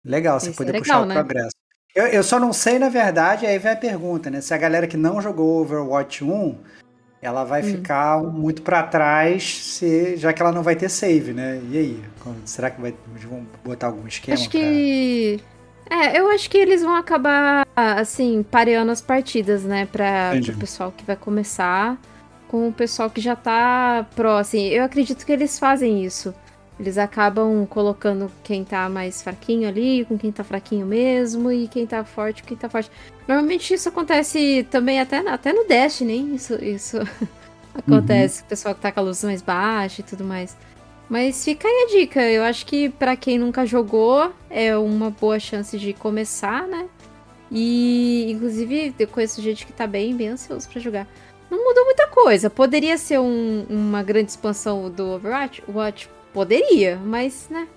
Legal, 0.05 0.41
você 0.41 0.51
é 0.51 0.53
poder 0.53 0.73
legal, 0.73 0.83
puxar 0.83 1.01
o 1.03 1.07
né? 1.07 1.15
progresso. 1.15 1.55
Eu, 1.95 2.07
eu 2.07 2.23
só 2.23 2.41
não 2.41 2.53
sei, 2.53 2.79
na 2.79 2.89
verdade, 2.89 3.47
aí 3.47 3.59
vem 3.59 3.73
a 3.73 3.77
pergunta, 3.77 4.31
né? 4.31 4.41
Se 4.41 4.53
a 4.53 4.57
galera 4.59 4.87
que 4.87 4.97
não 4.97 5.21
jogou 5.21 5.61
Overwatch 5.61 6.25
1, 6.25 6.59
ela 7.23 7.45
vai 7.45 7.63
Hum. 7.63 7.77
ficar 7.77 8.23
muito 8.23 8.63
pra 8.63 8.83
trás, 8.83 9.57
se, 9.57 10.17
já 10.17 10.33
que 10.33 10.43
ela 10.43 10.53
não 10.53 10.63
vai 10.63 10.75
ter 10.75 10.89
save, 10.89 11.33
né? 11.33 11.61
E 11.71 11.79
aí? 11.79 12.05
Será 12.45 12.71
que 12.71 12.81
vai, 12.81 12.95
vão 13.29 13.47
botar 13.65 13.87
algum 13.87 14.07
esquema? 14.07 14.39
Acho 14.39 14.51
que. 14.51 15.41
É, 15.91 16.19
eu 16.19 16.31
acho 16.31 16.49
que 16.49 16.59
eles 16.59 16.83
vão 16.83 16.97
acabar, 16.97 17.67
assim, 17.77 18.43
pareando 18.43 18.91
as 18.91 19.01
partidas, 19.01 19.65
né? 19.65 19.87
Pra, 19.87 20.33
pro 20.45 20.57
pessoal 20.57 20.93
que 20.93 21.05
vai 21.05 21.17
começar 21.17 21.99
com 22.49 22.69
o 22.69 22.73
pessoal 22.73 23.11
que 23.11 23.21
já 23.21 23.37
tá 23.37 24.07
pró, 24.15 24.39
assim. 24.39 24.69
Eu 24.69 24.85
acredito 24.85 25.25
que 25.25 25.33
eles 25.33 25.59
fazem 25.59 26.05
isso. 26.05 26.35
Eles 26.79 26.99
acabam 26.99 27.67
colocando 27.67 28.31
quem 28.43 28.65
tá 28.65 28.89
mais 28.89 29.23
fraquinho 29.23 29.69
ali, 29.69 30.05
com 30.05 30.19
quem 30.19 30.33
tá 30.33 30.43
fraquinho 30.43 30.85
mesmo, 30.85 31.53
e 31.53 31.69
quem 31.69 31.87
tá 31.87 32.05
forte, 32.05 32.43
com 32.43 32.49
quem 32.49 32.57
tá 32.57 32.69
forte. 32.69 32.91
Normalmente 33.29 33.73
isso 33.73 33.89
acontece 33.89 34.67
também 34.71 35.01
até, 35.01 35.19
até 35.19 35.53
no 35.53 35.67
Destiny, 35.67 36.35
isso, 36.35 36.55
isso 36.65 36.99
acontece. 37.75 38.43
O 38.43 38.47
pessoal 38.47 38.75
que 38.75 38.81
tá 38.81 38.91
com 38.91 39.01
a 39.01 39.03
luz 39.05 39.23
mais 39.23 39.41
baixa 39.41 40.01
e 40.01 40.05
tudo 40.05 40.25
mais. 40.25 40.57
Mas 41.09 41.45
fica 41.45 41.69
aí 41.69 41.87
a 41.89 41.99
dica. 41.99 42.23
Eu 42.23 42.43
acho 42.43 42.65
que 42.67 42.89
pra 42.89 43.15
quem 43.17 43.39
nunca 43.39 43.67
jogou, 43.67 44.33
é 44.51 44.77
uma 44.77 45.11
boa 45.11 45.39
chance 45.39 45.79
de 45.79 45.93
começar, 45.93 46.67
né? 46.67 46.87
E, 47.53 48.27
inclusive, 48.31 48.95
eu 48.99 49.07
conheço 49.09 49.41
gente 49.43 49.67
que 49.67 49.73
tá 49.73 49.87
bem, 49.87 50.17
bem 50.17 50.29
ansioso 50.29 50.69
pra 50.69 50.81
jogar. 50.81 51.07
Não 51.51 51.63
mudou 51.63 51.85
muita 51.85 52.07
coisa. 52.09 52.49
Poderia 52.51 52.97
ser 52.99 53.21
um- 53.21 53.65
uma 53.69 54.03
grande 54.03 54.31
expansão 54.31 54.91
do 54.91 55.07
Overwatch? 55.13 55.63
Watch? 55.69 56.09
Poderia, 56.33 56.99
mas, 57.05 57.47
né? 57.51 57.69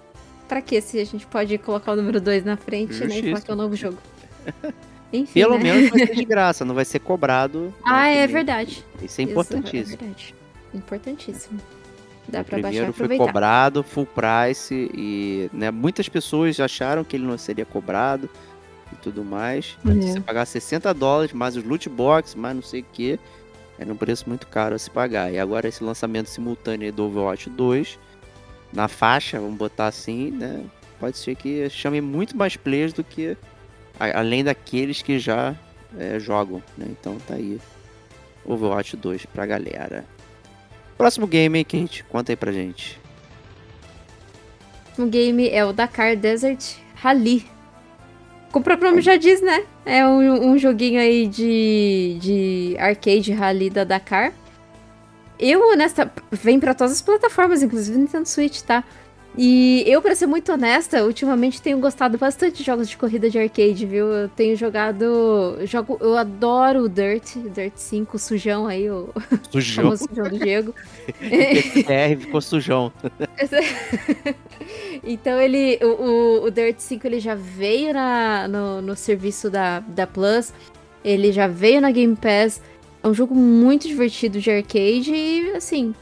Pra 0.47 0.61
que 0.61 0.79
se 0.81 0.99
a 0.99 1.05
gente 1.05 1.27
pode 1.27 1.57
colocar 1.57 1.91
o 1.91 1.95
número 1.95 2.19
2 2.21 2.43
na 2.45 2.55
frente, 2.57 2.93
né? 3.03 3.05
E 3.05 3.09
falar 3.09 3.13
Justiça. 3.21 3.41
que 3.45 3.51
é 3.51 3.53
um 3.53 3.57
novo 3.57 3.75
jogo. 3.75 3.97
Enfim, 5.13 5.33
Pelo 5.39 5.57
né? 5.57 5.63
menos 5.63 5.89
vai 5.89 5.99
ser 6.07 6.15
de 6.15 6.23
graça, 6.25 6.65
não 6.65 6.73
vai 6.73 6.85
ser 6.85 6.99
cobrado. 6.99 7.73
Ah, 7.83 8.07
é 8.07 8.25
verdade. 8.25 8.83
Isso 8.95 9.03
é 9.03 9.05
Isso 9.05 9.31
importantíssimo. 9.31 9.95
É 9.95 9.97
verdade. 9.97 10.35
Importantíssimo. 10.73 11.59
Dá 12.27 12.41
O 12.41 12.45
pra 12.45 12.57
baixar 12.57 12.69
primeiro 12.69 12.93
foi 12.93 13.05
aproveitar. 13.05 13.25
cobrado, 13.25 13.83
full 13.83 14.05
price, 14.05 14.91
e 14.93 15.49
né, 15.53 15.71
muitas 15.71 16.09
pessoas 16.09 16.59
acharam 16.59 17.03
que 17.03 17.15
ele 17.15 17.25
não 17.25 17.37
seria 17.37 17.65
cobrado 17.65 18.29
e 18.91 18.95
tudo 18.97 19.23
mais. 19.23 19.77
É. 19.85 19.93
Você 19.93 20.19
pagar 20.19 20.45
60 20.45 20.93
dólares, 20.93 21.33
mais 21.33 21.55
os 21.55 21.63
loot 21.63 21.87
box, 21.89 22.37
mais 22.37 22.55
não 22.55 22.63
sei 22.63 22.81
o 22.81 22.85
que, 22.91 23.19
era 23.79 23.91
um 23.91 23.95
preço 23.95 24.27
muito 24.27 24.47
caro 24.47 24.75
a 24.75 24.79
se 24.79 24.89
pagar. 24.89 25.31
E 25.31 25.39
agora 25.39 25.67
esse 25.67 25.83
lançamento 25.83 26.27
simultâneo 26.27 26.91
do 26.91 27.05
Overwatch 27.05 27.49
2, 27.49 27.97
na 28.73 28.87
faixa, 28.87 29.39
vamos 29.39 29.57
botar 29.57 29.87
assim, 29.87 30.31
né? 30.31 30.63
Pode 30.99 31.17
ser 31.17 31.35
que 31.35 31.69
chame 31.69 32.01
muito 32.01 32.35
mais 32.35 32.57
players 32.57 32.91
do 32.91 33.03
que 33.03 33.37
além 33.99 34.43
daqueles 34.43 35.01
que 35.01 35.17
já 35.19 35.55
é, 35.97 36.19
jogam, 36.19 36.61
né? 36.77 36.87
Então 36.89 37.17
tá 37.25 37.35
aí. 37.35 37.59
Overwatch 38.43 38.97
2 38.97 39.25
pra 39.27 39.45
galera. 39.45 40.05
Próximo 40.97 41.27
game, 41.27 41.63
Kate? 41.63 42.03
Conta 42.05 42.31
aí 42.31 42.35
pra 42.35 42.51
gente. 42.51 42.99
O 44.97 45.05
game 45.05 45.47
é 45.49 45.63
o 45.63 45.71
Dakar 45.71 46.15
Desert 46.15 46.75
Rally. 46.95 47.45
Como 48.51 48.61
o 48.61 48.63
próprio 48.63 48.89
nome 48.89 49.01
já 49.01 49.15
diz, 49.15 49.41
né? 49.41 49.65
É 49.85 50.05
um, 50.07 50.51
um 50.51 50.57
joguinho 50.57 50.99
aí 50.99 51.27
de, 51.27 52.17
de 52.19 52.75
arcade 52.79 53.31
rally 53.31 53.69
da 53.69 53.83
Dakar. 53.83 54.33
Eu, 55.39 55.69
honesta, 55.69 56.11
vem 56.31 56.59
pra 56.59 56.73
todas 56.73 56.93
as 56.93 57.01
plataformas, 57.01 57.61
inclusive 57.61 57.97
Nintendo 57.97 58.27
Switch, 58.27 58.61
tá? 58.61 58.83
E 59.37 59.83
eu, 59.85 60.01
pra 60.01 60.15
ser 60.15 60.25
muito 60.25 60.51
honesta, 60.51 61.03
ultimamente 61.03 61.61
tenho 61.61 61.77
gostado 61.77 62.17
bastante 62.17 62.57
de 62.57 62.63
jogos 62.63 62.89
de 62.89 62.97
corrida 62.97 63.29
de 63.29 63.37
arcade, 63.37 63.85
viu? 63.85 64.07
Eu 64.07 64.29
tenho 64.29 64.55
jogado. 64.55 65.59
Jogo, 65.63 65.97
eu 66.01 66.17
adoro 66.17 66.85
o 66.85 66.89
Dirt, 66.89 67.35
Dirt 67.53 67.73
5, 67.75 68.15
o 68.15 68.19
sujão 68.19 68.65
aí, 68.65 68.89
o 68.89 69.09
Sujão. 69.51 69.83
famoso 69.83 70.07
sujão 70.09 70.27
do 70.27 70.39
Diego. 70.39 70.73
BR 71.21 72.19
ficou 72.19 72.41
sujão. 72.41 72.91
Então 75.03 75.39
ele. 75.39 75.79
O, 75.81 75.85
o, 75.87 76.43
o 76.45 76.51
Dirt 76.51 76.79
5 76.79 77.07
ele 77.07 77.19
já 77.19 77.35
veio 77.35 77.93
na, 77.93 78.47
no, 78.47 78.81
no 78.81 78.95
serviço 78.95 79.49
da, 79.49 79.79
da 79.79 80.05
Plus. 80.05 80.51
Ele 81.03 81.31
já 81.31 81.47
veio 81.47 81.79
na 81.79 81.91
Game 81.91 82.15
Pass. 82.15 82.61
É 83.01 83.07
um 83.07 83.13
jogo 83.13 83.33
muito 83.33 83.87
divertido 83.87 84.41
de 84.41 84.51
arcade 84.51 85.13
e 85.13 85.51
assim. 85.51 85.93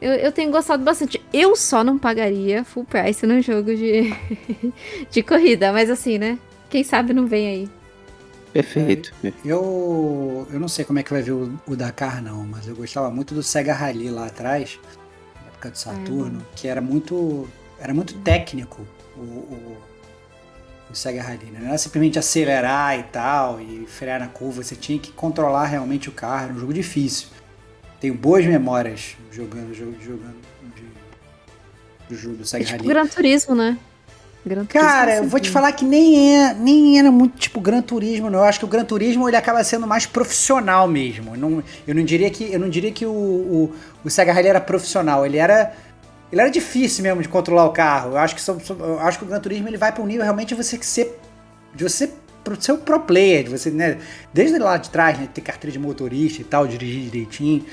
Eu, 0.00 0.12
eu 0.12 0.32
tenho 0.32 0.50
gostado 0.50 0.84
bastante. 0.84 1.22
Eu 1.32 1.56
só 1.56 1.82
não 1.82 1.98
pagaria 1.98 2.64
full 2.64 2.84
price 2.84 3.26
num 3.26 3.40
jogo 3.40 3.74
de, 3.74 4.12
de 5.10 5.22
corrida, 5.22 5.72
mas 5.72 5.90
assim, 5.90 6.18
né? 6.18 6.38
Quem 6.68 6.84
sabe 6.84 7.14
não 7.14 7.26
vem 7.26 7.48
aí. 7.48 7.70
Perfeito. 8.52 9.12
Eu, 9.44 10.46
eu 10.50 10.58
não 10.58 10.68
sei 10.68 10.84
como 10.84 10.98
é 10.98 11.02
que 11.02 11.12
vai 11.12 11.22
ver 11.22 11.32
o, 11.32 11.58
o 11.66 11.76
Dakar, 11.76 12.22
não, 12.22 12.46
mas 12.46 12.66
eu 12.66 12.74
gostava 12.74 13.10
muito 13.10 13.34
do 13.34 13.42
Sega 13.42 13.74
Rally 13.74 14.10
lá 14.10 14.26
atrás, 14.26 14.78
na 15.42 15.48
época 15.48 15.70
do 15.70 15.76
Saturno, 15.76 16.46
que 16.54 16.66
era 16.66 16.80
muito, 16.80 17.46
era 17.78 17.92
muito 17.92 18.14
técnico 18.20 18.86
o, 19.14 19.20
o, 19.20 19.76
o 20.90 20.94
Sega 20.94 21.22
Rally. 21.22 21.50
Né? 21.50 21.58
Não 21.60 21.68
era 21.68 21.78
simplesmente 21.78 22.18
acelerar 22.18 22.98
e 22.98 23.02
tal, 23.02 23.60
e 23.60 23.86
frear 23.86 24.20
na 24.20 24.28
curva, 24.28 24.62
você 24.62 24.74
tinha 24.74 24.98
que 24.98 25.12
controlar 25.12 25.66
realmente 25.66 26.08
o 26.08 26.12
carro, 26.12 26.44
era 26.44 26.54
um 26.54 26.58
jogo 26.58 26.72
difícil. 26.72 27.28
Tenho 28.00 28.14
boas 28.14 28.44
memórias 28.44 29.16
jogando, 29.32 29.74
jogando, 29.74 30.02
jogando 30.02 30.36
de, 30.74 32.14
do 32.14 32.20
jogo 32.20 32.36
do 32.36 32.42
É 32.42 32.46
Sega 32.46 32.64
tipo 32.64 32.78
Rally. 32.78 32.88
Gran 32.88 33.06
Turismo, 33.06 33.54
né? 33.54 33.78
Gran 34.44 34.64
Turismo 34.64 34.88
Cara, 34.88 35.12
é 35.14 35.18
eu 35.18 35.24
vou 35.24 35.40
te 35.40 35.50
falar 35.50 35.72
que 35.72 35.84
nem, 35.84 36.36
é, 36.36 36.54
nem 36.54 36.98
era 36.98 37.10
muito 37.10 37.38
tipo 37.38 37.60
Gran 37.60 37.82
Turismo, 37.82 38.30
não. 38.30 38.40
Eu 38.40 38.44
acho 38.44 38.58
que 38.58 38.64
o 38.64 38.68
Gran 38.68 38.84
Turismo 38.84 39.28
ele 39.28 39.36
acaba 39.36 39.64
sendo 39.64 39.86
mais 39.86 40.06
profissional 40.06 40.86
mesmo. 40.86 41.34
Eu 41.34 41.38
não, 41.38 41.64
eu 41.86 41.94
não 41.94 42.04
diria 42.04 42.30
que, 42.30 42.52
eu 42.52 42.58
não 42.58 42.68
diria 42.68 42.92
que 42.92 43.06
o, 43.06 43.10
o, 43.10 43.74
o 44.04 44.10
Sega 44.10 44.32
Rally 44.32 44.48
era 44.48 44.60
profissional. 44.60 45.24
Ele 45.24 45.38
era, 45.38 45.74
ele 46.30 46.40
era 46.40 46.50
difícil 46.50 47.02
mesmo 47.02 47.22
de 47.22 47.28
controlar 47.28 47.64
o 47.64 47.72
carro. 47.72 48.12
Eu 48.12 48.18
acho 48.18 48.36
que, 48.36 48.50
eu 48.50 49.00
acho 49.00 49.18
que 49.18 49.24
o 49.24 49.28
Gran 49.28 49.40
Turismo 49.40 49.68
ele 49.68 49.78
vai 49.78 49.90
para 49.90 50.02
um 50.02 50.06
nível 50.06 50.22
realmente 50.22 50.48
de 50.48 50.62
você 50.62 50.76
que 50.76 50.86
ser, 50.86 51.18
de 51.74 51.82
você 51.82 52.10
pro- 52.50 52.62
ser 52.62 52.72
o 52.72 52.78
pro 52.78 53.00
player, 53.00 53.44
de 53.44 53.50
você, 53.50 53.70
né, 53.70 53.98
desde 54.32 54.58
lá 54.58 54.76
de 54.76 54.88
trás, 54.90 55.18
né, 55.18 55.28
ter 55.32 55.40
carteira 55.40 55.72
de 55.72 55.78
motorista 55.78 56.40
e 56.40 56.44
tal, 56.44 56.66
dirigir 56.66 57.10
direitinho. 57.10 57.64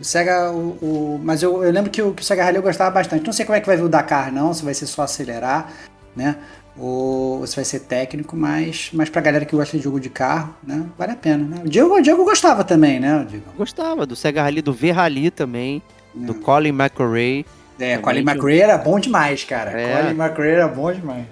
O 0.00 0.04
Sega, 0.04 0.50
o, 0.50 0.76
o- 0.82 1.20
mas 1.22 1.42
eu, 1.42 1.62
eu 1.62 1.70
lembro 1.70 1.90
que 1.90 2.00
o, 2.02 2.12
que 2.14 2.22
o 2.22 2.24
Sega 2.24 2.42
Rally 2.44 2.56
eu 2.56 2.62
gostava 2.62 2.90
bastante. 2.90 3.24
Não 3.24 3.32
sei 3.32 3.44
como 3.44 3.56
é 3.56 3.60
que 3.60 3.66
vai 3.66 3.76
vir 3.76 3.84
o 3.84 3.88
Dakar, 3.88 4.32
não, 4.32 4.52
se 4.54 4.64
vai 4.64 4.72
ser 4.74 4.86
só 4.86 5.02
acelerar, 5.02 5.70
né? 6.16 6.36
Ou 6.76 7.46
se 7.46 7.54
vai 7.54 7.64
ser 7.64 7.80
técnico, 7.80 8.34
mas, 8.36 8.90
mas 8.92 9.08
pra 9.08 9.20
galera 9.22 9.44
que 9.44 9.54
gosta 9.54 9.76
de 9.76 9.82
jogo 9.84 10.00
de 10.00 10.08
carro, 10.10 10.54
né? 10.66 10.84
Vale 10.98 11.12
a 11.12 11.16
pena, 11.16 11.44
né? 11.44 11.62
O 11.64 11.68
Diego, 11.68 11.94
o 11.94 12.02
Diego 12.02 12.24
gostava 12.24 12.64
também, 12.64 12.98
né, 12.98 13.24
Diego? 13.28 13.44
Gostava 13.56 14.04
do 14.04 14.16
Sega 14.16 14.42
Rally, 14.42 14.60
do 14.60 14.72
V-Rally 14.72 15.30
também, 15.30 15.80
do 16.12 16.32
Hum. 16.32 16.40
Colin 16.40 16.70
McRae. 16.70 17.46
É, 17.78 17.98
Colin 17.98 18.20
McRae 18.28 18.60
era 18.60 18.76
bom 18.78 18.98
demais, 18.98 19.44
cara. 19.44 19.80
É. 19.80 20.02
Colin 20.02 20.20
McRae 20.20 20.50
era 20.50 20.66
bom 20.66 20.90
demais. 20.92 21.26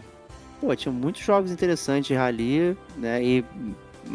Pô, 0.62 0.76
tinha 0.76 0.92
muitos 0.92 1.24
jogos 1.24 1.50
interessantes 1.50 2.06
de 2.06 2.14
rally, 2.14 2.76
né? 2.96 3.20
E, 3.20 3.44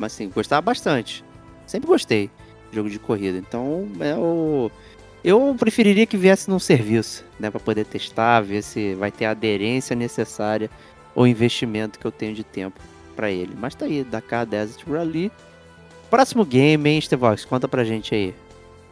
assim, 0.02 0.30
gostava 0.30 0.62
bastante. 0.62 1.22
Sempre 1.66 1.88
gostei 1.90 2.32
de 2.70 2.78
jogo 2.78 2.90
de 2.90 2.98
corrida. 2.98 3.38
Então, 3.38 3.86
é 4.00 4.16
o. 4.16 4.72
Eu 5.22 5.54
preferiria 5.60 6.06
que 6.06 6.16
viesse 6.16 6.50
num 6.50 6.58
serviço, 6.58 7.26
né? 7.38 7.52
Pra 7.52 7.60
poder 7.60 7.84
testar, 7.84 8.40
ver 8.40 8.62
se 8.62 8.94
vai 8.94 9.12
ter 9.12 9.26
a 9.26 9.32
aderência 9.32 9.94
necessária 9.94 10.70
ou 11.14 11.28
investimento 11.28 12.00
que 12.00 12.08
eu 12.08 12.14
tenho 12.14 12.34
de 12.34 12.46
tempo 12.46 12.80
pra 13.14 13.30
ele. 13.30 13.54
Mas 13.60 13.76
tá 13.76 13.84
aí, 13.84 14.06
Dakar 14.06 14.46
Desert 14.46 14.88
Rally. 14.88 15.30
Próximo 16.10 16.46
game, 16.46 16.90
hein, 16.90 17.02
Stevox? 17.02 17.44
Conta 17.44 17.68
pra 17.68 17.84
gente 17.84 18.16
aí. 18.16 18.34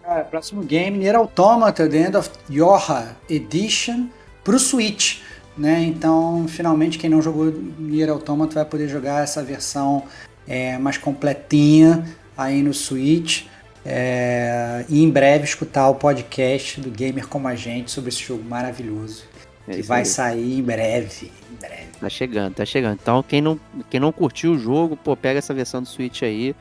Cara, 0.04 0.26
próximo 0.26 0.62
game, 0.62 0.98
Nier 0.98 1.16
Automata, 1.16 1.88
The 1.88 1.98
End 1.98 2.18
of 2.18 2.30
Yorha 2.50 3.16
Edition, 3.30 4.10
pro 4.44 4.60
Switch, 4.60 5.22
né? 5.58 5.84
Então, 5.84 6.46
finalmente, 6.48 6.98
quem 6.98 7.10
não 7.10 7.22
jogou 7.22 7.46
Nier 7.80 8.10
Automata 8.10 8.56
vai 8.56 8.66
poder 8.66 8.88
jogar 8.88 9.24
essa 9.24 9.44
versão 9.44 10.04
é, 10.48 10.78
mais 10.78 10.98
completinha 10.98 12.06
aí 12.38 12.62
no 12.62 12.74
Switch. 12.74 13.46
é, 13.86 14.84
e 14.90 15.04
em 15.04 15.10
breve 15.10 15.44
escutar 15.44 15.88
o 15.90 15.96
podcast 15.96 16.82
do 16.82 16.90
Gamer 16.90 17.28
Como 17.28 17.48
a 17.48 17.56
Gente 17.56 17.92
sobre 17.92 18.10
esse 18.10 18.24
jogo 18.24 18.44
maravilhoso. 18.44 19.24
É 19.68 19.76
que 19.76 19.82
vai 19.82 20.00
aí. 20.00 20.06
sair 20.06 20.60
em 20.60 20.64
breve. 20.64 21.32
Em 21.52 21.56
breve. 21.56 21.88
Tá 22.00 22.10
chegando, 22.10 22.54
tá 22.56 22.66
chegando. 22.66 23.00
Então, 23.02 23.24
quem 23.24 23.42
não, 23.42 23.60
quem 23.90 24.00
não 24.00 24.12
curtiu 24.12 24.54
o 24.54 24.60
jogo, 24.60 24.98
pô, 24.98 25.16
pega 25.16 25.40
essa 25.40 25.54
versão 25.54 25.82
do 25.82 25.88
Switch 25.88 26.24
aí. 26.24 26.56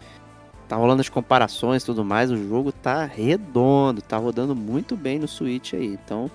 tá 0.69 0.77
rolando 0.77 1.01
as 1.01 1.09
comparações 1.09 1.83
e 1.83 1.87
tudo 1.87 2.05
mais, 2.05 2.31
o 2.31 2.37
jogo 2.37 2.73
tá 2.73 3.05
redondo, 3.05 4.01
tá 4.01 4.17
rodando 4.17 4.55
muito 4.55 4.97
bem 4.97 5.19
no 5.19 5.29
Switch 5.29 5.75
aí. 5.75 5.87
Então, 5.87 6.31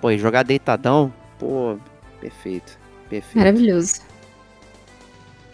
pô, 0.00 0.14
jogar 0.16 0.42
deitadão, 0.42 1.12
pô, 1.38 1.78
perfeito, 2.20 2.78
perfeito. 3.08 3.38
Maravilhoso. 3.38 4.00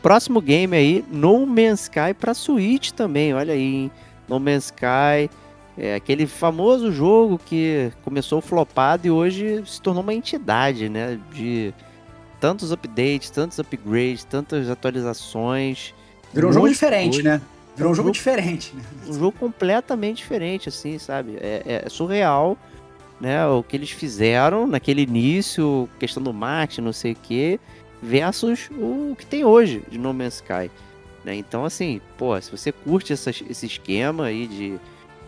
Próximo 0.02 0.40
game 0.40 0.76
aí, 0.76 1.04
No 1.10 1.44
Man's 1.46 1.82
Sky 1.82 2.14
pra 2.18 2.32
Switch 2.34 2.90
também, 2.92 3.34
olha 3.34 3.54
aí, 3.54 3.74
hein? 3.74 3.90
No 4.28 4.38
Man's 4.38 4.66
Sky, 4.66 5.28
é 5.76 5.94
aquele 5.96 6.26
famoso 6.26 6.92
jogo 6.92 7.38
que 7.44 7.90
começou 8.04 8.40
flopado 8.40 9.06
e 9.06 9.10
hoje 9.10 9.62
se 9.66 9.80
tornou 9.80 10.02
uma 10.02 10.14
entidade, 10.14 10.88
né? 10.88 11.18
De 11.32 11.74
tantos 12.40 12.70
updates, 12.70 13.30
tantos 13.30 13.58
upgrades, 13.58 14.22
tantas 14.24 14.70
atualizações. 14.70 15.92
Virou 16.32 16.50
um 16.50 16.54
jogo 16.54 16.68
diferente, 16.68 17.14
coisa. 17.22 17.28
né? 17.38 17.42
Virou 17.76 17.92
um 17.92 17.94
jogo 17.94 18.06
jogo- 18.08 18.14
diferente, 18.14 18.74
né? 18.76 18.82
um 19.08 19.12
jogo 19.12 19.32
completamente 19.32 20.18
diferente, 20.18 20.68
assim, 20.68 20.98
sabe? 20.98 21.36
É, 21.40 21.82
é 21.84 21.88
surreal, 21.88 22.56
né? 23.20 23.46
O 23.46 23.62
que 23.62 23.76
eles 23.76 23.90
fizeram 23.90 24.66
naquele 24.66 25.02
início, 25.02 25.88
questão 25.98 26.22
do 26.22 26.32
marketing, 26.32 26.82
não 26.82 26.92
sei 26.92 27.12
o 27.12 27.16
quê, 27.22 27.58
versus 28.02 28.68
o 28.72 29.14
que 29.18 29.24
tem 29.26 29.44
hoje 29.44 29.82
de 29.90 29.98
No 29.98 30.12
Man's 30.12 30.34
Sky. 30.36 30.70
Né? 31.24 31.34
Então, 31.34 31.64
assim, 31.64 32.00
pô, 32.16 32.40
se 32.40 32.50
você 32.50 32.70
curte 32.72 33.12
essa- 33.12 33.30
esse 33.30 33.66
esquema 33.66 34.26
aí 34.26 34.46
de. 34.46 34.78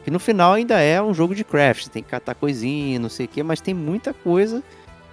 Que 0.05 0.10
no 0.10 0.19
final 0.20 0.52
ainda 0.55 0.81
é 0.81 1.02
um 1.02 1.12
jogo 1.12 1.35
de 1.35 1.44
craft, 1.44 1.89
tem 1.89 2.02
que 2.02 2.09
catar 2.09 2.35
coisinha, 2.35 2.98
não 2.98 3.09
sei 3.09 3.27
o 3.27 3.28
quê, 3.28 3.43
mas 3.43 3.60
tem 3.60 3.74
muita 3.74 4.15
coisa 4.15 4.62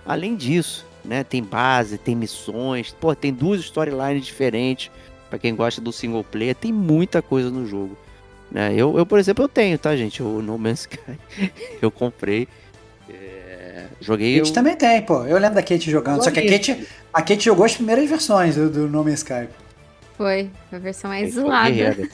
além 0.06 0.36
disso, 0.36 0.86
né? 1.04 1.24
Tem 1.24 1.44
base, 1.44 1.98
tem 1.98 2.16
missões, 2.16 2.96
pô, 3.00 3.14
tem 3.16 3.34
duas 3.34 3.62
storylines 3.62 4.26
diferentes 4.26 4.92
Pra 5.28 5.40
quem 5.40 5.56
gosta 5.56 5.82
do 5.82 5.92
single 5.92 6.24
player, 6.24 6.54
tem 6.56 6.72
muita 6.72 7.20
coisa 7.20 7.50
no 7.50 7.66
jogo. 7.68 7.98
Né? 8.52 8.72
Eu, 8.76 8.96
eu, 8.96 9.06
por 9.08 9.18
exemplo, 9.18 9.44
eu 9.44 9.50
tenho, 9.50 9.78
tá, 9.78 9.96
gente? 9.98 10.22
O 10.22 10.40
No 10.40 10.56
Man's 10.58 10.82
Sky. 10.82 11.20
eu 11.82 11.90
comprei. 11.90 12.48
Joguei. 14.00 14.38
Kate 14.40 14.52
o- 14.52 14.54
também 14.54 14.76
tem, 14.76 15.02
pô. 15.02 15.24
Eu 15.26 15.38
lembro 15.38 15.56
da 15.56 15.62
Kate 15.64 15.90
jogando. 15.90 16.24
Só 16.24 16.32
que 16.32 16.40
a 16.40 16.50
Kate, 16.50 16.88
a 17.14 17.22
Kate 17.22 17.44
jogou 17.46 17.66
as 17.66 17.76
primeiras 17.76 18.10
versões 18.10 18.56
do, 18.56 18.70
do 18.70 18.88
No 18.88 19.04
Man's 19.04 19.20
Sky. 19.20 19.48
Foi 20.18 20.50
a 20.72 20.78
versão 20.78 21.10
mais 21.10 21.34
zoada. 21.34 21.70
Guerreira. 21.70 22.10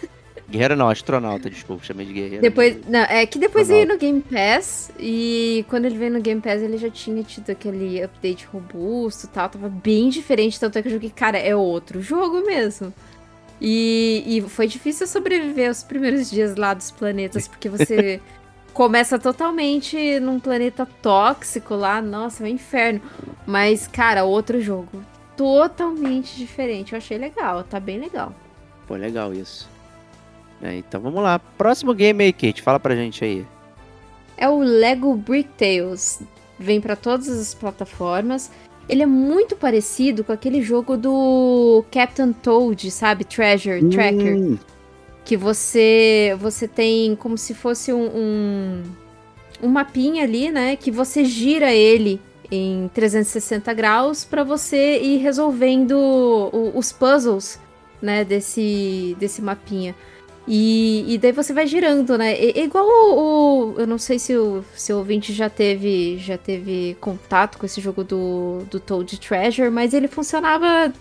Guerreira 0.50 0.76
não, 0.76 0.90
astronauta, 0.90 1.50
desculpa, 1.50 1.84
chamei 1.86 2.06
de 2.06 2.12
guerreira. 2.14 2.42
Depois, 2.42 2.76
não, 2.88 3.00
é 3.00 3.26
que 3.26 3.40
depois 3.40 3.70
veio 3.70 3.88
no 3.88 3.98
Game 3.98 4.20
Pass 4.22 4.92
e 5.00 5.64
quando 5.70 5.86
ele 5.86 5.98
veio 5.98 6.12
no 6.12 6.20
Game 6.20 6.42
Pass 6.42 6.62
ele 6.62 6.78
já 6.78 6.90
tinha 6.90 7.24
tido 7.24 7.50
aquele 7.52 8.04
update 8.04 8.46
robusto 8.52 9.28
e 9.28 9.30
tal, 9.30 9.48
tava 9.48 9.70
bem 9.70 10.10
diferente, 10.10 10.60
tanto 10.60 10.78
é 10.78 10.82
que 10.82 10.90
eu 10.90 10.92
joguei, 10.94 11.10
cara, 11.10 11.38
é 11.38 11.56
outro 11.56 12.02
jogo 12.02 12.46
mesmo. 12.46 12.94
E, 13.62 14.24
e 14.26 14.42
foi 14.50 14.68
difícil 14.68 15.06
sobreviver 15.08 15.70
os 15.70 15.84
primeiros 15.84 16.30
dias 16.30 16.56
lá 16.56 16.74
dos 16.74 16.92
planetas, 16.92 17.48
porque 17.48 17.70
você 17.70 18.20
começa 18.74 19.20
totalmente 19.20 20.20
num 20.20 20.40
planeta 20.40 20.88
tóxico 21.02 21.76
lá, 21.76 22.02
nossa, 22.02 22.44
é 22.44 22.46
um 22.46 22.50
inferno. 22.50 23.02
Mas, 23.46 23.88
cara, 23.88 24.24
outro 24.24 24.62
jogo 24.62 25.04
totalmente 25.36 26.38
diferente, 26.38 26.94
eu 26.94 26.98
achei 26.98 27.18
legal, 27.18 27.64
tá 27.64 27.80
bem 27.80 28.00
legal. 28.00 28.34
Pô, 28.88 28.96
legal 28.96 29.34
isso. 29.34 29.70
É, 30.62 30.76
então 30.76 31.02
vamos 31.02 31.24
lá. 31.24 31.40
Próximo 31.40 31.94
game 31.94 32.24
aí, 32.24 32.32
Kate, 32.32 32.62
fala 32.62 32.80
pra 32.80 32.96
gente 32.96 33.24
aí. 33.24 33.46
É 34.38 34.48
o 34.48 34.60
Lego 34.60 35.16
Brick 35.16 35.50
Tales. 35.58 36.22
Vem 36.60 36.80
pra 36.80 36.96
todas 36.96 37.28
as 37.30 37.54
plataformas. 37.54 38.52
Ele 38.88 39.02
é 39.02 39.06
muito 39.06 39.56
parecido 39.56 40.24
com 40.24 40.32
aquele 40.32 40.62
jogo 40.62 40.98
do 40.98 41.84
Captain 41.92 42.34
Toad, 42.34 42.92
sabe? 42.92 43.24
Treasure 43.24 43.88
Tracker. 43.90 44.60
Que 45.32 45.38
você 45.38 46.36
você 46.42 46.68
tem 46.68 47.16
como 47.16 47.38
se 47.38 47.54
fosse 47.54 47.94
um, 47.94 48.06
um, 48.06 48.84
um 49.64 49.70
mapinha 49.70 50.26
ali, 50.26 50.52
né? 50.52 50.76
Que 50.76 50.92
você 50.92 51.24
gira 51.24 51.74
ele 51.74 52.20
em 52.52 52.90
360 52.94 53.74
graus 53.74 54.26
pra 54.26 54.44
você 54.44 55.00
ir 55.00 55.20
resolvendo 55.20 55.94
o- 55.94 56.74
os 56.78 56.92
puzzles, 56.92 57.58
né? 58.02 58.26
Desse, 58.26 59.16
desse 59.22 59.42
mapinha. 59.42 59.96
E, 60.46 61.06
e 61.08 61.18
daí 61.18 61.32
você 61.32 61.54
vai 61.54 61.66
girando, 61.66 62.18
né? 62.18 62.34
É, 62.34 62.60
é 62.60 62.64
igual 62.66 62.86
o, 62.86 63.70
o- 63.76 63.80
Eu 63.80 63.88
não 63.88 63.98
sei 63.98 64.20
se 64.20 64.36
o, 64.36 64.66
se 64.76 64.92
o 64.92 64.98
ouvinte 64.98 65.32
já 65.32 65.50
teve, 65.50 66.18
já 66.18 66.38
teve 66.38 66.98
contato 67.00 67.58
com 67.58 67.66
esse 67.66 67.80
jogo 67.80 68.04
do, 68.04 68.64
do 68.70 68.82
Toad 68.82 69.18
Treasure, 69.18 69.70
mas 69.70 69.94
ele 69.94 70.10
funcionava 70.10 70.92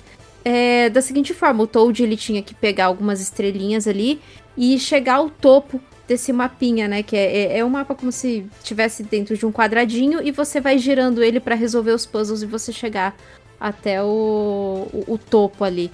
é, 0.45 0.89
da 0.89 1.01
seguinte 1.01 1.35
forma: 1.35 1.63
o 1.63 1.67
Toad 1.67 2.03
ele 2.03 2.17
tinha 2.17 2.43
que 2.43 2.55
pegar 2.55 2.87
algumas 2.87 3.21
estrelinhas 3.21 3.87
ali 3.87 4.21
e 4.57 4.79
chegar 4.79 5.17
ao 5.17 5.31
topo 5.31 5.81
desse 6.07 6.33
mapinha, 6.33 6.89
né? 6.89 7.03
Que 7.03 7.17
é, 7.17 7.37
é, 7.37 7.59
é 7.59 7.65
um 7.65 7.71
mapa 7.71 7.95
como 7.95 8.11
se 8.11 8.47
estivesse 8.59 9.03
dentro 9.03 9.37
de 9.37 9.47
um 9.47 9.53
quadradinho 9.53 10.21
e 10.23 10.31
você 10.33 10.61
vai 10.61 10.77
girando 10.79 11.23
ele 11.23 11.39
para 11.39 11.55
resolver 11.55 11.93
os 11.93 12.05
puzzles 12.05 12.43
e 12.43 12.47
você 12.47 12.73
chegar 12.73 13.15
até 13.61 14.03
o, 14.03 14.89
o, 14.93 15.15
o 15.15 15.19
topo 15.19 15.63
ali. 15.63 15.91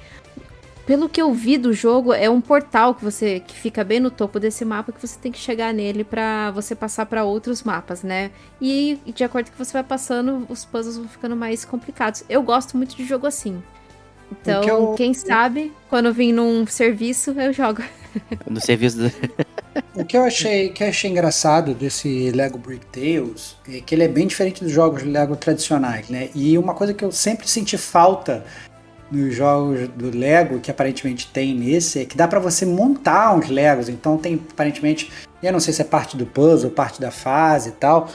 Pelo 0.86 1.08
que 1.08 1.20
eu 1.20 1.34
vi 1.34 1.58
do 1.58 1.72
jogo, 1.72 2.12
é 2.12 2.30
um 2.30 2.40
portal 2.40 2.94
que 2.94 3.02
você 3.02 3.40
que 3.40 3.54
fica 3.56 3.82
bem 3.82 3.98
no 3.98 4.08
topo 4.08 4.38
desse 4.38 4.64
mapa 4.64 4.92
que 4.92 5.04
você 5.04 5.18
tem 5.18 5.32
que 5.32 5.38
chegar 5.38 5.74
nele 5.74 6.04
pra 6.04 6.52
você 6.52 6.76
passar 6.76 7.06
pra 7.06 7.24
outros 7.24 7.64
mapas, 7.64 8.04
né? 8.04 8.30
E 8.62 8.96
de 9.04 9.24
acordo 9.24 9.50
que 9.50 9.58
você 9.58 9.72
vai 9.72 9.82
passando, 9.82 10.46
os 10.48 10.64
puzzles 10.64 10.96
vão 10.96 11.08
ficando 11.08 11.34
mais 11.34 11.64
complicados. 11.64 12.22
Eu 12.28 12.40
gosto 12.40 12.76
muito 12.76 12.96
de 12.96 13.04
jogo 13.04 13.26
assim. 13.26 13.60
Então, 14.32 14.60
O 14.60 14.64
que 14.64 14.70
eu- 14.70 14.94
quem 14.96 15.14
sabe, 15.14 15.72
quando 15.88 16.06
eu 16.06 16.14
vim 16.14 16.32
num 16.32 16.66
serviço, 16.66 17.30
eu 17.32 17.52
jogo. 17.52 17.82
no 18.48 18.60
serviço 18.60 18.98
do... 18.98 19.12
O 19.94 20.04
que 20.04 20.16
eu 20.16 20.24
achei, 20.24 20.70
que 20.70 20.82
eu 20.82 20.88
achei 20.88 21.10
engraçado 21.10 21.74
desse 21.74 22.30
Lego 22.30 22.58
Brick 22.58 22.86
Tales 22.86 23.56
é 23.68 23.80
que 23.80 23.94
ele 23.94 24.04
é 24.04 24.08
bem 24.08 24.26
diferente 24.26 24.64
dos 24.64 24.72
jogos 24.72 25.02
Lego 25.02 25.36
tradicionais, 25.36 26.08
né? 26.08 26.30
E 26.34 26.56
uma 26.56 26.74
coisa 26.74 26.94
que 26.94 27.04
eu 27.04 27.12
sempre 27.12 27.48
senti 27.48 27.76
falta 27.76 28.44
nos 29.10 29.34
jogos 29.34 29.88
do 29.90 30.16
Lego, 30.16 30.58
que 30.60 30.70
aparentemente 30.70 31.28
tem 31.32 31.54
nesse, 31.54 32.00
é 32.00 32.04
que 32.04 32.16
dá 32.16 32.26
pra 32.26 32.40
você 32.40 32.64
montar 32.66 33.34
uns 33.36 33.48
Legos. 33.48 33.88
Então 33.88 34.16
tem 34.16 34.40
aparentemente, 34.50 35.10
eu 35.42 35.52
não 35.52 35.60
sei 35.60 35.72
se 35.74 35.82
é 35.82 35.84
parte 35.84 36.16
do 36.16 36.24
puzzle, 36.26 36.70
parte 36.70 37.00
da 37.00 37.10
fase 37.10 37.68
e 37.68 37.72
tal, 37.72 38.08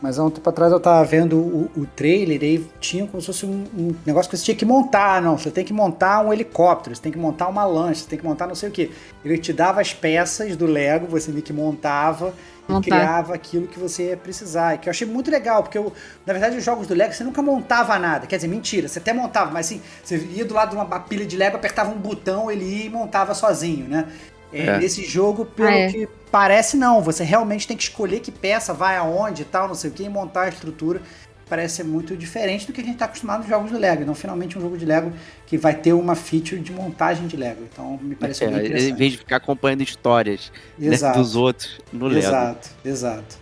mas 0.00 0.18
há 0.18 0.24
um 0.24 0.30
tempo 0.30 0.48
atrás 0.48 0.72
eu 0.72 0.78
tava 0.78 1.04
vendo 1.04 1.36
o, 1.36 1.70
o 1.76 1.86
trailer 1.86 2.42
e 2.42 2.46
aí 2.46 2.66
tinha 2.80 3.06
como 3.06 3.20
se 3.20 3.26
fosse 3.26 3.44
um, 3.44 3.64
um 3.76 3.94
negócio 4.06 4.30
que 4.30 4.36
você 4.36 4.44
tinha 4.44 4.56
que 4.56 4.64
montar. 4.64 5.20
Não, 5.20 5.36
você 5.36 5.50
tem 5.50 5.64
que 5.64 5.72
montar 5.72 6.24
um 6.24 6.32
helicóptero, 6.32 6.94
você 6.94 7.02
tem 7.02 7.10
que 7.10 7.18
montar 7.18 7.48
uma 7.48 7.64
lancha, 7.64 8.02
você 8.02 8.08
tem 8.08 8.18
que 8.18 8.24
montar 8.24 8.46
não 8.46 8.54
sei 8.54 8.68
o 8.68 8.72
que. 8.72 8.92
Ele 9.24 9.38
te 9.38 9.52
dava 9.52 9.80
as 9.80 9.92
peças 9.92 10.56
do 10.56 10.66
Lego, 10.66 11.06
você 11.06 11.32
meio 11.32 11.42
que 11.42 11.52
montava 11.52 12.32
e 12.68 12.72
Montar. 12.72 12.96
criava 12.96 13.34
aquilo 13.34 13.66
que 13.66 13.78
você 13.78 14.10
ia 14.10 14.16
precisar. 14.16 14.74
E 14.74 14.78
que 14.78 14.88
eu 14.88 14.90
achei 14.90 15.06
muito 15.06 15.30
legal, 15.30 15.62
porque 15.62 15.78
eu, 15.78 15.92
na 16.24 16.32
verdade 16.32 16.56
os 16.56 16.64
jogos 16.64 16.86
do 16.86 16.94
Lego 16.94 17.12
você 17.12 17.24
nunca 17.24 17.42
montava 17.42 17.98
nada. 17.98 18.26
Quer 18.26 18.36
dizer, 18.36 18.48
mentira, 18.48 18.86
você 18.86 19.00
até 19.00 19.12
montava, 19.12 19.50
mas 19.50 19.66
assim, 19.66 19.80
você 20.04 20.18
ia 20.18 20.44
do 20.44 20.54
lado 20.54 20.70
de 20.70 20.76
uma 20.76 21.00
pilha 21.00 21.26
de 21.26 21.36
Lego, 21.36 21.56
apertava 21.56 21.90
um 21.90 21.98
botão, 21.98 22.50
ele 22.50 22.64
ia 22.64 22.86
e 22.86 22.88
montava 22.90 23.34
sozinho, 23.34 23.88
né? 23.88 24.06
É, 24.52 24.66
É. 24.66 24.78
Nesse 24.78 25.04
jogo, 25.04 25.44
pelo 25.44 25.68
Ah, 25.68 25.72
é. 25.74 25.92
que 25.92 26.08
parece, 26.30 26.76
não. 26.76 27.02
Você 27.02 27.22
realmente 27.24 27.66
tem 27.66 27.76
que 27.76 27.82
escolher 27.84 28.20
que 28.20 28.30
peça 28.32 28.72
vai 28.72 28.96
aonde 28.96 29.42
e 29.42 29.44
tal, 29.44 29.68
não 29.68 29.74
sei 29.74 29.90
o 29.90 29.92
que, 29.92 30.02
e 30.04 30.08
montar 30.08 30.42
a 30.42 30.48
estrutura. 30.48 31.00
Parece 31.48 31.76
ser 31.76 31.84
muito 31.84 32.14
diferente 32.14 32.66
do 32.66 32.74
que 32.74 32.80
a 32.82 32.84
gente 32.84 32.94
está 32.94 33.06
acostumado 33.06 33.40
nos 33.40 33.48
jogos 33.48 33.70
de 33.70 33.76
Lego. 33.78 34.02
Então, 34.02 34.14
finalmente, 34.14 34.58
um 34.58 34.60
jogo 34.60 34.76
de 34.76 34.84
Lego 34.84 35.10
que 35.46 35.56
vai 35.56 35.74
ter 35.74 35.94
uma 35.94 36.14
feature 36.14 36.60
de 36.60 36.70
montagem 36.72 37.26
de 37.26 37.38
Lego. 37.38 37.62
Então, 37.72 37.98
me 38.02 38.14
parece 38.14 38.44
É, 38.44 38.48
bem 38.48 38.56
em 38.56 38.66
interessante. 38.66 38.92
vez 38.98 39.12
de 39.12 39.18
ficar 39.18 39.36
acompanhando 39.36 39.80
histórias 39.82 40.52
né, 40.78 40.94
dos 41.14 41.36
outros 41.36 41.78
no 41.90 42.06
Lego. 42.06 42.18
Exato, 42.26 42.68
exato. 42.84 43.38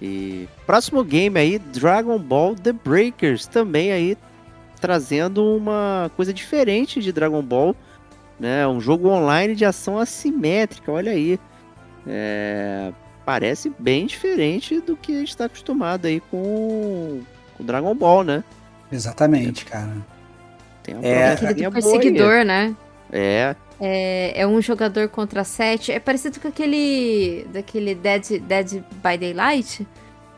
E 0.00 0.46
próximo 0.66 1.02
game 1.04 1.38
aí, 1.38 1.58
Dragon 1.58 2.18
Ball 2.18 2.54
The 2.54 2.72
Breakers, 2.72 3.46
também 3.46 3.92
aí 3.92 4.18
trazendo 4.80 5.56
uma 5.56 6.10
coisa 6.16 6.34
diferente 6.34 7.00
de 7.00 7.12
Dragon 7.12 7.40
Ball, 7.40 7.74
né? 8.42 8.66
Um 8.66 8.80
jogo 8.80 9.08
online 9.08 9.54
de 9.54 9.64
ação 9.64 9.98
assimétrica, 9.98 10.90
olha 10.90 11.12
aí. 11.12 11.38
É, 12.06 12.92
parece 13.24 13.72
bem 13.78 14.06
diferente 14.06 14.80
do 14.80 14.96
que 14.96 15.12
a 15.12 15.18
gente 15.20 15.28
está 15.28 15.44
acostumado 15.44 16.06
aí 16.06 16.20
com, 16.30 17.20
com 17.56 17.64
Dragon 17.64 17.94
Ball, 17.94 18.24
né? 18.24 18.42
Exatamente, 18.90 19.64
cara. 19.64 19.96
Tem 20.82 20.96
uma 20.96 21.06
É. 21.06 21.36
Do 21.36 21.40
boa 21.54 21.66
aí. 21.66 21.70
perseguidor, 21.72 22.44
né? 22.44 22.74
É, 23.12 23.54
É, 23.80 24.40
é 24.42 24.46
um 24.46 24.60
jogador 24.60 25.08
contra 25.08 25.44
sete. 25.44 25.92
É 25.92 26.00
parecido 26.00 26.40
com 26.40 26.48
aquele. 26.48 27.46
daquele 27.52 27.94
Dead, 27.94 28.40
Dead 28.40 28.82
by 29.02 29.16
Daylight. 29.18 29.86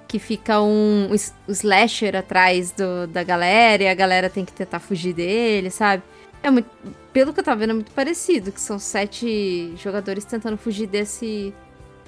Que 0.06 0.18
fica 0.18 0.60
um, 0.62 1.08
um 1.10 1.14
slasher 1.52 2.14
atrás 2.14 2.70
do- 2.72 3.06
da 3.08 3.22
galera 3.24 3.82
e 3.82 3.88
a 3.88 3.94
galera 3.94 4.30
tem 4.30 4.44
que 4.44 4.52
tentar 4.52 4.78
fugir 4.78 5.12
dele, 5.14 5.70
sabe? 5.70 6.02
É 6.44 6.50
muito. 6.50 6.68
Pelo 7.12 7.32
que 7.32 7.40
eu 7.40 7.44
tava 7.44 7.60
vendo, 7.60 7.70
é 7.70 7.74
muito 7.74 7.90
parecido, 7.92 8.52
que 8.52 8.60
são 8.60 8.78
sete 8.78 9.74
jogadores 9.76 10.24
tentando 10.24 10.56
fugir 10.58 10.86
desse 10.86 11.54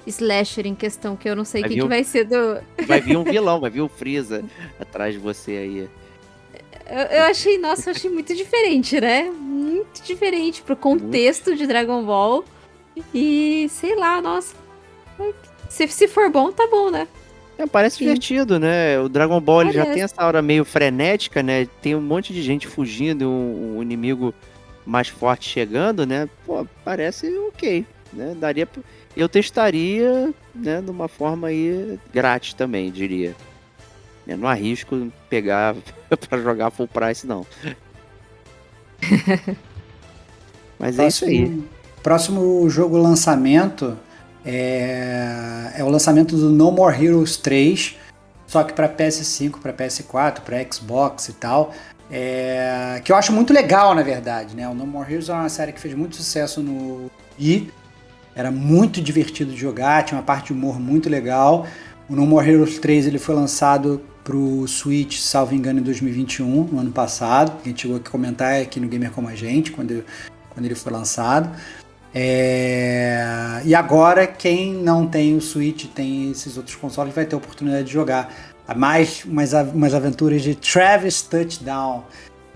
slasher 0.05 0.65
em 0.67 0.75
questão, 0.75 1.15
que 1.15 1.27
eu 1.27 1.35
não 1.35 1.43
sei 1.43 1.63
vir 1.63 1.73
que 1.75 1.83
um- 1.83 1.87
vai 1.87 2.03
ser 2.03 2.23
do. 2.25 2.61
vai 2.85 3.01
vir 3.01 3.17
um 3.17 3.23
vilão, 3.25 3.59
vai 3.59 3.69
vir 3.69 3.81
o 3.81 3.89
Freeza 3.89 4.45
atrás 4.79 5.13
de 5.15 5.19
você 5.19 5.51
aí. 5.51 5.89
Eu, 6.89 7.17
eu 7.17 7.23
achei, 7.23 7.57
nossa, 7.57 7.89
eu 7.89 7.95
achei 7.95 8.09
muito 8.09 8.33
diferente, 8.35 9.01
né? 9.01 9.23
Muito 9.23 10.01
diferente 10.03 10.61
pro 10.61 10.75
contexto 10.75 11.55
de 11.55 11.65
Dragon 11.67 12.05
Ball. 12.05 12.45
E 13.13 13.67
sei 13.69 13.95
lá, 13.95 14.21
nossa. 14.21 14.55
Se, 15.69 15.87
se 15.87 16.07
for 16.07 16.29
bom, 16.29 16.51
tá 16.51 16.65
bom, 16.71 16.89
né? 16.89 17.07
É, 17.57 17.65
parece 17.65 17.97
Sim. 17.97 18.05
divertido, 18.05 18.59
né? 18.59 18.99
O 18.99 19.09
Dragon 19.09 19.41
Ball 19.41 19.63
ele 19.63 19.71
já 19.71 19.85
tem 19.85 20.03
essa 20.03 20.23
hora 20.23 20.41
meio 20.41 20.63
frenética, 20.63 21.41
né? 21.41 21.65
Tem 21.81 21.95
um 21.95 22.01
monte 22.01 22.31
de 22.31 22.41
gente 22.43 22.67
fugindo, 22.67 23.23
e 23.23 23.25
um, 23.25 23.77
um 23.77 23.81
inimigo 23.81 24.33
mais 24.85 25.07
forte 25.07 25.49
chegando, 25.49 26.05
né? 26.05 26.29
Pô, 26.45 26.65
parece 26.85 27.35
ok, 27.39 27.85
né? 28.13 28.35
Daria. 28.39 28.67
Eu 29.15 29.27
testaria, 29.27 30.31
né, 30.53 30.79
de 30.79 30.91
uma 30.91 31.07
forma 31.07 31.47
aí 31.47 31.97
grátis 32.13 32.53
também, 32.53 32.91
diria. 32.91 33.35
Eu 34.27 34.37
não 34.37 34.47
arrisco 34.47 35.11
pegar 35.27 35.75
pra 36.29 36.37
jogar 36.37 36.69
full 36.69 36.87
price, 36.87 37.25
não. 37.25 37.45
Mas 40.77 40.99
é 40.99 41.07
isso 41.07 41.25
aí. 41.25 41.63
Próximo 42.03 42.69
jogo 42.69 42.97
lançamento 42.97 43.97
é, 44.49 45.73
é 45.75 45.83
o 45.83 45.89
lançamento 45.89 46.37
do 46.37 46.49
No 46.49 46.71
More 46.71 47.05
Heroes 47.05 47.35
3, 47.35 47.97
só 48.47 48.63
que 48.63 48.71
para 48.71 48.87
PS5, 48.87 49.59
para 49.59 49.73
PS4, 49.73 50.39
para 50.39 50.65
Xbox 50.71 51.27
e 51.27 51.33
tal. 51.33 51.73
É, 52.09 53.01
que 53.03 53.11
eu 53.11 53.17
acho 53.17 53.33
muito 53.33 53.51
legal, 53.51 53.93
na 53.93 54.01
verdade, 54.01 54.55
né? 54.55 54.65
O 54.69 54.73
No 54.73 54.87
More 54.87 55.11
Heroes 55.11 55.27
é 55.27 55.33
uma 55.33 55.49
série 55.49 55.73
que 55.73 55.81
fez 55.81 55.93
muito 55.93 56.15
sucesso 56.15 56.63
no 56.63 57.11
Wii. 57.37 57.73
Era 58.33 58.49
muito 58.49 59.01
divertido 59.01 59.51
de 59.51 59.57
jogar, 59.57 60.05
tinha 60.05 60.17
uma 60.17 60.23
parte 60.23 60.47
de 60.47 60.53
humor 60.53 60.79
muito 60.79 61.09
legal. 61.09 61.67
O 62.09 62.15
No 62.15 62.25
More 62.25 62.49
Heroes 62.49 62.79
3 62.79 63.07
ele 63.07 63.19
foi 63.19 63.35
lançado 63.35 64.01
pro 64.23 64.65
Switch, 64.65 65.19
salvo 65.19 65.55
engano, 65.55 65.81
em 65.81 65.83
2021, 65.83 66.63
no 66.63 66.79
ano 66.79 66.91
passado. 66.91 67.51
A 67.61 67.67
gente 67.67 67.81
chegou 67.81 67.97
a 67.97 67.99
comentar 67.99 68.61
aqui 68.61 68.79
no 68.79 68.87
Gamer 68.87 69.11
Como 69.11 69.27
a 69.27 69.35
Gente, 69.35 69.73
quando, 69.73 70.05
quando 70.51 70.65
ele 70.65 70.75
foi 70.75 70.93
lançado. 70.93 71.51
É, 72.19 73.61
E 73.63 73.75
agora, 73.75 74.25
quem 74.25 74.73
não 74.73 75.05
tem 75.07 75.35
o 75.35 75.41
Switch, 75.41 75.85
tem 75.85 76.31
esses 76.31 76.57
outros 76.57 76.75
consoles, 76.75 77.13
vai 77.13 77.25
ter 77.25 77.35
a 77.35 77.37
oportunidade 77.37 77.83
de 77.85 77.93
jogar 77.93 78.33
mais 78.75 79.23
umas, 79.23 79.53
umas 79.53 79.93
aventuras 79.93 80.41
de 80.41 80.55
Travis 80.55 81.21
Touchdown, 81.21 82.03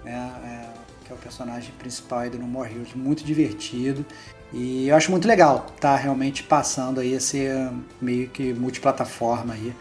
né? 0.04 0.32
É, 0.44 1.06
que 1.06 1.14
é 1.14 1.16
o 1.16 1.18
personagem 1.20 1.72
principal 1.78 2.28
do 2.28 2.40
No 2.40 2.48
More 2.48 2.72
Heroes, 2.72 2.96
muito 2.96 3.24
divertido. 3.24 4.04
E 4.52 4.88
eu 4.88 4.96
acho 4.96 5.12
muito 5.12 5.28
legal 5.28 5.68
tá 5.80 5.96
realmente 5.96 6.44
passando 6.44 7.00
aí 7.00 7.16
a 7.16 7.20
ser 7.20 7.70
meio 8.02 8.30
que 8.30 8.54
multiplataforma 8.54 9.54
aí. 9.54 9.74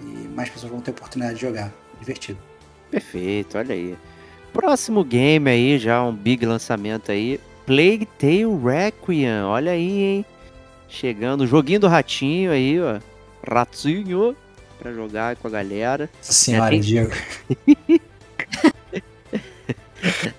E 0.00 0.28
mais 0.28 0.48
pessoas 0.48 0.72
vão 0.72 0.80
ter 0.80 0.90
a 0.90 0.94
oportunidade 0.94 1.34
de 1.34 1.42
jogar. 1.42 1.70
Divertido. 2.00 2.38
Perfeito, 2.90 3.58
olha 3.58 3.74
aí. 3.74 3.94
Próximo 4.54 5.04
game 5.04 5.50
aí, 5.50 5.78
já 5.78 6.02
um 6.02 6.14
big 6.14 6.46
lançamento 6.46 7.12
aí. 7.12 7.38
Plague 7.66 8.06
Tale 8.18 8.44
Requiem, 8.64 9.42
olha 9.44 9.72
aí, 9.72 10.02
hein? 10.02 10.26
Chegando, 10.88 11.46
joguinho 11.46 11.80
do 11.80 11.88
ratinho 11.88 12.50
aí, 12.52 12.78
ó. 12.80 12.98
Ratinho, 13.48 14.36
pra 14.78 14.92
jogar 14.92 15.36
com 15.36 15.48
a 15.48 15.50
galera. 15.50 16.10
Nossa 16.18 16.32
senhora, 16.32 16.70
tem- 16.70 16.80
Diego. 16.80 17.12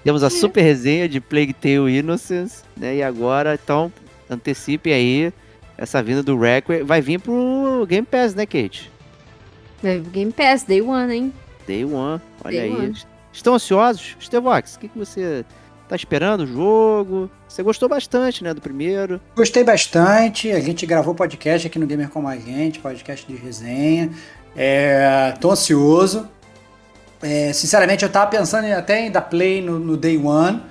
Temos 0.03 0.23
a 0.23 0.29
super 0.29 0.61
resenha 0.61 1.07
de 1.07 1.21
Plague 1.21 1.53
Tale 1.53 1.97
Innocence, 1.97 2.63
né? 2.75 2.97
E 2.97 3.03
agora, 3.03 3.57
então, 3.61 3.91
antecipe 4.29 4.91
aí 4.91 5.31
essa 5.77 6.03
vinda 6.03 6.21
do 6.21 6.37
Requiem. 6.37 6.83
Vai 6.83 6.99
vir 7.01 7.19
pro 7.19 7.85
Game 7.87 8.05
Pass, 8.05 8.35
né, 8.35 8.45
Kate? 8.45 8.91
É, 9.83 9.97
Game 9.99 10.31
Pass, 10.31 10.63
Day 10.63 10.81
One, 10.81 11.13
hein? 11.15 11.33
Day 11.65 11.85
One, 11.85 12.21
olha 12.43 12.59
Day 12.59 12.71
aí. 12.71 12.71
one. 12.75 12.93
Estão 13.31 13.55
ansiosos? 13.55 14.15
Stevox, 14.19 14.75
o 14.75 14.79
que, 14.79 14.89
que 14.89 14.97
você 14.99 15.45
tá 15.87 15.95
esperando 15.95 16.41
o 16.41 16.47
jogo? 16.47 17.29
Você 17.47 17.61
gostou 17.61 17.87
bastante, 17.87 18.43
né, 18.43 18.53
do 18.53 18.61
primeiro. 18.61 19.21
Gostei 19.35 19.63
bastante. 19.63 20.51
A 20.51 20.59
gente 20.59 20.85
gravou 20.85 21.13
podcast 21.13 21.67
aqui 21.67 21.79
no 21.79 21.87
Gamer 21.87 22.09
Como 22.09 22.27
a 22.27 22.35
Gente, 22.35 22.79
podcast 22.79 23.25
de 23.25 23.35
resenha. 23.35 24.09
É, 24.55 25.33
tô 25.39 25.51
ansioso. 25.51 26.27
É, 27.21 27.53
sinceramente, 27.53 28.03
eu 28.03 28.09
tava 28.09 28.29
pensando 28.29 28.65
até 28.73 29.05
em 29.05 29.11
dar 29.11 29.21
play 29.21 29.61
no, 29.61 29.79
no 29.79 29.95
Day 29.95 30.17
One. 30.17 30.61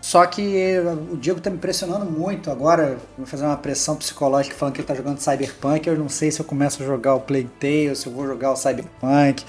Só 0.00 0.24
que 0.24 0.76
o 1.12 1.16
Diego 1.16 1.40
tá 1.40 1.50
me 1.50 1.58
pressionando 1.58 2.06
muito 2.06 2.50
agora. 2.50 2.96
Vou 3.18 3.26
fazer 3.26 3.44
uma 3.44 3.56
pressão 3.56 3.96
psicológica 3.96 4.56
falando 4.56 4.74
que 4.74 4.80
ele 4.80 4.88
tá 4.88 4.94
jogando 4.94 5.18
Cyberpunk. 5.18 5.86
Eu 5.86 5.96
não 5.96 6.08
sei 6.08 6.30
se 6.30 6.40
eu 6.40 6.44
começo 6.44 6.82
a 6.82 6.86
jogar 6.86 7.14
o 7.14 7.20
Plague 7.20 7.50
Tale, 7.60 7.94
se 7.94 8.06
eu 8.06 8.12
vou 8.12 8.26
jogar 8.26 8.52
o 8.52 8.56
Cyberpunk. 8.56 9.44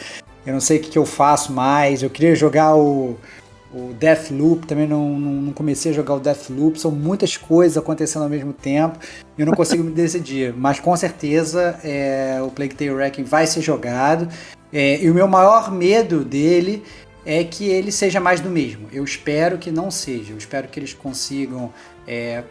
Eu 0.46 0.54
não 0.54 0.60
sei 0.60 0.78
o 0.78 0.82
que, 0.82 0.90
que 0.90 0.98
eu 0.98 1.06
faço 1.06 1.54
mais. 1.54 2.04
Eu 2.04 2.10
queria 2.10 2.36
jogar 2.36 2.76
o, 2.76 3.18
o 3.74 3.94
Deathloop, 3.94 4.68
também 4.68 4.88
não, 4.88 5.18
não, 5.18 5.34
não 5.34 5.54
comecei 5.54 5.92
a 5.92 5.96
jogar 5.96 6.16
o 6.16 6.20
Deathloop. 6.20 6.80
São 6.80 6.92
muitas 6.92 7.38
coisas 7.38 7.78
acontecendo 7.78 8.24
ao 8.24 8.30
mesmo 8.30 8.54
tempo 8.54 9.00
eu 9.42 9.46
não 9.46 9.54
consigo 9.54 9.84
me 9.84 9.92
decidir. 9.92 10.54
Mas 10.56 10.80
com 10.80 10.96
certeza 10.96 11.80
é, 11.84 12.40
o 12.42 12.50
Plague 12.50 12.76
Tale 12.76 12.92
Wrecking 12.92 13.24
vai 13.24 13.48
ser 13.48 13.62
jogado. 13.62 14.28
É, 14.72 15.04
e 15.04 15.10
o 15.10 15.14
meu 15.14 15.28
maior 15.28 15.72
medo 15.72 16.24
dele 16.24 16.84
é 17.26 17.44
que 17.44 17.66
ele 17.66 17.92
seja 17.92 18.20
mais 18.20 18.40
do 18.40 18.50
mesmo. 18.50 18.88
Eu 18.92 19.04
espero 19.04 19.58
que 19.58 19.72
não 19.72 19.92
seja. 19.92 20.34
Eu 20.34 20.38
espero 20.38 20.68
que 20.68 20.80
eles 20.80 20.94
consigam 20.94 21.72
é, 22.08 22.44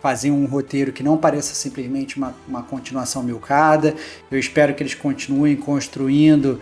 fazer 0.00 0.30
um 0.30 0.44
roteiro 0.46 0.92
que 0.92 1.02
não 1.02 1.16
pareça 1.16 1.54
simplesmente 1.54 2.16
uma, 2.16 2.34
uma 2.46 2.62
continuação 2.62 3.22
milcada. 3.22 3.94
Eu 4.30 4.38
espero 4.38 4.74
que 4.74 4.82
eles 4.82 4.94
continuem 4.94 5.56
construindo 5.56 6.60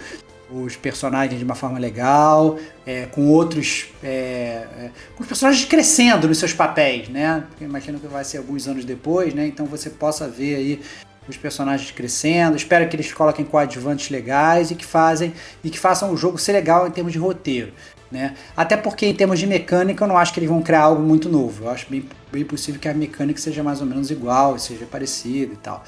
os 0.52 0.76
personagens 0.76 1.38
de 1.38 1.44
uma 1.44 1.54
forma 1.54 1.78
legal, 1.78 2.58
é, 2.86 3.06
com 3.06 3.28
outros. 3.28 3.86
é, 4.02 4.66
é, 4.78 4.90
com 5.16 5.22
os 5.22 5.28
personagens 5.28 5.64
crescendo 5.64 6.26
nos 6.26 6.38
seus 6.38 6.52
papéis, 6.52 7.08
né? 7.08 7.44
Porque 7.48 7.64
imagino 7.64 7.98
que 7.98 8.06
vai 8.06 8.24
ser 8.24 8.38
alguns 8.38 8.66
anos 8.66 8.84
depois, 8.84 9.32
né? 9.32 9.46
Então 9.46 9.66
você 9.66 9.90
possa 9.90 10.28
ver 10.28 10.56
aí 10.56 10.80
os 11.28 11.36
personagens 11.36 11.90
crescendo. 11.90 12.56
Espero 12.56 12.88
que 12.88 12.96
eles 12.96 13.12
coloquem 13.12 13.44
coadjuvantes 13.44 14.10
legais 14.10 14.70
e 14.70 14.74
que 14.74 14.84
fazem 14.84 15.32
e 15.62 15.70
que 15.70 15.78
façam 15.78 16.12
o 16.12 16.16
jogo 16.16 16.38
ser 16.38 16.52
legal 16.52 16.86
em 16.86 16.90
termos 16.90 17.12
de 17.12 17.18
roteiro. 17.18 17.72
Né? 18.10 18.34
Até 18.56 18.76
porque 18.76 19.06
em 19.06 19.14
termos 19.14 19.38
de 19.38 19.46
mecânica 19.46 20.02
eu 20.02 20.08
não 20.08 20.18
acho 20.18 20.32
que 20.32 20.40
eles 20.40 20.50
vão 20.50 20.60
criar 20.60 20.82
algo 20.82 21.00
muito 21.00 21.28
novo. 21.28 21.64
Eu 21.64 21.70
acho 21.70 21.86
bem, 21.88 22.04
bem 22.32 22.44
possível 22.44 22.80
que 22.80 22.88
a 22.88 22.94
mecânica 22.94 23.40
seja 23.40 23.62
mais 23.62 23.80
ou 23.80 23.86
menos 23.86 24.10
igual, 24.10 24.58
seja 24.58 24.84
parecida 24.84 25.52
e 25.54 25.56
tal. 25.56 25.84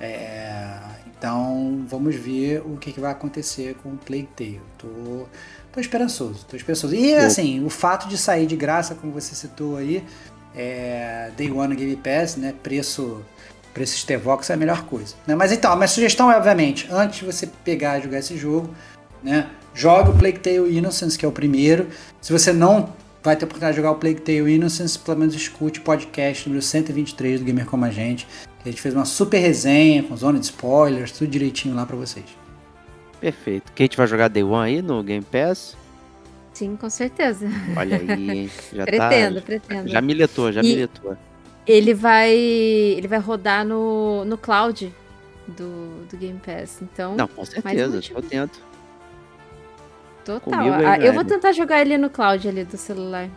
É, 0.00 0.78
então 1.18 1.84
vamos 1.88 2.14
ver 2.14 2.62
o 2.64 2.76
que, 2.76 2.92
que 2.92 3.00
vai 3.00 3.12
acontecer 3.12 3.76
com 3.82 3.90
o 3.90 3.96
Plague 3.96 4.28
Tale. 4.36 4.60
Tô, 4.76 5.26
tô 5.72 5.80
esperançoso, 5.80 6.44
tô 6.48 6.56
esperançoso. 6.56 6.94
E 6.94 7.14
assim, 7.14 7.64
o 7.64 7.70
fato 7.70 8.08
de 8.08 8.18
sair 8.18 8.46
de 8.46 8.56
graça, 8.56 8.94
como 8.94 9.12
você 9.12 9.34
citou 9.34 9.76
aí, 9.76 10.04
é, 10.54 11.30
Day 11.36 11.50
One 11.50 11.74
Game 11.74 11.96
Pass, 11.96 12.36
né? 12.36 12.54
Preço 12.62 13.22
preço 13.76 13.98
Stevox 13.98 14.48
é 14.48 14.54
a 14.54 14.56
melhor 14.56 14.84
coisa. 14.86 15.14
Né? 15.26 15.34
Mas 15.34 15.52
então, 15.52 15.70
a 15.70 15.76
minha 15.76 15.86
sugestão 15.86 16.32
é, 16.32 16.36
obviamente, 16.36 16.88
antes 16.90 17.18
de 17.18 17.26
você 17.26 17.46
pegar 17.62 17.98
e 17.98 18.02
jogar 18.02 18.20
esse 18.20 18.34
jogo, 18.34 18.74
né? 19.22 19.50
Jogue 19.74 20.08
o 20.08 20.14
Plague 20.14 20.38
Tale 20.38 20.78
Innocence, 20.78 21.18
que 21.18 21.26
é 21.26 21.28
o 21.28 21.32
primeiro. 21.32 21.86
Se 22.22 22.32
você 22.32 22.54
não 22.54 22.94
vai 23.22 23.36
ter 23.36 23.44
a 23.44 23.46
oportunidade 23.46 23.74
de 23.74 23.76
jogar 23.76 23.90
o 23.90 23.96
Plague 23.96 24.22
Tale 24.22 24.54
Innocence, 24.54 24.98
pelo 24.98 25.18
menos 25.18 25.34
escute 25.34 25.80
o 25.80 25.82
podcast 25.82 26.48
número 26.48 26.64
123 26.64 27.40
do 27.40 27.44
Gamer 27.44 27.66
Como 27.66 27.84
a 27.84 27.90
Gente. 27.90 28.26
A 28.66 28.70
gente 28.70 28.82
fez 28.82 28.92
uma 28.94 29.04
super 29.04 29.38
resenha, 29.38 30.02
com 30.02 30.16
zona 30.16 30.40
de 30.40 30.46
spoilers, 30.46 31.12
tudo 31.12 31.28
direitinho 31.30 31.76
lá 31.76 31.86
pra 31.86 31.94
vocês. 31.94 32.24
Perfeito. 33.20 33.70
Kate 33.72 33.96
vai 33.96 34.08
jogar 34.08 34.26
Day 34.26 34.42
One 34.42 34.68
aí 34.76 34.82
no 34.82 35.04
Game 35.04 35.24
Pass? 35.24 35.76
Sim, 36.52 36.74
com 36.74 36.90
certeza. 36.90 37.46
Olha 37.76 37.96
aí, 37.96 38.30
hein? 38.30 38.50
Já 38.74 38.84
pretendo, 38.84 39.36
tá, 39.36 39.46
pretendo. 39.46 39.88
Já 39.88 40.00
militou, 40.00 40.50
já 40.50 40.62
E- 40.62 40.64
militou. 40.64 41.16
Ele 41.64 41.94
vai. 41.94 42.32
Ele 42.34 43.06
vai 43.06 43.20
rodar 43.20 43.64
no, 43.64 44.24
no 44.24 44.36
cloud 44.36 44.92
do, 45.46 46.04
do 46.10 46.16
Game 46.16 46.40
Pass. 46.44 46.82
Então, 46.82 47.14
Não, 47.16 47.28
com 47.28 47.44
certeza, 47.44 48.00
tô 48.12 48.20
dentro. 48.20 48.60
total. 50.24 50.40
comigo 50.40 50.74
Ah, 50.84 50.98
eu 50.98 51.10
é, 51.10 51.12
vou 51.12 51.24
tentar 51.24 51.52
jogar 51.52 51.80
ele 51.82 51.96
no 51.96 52.10
cloud 52.10 52.48
ali 52.48 52.64
do 52.64 52.76
celular. 52.76 53.28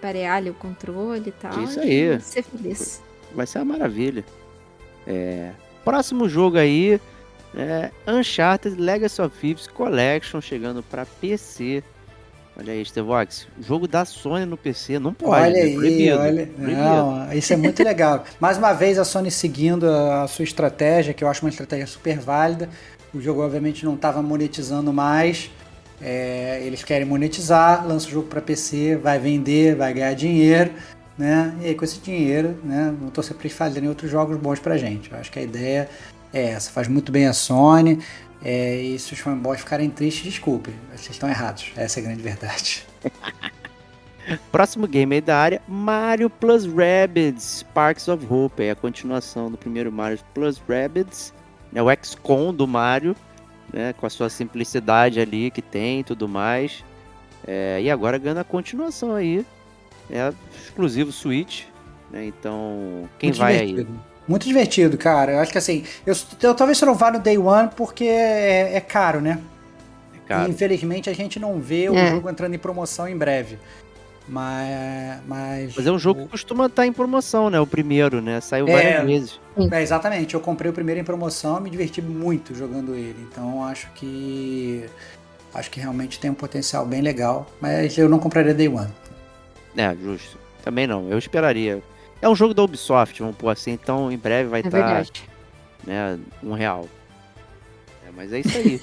Parear 0.00 0.36
ali 0.36 0.50
o 0.50 0.54
controle 0.54 1.28
e 1.28 1.32
tal. 1.32 1.62
Isso 1.62 1.80
aí. 1.80 2.20
Ser 2.20 2.42
feliz. 2.42 3.02
Vai 3.34 3.46
ser 3.46 3.58
uma 3.60 3.78
maravilha. 3.78 4.22
É, 5.06 5.50
Próximo 5.84 6.28
jogo 6.28 6.56
aí 6.56 6.98
é 7.54 7.90
Uncharted 8.08 8.80
Legacy 8.80 9.20
of 9.20 9.38
Thieves 9.38 9.66
Collection 9.66 10.40
chegando 10.40 10.82
pra 10.82 11.04
PC. 11.04 11.84
Olha 12.56 12.72
aí, 12.72 12.84
Stevox. 12.84 13.46
Jogo 13.60 13.86
da 13.86 14.04
Sony 14.04 14.46
no 14.46 14.56
PC, 14.56 14.98
não 14.98 15.12
pode. 15.12 15.42
olha 15.42 15.52
né? 15.52 15.60
aí, 15.60 15.74
Proibido, 15.74 16.18
olha. 16.18 16.46
proibido. 16.46 16.80
Não, 16.80 17.32
isso 17.32 17.52
é 17.52 17.56
muito 17.56 17.82
legal. 17.82 18.24
Mais 18.40 18.56
uma 18.56 18.72
vez 18.72 18.98
a 18.98 19.04
Sony 19.04 19.30
seguindo 19.30 19.86
a 19.88 20.26
sua 20.26 20.44
estratégia, 20.44 21.12
que 21.12 21.22
eu 21.22 21.28
acho 21.28 21.44
uma 21.44 21.50
estratégia 21.50 21.86
super 21.86 22.18
válida. 22.18 22.70
O 23.12 23.20
jogo 23.20 23.44
obviamente 23.44 23.84
não 23.84 23.94
estava 23.94 24.22
monetizando 24.22 24.92
mais. 24.92 25.50
É, 26.00 26.60
eles 26.64 26.82
querem 26.82 27.06
monetizar, 27.06 27.86
lança 27.86 28.08
o 28.08 28.10
jogo 28.10 28.28
para 28.28 28.40
PC, 28.40 28.96
vai 28.96 29.18
vender, 29.18 29.74
vai 29.74 29.92
ganhar 29.92 30.14
dinheiro, 30.14 30.72
né? 31.16 31.56
E 31.60 31.66
aí 31.66 31.74
com 31.74 31.84
esse 31.84 32.00
dinheiro, 32.00 32.58
né? 32.64 32.94
Vão 32.98 33.10
torcer 33.10 33.36
para 33.36 33.46
eles 33.46 33.56
fazerem 33.56 33.88
outros 33.88 34.10
jogos 34.10 34.36
bons 34.36 34.58
pra 34.58 34.76
gente. 34.76 35.10
Eu 35.10 35.18
acho 35.18 35.30
que 35.30 35.38
a 35.38 35.42
ideia 35.42 35.88
é 36.32 36.50
essa. 36.50 36.70
Faz 36.70 36.88
muito 36.88 37.12
bem 37.12 37.26
a 37.26 37.32
Sony. 37.32 38.00
É, 38.44 38.76
e 38.76 38.98
se 38.98 39.14
os 39.14 39.20
fanboys 39.20 39.60
ficarem 39.60 39.88
tristes, 39.88 40.24
desculpe, 40.24 40.70
vocês 40.90 41.10
estão 41.10 41.28
errados. 41.28 41.72
Essa 41.76 42.00
é 42.00 42.02
a 42.02 42.06
grande 42.06 42.22
verdade. 42.22 42.86
Próximo 44.52 44.86
game 44.86 45.14
aí 45.14 45.20
da 45.20 45.36
área, 45.36 45.62
Mario 45.68 46.28
Plus 46.30 46.66
Rabbids 46.66 47.60
Sparks 47.60 48.08
of 48.08 48.26
Hope. 48.28 48.62
É 48.62 48.70
a 48.70 48.74
continuação 48.74 49.50
do 49.50 49.56
primeiro 49.56 49.90
Mario 49.92 50.18
Plus 50.34 50.60
Rabbids. 50.68 51.32
É 51.74 51.82
o 51.82 51.86
XCOM 51.90 52.52
do 52.52 52.66
Mario, 52.66 53.16
né? 53.72 53.92
Com 53.94 54.06
a 54.06 54.10
sua 54.10 54.28
simplicidade 54.28 55.20
ali 55.20 55.50
que 55.50 55.62
tem 55.62 56.00
e 56.00 56.04
tudo 56.04 56.28
mais. 56.28 56.84
É, 57.46 57.80
e 57.82 57.90
agora 57.90 58.18
ganha 58.18 58.40
a 58.40 58.44
continuação 58.44 59.14
aí. 59.14 59.44
É 60.10 60.32
exclusivo 60.64 61.10
Switch. 61.12 61.64
Né? 62.10 62.26
Então, 62.26 63.08
quem 63.18 63.30
Muito 63.30 63.38
vai 63.38 63.52
divertido. 63.66 63.90
aí? 63.92 64.14
Muito 64.26 64.46
divertido, 64.46 64.96
cara. 64.96 65.32
Eu 65.32 65.38
acho 65.40 65.52
que 65.52 65.58
assim, 65.58 65.84
eu, 66.06 66.14
eu 66.42 66.54
talvez 66.54 66.80
eu 66.80 66.86
não 66.86 66.94
vá 66.94 67.10
no 67.10 67.18
Day 67.18 67.36
One 67.36 67.68
porque 67.76 68.04
é, 68.04 68.74
é 68.76 68.80
caro, 68.80 69.20
né? 69.20 69.38
É 70.14 70.28
caro. 70.28 70.48
E, 70.48 70.50
infelizmente 70.50 71.10
a 71.10 71.12
gente 71.12 71.38
não 71.38 71.58
vê 71.60 71.90
o 71.90 71.94
É. 71.96 72.10
jogo 72.10 72.30
entrando 72.30 72.54
em 72.54 72.58
promoção 72.58 73.06
em 73.08 73.16
breve. 73.16 73.58
Mas. 74.26 75.18
Mas, 75.26 75.74
Mas 75.76 75.86
é 75.86 75.92
um 75.92 75.98
jogo 75.98 76.22
que 76.22 76.28
costuma 76.30 76.66
estar 76.66 76.86
em 76.86 76.92
promoção, 76.92 77.50
né? 77.50 77.60
O 77.60 77.66
primeiro, 77.66 78.22
né? 78.22 78.40
Saiu 78.40 78.66
É. 78.68 78.72
várias 78.72 79.04
vezes. 79.04 79.40
É, 79.70 79.82
exatamente. 79.82 80.32
Eu 80.34 80.40
comprei 80.40 80.70
o 80.70 80.74
primeiro 80.74 81.00
em 81.00 81.04
promoção 81.04 81.58
e 81.58 81.62
me 81.62 81.70
diverti 81.70 82.00
muito 82.00 82.54
jogando 82.54 82.94
ele. 82.94 83.26
Então 83.30 83.62
acho 83.64 83.90
que. 83.94 84.84
Acho 85.52 85.70
que 85.70 85.78
realmente 85.78 86.18
tem 86.18 86.30
um 86.30 86.34
potencial 86.34 86.84
bem 86.86 87.00
legal. 87.02 87.46
Mas 87.60 87.96
eu 87.98 88.08
não 88.08 88.18
compraria 88.18 88.54
Day 88.54 88.66
One. 88.68 88.88
É, 89.76 89.94
justo. 89.96 90.38
Também 90.62 90.86
não, 90.86 91.08
eu 91.10 91.18
esperaria. 91.18 91.82
É 92.22 92.28
um 92.28 92.34
jogo 92.34 92.54
da 92.54 92.62
Ubisoft, 92.62 93.20
vamos 93.20 93.36
pôr 93.36 93.50
assim, 93.50 93.72
então 93.72 94.10
em 94.10 94.16
breve 94.16 94.48
vai 94.48 94.60
É 94.60 94.66
estar 94.66 94.78
verdade. 94.78 95.28
né, 95.86 96.18
um 96.42 96.52
real. 96.54 96.88
É, 98.06 98.10
mas 98.16 98.32
é 98.32 98.40
isso 98.40 98.56
aí. 98.56 98.80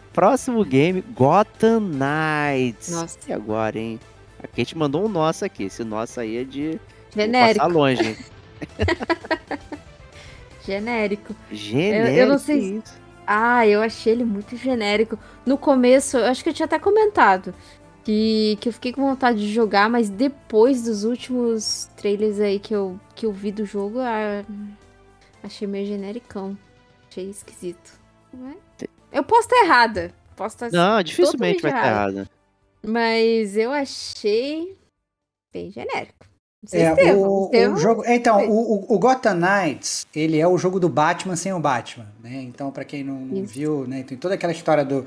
Próximo 0.12 0.64
game, 0.64 1.00
Gotham 1.00 1.80
Knights. 1.80 2.90
Nossa. 2.90 3.18
E 3.26 3.32
agora, 3.32 3.78
hein? 3.78 3.98
A 4.42 4.46
Kate 4.46 4.76
mandou 4.76 5.04
um 5.04 5.08
nosso 5.08 5.44
aqui. 5.44 5.64
Esse 5.64 5.82
nosso 5.82 6.20
aí 6.20 6.36
é 6.36 6.44
de 6.44 6.70
vou 6.70 6.80
Genérico. 7.24 7.58
passar 7.58 7.72
longe, 7.72 8.02
hein? 8.06 8.16
Genérico. 10.64 11.34
Genérico. 11.50 12.16
eu 12.16 12.26
não 12.28 12.38
sei-. 12.38 12.82
Ah, 13.26 13.66
eu 13.66 13.80
achei 13.82 14.12
ele 14.12 14.24
muito 14.24 14.56
genérico. 14.56 15.18
No 15.46 15.56
começo, 15.56 16.18
eu 16.18 16.26
acho 16.26 16.42
que 16.42 16.50
eu 16.50 16.54
tinha 16.54 16.66
até 16.66 16.78
comentado 16.78 17.54
que, 18.04 18.58
que 18.60 18.68
eu 18.68 18.72
fiquei 18.72 18.92
com 18.92 19.02
vontade 19.02 19.38
de 19.38 19.52
jogar, 19.52 19.88
mas 19.88 20.10
depois 20.10 20.82
dos 20.82 21.04
últimos 21.04 21.88
trailers 21.96 22.38
aí 22.38 22.58
que 22.58 22.74
eu, 22.74 23.00
que 23.14 23.24
eu 23.24 23.32
vi 23.32 23.50
do 23.50 23.64
jogo, 23.64 23.98
ah, 24.00 24.44
achei 25.42 25.66
meio 25.66 25.86
genericão. 25.86 26.56
Achei 27.08 27.30
esquisito. 27.30 27.98
É? 28.80 28.86
Eu 29.10 29.24
posso 29.24 29.48
estar 29.48 29.64
errada. 29.64 30.12
Posso 30.36 30.56
estar. 30.56 30.70
Não, 30.70 31.02
dificilmente 31.02 31.62
vai 31.62 31.70
estar 31.70 31.86
errado. 31.86 32.28
Mas 32.86 33.56
eu 33.56 33.72
achei 33.72 34.76
bem 35.52 35.70
genérico. 35.70 36.26
Não 36.62 36.68
sei 36.68 36.82
É, 36.82 36.94
teve, 36.94 37.12
o, 37.12 37.50
o 37.50 37.76
jogo, 37.76 38.04
então, 38.06 38.50
o, 38.50 38.94
o, 38.94 38.98
Gotham 38.98 39.34
Knights, 39.34 40.06
ele 40.14 40.38
é 40.38 40.48
o 40.48 40.58
jogo 40.58 40.80
do 40.80 40.88
Batman 40.88 41.36
sem 41.36 41.52
o 41.52 41.60
Batman, 41.60 42.10
né? 42.22 42.42
Então, 42.42 42.70
pra 42.70 42.84
quem 42.84 43.04
não, 43.04 43.20
não 43.20 43.44
viu, 43.44 43.86
né, 43.86 44.02
tem 44.02 44.16
toda 44.16 44.34
aquela 44.34 44.52
história 44.52 44.84
do, 44.84 45.04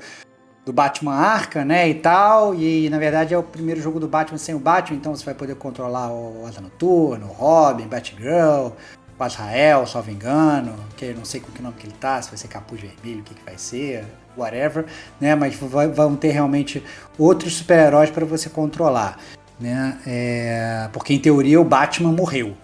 do 0.68 0.72
Batman 0.74 1.14
Arca, 1.14 1.64
né, 1.64 1.88
e 1.88 1.94
tal, 1.94 2.54
e 2.54 2.90
na 2.90 2.98
verdade 2.98 3.32
é 3.32 3.38
o 3.38 3.42
primeiro 3.42 3.80
jogo 3.80 3.98
do 3.98 4.06
Batman 4.06 4.36
sem 4.36 4.54
o 4.54 4.58
Batman, 4.58 4.98
então 4.98 5.16
você 5.16 5.24
vai 5.24 5.32
poder 5.32 5.54
controlar 5.54 6.12
o 6.12 6.44
Asa 6.46 6.60
Noturno, 6.60 7.24
o 7.24 7.32
Robin, 7.32 7.86
Batgirl, 7.86 8.72
o 9.18 9.24
Azrael, 9.24 9.86
salvo 9.86 10.10
engano, 10.10 10.74
que 10.94 11.14
não 11.14 11.24
sei 11.24 11.40
com 11.40 11.50
que 11.50 11.62
nome 11.62 11.76
que 11.78 11.86
ele 11.86 11.94
tá, 11.98 12.20
se 12.20 12.28
vai 12.28 12.36
ser 12.36 12.48
Capuz 12.48 12.82
Vermelho, 12.82 13.20
o 13.20 13.22
que, 13.22 13.32
que 13.32 13.42
vai 13.46 13.56
ser, 13.56 14.04
whatever, 14.36 14.84
né, 15.18 15.34
mas 15.34 15.54
vão 15.56 16.14
ter 16.14 16.32
realmente 16.32 16.84
outros 17.18 17.56
super-heróis 17.56 18.10
para 18.10 18.26
você 18.26 18.50
controlar 18.50 19.16
né? 19.60 19.98
É, 20.06 20.88
porque 20.92 21.12
em 21.12 21.18
teoria 21.18 21.60
o 21.60 21.64
Batman 21.64 22.12
morreu. 22.12 22.56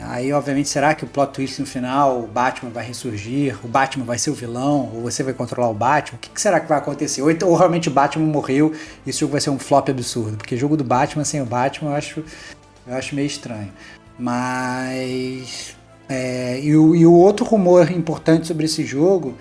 Aí, 0.00 0.32
obviamente, 0.32 0.68
será 0.68 0.94
que 0.94 1.04
o 1.04 1.06
plot 1.06 1.32
twist 1.32 1.60
no 1.60 1.66
final, 1.66 2.20
o 2.20 2.26
Batman 2.26 2.70
vai 2.70 2.84
ressurgir, 2.84 3.58
o 3.62 3.68
Batman 3.68 4.04
vai 4.04 4.18
ser 4.18 4.30
o 4.30 4.34
vilão, 4.34 4.90
ou 4.94 5.02
você 5.02 5.22
vai 5.22 5.34
controlar 5.34 5.68
o 5.68 5.74
Batman? 5.74 6.16
O 6.16 6.20
que, 6.20 6.30
que 6.30 6.40
será 6.40 6.58
que 6.60 6.68
vai 6.68 6.78
acontecer? 6.78 7.20
Ou, 7.20 7.30
então, 7.30 7.48
ou 7.48 7.56
realmente 7.56 7.88
o 7.88 7.92
Batman 7.92 8.24
morreu 8.24 8.72
e 9.04 9.10
esse 9.10 9.20
jogo 9.20 9.32
vai 9.32 9.40
ser 9.40 9.50
um 9.50 9.58
flop 9.58 9.90
absurdo? 9.90 10.38
Porque 10.38 10.56
jogo 10.56 10.76
do 10.76 10.84
Batman 10.84 11.24
sem 11.24 11.42
o 11.42 11.46
Batman 11.46 11.90
eu 11.90 11.96
acho, 11.96 12.24
eu 12.86 12.94
acho 12.94 13.14
meio 13.14 13.26
estranho. 13.26 13.72
Mas. 14.18 15.76
é, 16.08 16.58
e, 16.60 16.74
o, 16.74 16.94
e 16.96 17.06
o 17.06 17.12
outro 17.12 17.44
rumor 17.44 17.90
importante 17.90 18.46
sobre 18.46 18.64
esse 18.64 18.84
jogo 18.84 19.34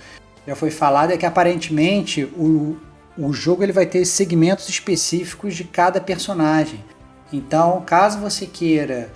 já 0.45 0.56
foi 0.56 0.72
falado 0.72 1.11
é 1.11 1.18
que 1.18 1.26
aparentemente 1.26 2.23
o, 2.23 2.78
o 3.18 3.32
jogo 3.32 3.64
ele 3.64 3.72
vai 3.72 3.86
ter 3.86 4.03
segmentos 4.06 4.68
específicos 4.68 5.56
de 5.56 5.64
cada 5.64 6.02
personagem. 6.02 6.84
Então, 7.32 7.82
caso 7.86 8.19
você 8.19 8.45
queira 8.45 9.10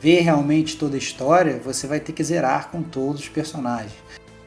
ver 0.00 0.20
realmente 0.20 0.76
toda 0.76 0.94
a 0.96 0.98
história, 0.98 1.60
você 1.62 1.86
vai 1.86 2.00
ter 2.00 2.12
que 2.12 2.24
zerar 2.24 2.70
com 2.70 2.82
todos 2.82 3.22
os 3.22 3.28
personagens. 3.28 3.92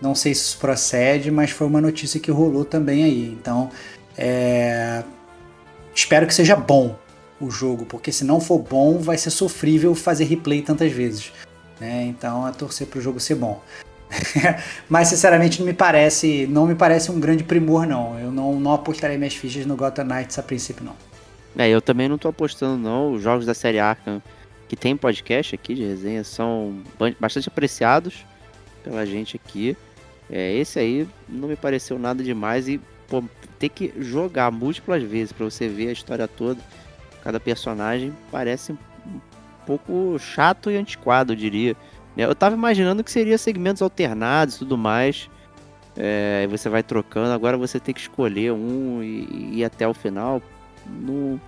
Não 0.01 0.15
sei 0.15 0.33
se 0.33 0.41
isso 0.41 0.57
procede, 0.57 1.31
mas 1.31 1.51
foi 1.51 1.67
uma 1.67 1.79
notícia 1.79 2.19
que 2.19 2.31
rolou 2.31 2.65
também 2.65 3.03
aí. 3.03 3.37
Então, 3.39 3.69
é, 4.17 5.03
espero 5.95 6.27
que 6.27 6.33
seja 6.33 6.55
bom 6.55 6.97
o 7.39 7.49
jogo, 7.49 7.85
porque 7.85 8.11
se 8.11 8.25
não 8.25 8.41
for 8.41 8.59
bom, 8.59 8.97
vai 8.97 9.17
ser 9.17 9.29
sofrível 9.29 9.93
fazer 9.95 10.25
replay 10.25 10.61
tantas 10.61 10.91
vezes. 10.91 11.31
né? 11.79 12.05
Então, 12.05 12.47
é 12.47 12.51
torcer 12.51 12.87
para 12.87 12.99
o 12.99 13.01
jogo 13.01 13.19
ser 13.19 13.35
bom. 13.35 13.61
Mas 14.89 15.07
sinceramente 15.07 15.59
não 15.59 15.65
me 15.65 15.73
parece, 15.73 16.47
não 16.47 16.67
me 16.67 16.75
parece 16.75 17.11
um 17.11 17.19
grande 17.19 17.43
primor 17.43 17.85
não. 17.85 18.19
Eu 18.19 18.31
não, 18.31 18.59
não 18.59 18.73
apostaria 18.73 19.17
minhas 19.17 19.35
fichas 19.35 19.65
no 19.65 19.75
Gotham 19.75 20.05
Knights 20.05 20.37
a 20.37 20.43
princípio 20.43 20.83
não. 20.83 20.95
É, 21.55 21.69
eu 21.69 21.81
também 21.81 22.09
não 22.09 22.17
tô 22.17 22.27
apostando 22.27 22.77
não. 22.77 23.13
Os 23.13 23.21
jogos 23.21 23.45
da 23.45 23.53
série 23.53 23.79
Arkham 23.79 24.21
que 24.73 24.75
tem 24.75 24.97
podcast 24.97 25.53
aqui 25.53 25.75
de 25.75 25.83
resenha 25.83 26.23
são 26.23 26.81
ba- 26.97 27.13
bastante 27.19 27.47
apreciados 27.47 28.25
pela 28.83 29.05
gente 29.05 29.35
aqui. 29.35 29.77
É, 30.31 30.51
esse 30.55 30.79
aí 30.79 31.07
não 31.29 31.47
me 31.47 31.55
pareceu 31.55 31.99
nada 31.99 32.23
demais 32.23 32.67
e 32.67 32.81
pô, 33.07 33.23
ter 33.59 33.69
que 33.69 33.93
jogar 33.99 34.49
múltiplas 34.49 35.03
vezes 35.03 35.31
pra 35.31 35.45
você 35.45 35.67
ver 35.67 35.89
a 35.89 35.91
história 35.91 36.27
toda, 36.27 36.59
cada 37.23 37.39
personagem 37.39 38.11
parece 38.31 38.71
um 38.71 39.19
pouco 39.63 40.17
chato 40.17 40.71
e 40.71 40.75
antiquado, 40.75 41.33
eu 41.33 41.37
diria. 41.37 41.75
né? 42.17 42.25
Eu 42.25 42.33
tava 42.33 42.55
imaginando 42.55 43.03
que 43.03 43.11
seria 43.11 43.37
segmentos 43.37 43.81
alternados 43.83 44.55
e 44.55 44.59
tudo 44.59 44.75
mais. 44.75 45.29
É, 45.95 46.47
você 46.49 46.67
vai 46.67 46.81
trocando, 46.81 47.31
agora 47.31 47.55
você 47.57 47.79
tem 47.79 47.93
que 47.93 48.01
escolher 48.01 48.51
um 48.51 49.03
e, 49.03 49.27
e 49.29 49.59
ir 49.59 49.65
até 49.65 49.87
o 49.87 49.93
final. 49.93 50.41
Não, 50.87 51.39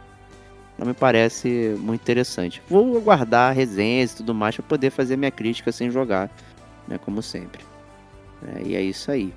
não 0.77 0.87
me 0.87 0.93
parece 0.93 1.75
muito 1.79 2.01
interessante. 2.01 2.61
Vou 2.69 2.97
aguardar 2.97 3.55
resenhas 3.55 4.11
e 4.13 4.17
tudo 4.17 4.33
mais 4.33 4.55
para 4.55 4.63
poder 4.65 4.89
fazer 4.91 5.15
minha 5.17 5.31
crítica 5.31 5.71
sem 5.71 5.89
jogar, 5.89 6.29
né? 6.87 6.97
Como 7.03 7.21
sempre. 7.21 7.61
É, 8.55 8.61
e 8.63 8.75
é 8.75 8.81
isso 8.81 9.09
aí. 9.11 9.33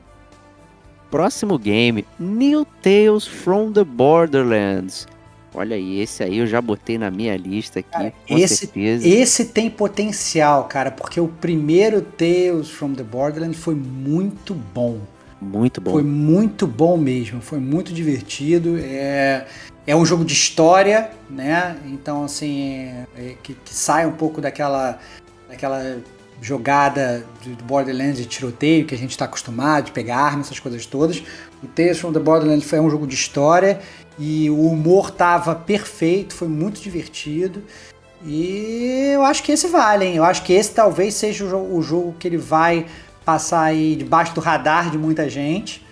Próximo 1.11 1.59
game, 1.59 2.05
New 2.19 2.67
Tales 2.83 3.27
from 3.27 3.73
the 3.73 3.83
Borderlands. 3.85 5.07
Olha 5.55 5.75
aí, 5.75 6.01
esse 6.01 6.23
aí 6.23 6.37
eu 6.39 6.47
já 6.47 6.61
botei 6.61 6.99
na 6.99 7.11
minha 7.11 7.35
lista 7.37 7.81
aqui, 7.81 7.91
Cara, 7.91 8.13
com 8.29 8.37
esse- 8.37 8.57
certeza. 8.59 9.09
Esse 9.09 9.47
tem 9.47 9.71
potencial, 9.71 10.65
cara, 10.65 10.91
porque 10.91 11.19
o 11.19 11.27
primeiro 11.29 12.03
Tales 12.03 12.69
from 12.69 12.93
the 12.93 13.03
Borderlands 13.03 13.59
foi 13.59 13.75
muito 13.75 14.53
bom. 14.55 14.99
Muito 15.41 15.81
bom. 15.81 15.93
Foi 15.93 16.03
muito 16.03 16.67
bom 16.67 16.99
mesmo, 16.99 17.41
foi 17.41 17.59
muito 17.59 17.95
divertido. 17.95 18.77
É, 18.79 19.47
é 19.89 19.97
um 19.97 20.05
jogo 20.05 20.23
de 20.23 20.35
história, 20.35 21.11
né? 21.31 21.75
Então, 21.87 22.23
assim, 22.25 22.63
é- 22.75 23.07
é 23.17 23.35
que, 23.43 23.55
que 23.55 23.75
sai 23.75 24.07
um 24.07 24.13
pouco 24.13 24.39
daquela, 24.39 24.99
daquela 25.49 25.97
jogada 26.43 27.25
do 27.43 27.57
do 27.57 27.65
Borderlands 27.65 28.19
de 28.19 28.27
tiroteio 28.27 28.85
que 28.85 28.95
a 28.95 28.99
gente 28.99 29.13
está 29.13 29.25
acostumado, 29.25 29.87
de 29.87 29.93
pegar 29.93 30.19
arma, 30.19 30.43
essas 30.43 30.61
coisas 30.61 30.85
todas. 30.85 31.23
O 31.63 31.67
Tales 31.67 31.99
from 31.99 32.13
the 32.13 32.21
Borderlands 32.21 32.69
foi 32.69 32.79
um 32.79 32.91
jogo 32.91 33.07
de 33.07 33.15
história 33.15 33.81
e 34.19 34.51
o 34.51 34.61
humor 34.69 35.11
tava 35.11 35.55
perfeito, 35.55 36.35
foi 36.35 36.49
muito 36.49 36.83
divertido. 36.83 37.63
E 38.27 39.13
eu 39.15 39.25
acho 39.25 39.43
que 39.43 39.53
esse 39.53 39.69
vale, 39.69 40.05
hein? 40.05 40.17
Eu 40.17 40.25
acho 40.25 40.43
que 40.43 40.53
esse 40.53 40.71
talvez 40.71 41.15
seja 41.15 41.47
o 41.47 41.49
jogo, 41.49 41.79
o 41.79 41.83
jogo 41.83 42.15
que 42.19 42.29
ele 42.29 42.37
vai 42.37 42.85
passar 43.25 43.63
aí 43.63 43.97
debaixo 43.97 44.35
do 44.35 44.41
radar 44.43 44.91
de 44.91 44.99
muita 44.99 45.31
gente. 45.31 45.83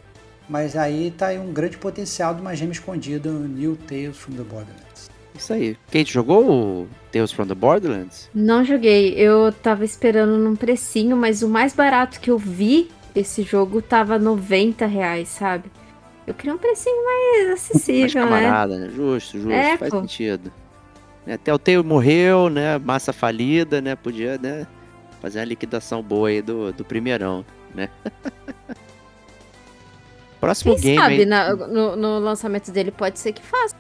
Mas 0.49 0.77
aí 0.77 1.11
tá 1.11 1.29
aí 1.29 1.39
um 1.39 1.53
grande 1.53 1.77
potencial 1.77 2.35
de 2.35 2.41
uma 2.41 2.55
gema 2.55 2.73
escondida 2.73 3.31
no 3.31 3.49
New 3.49 3.77
Tales 3.77 4.17
from 4.17 4.35
the 4.35 4.43
Borderlands. 4.43 5.11
Isso 5.35 5.53
aí. 5.53 5.77
Kate 5.91 6.13
jogou 6.13 6.49
o 6.49 6.89
Tales 7.13 7.33
from 7.33 7.47
the 7.47 7.55
Borderlands? 7.55 8.31
Não 8.35 8.65
joguei. 8.65 9.15
Eu 9.15 9.53
tava 9.53 9.85
esperando 9.85 10.39
num 10.39 10.57
precinho, 10.57 11.17
mas 11.17 11.43
o 11.43 11.49
mais 11.49 11.75
barato 11.75 12.21
que 12.21 12.31
eu 12.31 12.39
vi 12.39 12.89
esse 13.15 13.43
jogo 13.43 13.83
tava 13.83 14.19
90 14.19 14.87
reais, 14.87 15.29
sabe? 15.29 15.71
Eu 16.27 16.35
queria 16.35 16.55
um 16.55 16.59
precinho 16.59 17.05
mais 17.05 17.27
Mais 17.37 17.51
acessível, 17.53 18.25
né? 18.25 18.31
camarada, 18.31 18.79
né? 18.79 18.91
Justo, 18.95 19.39
justo. 19.39 19.53
É, 19.53 19.77
faz 19.77 19.91
pô. 19.91 20.01
sentido. 20.01 20.53
Até 21.27 21.53
o 21.53 21.59
Teo 21.59 21.83
morreu, 21.83 22.49
né? 22.49 22.79
Massa 22.79 23.13
falida, 23.13 23.81
né? 23.81 23.97
Podia, 23.97 24.39
né? 24.39 24.67
Fazer 25.21 25.41
uma 25.41 25.45
liquidação 25.45 26.03
boa 26.03 26.29
aí 26.29 26.41
do, 26.41 26.73
do 26.73 26.85
primeirão, 26.85 27.45
né? 27.75 27.89
Próximo 30.41 30.75
Quem 30.75 30.83
game 30.83 30.99
sabe 30.99 31.25
na- 31.25 31.55
no, 31.55 31.97
no 31.97 32.19
lançamento 32.19 32.71
dele 32.71 32.91
pode 32.91 33.19
ser 33.19 33.33
que 33.33 33.43
faça. 33.43 33.75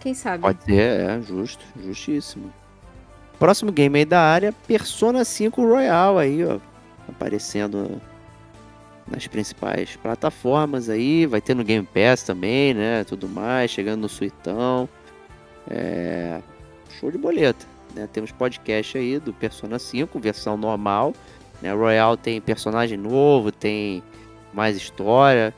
Quem 0.00 0.14
sabe? 0.14 0.42
Pode 0.42 0.64
ser, 0.64 1.00
é, 1.00 1.20
justo, 1.22 1.62
justíssimo. 1.84 2.52
Próximo 3.38 3.70
game 3.72 3.98
aí 3.98 4.04
da 4.04 4.20
área, 4.20 4.52
Persona 4.66 5.24
5 5.24 5.62
Royal 5.64 6.18
aí, 6.18 6.44
ó. 6.44 6.58
Aparecendo 7.08 8.00
nas 9.10 9.26
principais 9.26 9.96
plataformas 9.96 10.88
aí. 10.88 11.26
Vai 11.26 11.40
ter 11.40 11.54
no 11.54 11.64
Game 11.64 11.86
Pass 11.86 12.22
também, 12.22 12.72
né? 12.72 13.04
Tudo 13.04 13.28
mais, 13.28 13.70
chegando 13.70 14.02
no 14.02 14.08
Suitão. 14.08 14.88
É... 15.68 16.40
Show 16.98 17.10
de 17.10 17.18
boleta. 17.18 17.66
Né? 17.94 18.08
Temos 18.12 18.30
podcast 18.30 18.96
aí 18.96 19.18
do 19.18 19.32
Persona 19.32 19.78
5, 19.78 20.18
versão 20.18 20.56
normal. 20.56 21.12
Né? 21.60 21.72
Royal 21.72 22.16
tem 22.16 22.40
personagem 22.40 22.96
novo, 22.96 23.50
tem 23.50 24.02
mais 24.52 24.76
história. 24.76 25.54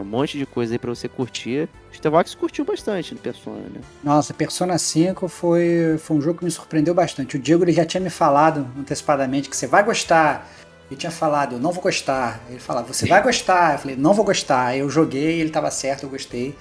Um 0.00 0.04
monte 0.04 0.38
de 0.38 0.46
coisa 0.46 0.74
aí 0.74 0.78
pra 0.78 0.90
você 0.90 1.08
curtir. 1.08 1.68
Stevox 1.92 2.34
curtiu 2.34 2.64
bastante 2.64 3.14
no 3.14 3.20
Persona, 3.20 3.62
né? 3.72 3.80
Nossa, 4.02 4.34
Persona 4.34 4.76
5 4.78 5.28
foi, 5.28 5.96
foi 5.98 6.16
um 6.16 6.20
jogo 6.20 6.38
que 6.40 6.44
me 6.44 6.50
surpreendeu 6.50 6.94
bastante. 6.94 7.36
O 7.36 7.38
Diego 7.38 7.64
ele 7.64 7.72
já 7.72 7.84
tinha 7.84 8.00
me 8.00 8.10
falado 8.10 8.66
antecipadamente 8.78 9.48
que 9.48 9.56
você 9.56 9.66
vai 9.66 9.82
gostar. 9.82 10.48
Ele 10.90 10.98
tinha 10.98 11.10
falado, 11.10 11.56
eu 11.56 11.58
não 11.58 11.72
vou 11.72 11.82
gostar. 11.82 12.40
Ele 12.48 12.60
falava, 12.60 12.92
você 12.92 13.06
vai 13.06 13.22
gostar. 13.22 13.74
Eu 13.74 13.78
falei, 13.78 13.96
não 13.96 14.14
vou 14.14 14.24
gostar. 14.24 14.76
Eu 14.76 14.88
joguei, 14.88 15.40
ele 15.40 15.48
estava 15.48 15.70
certo, 15.70 16.04
eu 16.04 16.10
gostei. 16.10 16.54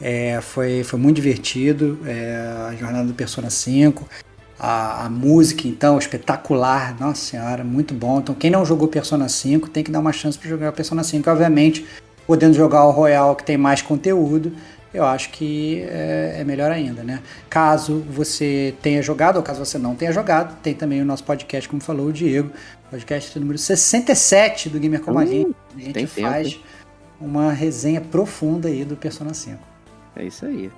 É, 0.00 0.40
foi, 0.40 0.84
foi 0.84 0.98
muito 0.98 1.16
divertido 1.16 1.98
é, 2.06 2.68
a 2.68 2.74
jornada 2.74 3.06
do 3.06 3.14
Persona 3.14 3.50
5. 3.50 4.08
A, 4.58 5.06
a, 5.06 5.10
música, 5.10 5.66
então, 5.66 5.98
espetacular. 5.98 6.96
Nossa 7.00 7.20
senhora, 7.20 7.64
muito 7.64 7.92
bom. 7.92 8.20
Então, 8.20 8.34
quem 8.34 8.50
não 8.50 8.64
jogou 8.64 8.86
Persona 8.86 9.28
5 9.28 9.68
tem 9.68 9.82
que 9.82 9.90
dar 9.90 9.98
uma 9.98 10.12
chance 10.12 10.38
para 10.38 10.48
jogar 10.48 10.70
o 10.70 10.72
Persona 10.72 11.02
5. 11.02 11.28
Obviamente, 11.28 11.84
podendo 12.26 12.54
jogar 12.54 12.84
o 12.84 12.90
Royal, 12.90 13.36
que 13.36 13.44
tem 13.44 13.56
mais 13.56 13.82
conteúdo, 13.82 14.52
eu 14.94 15.04
acho 15.04 15.30
que 15.30 15.82
é, 15.88 16.36
é, 16.38 16.44
melhor 16.44 16.70
ainda, 16.70 17.02
né? 17.02 17.20
Caso 17.50 17.98
você 18.08 18.74
tenha 18.80 19.02
jogado, 19.02 19.36
ou 19.36 19.42
caso 19.42 19.64
você 19.64 19.76
não 19.76 19.96
tenha 19.96 20.12
jogado, 20.12 20.56
tem 20.62 20.72
também 20.72 21.02
o 21.02 21.04
nosso 21.04 21.24
podcast, 21.24 21.68
como 21.68 21.82
falou 21.82 22.06
o 22.06 22.12
Diego, 22.12 22.50
podcast 22.90 23.36
número 23.40 23.58
67 23.58 24.68
do 24.68 24.78
Gamer 24.78 25.00
Como 25.00 25.18
uh, 25.18 25.22
a 25.22 25.26
Gente. 25.26 25.56
A 25.76 25.80
gente 25.80 26.06
faz 26.06 26.52
tempo. 26.52 26.64
uma 27.20 27.50
resenha 27.50 28.00
profunda 28.00 28.68
aí 28.68 28.84
do 28.84 28.96
Persona 28.96 29.34
5. 29.34 29.58
É 30.14 30.24
isso 30.24 30.46
aí. 30.46 30.70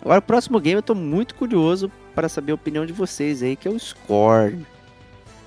Agora, 0.00 0.20
o 0.20 0.22
próximo 0.22 0.60
game 0.60 0.76
eu 0.76 0.82
tô 0.82 0.94
muito 0.94 1.34
curioso 1.34 1.90
para 2.14 2.28
saber 2.28 2.52
a 2.52 2.54
opinião 2.54 2.86
de 2.86 2.92
vocês 2.92 3.42
aí, 3.42 3.56
que 3.56 3.66
é 3.66 3.70
o 3.70 3.78
Scorn. 3.78 4.64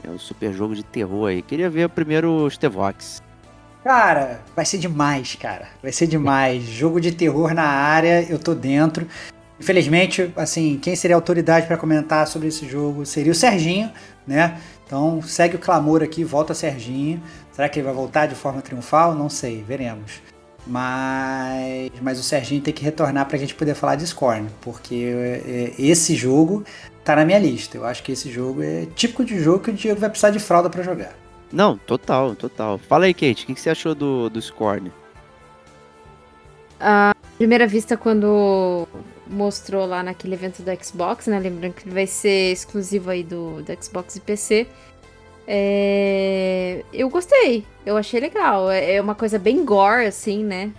É 0.03 0.09
o 0.09 0.19
super 0.19 0.51
jogo 0.51 0.75
de 0.75 0.83
terror 0.83 1.29
aí. 1.29 1.41
Queria 1.41 1.69
ver 1.69 1.87
primeiro 1.87 2.29
o 2.29 2.49
Stevox. 2.49 3.21
Cara, 3.83 4.41
vai 4.55 4.63
ser 4.63 4.77
demais, 4.77 5.35
cara. 5.35 5.67
Vai 5.81 5.91
ser 5.91 6.07
demais. 6.07 6.63
Jogo 6.69 7.01
de 7.01 7.11
terror 7.11 7.53
na 7.53 7.63
área, 7.63 8.25
eu 8.29 8.37
tô 8.37 8.53
dentro. 8.53 9.07
Infelizmente, 9.59 10.31
assim, 10.35 10.79
quem 10.81 10.95
seria 10.95 11.15
a 11.15 11.19
autoridade 11.19 11.67
para 11.67 11.77
comentar 11.77 12.25
sobre 12.27 12.47
esse 12.47 12.67
jogo 12.67 13.05
seria 13.05 13.31
o 13.31 13.35
Serginho, 13.35 13.91
né? 14.25 14.59
Então 14.87 15.21
segue 15.21 15.55
o 15.55 15.59
clamor 15.59 16.01
aqui, 16.01 16.23
volta 16.23 16.55
Serginho. 16.55 17.21
Será 17.51 17.69
que 17.69 17.77
ele 17.77 17.85
vai 17.85 17.93
voltar 17.93 18.25
de 18.25 18.33
forma 18.33 18.59
triunfal? 18.59 19.13
Não 19.13 19.29
sei, 19.29 19.63
veremos. 19.63 20.19
Mas, 20.65 21.91
mas 22.01 22.19
o 22.19 22.23
Serginho 22.23 22.61
tem 22.61 22.73
que 22.73 22.83
retornar 22.83 23.27
para 23.27 23.35
a 23.35 23.39
gente 23.39 23.53
poder 23.53 23.75
falar 23.75 23.95
de 23.95 24.05
Scorn, 24.07 24.47
porque 24.61 25.13
é, 25.45 25.73
esse 25.77 26.15
jogo 26.15 26.63
tá 27.03 27.15
na 27.15 27.23
minha 27.23 27.39
lista. 27.39 27.77
Eu 27.77 27.85
acho 27.85 28.01
que 28.01 28.11
esse 28.11 28.31
jogo 28.31 28.63
é 28.63 28.87
típico 28.95 29.23
de 29.23 29.39
jogo 29.39 29.59
que 29.59 29.69
o 29.69 29.73
Diego 29.73 29.99
vai 29.99 30.09
precisar 30.09 30.31
de 30.31 30.39
fralda 30.39 30.71
para 30.71 30.81
jogar. 30.81 31.20
Não, 31.51 31.77
total, 31.77 32.35
total. 32.35 32.77
Fala 32.77 33.05
aí, 33.05 33.13
Kate, 33.13 33.43
o 33.43 33.47
que, 33.47 33.53
que 33.53 33.61
você 33.61 33.69
achou 33.69 33.93
do, 33.93 34.29
do 34.29 34.41
Scorn? 34.41 34.91
A 36.79 37.13
primeira 37.37 37.67
vista, 37.67 37.97
quando 37.97 38.87
mostrou 39.27 39.85
lá 39.85 40.03
naquele 40.03 40.35
evento 40.35 40.61
do 40.61 40.83
Xbox, 40.83 41.27
né? 41.27 41.39
Lembrando 41.39 41.73
que 41.73 41.83
ele 41.83 41.93
vai 41.93 42.07
ser 42.07 42.51
exclusivo 42.51 43.09
aí 43.09 43.23
do, 43.23 43.61
do 43.61 43.83
Xbox 43.83 44.15
e 44.15 44.19
PC. 44.19 44.67
É... 45.47 46.83
Eu 46.93 47.09
gostei, 47.09 47.65
eu 47.85 47.97
achei 47.97 48.19
legal. 48.19 48.69
É, 48.69 48.95
é 48.95 49.01
uma 49.01 49.15
coisa 49.15 49.37
bem 49.37 49.65
gore, 49.65 50.05
assim, 50.05 50.43
né? 50.43 50.71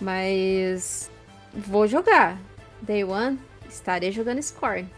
Mas 0.00 1.10
vou 1.52 1.86
jogar. 1.86 2.38
Day 2.80 3.04
One, 3.04 3.38
estarei 3.68 4.10
jogando 4.10 4.42
Scorn. 4.42 4.88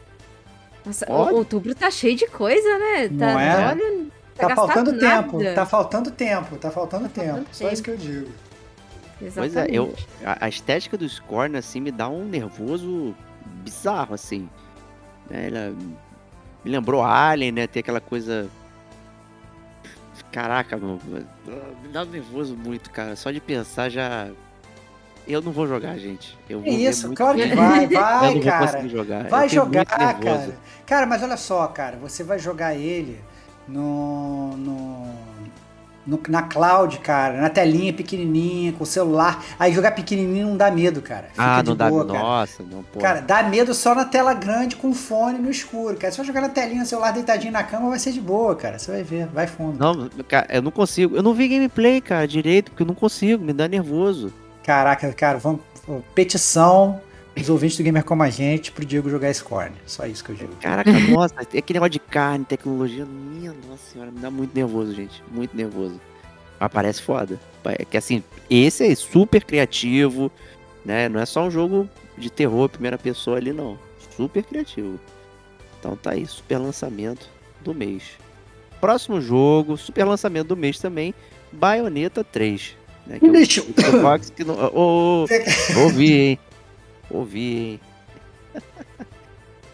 Nossa, 0.84 1.10
outubro 1.10 1.74
tá 1.74 1.90
cheio 1.90 2.16
de 2.16 2.26
coisa, 2.26 2.78
né? 2.78 3.08
Tá, 3.08 3.32
Não 3.32 3.40
é? 3.40 3.68
Olha, 3.68 4.06
Tá, 4.34 4.48
tá 4.48 4.56
faltando 4.56 4.98
tempo, 4.98 5.38
tá 5.54 5.66
faltando 5.66 6.10
tempo, 6.10 6.56
tá 6.56 6.70
faltando 6.70 7.08
tá 7.08 7.22
tempo. 7.22 7.28
Faltando 7.28 7.48
Só 7.52 7.64
tempo. 7.64 7.74
isso 7.74 7.82
que 7.82 7.90
eu 7.90 7.96
digo. 7.96 8.30
Exatamente. 9.22 9.34
Pois 9.34 9.56
é, 9.56 9.66
eu, 9.70 9.94
a, 10.24 10.46
a, 10.46 10.48
estética 10.48 10.98
do 10.98 11.08
Scorn, 11.08 11.56
assim, 11.56 11.80
me 11.80 11.92
dá 11.92 12.08
um 12.08 12.24
nervoso 12.24 13.14
bizarro, 13.62 14.14
assim. 14.14 14.48
É, 15.30 15.46
ela 15.46 15.74
me 16.64 16.70
lembrou 16.70 17.02
Alien, 17.02 17.52
né? 17.52 17.66
Tem 17.66 17.80
aquela 17.80 18.00
coisa. 18.00 18.48
Caraca, 20.32 20.76
mano, 20.76 21.00
me 21.82 21.88
dá 21.92 22.04
nervoso 22.04 22.56
muito, 22.56 22.90
cara. 22.90 23.14
Só 23.14 23.30
de 23.30 23.40
pensar 23.40 23.88
já. 23.88 24.28
Eu 25.26 25.40
não 25.40 25.52
vou 25.52 25.66
jogar, 25.66 25.96
gente. 25.96 26.36
Eu 26.50 26.60
vou 26.60 26.72
isso, 26.72 27.06
muito... 27.06 27.16
claro 27.16 27.38
que 27.38 27.54
vai, 27.54 27.86
vai, 27.88 28.40
cara. 28.40 28.88
Jogar. 28.88 29.28
Vai 29.28 29.48
jogar, 29.48 29.86
cara. 29.86 30.58
Cara, 30.84 31.06
mas 31.06 31.22
olha 31.22 31.36
só, 31.36 31.66
cara, 31.68 31.96
você 31.96 32.24
vai 32.24 32.38
jogar 32.38 32.74
ele 32.74 33.22
no, 33.66 34.56
no, 34.56 35.06
no, 36.06 36.20
na 36.28 36.42
cloud, 36.42 36.98
cara, 36.98 37.40
na 37.40 37.48
telinha 37.48 37.92
pequenininha, 37.92 38.72
com 38.72 38.84
o 38.84 38.86
celular. 38.86 39.44
Aí 39.58 39.72
jogar 39.72 39.92
pequenininho 39.92 40.48
não 40.48 40.56
dá 40.56 40.70
medo, 40.70 41.00
cara. 41.00 41.28
Fica 41.30 41.42
ah, 41.42 41.62
não 41.62 41.74
dá 41.74 41.88
boa, 41.88 42.06
cara. 42.06 42.18
Nossa, 42.18 42.62
não 42.62 42.82
pode. 42.82 43.04
Cara, 43.04 43.20
dá 43.20 43.42
medo 43.42 43.74
só 43.74 43.94
na 43.94 44.04
tela 44.04 44.34
grande 44.34 44.76
com 44.76 44.92
fone 44.92 45.38
no 45.38 45.50
escuro, 45.50 45.96
cara. 45.96 46.12
Se 46.12 46.22
jogar 46.24 46.42
na 46.42 46.48
telinha, 46.48 46.80
no 46.80 46.86
celular 46.86 47.12
deitadinho 47.12 47.52
na 47.52 47.62
cama, 47.62 47.88
vai 47.88 47.98
ser 47.98 48.12
de 48.12 48.20
boa, 48.20 48.54
cara. 48.54 48.78
Você 48.78 48.90
vai 48.90 49.02
ver, 49.02 49.26
vai 49.26 49.46
fundo. 49.46 49.78
Não, 49.78 50.08
cara, 50.28 50.46
eu 50.50 50.62
não 50.62 50.70
consigo. 50.70 51.16
Eu 51.16 51.22
não 51.22 51.34
vi 51.34 51.48
gameplay, 51.48 52.00
cara, 52.00 52.28
direito, 52.28 52.70
porque 52.70 52.82
eu 52.82 52.86
não 52.86 52.94
consigo, 52.94 53.44
me 53.44 53.52
dá 53.52 53.66
nervoso. 53.66 54.32
Caraca, 54.62 55.12
cara, 55.12 55.38
vamos. 55.38 55.60
Petição 56.14 57.00
os 57.36 57.48
ouvintes 57.48 57.76
do 57.76 57.82
Gamer 57.82 58.04
Como 58.04 58.22
a 58.22 58.30
Gente 58.30 58.70
pro 58.70 58.84
Diego 58.84 59.10
jogar 59.10 59.32
Scorn. 59.34 59.74
Só 59.86 60.06
isso 60.06 60.24
que 60.24 60.30
eu 60.30 60.36
digo. 60.36 60.54
Caraca, 60.56 60.90
nossa, 61.10 61.34
é 61.52 61.58
aquele 61.58 61.78
negócio 61.78 61.90
de 61.90 61.98
carne, 61.98 62.44
tecnologia, 62.44 63.04
minha 63.04 63.52
nossa 63.68 63.82
senhora, 63.92 64.10
me 64.10 64.20
dá 64.20 64.30
muito 64.30 64.54
nervoso, 64.54 64.94
gente. 64.94 65.22
Muito 65.30 65.56
nervoso. 65.56 66.00
Mas 66.60 66.72
parece 66.72 67.02
foda. 67.02 67.38
É 67.64 67.84
que 67.84 67.96
assim, 67.96 68.22
esse 68.48 68.86
é 68.86 68.94
super 68.94 69.44
criativo, 69.44 70.30
né? 70.84 71.08
Não 71.08 71.20
é 71.20 71.26
só 71.26 71.42
um 71.42 71.50
jogo 71.50 71.88
de 72.16 72.30
terror, 72.30 72.68
primeira 72.68 72.98
pessoa 72.98 73.38
ali, 73.38 73.52
não. 73.52 73.78
Super 74.16 74.44
criativo. 74.44 75.00
Então 75.80 75.96
tá 75.96 76.12
aí, 76.12 76.26
super 76.26 76.58
lançamento 76.58 77.28
do 77.62 77.74
mês. 77.74 78.02
Próximo 78.80 79.20
jogo, 79.20 79.76
super 79.76 80.04
lançamento 80.04 80.48
do 80.48 80.56
mês 80.56 80.78
também, 80.78 81.14
Bayonetta 81.50 82.22
3. 82.22 82.76
Né, 83.06 83.18
que 83.18 83.28
Deixa 83.28 83.60
eu... 83.60 83.66
Que 84.36 84.44
não... 84.44 84.54
oh, 84.72 85.26
oh, 85.76 85.80
ouvi, 85.80 86.12
hein? 86.12 86.38
Ouvi, 87.10 87.56
hein? 87.56 87.80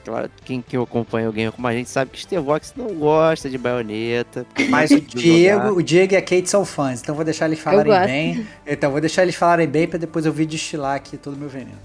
Claro, 0.04 0.30
quem, 0.44 0.62
quem 0.62 0.82
acompanha 0.82 1.30
game 1.30 1.52
como 1.52 1.66
a 1.66 1.72
gente 1.72 1.90
sabe 1.90 2.10
que 2.10 2.20
Stevox 2.20 2.72
não 2.74 2.88
gosta 2.94 3.50
de 3.50 3.58
baioneta. 3.58 4.46
Mas 4.68 4.90
o 4.90 5.00
Diego, 5.00 5.68
o 5.74 5.82
Diego 5.82 6.14
e 6.14 6.16
a 6.16 6.22
Kate 6.22 6.48
são 6.48 6.64
fãs, 6.64 7.02
então 7.02 7.14
vou 7.14 7.24
deixar 7.24 7.46
eles 7.46 7.58
falarem 7.58 7.92
bem. 8.06 8.46
Então 8.66 8.90
vou 8.90 9.00
deixar 9.00 9.22
eles 9.22 9.34
falarem 9.34 9.68
bem 9.68 9.86
para 9.86 9.98
depois 9.98 10.24
eu 10.24 10.32
vir 10.32 10.46
destilar 10.46 10.96
aqui 10.96 11.16
todo 11.16 11.34
o 11.34 11.36
meu 11.36 11.48
veneno. 11.48 11.78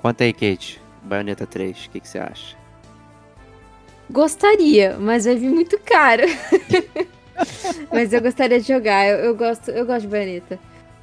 Conta 0.00 0.24
aí, 0.24 0.32
Kate. 0.32 0.80
Baioneta 1.02 1.46
3, 1.46 1.86
o 1.86 1.90
que, 1.90 2.00
que 2.00 2.08
você 2.08 2.18
acha? 2.18 2.56
Gostaria, 4.10 4.96
mas 4.98 5.24
vai 5.24 5.34
vir 5.34 5.50
muito 5.50 5.78
caro. 5.80 6.22
mas 7.92 8.12
eu 8.12 8.22
gostaria 8.22 8.60
de 8.60 8.68
jogar. 8.68 9.06
Eu, 9.06 9.16
eu, 9.18 9.36
gosto, 9.36 9.70
eu 9.70 9.84
gosto 9.84 10.02
de 10.02 10.08
baioneta. 10.08 10.58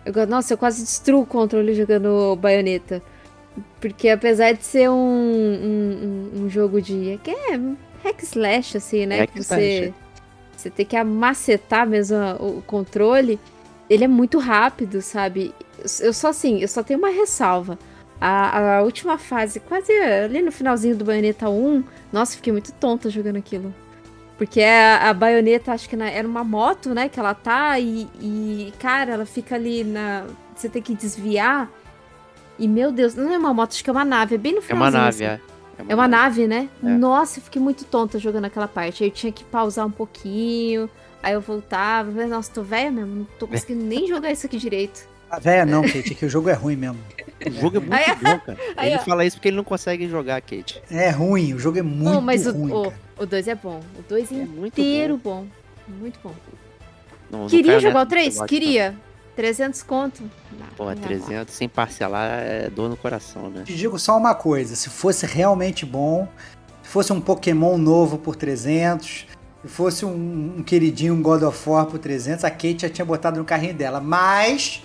Eu, 0.05 0.27
nossa, 0.27 0.53
eu 0.53 0.57
quase 0.57 0.81
destruo 0.81 1.21
o 1.21 1.25
controle 1.25 1.75
jogando 1.75 2.35
baioneta. 2.35 3.01
Porque 3.79 4.09
apesar 4.09 4.53
de 4.53 4.63
ser 4.63 4.89
um, 4.89 4.93
um, 4.93 6.31
um 6.43 6.49
jogo 6.49 6.81
de. 6.81 7.19
que 7.23 7.31
é 7.31 7.59
hack 8.03 8.23
slash, 8.23 8.77
assim, 8.77 9.05
né? 9.05 9.19
Hack 9.19 9.31
que 9.31 9.43
você, 9.43 9.93
você 10.55 10.69
tem 10.69 10.85
que 10.85 10.95
amacetar 10.95 11.87
mesmo 11.87 12.17
o 12.39 12.61
controle. 12.61 13.39
Ele 13.89 14.05
é 14.05 14.07
muito 14.07 14.39
rápido, 14.39 15.01
sabe? 15.01 15.53
Eu 15.99 16.13
só 16.13 16.29
assim, 16.29 16.59
eu 16.59 16.67
só 16.67 16.81
tenho 16.81 16.99
uma 16.99 17.09
ressalva. 17.09 17.77
A, 18.19 18.77
a 18.77 18.83
última 18.83 19.17
fase, 19.17 19.59
quase 19.59 19.91
ali 19.91 20.41
no 20.41 20.51
finalzinho 20.51 20.95
do 20.95 21.03
Bayonetta 21.03 21.49
1, 21.49 21.83
nossa, 22.13 22.35
fiquei 22.35 22.53
muito 22.53 22.71
tonta 22.73 23.09
jogando 23.09 23.37
aquilo. 23.37 23.73
Porque 24.37 24.61
a, 24.61 25.09
a 25.09 25.13
baioneta, 25.13 25.71
acho 25.71 25.87
que 25.89 25.95
na, 25.95 26.09
era 26.09 26.27
uma 26.27 26.43
moto, 26.43 26.95
né? 26.95 27.09
Que 27.09 27.19
ela 27.19 27.33
tá 27.33 27.79
e, 27.79 28.07
e, 28.19 28.73
cara, 28.79 29.13
ela 29.13 29.25
fica 29.25 29.55
ali 29.55 29.83
na. 29.83 30.25
Você 30.55 30.67
tem 30.69 30.81
que 30.81 30.95
desviar. 30.95 31.69
E, 32.59 32.67
meu 32.67 32.91
Deus, 32.91 33.15
não 33.15 33.31
é 33.33 33.37
uma 33.37 33.53
moto, 33.53 33.71
acho 33.71 33.83
que 33.83 33.89
é 33.89 33.93
uma 33.93 34.05
nave. 34.05 34.35
É 34.35 34.37
bem 34.37 34.55
no 34.55 34.61
finalzinho. 34.61 34.87
É 34.87 34.99
uma 34.99 35.05
nave, 35.05 35.25
assim. 35.25 35.41
é. 35.47 35.51
É 35.79 35.83
uma, 35.83 35.91
é 35.91 35.95
uma 35.95 36.07
nave. 36.07 36.47
nave, 36.47 36.47
né? 36.47 36.69
É. 36.83 36.97
Nossa, 36.97 37.39
eu 37.39 37.43
fiquei 37.43 37.61
muito 37.61 37.85
tonta 37.85 38.19
jogando 38.19 38.45
aquela 38.45 38.67
parte. 38.67 39.03
Aí 39.03 39.09
eu 39.09 39.13
tinha 39.13 39.31
que 39.31 39.43
pausar 39.43 39.85
um 39.87 39.91
pouquinho. 39.91 40.89
Aí 41.23 41.33
eu 41.33 41.41
voltava. 41.41 42.11
Nossa, 42.27 42.51
tô 42.51 42.61
velha 42.61 42.91
mesmo. 42.91 43.15
Não 43.15 43.27
tô 43.39 43.47
conseguindo 43.47 43.83
nem 43.83 44.07
jogar 44.07 44.31
isso 44.31 44.45
aqui 44.45 44.57
direito. 44.57 45.09
A 45.29 45.39
véia 45.39 45.65
não, 45.65 45.81
Kate, 45.81 46.13
que 46.13 46.25
o 46.25 46.29
jogo 46.29 46.49
é 46.49 46.53
ruim 46.53 46.75
mesmo. 46.75 46.99
O 47.43 47.49
jogo 47.59 47.77
é 47.77 47.79
muito 47.79 47.93
Aí, 47.93 48.15
bom, 48.17 48.39
cara. 48.39 48.57
aí, 48.77 48.89
ele 48.91 48.97
ó. 48.97 49.03
fala 49.03 49.25
isso 49.25 49.37
porque 49.37 49.47
ele 49.47 49.57
não 49.57 49.63
consegue 49.63 50.07
jogar, 50.07 50.39
Kate. 50.41 50.79
É 50.91 51.09
ruim, 51.09 51.55
o 51.55 51.59
jogo 51.59 51.79
é 51.79 51.81
muito 51.81 52.03
Não, 52.03 52.21
mas 52.21 52.45
o, 52.45 52.51
ruim, 52.51 52.71
o, 52.71 52.83
cara. 52.83 52.95
o 53.17 53.25
2 53.25 53.47
é 53.47 53.55
bom. 53.55 53.79
O 53.97 54.03
2 54.07 54.31
É 54.31 54.35
inteiro 54.67 55.17
bom. 55.17 55.47
Muito 55.87 56.19
bom. 56.23 56.35
Não, 57.31 57.39
não 57.39 57.47
Queria 57.47 57.79
jogar 57.79 58.01
o 58.03 58.05
3? 58.05 58.27
que 58.27 58.31
você 58.33 58.39
gosta, 58.41 58.47
Queria. 58.47 58.95
300 59.35 59.83
conto. 59.83 60.23
Não, 60.77 60.85
não. 60.85 60.95
300 60.95 61.53
sem 61.53 61.67
parcelar 61.69 62.29
é 62.41 62.69
dor 62.69 62.89
no 62.89 62.97
coração, 62.97 63.49
né? 63.49 63.63
Te 63.65 63.75
digo 63.75 63.97
só 63.99 64.17
uma 64.17 64.35
coisa, 64.35 64.75
se 64.75 64.89
fosse 64.89 65.25
realmente 65.25 65.85
bom, 65.85 66.27
se 66.83 66.89
fosse 66.89 67.13
um 67.13 67.21
Pokémon 67.21 67.77
novo 67.77 68.17
por 68.17 68.35
300, 68.35 69.27
se 69.63 69.67
fosse 69.67 70.05
um, 70.05 70.55
um 70.57 70.63
queridinho 70.63 71.13
um 71.13 71.21
God 71.21 71.43
of 71.43 71.69
War 71.69 71.85
por 71.85 71.99
300, 71.99 72.43
a 72.43 72.49
Kate 72.51 72.79
já 72.83 72.89
tinha 72.89 73.05
botado 73.05 73.37
no 73.39 73.45
carrinho 73.45 73.73
dela. 73.73 73.99
Mas, 74.01 74.83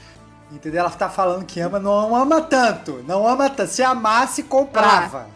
entendeu? 0.52 0.80
Ela 0.80 0.90
tá 0.90 1.08
falando 1.08 1.44
que 1.44 1.58
ama, 1.60 1.78
não 1.78 2.14
ama 2.14 2.40
tanto. 2.42 3.02
Não 3.06 3.26
ama 3.26 3.48
tanto. 3.50 3.70
Se 3.70 3.82
amasse, 3.82 4.42
comprava. 4.42 5.26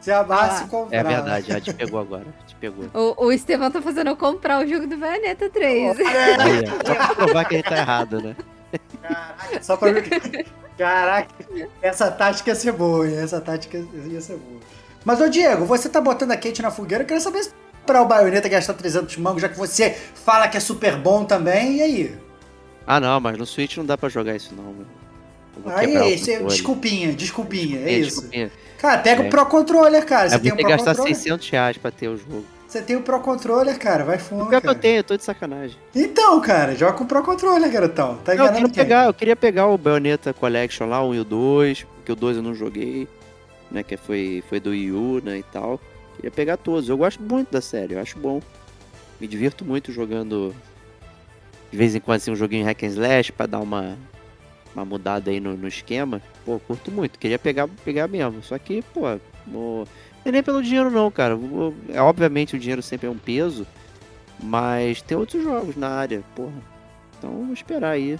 Se 0.00 0.12
amasse, 0.12 0.64
Ah. 0.64 0.68
comprava. 0.68 1.08
É 1.10 1.14
verdade, 1.14 1.48
já 1.48 1.60
te 1.60 1.72
pegou 1.74 1.98
agora. 2.00 2.26
Te 2.46 2.54
pegou. 2.56 2.84
O, 2.94 3.26
o 3.26 3.32
Estevão 3.32 3.70
tá 3.70 3.80
fazendo 3.82 4.08
eu 4.08 4.16
comprar 4.16 4.62
o 4.62 4.66
jogo 4.68 4.86
do 4.86 4.96
Bayonetta 4.98 5.48
3. 5.50 5.98
Aí, 5.98 6.04
ó, 6.68 6.86
só 6.86 6.94
pra 6.94 7.14
provar 7.14 7.44
que 7.46 7.54
ele 7.54 7.62
tá 7.62 7.76
errado, 7.78 8.20
né? 8.22 8.36
Caraca, 9.02 9.62
só 9.62 9.76
pra. 9.76 9.90
Caraca, 10.76 11.28
essa 11.80 12.10
tática 12.10 12.50
ia 12.50 12.54
ser 12.56 12.72
boa, 12.72 13.08
hein? 13.08 13.16
Essa 13.16 13.40
tática 13.40 13.78
ia 14.06 14.20
ser 14.20 14.36
boa. 14.36 14.60
Mas, 15.04 15.20
ô 15.20 15.28
Diego, 15.28 15.64
você 15.64 15.88
tá 15.88 16.00
botando 16.00 16.32
a 16.32 16.36
Kate 16.36 16.62
na 16.62 16.70
fogueira, 16.70 17.04
eu 17.04 17.06
queria 17.06 17.20
saber 17.20 17.44
se 17.44 17.52
para 17.86 18.00
o 18.02 18.06
Bayonetta 18.06 18.48
gastar 18.48 18.72
300 18.74 19.16
mangos, 19.18 19.42
já 19.42 19.48
que 19.48 19.58
você 19.58 19.90
fala 20.14 20.48
que 20.48 20.56
é 20.56 20.60
super 20.60 20.96
bom 20.96 21.24
também, 21.24 21.76
e 21.76 21.82
aí? 21.82 22.16
Ah, 22.86 22.98
não, 22.98 23.20
mas 23.20 23.36
no 23.38 23.44
Switch 23.46 23.76
não 23.76 23.84
dá 23.86 23.96
pra 23.98 24.08
jogar 24.08 24.34
isso, 24.34 24.54
não, 24.54 24.72
meu. 24.72 24.86
Aí, 25.76 26.14
isso 26.14 26.30
é- 26.30 26.42
desculpinha, 26.42 27.12
desculpinha, 27.12 27.78
é, 27.80 27.82
É, 27.90 27.92
isso. 27.98 28.10
desculpinha. 28.22 28.50
Cara, 28.78 28.98
pega 28.98 29.22
É. 29.22 29.26
o 29.26 29.30
Pro 29.30 29.46
Controller, 29.46 30.04
cara. 30.04 30.28
Você 30.30 30.38
tem 30.38 30.52
um 30.52 30.56
Pro 30.56 30.68
gastar 30.68 30.90
Controller? 30.92 31.14
600 31.14 31.48
reais 31.50 31.76
pra 31.78 31.90
ter 31.90 32.08
o 32.08 32.16
jogo. 32.16 32.44
Você 32.74 32.82
tem 32.82 32.96
o 32.96 33.02
Pro 33.02 33.20
Controller, 33.20 33.78
cara, 33.78 34.02
vai 34.02 34.18
fundo, 34.18 34.46
pior 34.46 34.60
que 34.60 34.68
eu 34.68 34.74
tenho, 34.74 34.96
eu 34.96 35.04
tô 35.04 35.16
de 35.16 35.22
sacanagem. 35.22 35.76
Então, 35.94 36.40
cara, 36.40 36.74
joga 36.74 36.94
com 36.94 37.04
o 37.04 37.06
Pro 37.06 37.22
Controller, 37.22 37.70
garotão. 37.70 38.16
Tá 38.16 38.34
Não, 38.34 38.46
eu, 38.46 38.52
quero 38.52 38.64
quem? 38.64 38.74
pegar, 38.74 39.04
eu 39.04 39.14
queria 39.14 39.36
pegar 39.36 39.68
o 39.68 39.78
Bayonetta 39.78 40.34
Collection 40.34 40.88
lá, 40.88 41.00
o 41.00 41.10
1 41.10 41.14
e 41.14 41.20
o 41.20 41.24
2, 41.24 41.84
porque 41.84 42.10
o 42.10 42.16
2 42.16 42.38
eu 42.38 42.42
não 42.42 42.52
joguei, 42.52 43.06
né, 43.70 43.84
que 43.84 43.96
foi, 43.96 44.42
foi 44.48 44.58
do 44.58 44.70
Wii 44.70 44.90
U, 44.90 45.22
né, 45.24 45.38
e 45.38 45.44
tal. 45.44 45.80
Queria 46.16 46.32
pegar 46.32 46.56
todos, 46.56 46.88
eu 46.88 46.96
gosto 46.96 47.22
muito 47.22 47.52
da 47.52 47.60
série, 47.60 47.94
eu 47.94 48.00
acho 48.00 48.18
bom. 48.18 48.42
Me 49.20 49.28
divirto 49.28 49.64
muito 49.64 49.92
jogando, 49.92 50.52
de 51.70 51.78
vez 51.78 51.94
em 51.94 52.00
quando, 52.00 52.16
assim, 52.16 52.32
um 52.32 52.36
joguinho 52.36 52.64
hack 52.64 52.82
and 52.82 52.88
slash 52.88 53.30
pra 53.30 53.46
dar 53.46 53.60
uma, 53.60 53.96
uma 54.74 54.84
mudada 54.84 55.30
aí 55.30 55.38
no, 55.38 55.56
no 55.56 55.68
esquema. 55.68 56.20
Pô, 56.44 56.58
curto 56.58 56.90
muito, 56.90 57.20
queria 57.20 57.38
pegar, 57.38 57.68
pegar 57.84 58.08
mesmo, 58.08 58.42
só 58.42 58.58
que, 58.58 58.82
pô, 58.92 59.02
no... 59.46 59.86
é 60.24 60.32
nem 60.32 60.42
pelo 60.42 60.62
dinheiro 60.62 60.90
não, 60.90 61.10
cara. 61.10 61.38
É, 61.88 62.00
obviamente 62.00 62.56
o 62.56 62.58
dinheiro 62.58 62.82
sempre 62.82 63.06
é 63.06 63.10
um 63.10 63.18
peso, 63.18 63.66
mas 64.42 65.02
tem 65.02 65.16
outros 65.16 65.42
jogos 65.42 65.76
na 65.76 65.88
área, 65.88 66.22
porra. 66.34 66.62
Então 67.18 67.44
vou 67.44 67.52
esperar 67.52 67.90
aí. 67.90 68.18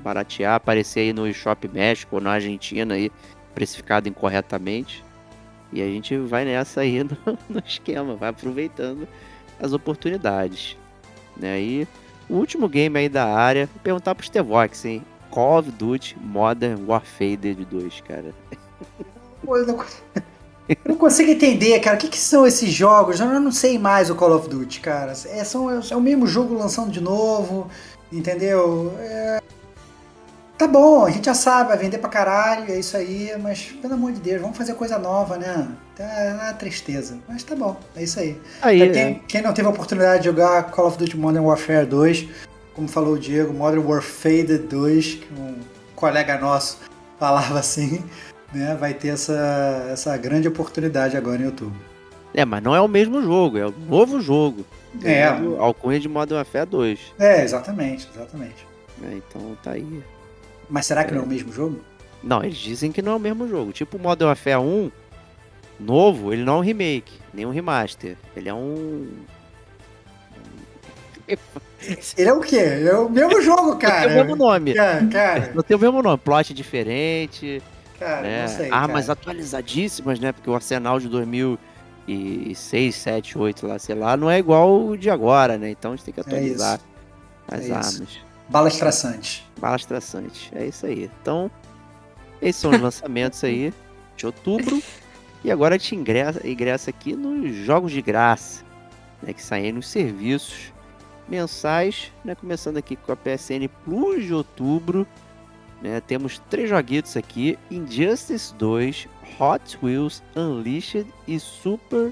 Baratear, 0.00 0.54
aparecer 0.56 1.00
aí 1.00 1.12
no 1.12 1.32
Shop 1.32 1.66
México 1.68 2.16
ou 2.16 2.20
na 2.20 2.32
Argentina 2.32 2.94
aí, 2.94 3.10
precificado 3.54 4.08
incorretamente. 4.08 5.04
E 5.72 5.80
a 5.80 5.86
gente 5.86 6.16
vai 6.18 6.44
nessa 6.44 6.82
aí 6.82 7.02
no, 7.04 7.16
no 7.48 7.62
esquema, 7.64 8.14
vai 8.16 8.30
aproveitando 8.30 9.08
as 9.60 9.72
oportunidades. 9.72 10.76
Né? 11.36 11.60
E 11.60 11.88
o 12.28 12.34
último 12.34 12.68
game 12.68 12.98
aí 12.98 13.08
da 13.08 13.24
área, 13.24 13.66
vou 13.66 13.82
perguntar 13.82 14.14
pro 14.14 14.26
Stevox, 14.26 14.84
hein? 14.84 15.04
Call 15.30 15.58
of 15.58 15.70
Duty 15.72 16.16
Modern 16.20 16.84
Warfare 16.86 17.36
2, 17.36 18.00
cara. 18.02 18.32
Pô, 19.44 19.58
não... 19.58 19.84
eu 20.68 20.76
não 20.86 20.96
consigo 20.96 21.30
entender, 21.30 21.78
cara. 21.80 21.96
O 21.96 21.98
que, 21.98 22.08
que 22.08 22.18
são 22.18 22.46
esses 22.46 22.70
jogos? 22.72 23.20
Eu 23.20 23.26
não 23.40 23.52
sei 23.52 23.78
mais 23.78 24.10
o 24.10 24.14
Call 24.14 24.34
of 24.34 24.48
Duty, 24.48 24.80
cara. 24.80 25.12
É, 25.12 25.44
são, 25.44 25.70
é 25.70 25.96
o 25.96 26.00
mesmo 26.00 26.26
jogo 26.26 26.54
lançando 26.54 26.90
de 26.90 27.00
novo, 27.00 27.68
entendeu? 28.12 28.94
É, 28.98 29.40
Tá 30.56 30.68
bom, 30.68 31.04
a 31.04 31.10
gente 31.10 31.26
já 31.26 31.34
sabe, 31.34 31.70
vai 31.70 31.78
vender 31.78 31.98
pra 31.98 32.08
caralho, 32.08 32.72
é 32.72 32.78
isso 32.78 32.96
aí, 32.96 33.32
mas 33.40 33.74
pelo 33.82 33.94
amor 33.94 34.12
de 34.12 34.20
Deus, 34.20 34.40
vamos 34.40 34.56
fazer 34.56 34.74
coisa 34.74 34.98
nova, 34.98 35.36
né? 35.36 35.68
Tá 35.96 36.04
uma 36.32 36.52
tristeza. 36.52 37.18
Mas 37.28 37.42
tá 37.42 37.56
bom, 37.56 37.76
é 37.96 38.04
isso 38.04 38.20
aí. 38.20 38.40
Aí, 38.62 38.92
quem, 38.92 39.14
quem 39.26 39.42
não 39.42 39.52
teve 39.52 39.66
a 39.66 39.72
oportunidade 39.72 40.20
de 40.20 40.26
jogar 40.26 40.70
Call 40.70 40.86
of 40.86 40.96
Duty 40.96 41.16
Modern 41.16 41.44
Warfare 41.44 41.86
2, 41.86 42.28
como 42.72 42.86
falou 42.86 43.14
o 43.14 43.18
Diego, 43.18 43.52
Modern 43.52 43.84
Warfare 43.84 44.58
2, 44.58 45.14
que 45.14 45.34
um 45.34 45.56
colega 45.96 46.38
nosso 46.38 46.78
falava 47.18 47.58
assim, 47.58 48.04
né? 48.54 48.74
Vai 48.78 48.94
ter 48.94 49.08
essa, 49.08 49.88
essa 49.90 50.16
grande 50.16 50.48
oportunidade 50.48 51.16
agora 51.16 51.42
em 51.42 51.46
outubro. 51.46 51.78
é, 52.34 52.44
mas 52.44 52.62
não 52.62 52.74
é 52.74 52.80
o 52.80 52.88
mesmo 52.88 53.22
jogo, 53.22 53.58
é 53.58 53.66
o 53.66 53.74
novo 53.88 54.20
jogo. 54.20 54.64
É. 55.02 55.24
Ganhando 55.30 55.56
Alcunha 55.60 55.98
de 55.98 56.08
Modern 56.08 56.36
Warfare 56.36 56.66
2. 56.66 57.00
É, 57.18 57.42
exatamente, 57.42 58.08
exatamente. 58.14 58.66
né? 58.98 59.16
Então 59.28 59.56
tá 59.62 59.72
aí. 59.72 60.02
Mas 60.68 60.86
será 60.86 61.04
que 61.04 61.12
não 61.12 61.22
é 61.22 61.24
o 61.24 61.28
mesmo 61.28 61.52
jogo? 61.52 61.80
Não, 62.22 62.42
eles 62.42 62.56
dizem 62.56 62.90
que 62.92 63.02
não 63.02 63.12
é 63.12 63.16
o 63.16 63.20
mesmo 63.20 63.48
jogo. 63.48 63.72
Tipo 63.72 63.96
o 63.96 64.00
Modern 64.00 64.28
Warfare 64.28 64.56
1, 64.56 64.90
novo, 65.80 66.32
ele 66.32 66.42
não 66.44 66.54
é 66.54 66.58
um 66.58 66.60
remake, 66.60 67.12
nem 67.34 67.44
um 67.44 67.50
remaster. 67.50 68.16
Ele 68.36 68.48
é 68.48 68.54
um. 68.54 69.08
Ele 72.16 72.28
é 72.28 72.32
o 72.32 72.40
quê? 72.40 72.56
É 72.56 72.94
o 72.94 73.08
mesmo 73.08 73.40
jogo, 73.42 73.76
cara. 73.78 74.08
Tem 74.08 74.20
o 74.20 74.24
mesmo 74.24 74.36
nome. 74.36 74.74
Cara, 74.74 75.06
cara, 75.06 75.52
Não 75.54 75.62
tem 75.62 75.76
o 75.76 75.80
mesmo 75.80 76.02
nome. 76.02 76.18
Plot 76.18 76.52
diferente, 76.54 77.62
cara, 77.98 78.22
né? 78.22 78.42
não 78.42 78.48
sei. 78.56 78.70
Armas 78.70 79.06
cara. 79.06 79.18
atualizadíssimas, 79.18 80.18
né? 80.18 80.32
Porque 80.32 80.48
o 80.50 80.54
Arsenal 80.54 80.98
de 80.98 81.08
2006, 81.08 82.94
7, 82.94 83.38
8, 83.38 83.66
lá, 83.66 83.78
sei 83.78 83.94
lá, 83.94 84.16
não 84.16 84.30
é 84.30 84.38
igual 84.38 84.86
o 84.86 84.96
de 84.96 85.10
agora, 85.10 85.56
né? 85.58 85.70
Então 85.70 85.92
a 85.92 85.96
gente 85.96 86.04
tem 86.04 86.14
que 86.14 86.20
atualizar 86.20 86.80
as 87.48 87.60
É 87.60 87.64
isso. 87.64 87.74
armas. 87.74 88.18
Balas 88.48 88.76
traçantes. 88.76 89.42
Balas 89.58 89.84
traçantes. 89.86 90.50
É 90.54 90.66
isso 90.66 90.86
aí. 90.86 91.10
Então, 91.20 91.50
esses 92.40 92.60
são 92.60 92.70
os 92.70 92.80
lançamentos 92.80 93.42
aí 93.42 93.72
de 94.16 94.26
outubro. 94.26 94.82
E 95.42 95.50
agora 95.50 95.74
a 95.74 95.78
gente 95.78 95.94
ingressa, 95.94 96.46
ingressa 96.46 96.90
aqui 96.90 97.14
nos 97.14 97.54
jogos 97.54 97.92
de 97.92 98.00
graça, 98.00 98.64
né, 99.22 99.32
que 99.32 99.42
saem 99.42 99.72
nos 99.72 99.88
serviços 99.88 100.72
mensais, 101.28 102.12
né, 102.24 102.34
começando 102.34 102.76
aqui 102.76 102.96
com 102.96 103.12
a 103.12 103.16
PSN 103.16 103.68
Plus 103.84 104.24
de 104.24 104.32
outubro. 104.32 105.06
Né, 105.84 106.00
temos 106.00 106.40
três 106.48 106.70
joguitos 106.70 107.14
aqui: 107.14 107.58
Injustice 107.70 108.54
2, 108.54 109.06
Hot 109.38 109.78
Wheels 109.82 110.22
Unleashed 110.34 111.06
e 111.28 111.38
Super 111.38 112.10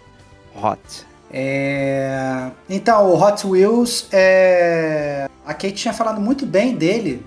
Hot. 0.54 1.06
É, 1.32 2.50
Então, 2.68 3.08
o 3.08 3.18
Hot 3.18 3.46
Wheels, 3.46 4.08
é... 4.12 5.26
a 5.46 5.54
Kate 5.54 5.72
tinha 5.72 5.94
falado 5.94 6.20
muito 6.20 6.44
bem 6.44 6.74
dele 6.74 7.24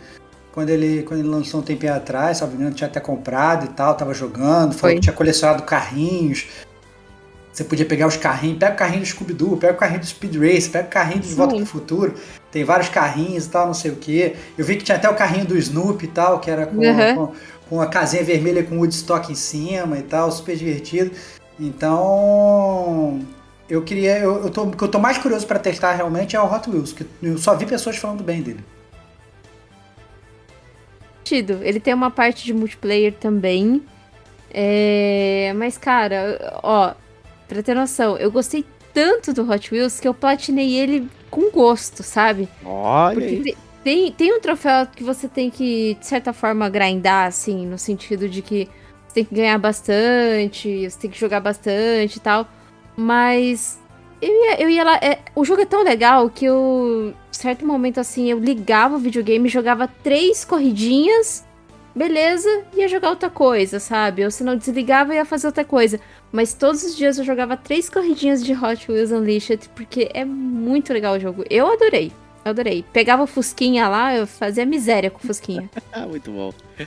quando 0.53 0.69
ele, 0.69 1.01
quando 1.01 1.21
ele 1.21 1.29
lançou 1.29 1.61
um 1.61 1.63
tempinho 1.63 1.95
atrás, 1.95 2.37
se 2.37 2.45
não 2.45 2.71
tinha 2.71 2.87
até 2.87 2.99
comprado 2.99 3.65
e 3.65 3.69
tal, 3.69 3.95
tava 3.95 4.13
jogando, 4.13 4.73
falou 4.73 4.91
Foi. 4.91 4.95
que 4.95 5.01
tinha 5.01 5.13
colecionado 5.13 5.63
carrinhos. 5.63 6.47
Você 7.51 7.63
podia 7.63 7.85
pegar 7.85 8.05
os 8.05 8.17
carrinhos, 8.17 8.59
pega 8.59 8.73
o 8.73 8.77
carrinho 8.77 8.99
do 8.99 9.07
Scooby-Doo, 9.07 9.57
pega 9.57 9.73
o 9.73 9.77
carrinho 9.77 10.01
do 10.01 10.05
Speed 10.05 10.35
Race, 10.35 10.69
pega 10.69 10.87
o 10.87 10.91
carrinho 10.91 11.21
do 11.21 11.27
De 11.27 11.33
Volta 11.33 11.55
Sim. 11.55 11.63
pro 11.63 11.71
Futuro. 11.71 12.15
Tem 12.55 12.63
vários 12.63 12.87
carrinhos 12.87 13.47
e 13.47 13.49
tal, 13.49 13.67
não 13.67 13.73
sei 13.73 13.91
o 13.91 13.97
que. 13.97 14.33
Eu 14.57 14.63
vi 14.63 14.77
que 14.77 14.85
tinha 14.85 14.95
até 14.95 15.09
o 15.09 15.13
carrinho 15.13 15.45
do 15.45 15.57
Snoopy 15.57 16.05
e 16.05 16.07
tal, 16.07 16.39
que 16.39 16.49
era 16.49 16.65
com, 16.65 16.77
Uhum. 16.77 17.15
com, 17.27 17.33
com 17.69 17.81
a 17.81 17.85
casinha 17.85 18.23
vermelha 18.23 18.63
com 18.63 18.77
Woodstock 18.77 19.29
em 19.29 19.35
cima 19.35 19.97
e 19.97 20.03
tal, 20.03 20.31
super 20.31 20.55
divertido. 20.55 21.11
Então, 21.59 23.19
eu 23.69 23.81
queria. 23.81 24.19
Eu, 24.19 24.43
eu 24.43 24.49
tô, 24.49 24.63
o 24.63 24.71
que 24.71 24.81
eu 24.81 24.87
tô 24.87 24.97
mais 24.99 25.17
curioso 25.17 25.45
pra 25.45 25.59
testar 25.59 25.95
realmente 25.95 26.37
é 26.37 26.39
o 26.39 26.45
Hot 26.49 26.69
Wheels, 26.69 26.93
que 26.93 27.05
eu 27.21 27.37
só 27.37 27.57
vi 27.57 27.65
pessoas 27.65 27.97
falando 27.97 28.23
bem 28.23 28.41
dele. 28.41 28.63
Ele 31.61 31.81
tem 31.81 31.93
uma 31.93 32.09
parte 32.09 32.45
de 32.45 32.53
multiplayer 32.53 33.11
também. 33.15 33.83
É, 34.49 35.51
Mas, 35.57 35.77
cara, 35.77 36.57
ó, 36.63 36.93
pra 37.49 37.61
ter 37.61 37.75
noção, 37.75 38.15
eu 38.15 38.31
gostei 38.31 38.63
tanto 38.93 39.33
do 39.33 39.51
Hot 39.51 39.73
Wheels 39.73 39.99
que 39.99 40.07
eu 40.07 40.13
platinei 40.13 40.73
ele 40.73 41.09
com 41.35 41.51
gosto, 41.51 42.01
sabe? 42.01 42.47
Olha 42.63 43.19
Porque 43.19 43.57
tem, 43.83 44.09
tem 44.09 44.33
um 44.33 44.39
troféu 44.39 44.87
que 44.87 45.03
você 45.03 45.27
tem 45.27 45.49
que, 45.49 45.97
de 45.99 46.05
certa 46.07 46.31
forma, 46.31 46.69
grindar, 46.69 47.27
assim, 47.27 47.67
no 47.67 47.77
sentido 47.77 48.29
de 48.29 48.41
que 48.41 48.69
você 49.05 49.15
tem 49.15 49.25
que 49.25 49.35
ganhar 49.35 49.57
bastante, 49.57 50.89
você 50.89 50.97
tem 50.97 51.11
que 51.11 51.19
jogar 51.19 51.41
bastante 51.41 52.15
e 52.15 52.19
tal. 52.21 52.47
Mas 52.95 53.77
eu 54.21 54.31
ia, 54.31 54.61
eu 54.61 54.69
ia 54.69 54.83
lá. 54.85 54.95
é, 55.01 55.19
o 55.35 55.43
jogo 55.43 55.61
é 55.61 55.65
tão 55.65 55.83
legal 55.83 56.29
que 56.29 56.45
eu, 56.45 57.13
certo 57.29 57.65
momento, 57.65 57.99
assim, 57.99 58.31
eu 58.31 58.39
ligava 58.39 58.95
o 58.95 58.99
videogame, 58.99 59.49
jogava 59.49 59.89
três 60.01 60.45
corridinhas, 60.45 61.45
beleza, 61.93 62.63
ia 62.73 62.87
jogar 62.87 63.09
outra 63.09 63.29
coisa, 63.29 63.77
sabe? 63.77 64.23
Ou 64.23 64.31
se 64.31 64.41
não 64.41 64.55
desligava, 64.55 65.13
ia 65.13 65.25
fazer 65.25 65.47
outra 65.47 65.65
coisa. 65.65 65.99
Mas 66.35 66.53
todos 66.53 66.83
os 66.83 66.97
dias 66.97 67.17
eu 67.17 67.23
jogava 67.23 67.55
três 67.55 67.89
corridinhas 67.89 68.43
de 68.43 68.51
Hot 68.51 68.91
Wheels 68.91 69.09
Unleashed, 69.09 69.69
porque 69.73 70.09
é 70.13 70.25
muito 70.25 70.91
legal 70.91 71.15
o 71.15 71.19
jogo. 71.19 71.45
Eu 71.49 71.71
adorei. 71.71 72.11
Eu 72.43 72.49
adorei. 72.49 72.83
Pegava 72.91 73.23
o 73.23 73.27
Fusquinha 73.27 73.87
lá, 73.87 74.13
eu 74.13 74.27
fazia 74.27 74.65
miséria 74.65 75.09
com 75.09 75.17
o 75.17 75.25
Fusquinha. 75.25 75.69
Ah, 75.93 76.05
muito 76.05 76.29
bom. 76.29 76.53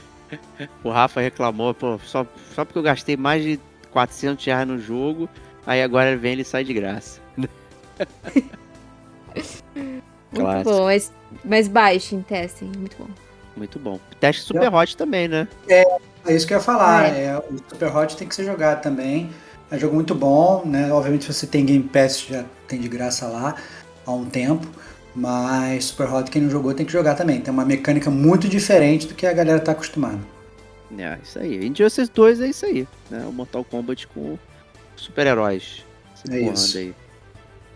O 0.83 0.91
Rafa 0.91 1.19
reclamou, 1.19 1.73
pô, 1.73 1.97
só, 2.05 2.23
só 2.53 2.63
porque 2.63 2.77
eu 2.77 2.83
gastei 2.83 3.17
mais 3.17 3.43
de 3.43 3.59
400 3.89 4.45
reais 4.45 4.67
no 4.67 4.77
jogo, 4.77 5.27
aí 5.65 5.81
agora 5.81 6.11
ele 6.11 6.19
vem 6.19 6.33
e 6.33 6.35
ele 6.35 6.43
sai 6.43 6.63
de 6.63 6.71
graça. 6.71 7.19
Muito 7.35 7.49
Clássico. 10.35 10.69
bom, 10.69 10.85
mas, 10.85 11.11
mas 11.43 11.67
baixem, 11.67 12.21
testem, 12.21 12.69
muito 12.77 12.95
bom. 12.99 13.07
Muito 13.57 13.79
bom. 13.79 13.99
Teste 14.19 14.43
Super 14.43 14.71
Hot 14.71 14.95
também, 14.95 15.27
né? 15.27 15.47
É 15.67 15.83
isso 16.27 16.45
que 16.45 16.53
eu 16.53 16.57
ia 16.57 16.63
falar. 16.63 17.15
É. 17.15 17.25
é, 17.25 17.37
o 17.37 17.57
Super 17.69 17.95
Hot 17.95 18.17
tem 18.17 18.27
que 18.27 18.35
ser 18.35 18.43
jogado 18.43 18.81
também. 18.81 19.29
É 19.71 19.75
um 19.75 19.79
jogo 19.79 19.95
muito 19.95 20.15
bom, 20.15 20.63
né? 20.65 20.91
Obviamente, 20.91 21.25
se 21.25 21.33
você 21.33 21.47
tem 21.47 21.65
Game 21.65 21.83
Pass, 21.83 22.25
já 22.27 22.43
tem 22.67 22.79
de 22.79 22.87
graça 22.89 23.27
lá 23.27 23.55
há 24.05 24.11
um 24.11 24.25
tempo. 24.25 24.67
Mas 25.15 25.85
Super 25.85 26.11
Hot, 26.13 26.29
quem 26.29 26.41
não 26.41 26.49
jogou, 26.49 26.73
tem 26.73 26.85
que 26.85 26.91
jogar 26.91 27.15
também. 27.15 27.41
Tem 27.41 27.53
uma 27.53 27.65
mecânica 27.65 28.09
muito 28.09 28.47
diferente 28.47 29.07
do 29.07 29.13
que 29.13 29.25
a 29.25 29.33
galera 29.33 29.59
tá 29.59 29.71
acostumada. 29.71 30.19
É, 30.97 31.17
isso 31.21 31.39
aí. 31.39 31.65
Injustice 31.67 32.11
2 32.11 32.41
é 32.41 32.47
isso 32.47 32.65
aí, 32.65 32.87
né? 33.09 33.25
O 33.27 33.31
Mortal 33.31 33.63
Kombat 33.63 34.07
com 34.07 34.37
super-heróis. 34.95 35.85
se 36.15 36.33
É 36.33 36.41
isso. 36.41 36.77
aí. 36.77 36.95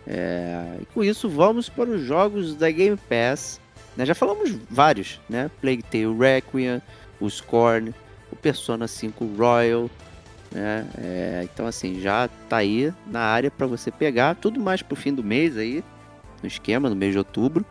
É, 0.06 0.76
e 0.82 0.86
com 0.86 1.02
isso, 1.02 1.28
vamos 1.28 1.68
para 1.68 1.90
os 1.90 2.02
jogos 2.02 2.54
da 2.54 2.70
Game 2.70 2.98
Pass. 3.08 3.60
né? 3.96 4.04
Já 4.04 4.14
falamos 4.14 4.50
vários, 4.68 5.20
né? 5.28 5.50
Plague 5.60 5.82
Tale 5.84 6.16
Requiem, 6.18 6.82
o 7.20 7.28
Scorn, 7.30 7.94
Persona 8.44 8.86
5 8.86 9.24
Royal, 9.38 9.90
né? 10.52 10.86
É, 10.98 11.40
então, 11.44 11.66
assim, 11.66 11.98
já 11.98 12.28
tá 12.46 12.58
aí 12.58 12.92
na 13.06 13.20
área 13.20 13.50
para 13.50 13.66
você 13.66 13.90
pegar. 13.90 14.34
Tudo 14.34 14.60
mais 14.60 14.82
pro 14.82 14.94
fim 14.94 15.14
do 15.14 15.24
mês 15.24 15.56
aí, 15.56 15.82
no 16.42 16.46
esquema, 16.46 16.90
no 16.90 16.94
mês 16.94 17.12
de 17.12 17.18
outubro, 17.18 17.64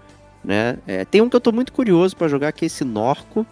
né? 0.43 0.79
É, 0.87 1.05
tem 1.05 1.21
um 1.21 1.29
que 1.29 1.35
eu 1.35 1.39
tô 1.39 1.51
muito 1.51 1.71
curioso 1.71 2.17
para 2.17 2.27
jogar, 2.27 2.51
que 2.53 2.65
é 2.65 2.67
esse 2.67 2.83
Norco. 2.83 3.45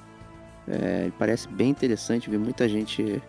É, 0.68 1.12
parece 1.20 1.48
bem 1.48 1.70
interessante, 1.70 2.28
vi 2.28 2.40
muita 2.40 2.68
gente 2.68 3.22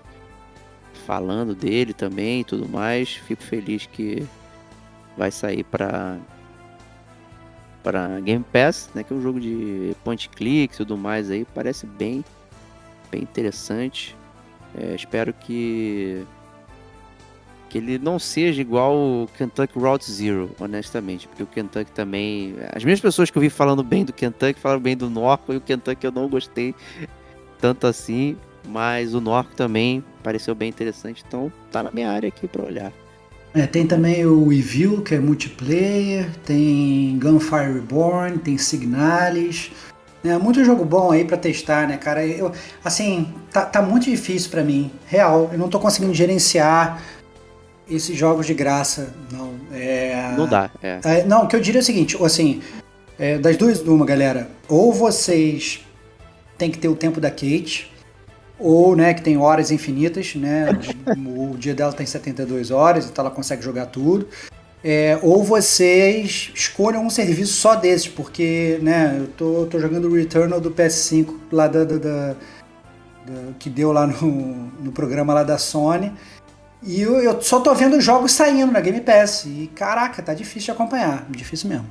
falando 1.05 1.55
dele 1.55 1.93
também 1.93 2.40
e 2.40 2.44
tudo 2.44 2.66
mais. 2.66 3.10
Fico 3.10 3.43
feliz 3.43 3.85
que 3.85 4.27
vai 5.19 5.31
sair 5.31 5.64
para 5.64 6.16
para 7.82 8.20
Game 8.20 8.44
Pass, 8.52 8.89
né, 8.94 9.02
que 9.02 9.12
é 9.12 9.16
um 9.16 9.20
jogo 9.20 9.40
de 9.40 9.93
point 10.05 10.28
click 10.28 10.73
e 10.73 10.77
tudo 10.77 10.97
mais 10.97 11.32
aí, 11.32 11.44
parece 11.52 11.85
bem 11.85 12.24
bem 13.12 13.22
interessante. 13.22 14.16
É, 14.74 14.94
espero 14.94 15.32
que 15.34 16.24
que 17.68 17.78
ele 17.78 17.98
não 17.98 18.18
seja 18.18 18.60
igual 18.60 18.94
o 18.94 19.28
Kentucky 19.34 19.78
Route 19.78 20.12
Zero, 20.12 20.51
honestamente, 20.60 21.26
porque 21.26 21.43
o 21.43 21.47
Kentucky 21.47 21.90
também, 21.90 22.55
as 22.70 22.84
mesmas 22.84 23.01
pessoas 23.01 23.30
que 23.30 23.39
eu 23.39 23.40
vi 23.40 23.48
falando 23.48 23.82
bem 23.82 24.05
do 24.05 24.12
Kentucky 24.12 24.60
falaram 24.60 24.82
bem 24.82 24.94
do 24.94 25.09
Norco 25.09 25.55
e 25.55 25.56
o 25.56 25.60
Kentucky 25.60 26.06
eu 26.06 26.12
não 26.12 26.28
gostei 26.28 26.74
tanto 27.59 27.86
assim, 27.86 28.36
mas 28.68 29.14
o 29.14 29.22
Norco 29.22 29.55
também 29.56 30.05
pareceu 30.22 30.55
bem 30.55 30.68
interessante, 30.68 31.24
então 31.26 31.51
tá 31.70 31.82
na 31.82 31.90
minha 31.90 32.10
área 32.10 32.28
aqui 32.28 32.47
para 32.47 32.62
olhar. 32.62 32.93
É, 33.55 33.66
tem 33.66 33.86
também 33.86 34.26
o 34.26 34.52
Evil, 34.52 35.01
que 35.01 35.14
é 35.14 35.18
multiplayer, 35.18 36.30
tem 36.44 37.18
Gunfire 37.18 37.72
Reborn, 37.72 38.36
tem 38.39 38.59
Signalis. 38.59 39.70
É 40.24 40.38
muito 40.38 40.64
jogo 40.64 40.84
bom 40.84 41.10
aí 41.10 41.24
pra 41.24 41.36
testar, 41.36 41.88
né, 41.88 41.96
cara? 41.96 42.24
Eu, 42.24 42.52
assim, 42.84 43.32
tá, 43.52 43.64
tá 43.64 43.82
muito 43.82 44.04
difícil 44.04 44.50
pra 44.50 44.62
mim, 44.62 44.90
real. 45.06 45.50
Eu 45.52 45.58
não 45.58 45.68
tô 45.68 45.80
conseguindo 45.80 46.14
gerenciar 46.14 47.02
esses 47.90 48.16
jogos 48.16 48.46
de 48.46 48.54
graça, 48.54 49.12
não. 49.30 49.52
É, 49.72 50.32
Não 50.36 50.46
dá, 50.46 50.70
é. 50.82 51.00
é, 51.04 51.24
não, 51.24 51.44
o 51.44 51.48
que 51.48 51.56
eu 51.56 51.60
diria 51.60 51.80
é 51.80 51.82
o 51.82 51.84
seguinte, 51.84 52.16
assim, 52.22 52.62
é, 53.18 53.38
das 53.38 53.56
duas, 53.56 53.80
uma, 53.80 54.06
galera, 54.06 54.48
ou 54.68 54.92
vocês 54.92 55.80
têm 56.56 56.70
que 56.70 56.78
ter 56.78 56.88
o 56.88 56.94
tempo 56.94 57.20
da 57.20 57.30
Kate, 57.30 57.90
ou, 58.58 58.94
né, 58.94 59.12
que 59.14 59.22
tem 59.22 59.36
horas 59.36 59.70
infinitas, 59.70 60.34
né, 60.36 60.66
o 61.26 61.56
dia 61.56 61.74
dela 61.74 61.92
tem 61.92 62.06
72 62.06 62.70
horas, 62.70 63.06
então 63.06 63.24
ela 63.24 63.34
consegue 63.34 63.62
jogar 63.62 63.86
tudo, 63.86 64.28
é, 64.84 65.18
ou 65.22 65.42
vocês 65.44 66.50
escolham 66.54 67.04
um 67.04 67.10
serviço 67.10 67.52
só 67.54 67.74
desses, 67.76 68.09
porque, 68.09 68.78
né, 68.82 69.16
eu 69.20 69.26
tô, 69.28 69.66
tô 69.66 69.78
jogando 69.78 70.09
o 70.09 70.14
Returnal 70.14 70.60
do 70.60 70.70
PS5 70.70 71.34
lá 71.52 71.66
da, 71.68 71.84
da- 71.84 71.98
da- 71.98 72.32
da- 73.26 73.52
que 73.59 73.70
deu 73.70 73.92
lá 73.92 74.06
no, 74.06 74.26
no 74.80 74.90
programa 74.92 75.32
lá 75.34 75.42
da 75.44 75.56
Sony, 75.59 76.12
e 76.82 77.00
eu, 77.00 77.14
eu 77.20 77.40
só 77.40 77.60
tô 77.60 77.72
vendo 77.74 78.00
jogos 78.00 78.32
saindo 78.32 78.72
na 78.72 78.80
Game 78.80 79.00
Pass. 79.00 79.44
E 79.46 79.70
caraca, 79.72 80.20
tá 80.20 80.34
difícil 80.34 80.66
de 80.66 80.70
acompanhar. 80.72 81.24
Difícil 81.30 81.68
mesmo. 81.68 81.88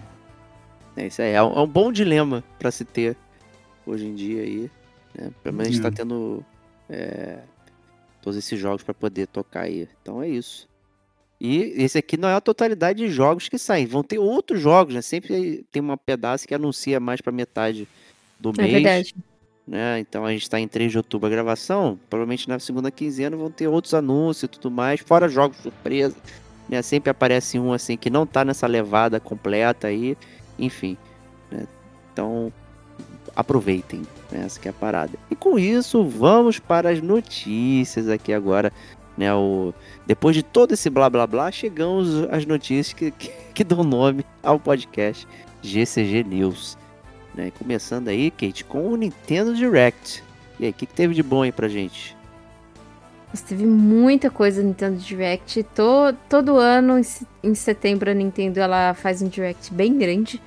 É 0.97 1.07
isso 1.07 1.21
aí, 1.21 1.31
é 1.31 1.41
um, 1.41 1.53
é 1.53 1.59
um 1.61 1.67
bom 1.67 1.93
dilema 1.93 2.43
pra 2.59 2.69
se 2.71 2.83
ter 2.83 3.15
hoje 3.85 4.05
em 4.05 4.13
dia 4.13 4.41
aí, 4.41 4.69
né? 5.17 5.29
Pelo 5.41 5.55
menos 5.55 5.69
a 5.69 5.71
gente 5.71 5.81
tá 5.81 5.87
Hum. 5.87 5.93
tendo 5.93 6.45
é, 6.89 7.37
todos 8.21 8.37
esses 8.37 8.59
jogos 8.59 8.83
pra 8.83 8.93
poder 8.93 9.27
tocar 9.27 9.61
aí. 9.61 9.87
Então 10.01 10.21
é 10.21 10.27
isso. 10.27 10.67
E 11.43 11.73
esse 11.77 11.97
aqui 11.97 12.17
não 12.17 12.29
é 12.29 12.35
a 12.35 12.41
totalidade 12.41 12.99
de 12.99 13.09
jogos 13.09 13.49
que 13.49 13.57
saem. 13.57 13.87
Vão 13.87 14.03
ter 14.03 14.19
outros 14.19 14.61
jogos, 14.61 14.93
né? 14.93 15.01
Sempre 15.01 15.65
tem 15.71 15.81
uma 15.81 15.97
pedaço 15.97 16.47
que 16.47 16.53
anuncia 16.53 16.99
mais 16.99 17.19
pra 17.19 17.31
metade 17.31 17.87
do 18.39 18.51
É 18.59 18.61
mês. 18.61 18.73
verdade. 18.73 19.15
né? 19.67 19.99
Então 19.99 20.23
a 20.23 20.31
gente 20.31 20.43
está 20.43 20.59
em 20.59 20.67
3 20.67 20.91
de 20.91 20.97
outubro 20.99 21.25
a 21.25 21.31
gravação. 21.31 21.97
Provavelmente 22.07 22.47
na 22.47 22.59
segunda 22.59 22.91
quinzena 22.91 23.35
vão 23.35 23.49
ter 23.49 23.67
outros 23.67 23.95
anúncios 23.95 24.43
e 24.43 24.47
tudo 24.49 24.69
mais, 24.69 24.99
fora 24.99 25.27
jogos 25.27 25.57
surpresa. 25.57 26.15
Né? 26.69 26.79
Sempre 26.83 27.09
aparece 27.09 27.57
um 27.57 27.73
assim 27.73 27.97
que 27.97 28.11
não 28.11 28.27
tá 28.27 28.45
nessa 28.45 28.67
levada 28.67 29.19
completa 29.19 29.87
aí. 29.87 30.15
Enfim. 30.59 30.95
né? 31.49 31.65
Então 32.13 32.53
aproveitem. 33.35 34.01
Né? 34.31 34.43
Essa 34.45 34.59
que 34.59 34.67
é 34.67 34.71
a 34.71 34.73
parada. 34.73 35.17
E 35.31 35.35
com 35.35 35.57
isso, 35.57 36.03
vamos 36.03 36.59
para 36.59 36.91
as 36.91 37.01
notícias 37.01 38.07
aqui 38.09 38.31
agora. 38.31 38.71
Né, 39.17 39.33
o... 39.33 39.73
Depois 40.07 40.35
de 40.35 40.41
todo 40.41 40.73
esse 40.73 40.89
blá 40.89 41.09
blá 41.09 41.27
blá, 41.27 41.51
chegamos 41.51 42.23
às 42.31 42.45
notícias 42.45 42.93
que, 42.93 43.11
que, 43.11 43.29
que 43.53 43.63
dão 43.63 43.83
nome 43.83 44.25
ao 44.41 44.59
podcast 44.59 45.27
GCG 45.61 46.23
News. 46.23 46.77
Né? 47.35 47.51
Começando 47.57 48.07
aí, 48.07 48.31
Kate, 48.31 48.63
com 48.65 48.87
o 48.89 48.95
Nintendo 48.95 49.53
Direct. 49.55 50.23
E 50.59 50.65
aí, 50.65 50.71
o 50.71 50.73
que, 50.73 50.85
que 50.85 50.93
teve 50.93 51.13
de 51.13 51.23
bom 51.23 51.43
aí 51.43 51.51
pra 51.51 51.67
gente? 51.67 52.15
Mas 53.31 53.41
teve 53.41 53.65
muita 53.65 54.29
coisa 54.29 54.61
no 54.61 54.67
Nintendo 54.69 54.97
Direct. 54.97 55.63
To- 55.75 56.13
todo 56.27 56.57
ano, 56.57 56.99
em 57.41 57.55
setembro, 57.55 58.11
a 58.11 58.13
Nintendo 58.13 58.59
ela 58.59 58.93
faz 58.93 59.21
um 59.21 59.27
Direct 59.27 59.73
bem 59.73 59.97
grande. 59.97 60.41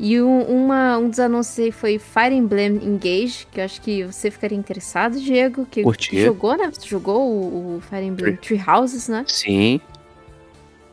E 0.00 0.20
um, 0.22 0.42
uma- 0.42 0.96
um 0.98 1.08
dos 1.10 1.18
anúncios 1.18 1.58
aí 1.58 1.72
foi 1.72 1.98
Fire 1.98 2.32
Emblem 2.34 2.76
Engage, 2.84 3.46
que 3.50 3.58
eu 3.60 3.64
acho 3.64 3.80
que 3.80 4.04
você 4.04 4.30
ficaria 4.30 4.56
interessado, 4.56 5.18
Diego. 5.18 5.66
Que, 5.68 5.82
jogou, 6.24 6.56
né? 6.56 6.70
Você 6.72 6.86
jogou 6.86 7.20
o, 7.28 7.76
o 7.76 7.80
Fire 7.80 8.04
Emblem 8.04 8.36
Tree 8.36 8.62
Houses, 8.64 9.08
né? 9.08 9.24
Sim, 9.26 9.80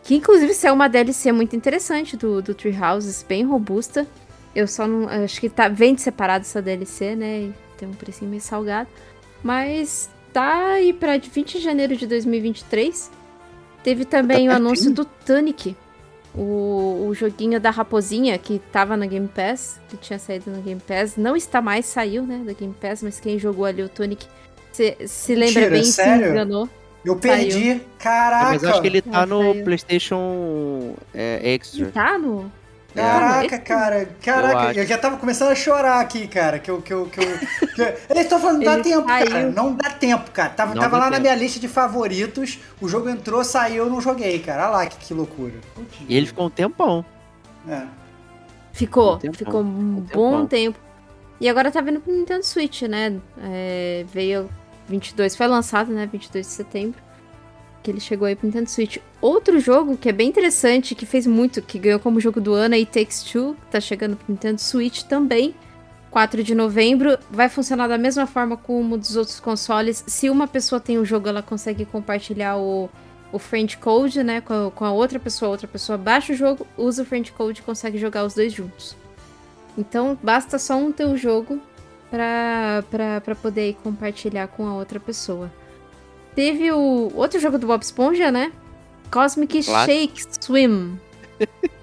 Que 0.04 0.16
inclusive 0.16 0.54
saiu 0.56 0.74
uma 0.74 0.88
DLC 0.88 1.32
muito 1.32 1.56
interessante 1.56 2.18
do, 2.18 2.42
do 2.42 2.56
Tree 2.56 2.76
Houses, 2.76 3.24
bem 3.28 3.44
robusta. 3.44 4.08
Eu 4.56 4.68
só 4.68 4.88
não. 4.88 5.08
Acho 5.08 5.40
que 5.40 5.50
tá, 5.50 5.68
vende 5.68 6.02
separado 6.02 6.44
essa 6.44 6.62
DLC, 6.62 7.16
né? 7.16 7.42
E 7.42 7.54
tem 7.78 7.88
um 7.88 7.94
precinho 7.94 8.30
meio 8.30 8.42
salgado. 8.42 8.90
Mas 9.44 10.10
tá 10.34 10.72
aí 10.74 10.94
pra 10.94 11.18
20 11.18 11.58
de 11.58 11.64
janeiro 11.64 11.96
de 11.96 12.08
2023. 12.08 13.12
Teve 13.84 14.04
também 14.06 14.48
Tá 14.48 14.54
o 14.54 14.56
anúncio 14.56 14.92
do 14.92 15.06
Tunic. 15.06 15.76
O, 16.38 17.08
o 17.08 17.14
joguinho 17.16 17.60
da 17.60 17.70
raposinha 17.70 18.38
que 18.38 18.60
tava 18.72 18.98
na 18.98 19.06
Game 19.06 19.28
Pass, 19.28 19.80
que 19.88 19.96
tinha 19.98 20.20
saído 20.20 20.52
na 20.52 20.60
Game 20.60 20.82
Pass. 20.86 21.16
Não 21.16 21.36
está 21.36 21.62
mais, 21.62 21.86
saiu, 21.86 22.24
né, 22.24 22.42
da 22.46 22.52
Game 22.54 22.74
Pass, 22.80 23.02
mas 23.02 23.20
quem 23.20 23.40
jogou 23.40 23.64
ali 23.66 23.82
o 23.82 23.88
Tunic 23.90 24.26
se, 24.72 24.98
se 25.08 25.34
lembra 25.34 25.62
Mentira, 25.62 25.70
bem 25.70 25.82
e 25.82 25.86
se 25.86 25.92
sério? 25.94 26.32
enganou. 26.32 26.70
Eu 27.06 27.16
perdi. 27.16 27.82
Caraca. 28.00 28.46
mas 28.52 28.64
acho 28.66 28.82
que 28.82 28.88
ele 28.88 29.02
tá 29.02 29.22
Ah, 29.22 29.26
no 29.26 29.40
saiu. 29.54 29.64
PlayStation 29.64 30.96
é, 31.14 31.54
Extra. 31.54 31.92
Tá 31.92 32.18
no. 32.18 32.52
Caraca, 32.96 33.46
esse- 33.56 33.60
cara, 33.60 34.02
Eu 34.04 34.08
caraca, 34.24 34.60
acho. 34.70 34.80
eu, 34.80 34.86
já 34.86 34.98
tava 34.98 35.18
começando 35.18 35.52
a 35.52 35.56
chorar 35.56 36.00
aqui, 36.00 36.28
cara. 36.28 36.60
Que 36.60 36.72
eu. 36.72 36.82
Que 36.82 36.94
eu, 36.94 37.06
que 37.08 37.20
eu, 37.20 37.26
que 37.76 37.82
eu- 37.82 37.86
Eles 38.10 38.24
estão 38.24 38.40
falando, 38.40 38.64
não 38.64 38.78
dá 38.78 38.82
tempo, 38.84 39.08
cara. 39.08 39.30
saiu. 39.32 39.52
Não 39.52 39.74
dá 39.76 39.90
tempo, 39.90 40.32
cara. 40.32 40.50
Tava, 40.50 40.74
Não 40.76 40.82
tava 40.82 40.98
lá 40.98 41.06
na 41.06 41.12
tempo. 41.12 41.22
minha 41.24 41.36
lista 41.36 41.60
de 41.60 41.68
favoritos. 41.68 42.60
O 42.80 42.88
jogo 42.88 43.10
entrou, 43.10 43.44
saiu, 43.44 43.84
eu 43.86 43.90
não 43.90 44.00
joguei, 44.02 44.40
cara. 44.40 44.64
Olha 44.68 44.72
lá 44.78 44.86
que, 44.86 44.98
que 44.98 45.14
loucura. 45.14 45.54
E 46.08 46.16
ele 46.16 46.26
ficou 46.28 46.48
um 46.48 46.50
tempão. 46.50 47.04
É. 47.68 47.84
Ficou, 48.74 49.16
Um 49.16 49.20
tempão, 49.20 49.38
ficou 49.38 49.62
um 49.62 49.98
um 49.98 50.02
bom 50.14 50.46
tempo. 50.46 50.78
E 51.40 51.50
agora 51.50 51.72
tá 51.72 51.82
vindo 51.82 52.00
pro 52.00 52.14
Nintendo 52.14 52.46
Switch, 52.46 52.84
né? 52.84 53.14
É, 53.42 54.06
veio 54.12 54.50
22, 54.88 55.36
foi 55.36 55.48
lançado, 55.48 55.92
né? 55.92 56.06
22 56.10 56.46
de 56.46 56.52
setembro. 56.54 57.00
Que 57.86 57.92
ele 57.92 58.00
chegou 58.00 58.26
aí 58.28 58.36
pro 58.36 58.48
Nintendo 58.48 58.68
Switch. 58.68 58.98
Outro 59.22 59.60
jogo 59.60 59.96
que 59.96 60.10
é 60.10 60.12
bem 60.12 60.28
interessante, 60.28 60.96
que 60.96 61.06
fez 61.06 61.28
muito, 61.28 61.62
que 61.62 61.78
ganhou 61.78 62.00
como 62.00 62.20
jogo 62.20 62.42
do 62.42 62.52
ano 62.52 62.74
aí, 62.74 62.84
Takes 62.84 63.22
Two, 63.22 63.54
que 63.54 63.72
tá 63.74 63.80
chegando 63.80 64.16
pro 64.16 64.26
Nintendo 64.28 64.60
Switch 64.60 65.04
também. 65.04 65.54
4 66.10 66.44
de 66.44 66.56
novembro. 66.56 67.16
Vai 67.30 67.48
funcionar 67.48 67.88
da 67.88 67.96
mesma 67.96 68.26
forma 68.26 68.58
como 68.58 68.98
dos 68.98 69.16
outros 69.16 69.40
consoles. 69.40 70.04
Se 70.08 70.32
uma 70.32 70.48
pessoa 70.48 70.80
tem 70.80 70.98
o 70.98 71.06
jogo, 71.06 71.30
ela 71.30 71.44
consegue 71.44 71.86
compartilhar 71.86 72.58
o, 72.58 72.90
o 73.32 73.38
friend 73.38 73.78
code, 73.78 74.24
né? 74.24 74.42
Com 74.42 74.68
a, 74.68 74.72
com 74.72 74.84
a 74.84 74.92
outra 74.92 75.20
pessoa. 75.20 75.50
A 75.50 75.52
outra 75.52 75.68
pessoa 75.68 75.96
baixa 75.96 76.34
o 76.34 76.36
jogo, 76.36 76.66
usa 76.76 77.04
o 77.04 77.06
friend 77.06 77.32
code 77.34 77.60
e 77.60 77.64
consegue 77.64 78.00
jogar 78.00 78.26
os 78.26 78.34
dois 78.34 78.52
juntos. 78.52 78.98
Então 79.78 80.18
basta 80.24 80.58
só 80.58 80.76
um 80.76 80.92
teu 80.92 81.16
jogo 81.16 81.62
pra, 82.10 82.84
pra, 82.90 83.22
pra 83.22 83.36
poder 83.36 83.76
compartilhar 83.84 84.48
com 84.48 84.66
a 84.66 84.74
outra 84.74 85.00
pessoa. 85.00 85.52
Teve 86.36 86.72
o 86.72 87.12
outro 87.16 87.40
jogo 87.40 87.58
do 87.58 87.66
Bob 87.66 87.82
Esponja, 87.82 88.30
né? 88.30 88.52
Cosmic 89.10 89.64
Claro. 89.64 89.92
Shake 89.92 90.22
Swim. 90.42 91.00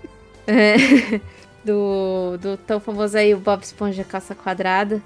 É, 0.45 0.75
do, 1.65 2.37
do 2.39 2.57
tão 2.57 2.81
famoso 2.81 3.17
aí, 3.17 3.33
o 3.33 3.39
Bob 3.39 3.63
Esponja 3.63 4.03
Caça 4.03 4.35
Quadrada. 4.35 5.01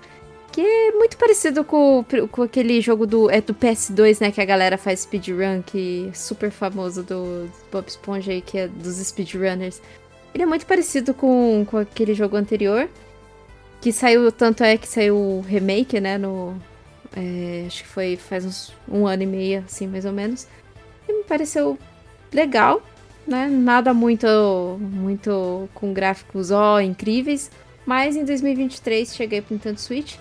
Que 0.50 0.62
é 0.62 0.92
muito 0.92 1.18
parecido 1.18 1.62
com, 1.62 2.02
com 2.30 2.42
aquele 2.42 2.80
jogo 2.80 3.06
do, 3.06 3.30
é 3.30 3.42
do 3.42 3.54
PS2, 3.54 4.22
né? 4.22 4.32
Que 4.32 4.40
a 4.40 4.44
galera 4.46 4.78
faz 4.78 5.00
speedrun, 5.00 5.60
que 5.60 6.08
é 6.10 6.14
super 6.14 6.50
famoso 6.50 7.02
do, 7.02 7.44
do 7.44 7.52
Bob 7.70 7.86
Esponja 7.86 8.32
aí, 8.32 8.40
que 8.40 8.56
é 8.56 8.66
dos 8.66 8.96
speedrunners. 8.96 9.82
Ele 10.32 10.42
é 10.42 10.46
muito 10.46 10.64
parecido 10.64 11.12
com, 11.12 11.66
com 11.70 11.76
aquele 11.76 12.14
jogo 12.14 12.36
anterior. 12.36 12.88
Que 13.80 13.92
saiu, 13.92 14.32
tanto 14.32 14.64
é 14.64 14.78
que 14.78 14.88
saiu 14.88 15.16
o 15.16 15.40
remake, 15.42 16.00
né? 16.00 16.16
No. 16.16 16.56
É, 17.14 17.64
acho 17.66 17.82
que 17.82 17.88
foi 17.88 18.16
faz 18.16 18.44
uns 18.44 18.72
um 18.88 19.06
ano 19.06 19.22
e 19.22 19.26
meio, 19.26 19.64
assim, 19.66 19.86
mais 19.86 20.04
ou 20.04 20.12
menos. 20.12 20.46
E 21.08 21.12
me 21.12 21.24
pareceu 21.24 21.78
legal, 22.32 22.82
né? 23.26 23.46
Nada 23.48 23.92
muito, 23.94 24.26
muito 24.80 25.68
com 25.74 25.92
gráficos 25.92 26.50
ó 26.50 26.80
incríveis. 26.80 27.50
Mas 27.84 28.16
em 28.16 28.24
2023 28.24 29.14
cheguei 29.14 29.40
pro 29.40 29.54
Nintendo 29.54 29.80
Switch. 29.80 30.16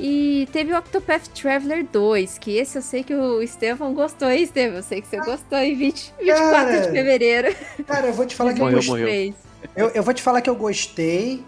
E 0.00 0.48
teve 0.52 0.72
o 0.72 0.78
Octopath 0.78 1.26
Traveler 1.34 1.84
2, 1.90 2.38
que 2.38 2.56
esse 2.56 2.78
eu 2.78 2.82
sei 2.82 3.02
que 3.02 3.12
o 3.12 3.42
Estevão 3.42 3.92
gostou, 3.94 4.30
hein, 4.30 4.44
Estevão? 4.44 4.76
Eu 4.76 4.82
sei 4.84 5.00
que 5.02 5.08
você 5.08 5.16
gostou 5.16 5.58
em 5.58 5.74
20, 5.74 6.14
24 6.20 6.50
Cara. 6.52 6.80
de 6.82 6.90
fevereiro. 6.92 7.56
Cara, 7.84 8.06
eu 8.06 8.12
vou 8.12 8.24
te 8.24 8.36
falar 8.36 8.52
que 8.52 8.60
eu 8.60 8.64
Morreu, 8.64 8.76
gostei. 8.76 8.92
morreu. 8.92 9.06
2023. 9.06 9.34
Eu, 9.76 9.88
eu 9.88 10.02
vou 10.04 10.14
te 10.14 10.22
falar 10.22 10.40
que 10.40 10.48
eu 10.48 10.54
gostei 10.54 11.44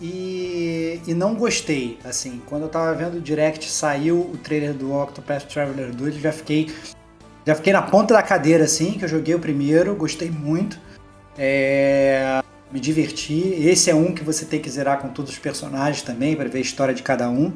e, 0.00 1.00
e 1.06 1.14
não 1.14 1.34
gostei. 1.34 1.98
Assim, 2.04 2.40
quando 2.46 2.62
eu 2.62 2.68
tava 2.68 2.94
vendo 2.94 3.16
o 3.16 3.20
direct, 3.20 3.70
saiu 3.70 4.18
o 4.20 4.36
trailer 4.36 4.74
do 4.74 4.92
Octopath 4.92 5.44
Traveler 5.44 5.94
2, 5.94 6.16
eu 6.16 6.20
já 6.20 6.32
fiquei. 6.32 6.70
Já 7.46 7.54
fiquei 7.54 7.72
na 7.72 7.82
ponta 7.82 8.12
da 8.12 8.22
cadeira, 8.22 8.64
assim, 8.64 8.92
que 8.92 9.04
eu 9.04 9.08
joguei 9.08 9.34
o 9.34 9.38
primeiro, 9.38 9.94
gostei 9.94 10.30
muito. 10.30 10.78
É, 11.38 12.42
me 12.72 12.80
diverti. 12.80 13.54
Esse 13.60 13.90
é 13.90 13.94
um 13.94 14.12
que 14.12 14.24
você 14.24 14.44
tem 14.44 14.60
que 14.60 14.68
zerar 14.68 14.98
com 14.98 15.08
todos 15.08 15.30
os 15.30 15.38
personagens 15.38 16.02
também, 16.02 16.34
para 16.34 16.48
ver 16.48 16.58
a 16.58 16.62
história 16.62 16.92
de 16.92 17.02
cada 17.02 17.30
um, 17.30 17.52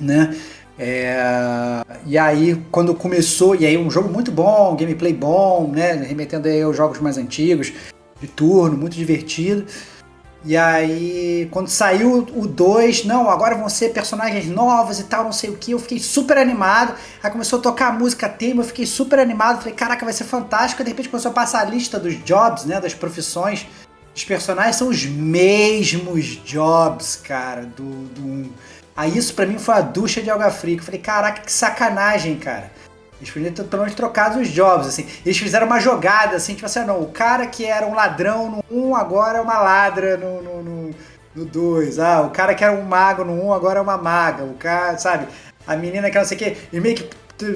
né? 0.00 0.36
É, 0.78 1.82
e 2.06 2.16
aí, 2.16 2.62
quando 2.70 2.94
começou, 2.94 3.56
e 3.56 3.66
aí 3.66 3.76
um 3.76 3.90
jogo 3.90 4.08
muito 4.08 4.30
bom, 4.30 4.76
gameplay 4.76 5.12
bom, 5.12 5.68
né? 5.68 5.94
Remetendo 5.94 6.46
aí 6.46 6.62
aos 6.62 6.76
jogos 6.76 7.00
mais 7.00 7.18
antigos, 7.18 7.72
de 8.20 8.28
turno, 8.28 8.76
muito 8.76 8.94
divertido. 8.94 9.66
E 10.44 10.56
aí, 10.56 11.48
quando 11.50 11.68
saiu 11.68 12.26
o 12.32 12.46
2, 12.46 13.04
não, 13.04 13.28
agora 13.28 13.56
vão 13.56 13.68
ser 13.68 13.92
personagens 13.92 14.46
novos 14.46 15.00
e 15.00 15.04
tal, 15.04 15.24
não 15.24 15.32
sei 15.32 15.50
o 15.50 15.56
que, 15.56 15.72
eu 15.72 15.78
fiquei 15.80 15.98
super 15.98 16.38
animado. 16.38 16.94
Aí 17.22 17.30
começou 17.30 17.58
a 17.58 17.62
tocar 17.62 17.88
a 17.88 17.92
música 17.92 18.28
tema, 18.28 18.62
eu 18.62 18.66
fiquei 18.66 18.86
super 18.86 19.18
animado, 19.18 19.58
falei, 19.58 19.74
caraca, 19.74 20.04
vai 20.04 20.14
ser 20.14 20.24
fantástico. 20.24 20.84
De 20.84 20.90
repente 20.90 21.08
começou 21.08 21.32
a 21.32 21.34
passar 21.34 21.60
a 21.60 21.64
lista 21.64 21.98
dos 21.98 22.22
jobs, 22.24 22.64
né, 22.64 22.80
das 22.80 22.94
profissões. 22.94 23.66
Os 24.14 24.24
personagens 24.24 24.76
são 24.76 24.88
os 24.88 25.04
mesmos 25.04 26.40
jobs, 26.44 27.16
cara, 27.16 27.66
do, 27.66 28.06
do 28.14 28.22
1. 28.22 28.52
Aí 28.96 29.16
isso 29.16 29.34
pra 29.34 29.46
mim 29.46 29.58
foi 29.58 29.74
a 29.74 29.80
ducha 29.80 30.22
de 30.22 30.30
água 30.30 30.50
fria. 30.50 30.76
Eu 30.76 30.82
falei, 30.82 31.00
caraca, 31.00 31.42
que 31.42 31.52
sacanagem, 31.52 32.36
cara. 32.36 32.70
Eles 33.20 33.30
podiam 33.32 33.52
ter 33.52 33.76
menos 33.76 33.94
trocado 33.94 34.38
os 34.40 34.48
jobs, 34.48 34.86
assim. 34.86 35.06
Eles 35.26 35.36
fizeram 35.38 35.66
uma 35.66 35.80
jogada, 35.80 36.36
assim, 36.36 36.54
tipo 36.54 36.66
assim, 36.66 36.80
ah, 36.80 36.84
não, 36.84 37.00
o 37.02 37.08
cara 37.08 37.46
que 37.46 37.64
era 37.64 37.84
um 37.86 37.94
ladrão 37.94 38.62
no 38.70 38.88
1, 38.90 38.94
agora 38.94 39.38
é 39.38 39.40
uma 39.40 39.58
ladra 39.58 40.16
no 40.16 40.40
2. 40.40 40.64
No, 40.64 40.90
no 41.34 41.44
2. 41.44 41.98
ah, 41.98 42.22
o 42.22 42.30
cara 42.30 42.54
que 42.54 42.62
era 42.64 42.72
um 42.72 42.82
mago 42.82 43.24
no 43.24 43.32
1, 43.46 43.52
agora 43.52 43.78
é 43.80 43.82
uma 43.82 43.96
maga. 43.98 44.44
O 44.44 44.54
cara, 44.54 44.96
sabe? 44.98 45.26
A 45.66 45.76
menina 45.76 46.10
que 46.10 46.18
não 46.18 46.24
sei 46.24 46.36
o 46.36 46.40
quê. 46.40 46.56
E 46.72 46.80
meio 46.80 46.94
que 46.96 47.08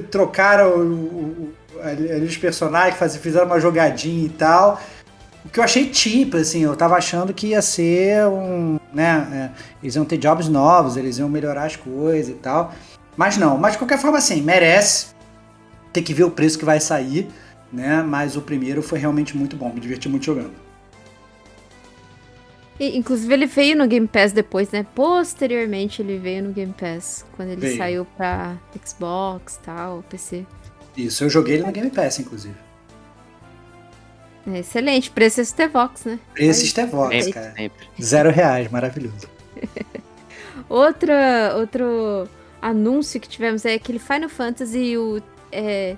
trocaram 0.03 0.69
o, 0.69 0.83
o- 0.83 1.53
ali 1.81 2.25
os 2.25 2.37
personagens, 2.37 2.95
faz- 2.97 3.15
fizeram 3.17 3.45
uma 3.45 3.59
jogadinha 3.59 4.25
e 4.25 4.29
tal. 4.29 4.79
O 5.45 5.49
que 5.49 5.59
eu 5.59 5.63
achei 5.63 5.89
tipo, 5.89 6.37
assim, 6.37 6.63
eu 6.63 6.75
tava 6.75 6.95
achando 6.95 7.33
que 7.33 7.47
ia 7.47 7.61
ser 7.61 8.25
um, 8.27 8.79
né, 8.93 9.51
é, 9.53 9.59
eles 9.83 9.95
iam 9.95 10.05
ter 10.05 10.17
jobs 10.17 10.47
novos, 10.47 10.95
eles 10.95 11.17
iam 11.17 11.27
melhorar 11.27 11.65
as 11.65 11.75
coisas 11.75 12.29
e 12.29 12.37
tal. 12.37 12.73
Mas 13.17 13.35
não, 13.37 13.57
mas 13.57 13.73
de 13.73 13.77
qualquer 13.77 13.99
forma, 13.99 14.17
assim, 14.17 14.41
merece. 14.41 15.07
Tem 15.93 16.03
que 16.03 16.13
ver 16.13 16.23
o 16.23 16.31
preço 16.31 16.59
que 16.59 16.65
vai 16.65 16.79
sair, 16.79 17.29
né? 17.71 18.01
Mas 18.03 18.35
o 18.35 18.41
primeiro 18.41 18.81
foi 18.81 18.99
realmente 18.99 19.37
muito 19.37 19.55
bom, 19.55 19.71
me 19.71 19.79
diverti 19.79 20.09
muito 20.09 20.25
jogando. 20.25 20.53
E, 22.79 22.97
inclusive, 22.97 23.31
ele 23.31 23.45
veio 23.45 23.77
no 23.77 23.87
Game 23.87 24.07
Pass 24.07 24.31
depois, 24.31 24.71
né? 24.71 24.85
Posteriormente, 24.95 26.01
ele 26.01 26.17
veio 26.17 26.43
no 26.43 26.51
Game 26.51 26.73
Pass. 26.73 27.23
Quando 27.35 27.49
ele 27.49 27.61
Veio. 27.61 27.77
saiu 27.77 28.05
pra 28.17 28.57
Xbox 28.83 29.59
tal, 29.63 30.03
PC. 30.09 30.45
Isso, 30.97 31.23
eu 31.23 31.29
joguei 31.29 31.55
ele 31.55 31.63
no 31.63 31.71
Game 31.71 31.91
Pass, 31.91 32.19
inclusive. 32.19 32.55
É 34.47 34.59
excelente. 34.59 35.09
Preço 35.11 35.39
é 35.39 35.43
Stevox, 35.43 36.05
né? 36.05 36.19
Esse 36.35 36.67
Stevox, 36.67 37.27
cara. 37.27 37.53
sempre. 37.55 37.87
Zero 38.01 38.31
reais, 38.31 38.69
maravilhoso. 38.69 39.29
Outra, 40.69 41.55
outro 41.57 42.27
anúncio 42.61 43.19
que 43.19 43.27
tivemos 43.27 43.65
é 43.65 43.75
aquele 43.75 43.99
Final 43.99 44.29
Fantasy, 44.29 44.97
o. 44.97 45.21
É, 45.53 45.95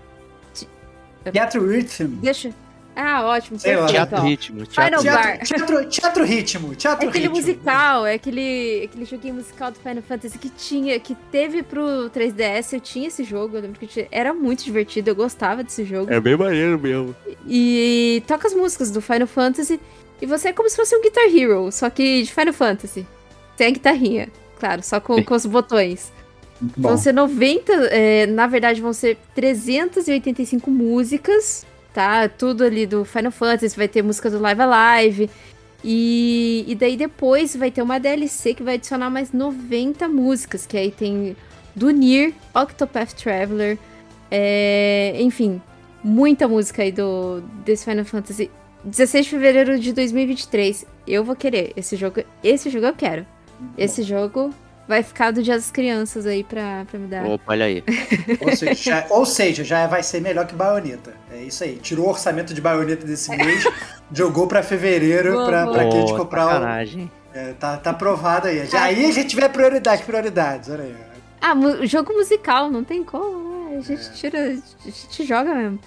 Teatro 1.32 1.66
Rhythm. 1.68 2.08
deixa. 2.22 2.52
Ah, 2.98 3.26
ótimo. 3.26 3.60
Sei 3.60 3.72
perfeito, 3.74 3.92
Teatro 3.92 4.18
ó. 4.18 4.22
ritmo. 4.22 4.66
Final 4.66 5.02
Teatro 5.02 5.04
Bar. 5.12 5.38
Teatro, 5.40 5.48
teatro, 5.68 5.90
teatro 5.90 6.24
ritmo, 6.24 6.72
É 6.72 6.76
teatro 6.76 7.10
aquele 7.10 7.26
ritmo. 7.28 7.36
musical, 7.42 8.06
é 8.06 8.14
aquele, 8.14 8.84
aquele 8.86 9.04
joguinho 9.04 9.34
musical 9.34 9.70
do 9.70 9.78
Final 9.80 10.02
Fantasy 10.02 10.38
que 10.38 10.48
tinha, 10.50 10.98
que 10.98 11.14
teve 11.30 11.62
pro 11.62 12.10
3DS, 12.10 12.72
eu 12.74 12.80
tinha 12.80 13.10
esse 13.10 13.26
jogo, 13.26 13.58
eu 13.58 13.62
lembro 13.64 13.78
que 13.78 13.86
tinha- 13.88 14.08
era 14.10 14.34
muito 14.34 14.64
divertido, 14.64 15.10
eu 15.10 15.16
gostava 15.16 15.62
desse 15.62 15.84
jogo. 15.84 16.14
É 16.14 16.22
bem 16.22 16.38
maneiro 16.38 16.80
mesmo. 16.80 17.14
E 17.46 18.24
toca 18.28 18.48
as 18.48 18.54
músicas 18.54 18.90
do 18.92 19.02
Final 19.02 19.28
Fantasy, 19.28 19.78
e 20.22 20.26
você 20.26 20.50
é 20.50 20.54
como 20.54 20.70
se 20.70 20.78
fosse 20.78 20.96
um 20.96 21.02
Guitar 21.02 21.26
Hero, 21.26 21.70
só 21.74 21.90
que 21.90 22.24
de 22.24 22.34
Final 22.34 22.54
Fantasy. 22.54 23.06
Sem 23.58 23.68
a 23.68 23.72
guitarrinha, 23.72 24.30
claro, 24.58 24.82
só 24.82 25.02
com, 25.02 25.22
com 25.22 25.36
os 25.36 25.46
botões. 25.46 26.14
Muito 26.62 26.80
bom. 26.80 26.90
Vão 26.90 26.98
ser 26.98 27.14
90, 27.14 27.72
é, 27.74 28.26
na 28.28 28.48
verdade 28.48 28.82
vão 28.82 28.94
ser 28.94 29.18
385 29.34 30.70
músicas, 30.72 31.66
tá? 31.94 32.28
Tudo 32.30 32.64
ali 32.64 32.86
do 32.86 33.04
Final 33.04 33.32
Fantasy, 33.32 33.76
vai 33.76 33.88
ter 33.88 34.02
música 34.02 34.30
do 34.30 34.40
Live 34.40 34.62
Alive. 34.62 35.30
E, 35.84 36.66
e 36.68 36.76
daí 36.76 36.98
depois 36.98 37.56
vai 37.56 37.70
ter 37.70 37.82
uma 37.82 38.00
DLC 38.00 38.54
que 38.54 38.64
vai 38.64 38.76
adicionar 38.76 39.10
mais 39.10 39.32
90 39.32 40.08
músicas, 40.08 40.66
que 40.66 40.78
aí 40.78 40.90
tem 40.90 41.36
do 41.76 41.92
Nier, 41.92 42.34
Octopath 42.54 43.14
Traveler, 43.14 43.78
é, 44.32 45.16
enfim, 45.20 45.62
muita 46.04 46.48
música 46.48 46.82
aí 46.82 46.92
do, 46.92 47.42
desse 47.64 47.86
Final 47.86 48.06
Fantasy. 48.06 48.50
16 48.84 49.26
de 49.26 49.32
fevereiro 49.32 49.80
de 49.80 49.94
2023. 49.94 50.86
Eu 51.08 51.24
vou 51.24 51.36
querer 51.36 51.74
esse 51.76 51.96
jogo. 51.96 52.24
Esse 52.44 52.70
jogo 52.70 52.86
eu 52.86 52.94
quero. 52.94 53.26
Esse 53.78 54.04
jogo 54.04 54.54
vai 54.88 55.02
ficar 55.04 55.32
do 55.32 55.42
Dia 55.44 55.56
das 55.56 55.72
Crianças 55.72 56.26
aí 56.26 56.44
pra, 56.44 56.86
pra 56.90 57.00
me 57.00 57.08
dar. 57.08 57.26
Opa, 57.26 57.44
olha 57.54 57.66
aí. 57.66 57.84
Ou 58.42 58.56
seja, 58.56 58.74
já, 58.76 59.06
ou 59.10 59.26
seja, 59.26 59.64
já 59.64 59.88
vai 59.88 60.04
ser 60.04 60.22
melhor 60.22 60.46
que 60.46 60.54
Bayonetta. 60.56 61.14
É 61.32 61.42
isso 61.44 61.64
aí. 61.64 61.78
Tirou 61.78 62.06
o 62.06 62.10
orçamento 62.10 62.54
de 62.54 62.62
Bayonetta 62.62 63.06
desse 63.06 63.30
mês, 63.36 63.66
jogou 64.12 64.48
pra 64.48 64.62
fevereiro 64.64 65.34
Boa, 65.34 65.46
pra, 65.48 65.64
boa. 65.64 65.74
pra 65.76 65.88
quem 65.90 65.98
a 65.98 66.02
gente 66.02 66.14
Ô, 66.14 66.18
comprar 66.18 66.46
o. 66.46 66.50
sacanagem. 66.50 67.12
É, 67.34 67.54
tá, 67.54 67.78
tá 67.78 67.90
aprovado 67.90 68.48
aí. 68.48 68.66
Já, 68.66 68.84
aí 68.84 69.06
a 69.06 69.12
gente 69.12 69.36
vê 69.36 69.50
prioridade, 69.50 70.04
prioridades. 70.04 70.70
Olha 70.70 70.84
aí. 70.84 70.96
Ah, 71.42 71.54
mu- 71.54 71.86
jogo 71.86 72.14
musical, 72.14 72.72
não 72.72 72.84
tem 72.84 73.04
como, 73.04 73.70
né? 73.72 73.78
A 73.78 73.82
gente 73.82 74.14
tira, 74.14 74.40
a 74.40 74.54
gente 74.90 75.26
joga 75.26 75.54
mesmo. 75.54 75.80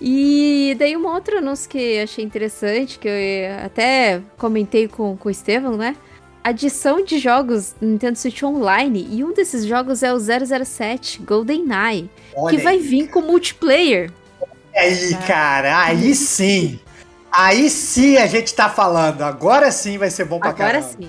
E 0.00 0.74
daí 0.78 0.96
um 0.96 1.06
outro 1.06 1.38
anúncio 1.38 1.68
que 1.68 1.78
eu 1.78 2.04
achei 2.04 2.24
interessante, 2.24 2.98
que 2.98 3.06
eu 3.08 3.12
eh, 3.12 3.62
até 3.64 4.22
comentei 4.38 4.88
com, 4.88 5.14
com 5.16 5.28
o 5.28 5.30
Estevam, 5.30 5.76
né? 5.76 5.94
Adição 6.42 7.04
de 7.04 7.18
jogos 7.18 7.74
Nintendo 7.80 8.16
Switch 8.18 8.42
Online, 8.42 9.06
e 9.10 9.22
um 9.22 9.32
desses 9.32 9.64
jogos 9.66 10.02
é 10.02 10.12
o 10.12 10.18
007 10.18 11.20
GoldenEye, 11.22 12.08
Olha 12.34 12.56
que 12.56 12.62
vai 12.62 12.74
aí. 12.76 12.80
vir 12.80 13.08
com 13.10 13.20
multiplayer. 13.20 14.10
Aí, 14.74 15.14
cara, 15.26 15.84
aí 15.84 16.14
sim. 16.14 16.80
Aí 17.30 17.68
sim 17.68 18.16
a 18.16 18.26
gente 18.26 18.54
tá 18.54 18.68
falando. 18.68 19.22
Agora 19.22 19.70
sim 19.70 19.98
vai 19.98 20.10
ser 20.10 20.24
bom 20.24 20.38
pra 20.40 20.50
Agora 20.50 20.80
caramba. 20.80 20.88
sim. 20.98 21.08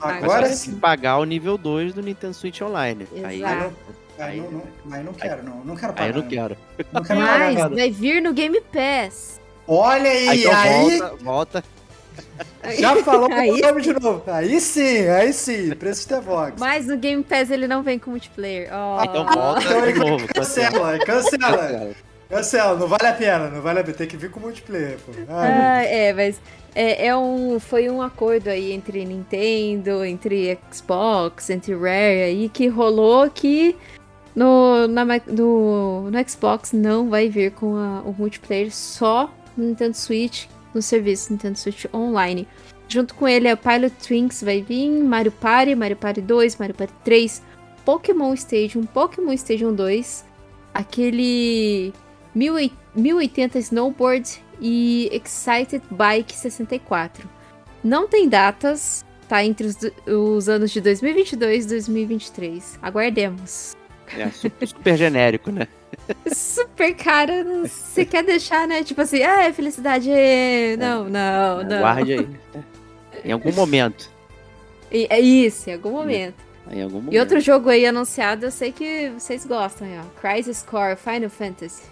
Agora 0.00 0.16
Agora 0.24 0.40
Mas 0.48 0.58
sim. 0.58 0.64
tem 0.66 0.74
que 0.74 0.80
pagar 0.80 1.18
o 1.18 1.24
nível 1.24 1.58
2 1.58 1.92
do 1.92 2.00
Nintendo 2.02 2.32
Switch 2.34 2.60
Online. 2.62 3.06
Aí, 3.22 3.42
Exato. 3.42 3.72
Aí 4.18 4.40
não, 4.40 4.62
não, 4.84 4.96
aí 4.96 5.04
não 5.04 5.12
quero, 5.12 5.42
não. 5.42 5.64
Não 5.64 5.76
quero 5.76 5.92
pagar. 5.92 6.04
aí 6.04 6.10
eu 6.10 6.22
não 6.22 6.28
quero. 6.28 6.56
Não 6.92 7.02
quero 7.02 7.20
Mas 7.20 7.54
nada. 7.58 7.74
vai 7.76 7.90
vir 7.90 8.22
no 8.22 8.32
Game 8.32 8.60
Pass. 8.72 9.38
Olha 9.68 10.10
aí, 10.10 10.28
Aí 10.28 10.46
aí, 10.46 10.94
então 10.96 11.08
volta, 11.08 11.24
volta. 11.24 11.64
Já 12.78 12.96
falou 13.02 13.30
Aí 13.32 13.50
o 13.50 13.58
nome 13.66 13.82
de 13.82 13.92
novo. 13.92 14.22
Aí 14.26 14.60
sim, 14.60 15.06
aí 15.08 15.32
sim. 15.32 15.70
Preço 15.74 16.08
de 16.08 16.20
Vox. 16.20 16.54
Mas 16.58 16.86
no 16.86 16.96
Game 16.96 17.22
Pass 17.22 17.50
ele 17.50 17.66
não 17.66 17.82
vem 17.82 17.98
com 17.98 18.10
multiplayer. 18.10 18.68
Oh. 18.72 19.02
Então 19.04 19.24
volta 19.26 19.62
Então 19.64 19.82
de 19.92 19.98
novo. 19.98 20.26
cancela, 20.34 20.98
cancela. 21.04 21.90
Cancela, 22.28 22.78
não 22.78 22.86
vale 22.86 23.06
a 23.08 23.12
pena, 23.12 23.48
não 23.50 23.60
vale 23.60 23.80
a 23.80 23.84
pena. 23.84 23.96
Tem 23.96 24.06
que 24.06 24.16
vir 24.16 24.30
com 24.30 24.38
multiplayer, 24.40 24.98
pô. 25.04 25.12
Ah, 25.28 25.78
Ah, 25.78 25.82
é, 25.84 26.12
mas 26.12 26.40
é, 26.74 27.06
é 27.08 27.16
um, 27.16 27.58
foi 27.58 27.90
um 27.90 28.00
acordo 28.00 28.48
aí 28.48 28.70
entre 28.72 29.04
Nintendo, 29.04 30.04
entre 30.04 30.56
Xbox, 30.72 31.50
entre 31.50 31.74
Rare 31.74 32.22
aí, 32.22 32.48
que 32.48 32.68
rolou 32.68 33.28
que 33.28 33.74
no, 34.32 34.86
na 34.86 35.04
no, 35.26 36.08
no 36.08 36.28
Xbox 36.28 36.72
não 36.72 37.10
vai 37.10 37.28
vir 37.28 37.50
com 37.50 37.74
a- 37.74 38.02
o 38.02 38.14
multiplayer, 38.16 38.72
só 38.72 39.28
no 39.56 39.64
Nintendo 39.66 39.96
Switch, 39.96 40.46
no 40.74 40.82
serviço 40.82 41.32
Nintendo 41.32 41.58
Switch 41.58 41.86
Online. 41.92 42.46
Junto 42.88 43.14
com 43.14 43.28
ele, 43.28 43.48
a 43.48 43.56
Pilot 43.56 43.94
Twinks 44.06 44.42
vai 44.42 44.62
vir, 44.62 44.90
Mario 44.90 45.32
Party, 45.32 45.74
Mario 45.74 45.96
Party 45.96 46.20
2, 46.20 46.56
Mario 46.56 46.74
Party 46.74 46.94
3, 47.04 47.42
Pokémon 47.84 48.34
Stadium, 48.34 48.84
Pokémon 48.84 49.32
Stadium 49.32 49.74
2, 49.74 50.24
aquele 50.74 51.92
1080 52.34 52.80
1080 52.94 53.58
Snowboard 53.58 54.42
e 54.60 55.08
Excited 55.12 55.82
Bike 55.90 56.34
64. 56.34 57.28
Não 57.82 58.08
tem 58.08 58.28
datas, 58.28 59.04
tá 59.28 59.44
entre 59.44 59.66
os, 59.66 59.76
os 60.06 60.48
anos 60.48 60.70
de 60.70 60.80
2022 60.80 61.64
e 61.64 61.68
2023. 61.68 62.78
Aguardemos. 62.82 63.76
É 64.16 64.28
super 64.66 64.96
genérico, 64.96 65.50
né? 65.50 65.68
Super 66.32 66.94
cara, 66.94 67.42
não- 67.44 67.66
você 67.66 68.04
quer 68.04 68.22
deixar, 68.24 68.66
né? 68.66 68.82
Tipo 68.82 69.00
assim, 69.02 69.22
ah, 69.22 69.44
é 69.44 69.52
felicidade. 69.52 70.10
é, 70.10 70.76
Não, 70.76 71.04
não, 71.04 71.62
não. 71.62 71.78
Guarde 71.80 72.12
aí. 72.12 72.28
Em 73.24 73.32
algum 73.32 73.52
momento. 73.52 74.10
É 74.92 75.20
isso, 75.20 75.70
em 75.70 75.74
algum 75.74 75.90
momento. 75.92 76.34
Em 76.70 76.82
algum 76.82 76.96
momento. 76.96 77.14
E 77.14 77.18
outro 77.20 77.40
jogo 77.40 77.68
aí 77.68 77.86
anunciado, 77.86 78.46
eu 78.46 78.50
sei 78.50 78.72
que 78.72 79.10
vocês 79.10 79.44
gostam, 79.46 79.86
aí, 79.86 79.98
ó. 79.98 80.20
Crisis 80.20 80.62
Core 80.62 80.96
Final 80.96 81.30
Fantasy. 81.30 81.82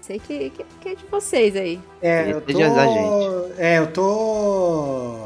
Sei 0.00 0.20
que, 0.20 0.50
que, 0.50 0.64
que 0.80 0.88
é 0.90 0.94
de 0.94 1.04
vocês 1.10 1.56
aí. 1.56 1.80
É, 2.00 2.30
eu 2.30 2.40
tô. 2.40 2.60
É, 3.58 3.78
eu 3.78 3.86
tô. 3.92 5.16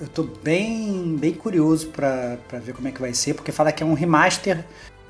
Eu 0.00 0.08
tô 0.14 0.22
bem, 0.22 1.16
bem 1.18 1.32
curioso 1.34 1.88
pra, 1.88 2.38
pra 2.48 2.58
ver 2.60 2.72
como 2.72 2.86
é 2.88 2.92
que 2.92 3.00
vai 3.00 3.12
ser, 3.12 3.34
porque 3.34 3.50
fala 3.52 3.70
que 3.72 3.82
é 3.82 3.86
um 3.86 3.92
remaster 3.94 4.64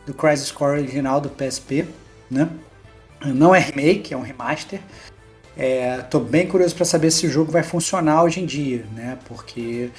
do 0.06 0.14
Crisis 0.14 0.50
Core 0.50 0.78
original 0.78 1.20
do 1.20 1.28
PSP, 1.28 1.86
né? 2.30 2.48
Não 3.24 3.54
é 3.54 3.58
remake, 3.58 4.14
é 4.14 4.16
um 4.16 4.22
remaster. 4.22 4.80
É, 5.56 5.98
tô 6.02 6.20
bem 6.20 6.46
curioso 6.46 6.74
pra 6.74 6.84
saber 6.84 7.10
se 7.10 7.26
o 7.26 7.30
jogo 7.30 7.52
vai 7.52 7.62
funcionar 7.62 8.22
hoje 8.22 8.40
em 8.40 8.46
dia, 8.46 8.84
né? 8.94 9.18
Porque 9.26 9.90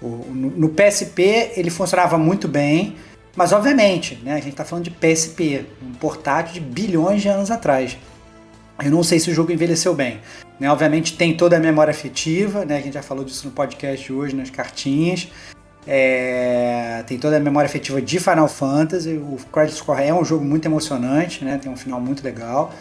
o- 0.00 0.24
no, 0.32 0.50
no 0.50 0.68
PSP 0.68 1.52
ele 1.56 1.70
funcionava 1.70 2.16
muito 2.16 2.46
bem, 2.46 2.96
mas 3.34 3.52
obviamente, 3.52 4.16
né? 4.22 4.34
A 4.34 4.40
gente 4.40 4.54
tá 4.54 4.64
falando 4.64 4.84
de 4.84 4.90
PSP, 4.90 5.64
um 5.82 5.92
portátil 5.94 6.54
de 6.54 6.60
bilhões 6.60 7.22
de 7.22 7.28
anos 7.28 7.50
atrás. 7.50 7.96
Eu 8.84 8.92
não 8.92 9.02
sei 9.02 9.18
se 9.18 9.28
o 9.30 9.34
jogo 9.34 9.50
envelheceu 9.50 9.92
bem. 9.92 10.20
Né? 10.60 10.70
Obviamente 10.70 11.16
tem 11.16 11.36
toda 11.36 11.56
a 11.56 11.60
memória 11.60 11.90
afetiva, 11.90 12.64
né? 12.64 12.76
A 12.76 12.80
gente 12.80 12.94
já 12.94 13.02
falou 13.02 13.24
disso 13.24 13.46
no 13.46 13.52
podcast 13.52 14.12
hoje, 14.12 14.36
nas 14.36 14.50
cartinhas. 14.50 15.28
É, 15.86 17.02
Tem 17.06 17.18
toda 17.18 17.36
a 17.36 17.40
memória 17.40 17.66
afetiva 17.66 18.00
de 18.02 18.18
Final 18.20 18.48
Fantasy. 18.48 19.16
O 19.16 19.36
Crisis 19.52 19.80
Core 19.80 20.02
é 20.02 20.14
um 20.14 20.24
jogo 20.24 20.44
muito 20.44 20.66
emocionante, 20.66 21.44
né? 21.44 21.58
Tem 21.58 21.70
um 21.70 21.76
final 21.76 22.00
muito 22.00 22.22
legal. 22.22 22.72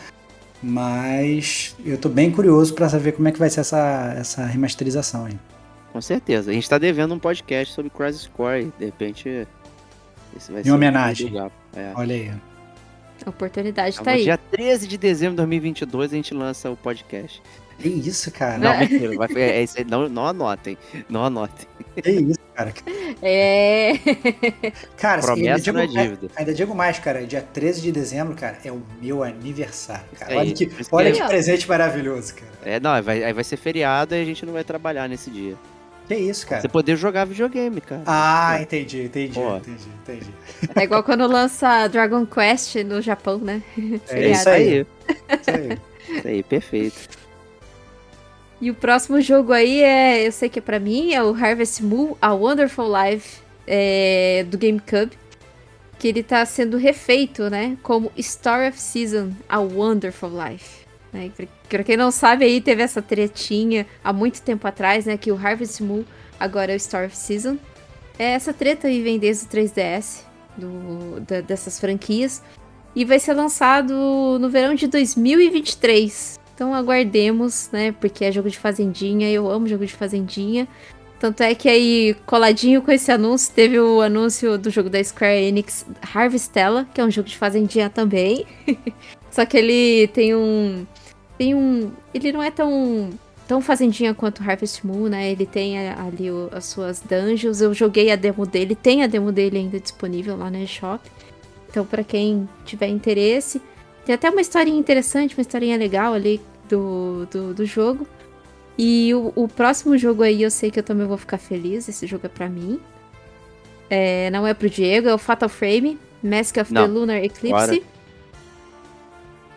Mas 0.61 1.76
eu 1.86 1.98
tô 1.98 2.10
bem 2.10 2.32
curioso 2.32 2.74
para 2.74 2.90
saber 2.90 3.11
como 3.14 3.28
é 3.28 3.32
que 3.32 3.40
vai 3.40 3.49
ser 3.49 3.61
essa, 3.61 4.14
essa 4.18 4.45
remasterização 4.45 5.26
aí. 5.26 5.38
Com 5.94 6.02
certeza. 6.02 6.52
A 6.52 6.53
gente 6.53 6.69
tá 6.69 6.78
devendo 6.78 7.14
um 7.14 7.19
podcast 7.19 7.74
sobre 7.74 7.90
Crisis 7.90 8.28
Core. 8.28 8.72
De 8.78 8.86
repente. 8.86 9.48
Esse 10.36 10.52
vai 10.52 10.61
Em 10.61 10.65
ser 10.65 10.72
homenagem. 10.72 11.28
legal. 11.30 11.52
É. 11.76 11.91
Olha 11.95 12.15
aí. 12.15 12.32
A 13.26 13.30
oportunidade 13.30 13.91
Então, 13.95 14.03
tá 14.06 14.11
no 14.11 14.18
aí. 14.18 14.24
dia 14.24 14.38
13 14.38 14.88
de 14.88 14.98
dezembro 14.98 15.34
de 15.34 15.38
2022 15.38 16.11
a 16.11 16.15
gente 16.15 16.34
lança 16.34 16.69
o 16.69 16.76
podcast. 16.78 17.41
Que 17.79 17.89
isso, 17.89 18.31
cara? 18.31 18.57
Não, 18.57 18.77
mentira. 18.79 19.15
Vai, 19.15 19.27
é, 19.35 19.59
aí, 19.59 19.67
não, 19.87 20.09
não 20.09 20.25
anotem. 20.27 20.77
Não 21.07 21.23
anotem. 21.25 21.67
Que 22.01 22.09
isso, 22.11 22.39
cara? 22.55 22.73
É. 23.21 23.93
Cara, 24.97 25.21
ainda 25.21 25.27
Promessa 25.27 25.61
digo, 25.61 25.77
não 25.77 25.83
é 25.83 25.87
dívida. 25.87 26.27
ainda 26.35 26.53
digo 26.53 26.75
mais, 26.75 26.99
cara. 26.99 27.25
Dia 27.25 27.41
13 27.41 27.81
de 27.81 27.91
dezembro, 27.91 28.35
cara, 28.35 28.57
é 28.63 28.71
o 28.71 28.81
meu 29.01 29.23
aniversário, 29.23 30.05
cara. 30.17 30.31
Aí, 30.31 30.37
Olha 30.39 30.53
que, 30.53 30.71
olha 30.91 31.09
é- 31.09 31.11
que 31.11 31.23
presente 31.27 31.67
maravilhoso, 31.67 32.33
cara. 32.35 32.51
É, 32.65 32.79
não, 32.79 33.01
vai, 33.01 33.23
aí 33.23 33.33
vai 33.33 33.43
ser 33.43 33.57
feriado 33.57 34.15
e 34.15 34.21
a 34.21 34.25
gente 34.25 34.45
não 34.45 34.53
vai 34.53 34.63
trabalhar 34.63 35.07
nesse 35.07 35.29
dia. 35.29 35.55
Que 36.07 36.15
isso, 36.15 36.47
cara? 36.47 36.61
Você 36.61 36.69
poder 36.69 36.95
jogar 36.95 37.25
videogame, 37.25 37.81
cara. 37.81 38.01
Ah, 38.05 38.57
entendi, 38.61 39.03
entendi, 39.03 39.33
Pô. 39.33 39.57
entendi, 39.57 39.87
entendi. 40.03 40.29
É 40.75 40.83
igual 40.83 41.03
quando 41.03 41.27
lança 41.27 41.87
Dragon 41.89 42.25
Quest 42.25 42.75
no 42.77 43.01
Japão, 43.01 43.37
né? 43.39 43.61
É 44.09 44.29
isso 44.31 44.49
aí. 44.49 44.79
Isso 44.81 45.51
aí. 45.51 45.77
Isso 46.17 46.27
aí, 46.27 46.43
perfeito. 46.43 46.95
E 48.59 48.71
o 48.71 48.73
próximo 48.73 49.21
jogo 49.21 49.53
aí 49.53 49.81
é, 49.81 50.25
eu 50.27 50.31
sei 50.31 50.49
que 50.49 50.57
é 50.59 50.61
pra 50.61 50.79
mim, 50.79 51.13
é 51.13 51.23
o 51.23 51.34
Harvest 51.35 51.84
Moon, 51.84 52.15
A 52.21 52.34
Wonderful 52.34 52.88
Life 52.91 53.39
é, 53.67 54.45
do 54.49 54.57
GameCube. 54.57 55.11
Que 55.99 56.07
ele 56.07 56.21
tá 56.21 56.45
sendo 56.45 56.77
refeito, 56.77 57.49
né? 57.49 57.75
Como 57.81 58.11
Story 58.17 58.67
of 58.69 58.79
Season, 58.79 59.31
A 59.49 59.59
Wonderful 59.59 60.29
Life. 60.29 60.85
Né? 61.11 61.31
Pra- 61.67 61.84
quem 61.84 61.97
não 61.97 62.11
sabe 62.11 62.45
aí, 62.45 62.61
teve 62.61 62.84
essa 62.84 63.01
tretinha 63.01 63.85
há 64.03 64.13
muito 64.13 64.41
tempo 64.43 64.67
atrás, 64.67 65.05
né? 65.05 65.17
Que 65.17 65.31
o 65.31 65.35
Harvest 65.35 65.81
Moon 65.81 66.03
agora 66.39 66.71
é 66.71 66.75
o 66.75 66.77
Story 66.77 67.07
of 67.07 67.17
Season. 67.17 67.57
É, 68.19 68.34
essa 68.34 68.53
treta 68.53 68.88
aí 68.88 69.01
vem 69.01 69.17
desde 69.17 69.45
o 69.45 69.49
3DS, 69.49 70.23
do, 70.55 71.19
da- 71.21 71.41
dessas 71.41 71.79
franquias. 71.79 72.43
E 72.95 73.03
vai 73.03 73.19
ser 73.19 73.34
lançado 73.34 74.38
no 74.39 74.49
verão 74.49 74.75
de 74.75 74.85
2023. 74.88 76.39
Então 76.57 76.73
aguardemos, 76.73 77.69
né? 77.71 77.91
Porque 77.91 78.25
é 78.25 78.31
jogo 78.31 78.49
de 78.49 78.57
fazendinha, 78.57 79.29
eu 79.29 79.47
amo 79.47 79.67
jogo 79.67 79.85
de 79.85 79.93
fazendinha. 79.93 80.67
Tanto 81.19 81.41
é 81.43 81.53
que 81.53 81.69
aí, 81.69 82.15
coladinho 82.25 82.81
com 82.81 82.91
esse 82.91 83.11
anúncio, 83.11 83.53
teve 83.53 83.79
o 83.79 84.01
anúncio 84.01 84.57
do 84.57 84.71
jogo 84.71 84.89
da 84.89 85.03
Square 85.03 85.39
Enix 85.39 85.85
Harvestella, 86.01 86.88
que 86.91 86.99
é 86.99 87.03
um 87.05 87.11
jogo 87.11 87.29
de 87.29 87.38
fazendinha 87.38 87.91
também. 87.91 88.43
Só 89.29 89.45
que 89.45 89.55
ele 89.55 90.07
tem 90.07 90.34
um. 90.35 90.84
Tem 91.38 91.53
um. 91.53 91.91
Ele 92.11 92.31
não 92.31 92.41
é 92.41 92.49
tão. 92.49 93.11
Tão 93.47 93.61
fazendinha 93.61 94.15
quanto 94.15 94.41
Harvest 94.41 94.84
Moon, 94.84 95.09
né? 95.09 95.31
Ele 95.31 95.45
tem 95.45 95.77
ali 95.77 96.31
o- 96.31 96.49
as 96.51 96.65
suas 96.65 96.99
dungeons. 97.01 97.61
Eu 97.61 97.71
joguei 97.71 98.11
a 98.11 98.15
demo 98.15 98.47
dele, 98.47 98.73
tem 98.75 99.03
a 99.03 99.07
demo 99.07 99.31
dele 99.31 99.59
ainda 99.59 99.79
disponível 99.79 100.35
lá 100.35 100.49
na 100.49 100.59
eShop. 100.61 101.07
Então, 101.69 101.85
pra 101.85 102.03
quem 102.03 102.49
tiver 102.65 102.88
interesse, 102.88 103.61
tem 104.07 104.15
até 104.15 104.29
uma 104.29 104.39
historinha 104.41 104.79
interessante, 104.79 105.35
uma 105.38 105.41
historinha 105.41 105.77
legal 105.77 106.13
ali 106.13 106.39
do, 106.69 107.27
do, 107.29 107.53
do 107.53 107.65
jogo. 107.65 108.07
E 108.77 109.13
o, 109.13 109.34
o 109.35 109.47
próximo 109.49 109.97
jogo 109.97 110.23
aí 110.23 110.41
eu 110.43 110.49
sei 110.49 110.71
que 110.71 110.79
eu 110.79 110.84
também 110.84 111.05
vou 111.05 111.17
ficar 111.17 111.38
feliz. 111.38 111.89
Esse 111.89 112.07
jogo 112.07 112.25
é 112.25 112.29
pra 112.29 112.47
mim. 112.47 112.79
É, 113.89 114.29
não 114.31 114.47
é 114.47 114.53
pro 114.53 114.69
Diego, 114.69 115.09
é 115.09 115.13
o 115.13 115.17
Fatal 115.17 115.49
Frame, 115.49 115.99
Mask 116.23 116.55
of 116.57 116.73
Não. 116.73 116.84
the 116.84 116.88
Lunar 116.93 117.17
Eclipse. 117.17 117.49
Bora. 117.51 117.79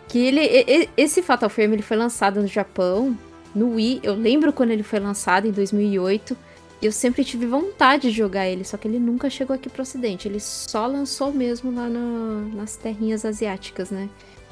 Que 0.07 0.19
ele, 0.19 0.89
esse 0.97 1.21
Fatal 1.21 1.49
Frame 1.49 1.75
ele 1.75 1.81
foi 1.81 1.95
lançado 1.95 2.41
no 2.41 2.47
Japão, 2.47 3.17
no 3.55 3.75
Wii. 3.75 4.01
Eu 4.03 4.13
lembro 4.15 4.51
quando 4.51 4.71
ele 4.71 4.83
foi 4.83 4.99
lançado 4.99 5.47
em 5.47 5.51
2008. 5.51 6.35
E 6.81 6.85
eu 6.87 6.91
sempre 6.91 7.23
tive 7.23 7.45
vontade 7.45 8.09
de 8.09 8.17
jogar 8.17 8.47
ele, 8.49 8.63
só 8.65 8.75
que 8.75 8.87
ele 8.87 8.97
nunca 8.99 9.29
chegou 9.29 9.55
aqui 9.55 9.69
pro 9.69 9.83
ocidente. 9.83 10.27
Ele 10.27 10.39
só 10.39 10.87
lançou 10.87 11.31
mesmo 11.31 11.71
lá 11.73 11.87
no- 11.87 12.49
nas 12.55 12.75
terrinhas 12.75 13.23
asiáticas, 13.23 13.91
né? 13.91 14.09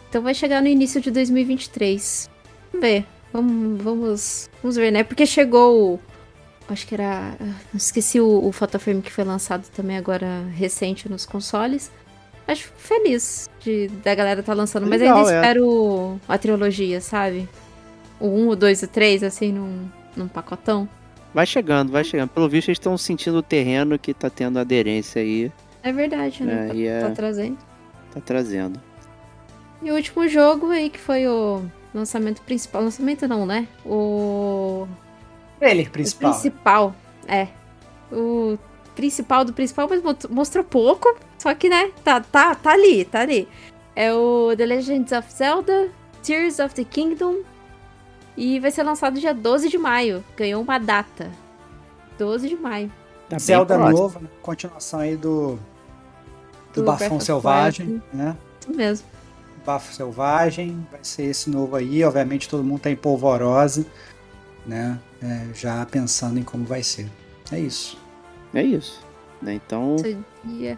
Então 0.10 0.22
vai 0.22 0.34
chegar 0.34 0.61
no 0.61 0.68
início 0.68 0.99
de 0.99 1.11
2023. 1.11 2.30
Vamos 2.72 2.81
ver. 2.88 3.06
Vamos, 3.31 3.81
vamos, 3.84 4.49
vamos 4.61 4.76
ver, 4.76 4.91
né? 4.91 5.03
Porque 5.03 5.26
chegou. 5.26 5.99
Acho 6.68 6.86
que 6.88 6.95
era. 6.95 7.36
ah, 7.40 7.53
Esqueci 7.76 8.19
o, 8.19 8.45
o 8.48 8.52
Fatal 8.52 8.80
Frame 8.81 9.02
que 9.02 9.11
foi 9.11 9.23
lançado 9.23 9.68
também 9.76 9.98
agora 9.98 10.44
recente 10.56 11.07
nos 11.10 11.26
consoles. 11.26 11.91
Acho 12.48 12.72
feliz 12.77 13.48
de, 13.60 13.88
da 14.03 14.15
galera 14.15 14.41
tá 14.41 14.53
lançando, 14.56 14.88
mas 14.88 14.99
Legal, 14.99 15.18
ainda 15.18 15.31
é. 15.31 15.36
espero 15.36 16.19
a 16.27 16.38
trilogia, 16.38 16.99
sabe? 16.99 17.48
O 18.19 18.27
1, 18.27 18.49
o 18.49 18.56
2 18.56 18.81
e 18.81 18.86
o 18.86 18.88
3, 18.88 19.23
assim, 19.23 19.52
num, 19.52 19.88
num 20.15 20.27
pacotão. 20.27 20.90
Vai 21.31 21.45
chegando, 21.45 21.91
vai 21.91 22.03
chegando. 22.03 22.30
Pelo 22.30 22.49
visto, 22.49 22.69
eles 22.69 22.77
estão 22.80 22.98
sentindo 22.98 23.38
o 23.38 23.44
terreno 23.44 23.99
que 23.99 24.15
tá 24.15 24.31
tendo 24.31 24.57
aderência 24.57 25.22
aí. 25.22 25.52
É 25.84 25.91
verdade, 25.94 26.44
né? 26.44 26.65
É, 26.65 26.68
tá, 26.69 26.73
e 26.73 26.88
é- 26.88 26.99
tá 27.02 27.11
trazendo. 27.11 27.57
Tá 28.11 28.19
trazendo. 28.19 28.81
E 29.81 29.91
o 29.91 29.95
último 29.95 30.27
jogo 30.27 30.69
aí 30.72 30.89
que 30.89 30.99
foi 30.99 31.27
o 31.27 31.64
lançamento 31.93 32.41
principal. 32.41 32.84
Lançamento 32.84 33.27
não, 33.27 33.45
né? 33.45 33.68
O 33.85 34.88
Trailer 35.60 35.88
O 35.88 35.91
principal. 35.91 36.31
principal, 36.31 36.95
é. 37.27 37.47
O 38.11 38.57
principal 38.95 39.45
do 39.45 39.53
principal, 39.53 39.88
mas 39.89 40.01
mostrou 40.30 40.64
pouco. 40.64 41.15
Só 41.38 41.53
que, 41.53 41.69
né, 41.69 41.91
tá, 42.03 42.19
tá, 42.19 42.53
tá 42.56 42.72
ali, 42.72 43.06
tá 43.06 43.22
ali. 43.22 43.47
É 43.95 44.14
o 44.14 44.53
The 44.57 44.65
Legends 44.65 45.11
of 45.11 45.31
Zelda, 45.31 45.89
Tears 46.22 46.60
of 46.60 46.76
the 46.76 46.84
Kingdom. 46.84 47.38
E 48.35 48.60
vai 48.60 48.72
ser 48.72 48.84
lançado 48.84 49.19
dia 49.19 49.34
12 49.34 49.69
de 49.69 49.77
maio. 49.77 50.23
Ganhou 50.35 50.61
uma 50.61 50.77
data. 50.77 51.30
12 52.18 52.49
de 52.49 52.56
maio. 52.56 52.91
Tá 53.30 53.38
Zelda 53.38 53.77
novo, 53.77 54.19
né? 54.19 54.27
continuação 54.41 54.99
aí 55.01 55.15
do. 55.15 55.60
Do, 56.73 56.81
Do 56.81 56.84
Bafão 56.84 57.19
Selvagem, 57.19 58.01
né? 58.14 58.35
Isso 58.60 58.72
mesmo. 58.76 59.07
Bafo 59.69 59.93
Selvagem, 59.93 60.83
vai 60.91 61.01
ser 61.03 61.25
esse 61.25 61.47
novo 61.47 61.75
aí. 61.75 62.03
Obviamente 62.03 62.49
todo 62.49 62.63
mundo 62.63 62.79
tá 62.81 62.89
em 62.89 62.95
polvorosa, 62.95 63.85
né? 64.65 64.97
É, 65.21 65.45
já 65.53 65.85
pensando 65.85 66.39
em 66.39 66.43
como 66.43 66.65
vai 66.65 66.81
ser. 66.81 67.07
É 67.51 67.59
isso. 67.59 67.95
É 68.51 68.63
isso. 68.63 68.99
Né? 69.39 69.53
Então. 69.53 69.95
E 70.43 70.75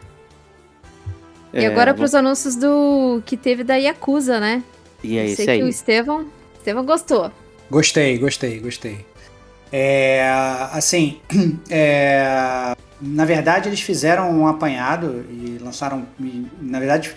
é, 1.53 1.65
agora 1.67 1.93
vamos- 1.93 1.99
pros 2.01 2.15
anúncios 2.15 2.57
do 2.57 3.23
que 3.25 3.37
teve 3.37 3.63
da 3.63 3.77
Yakuza, 3.77 4.41
né? 4.41 4.61
E 5.01 5.17
é 5.17 5.35
que 5.35 5.49
aí. 5.49 5.63
o 5.63 5.69
Estevão, 5.69 6.27
Estevão 6.57 6.85
gostou. 6.85 7.31
Gostei, 7.69 8.17
gostei, 8.17 8.59
gostei. 8.59 9.05
É, 9.71 10.29
assim, 10.73 11.21
é, 11.71 12.75
na 12.99 13.23
verdade 13.23 13.69
eles 13.69 13.79
fizeram 13.79 14.29
um 14.29 14.47
apanhado 14.47 15.25
e 15.29 15.57
lançaram, 15.61 16.05
e, 16.19 16.45
na 16.59 16.77
verdade, 16.77 17.15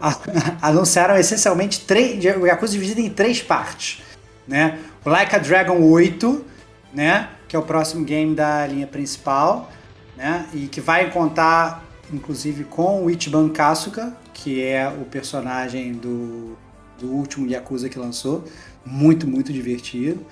anunciaram 0.60 1.16
essencialmente 1.16 1.80
três, 1.80 2.22
o 2.36 2.46
Yakuza 2.46 2.72
dividido 2.72 3.00
em 3.00 3.10
três 3.10 3.42
partes, 3.42 4.02
né? 4.46 4.78
O 5.04 5.08
Like 5.08 5.34
a 5.34 5.38
Dragon 5.38 5.82
8, 5.82 6.44
né? 6.92 7.28
Que 7.48 7.56
é 7.56 7.58
o 7.58 7.62
próximo 7.62 8.04
game 8.04 8.34
da 8.34 8.66
linha 8.66 8.86
principal, 8.86 9.70
né? 10.16 10.46
E 10.52 10.66
que 10.66 10.80
vai 10.80 11.10
contar, 11.10 11.84
inclusive, 12.12 12.64
com 12.64 13.04
o 13.04 13.10
Ichiban 13.10 13.48
Kasuga, 13.48 14.16
que 14.34 14.62
é 14.62 14.88
o 14.88 15.04
personagem 15.04 15.92
do, 15.92 16.56
do 16.98 17.10
último 17.10 17.46
Yakuza 17.46 17.88
que 17.88 17.98
lançou. 17.98 18.44
Muito, 18.84 19.26
muito 19.26 19.52
divertido. 19.52 20.24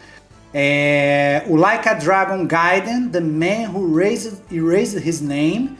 É, 0.52 1.42
o 1.48 1.56
Like 1.56 1.88
a 1.88 1.94
Dragon 1.94 2.46
Gaiden, 2.46 3.08
The 3.08 3.20
Man 3.20 3.70
Who 3.72 3.96
Raised, 3.96 4.34
Erased 4.52 5.04
His 5.04 5.20
Name, 5.20 5.76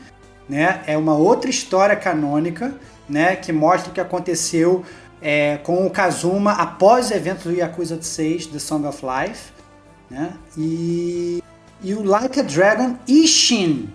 né? 0.49 0.83
É 0.85 0.97
uma 0.97 1.15
outra 1.15 1.49
história 1.49 1.95
canônica, 1.95 2.75
né? 3.07 3.35
Que 3.35 3.51
mostra 3.51 3.91
o 3.91 3.93
que 3.93 4.01
aconteceu 4.01 4.83
é, 5.21 5.57
com 5.57 5.85
o 5.85 5.89
Kazuma 5.89 6.53
após 6.53 7.09
o 7.09 7.13
evento 7.13 7.49
do 7.49 7.55
Yakuza 7.55 8.01
6, 8.01 8.47
The 8.47 8.59
Song 8.59 8.85
of 8.87 9.03
Life, 9.03 9.51
né? 10.09 10.33
E, 10.57 11.43
e 11.81 11.93
o 11.93 12.03
Like 12.03 12.39
a 12.39 12.43
Dragon 12.43 12.95
Ishin, 13.07 13.89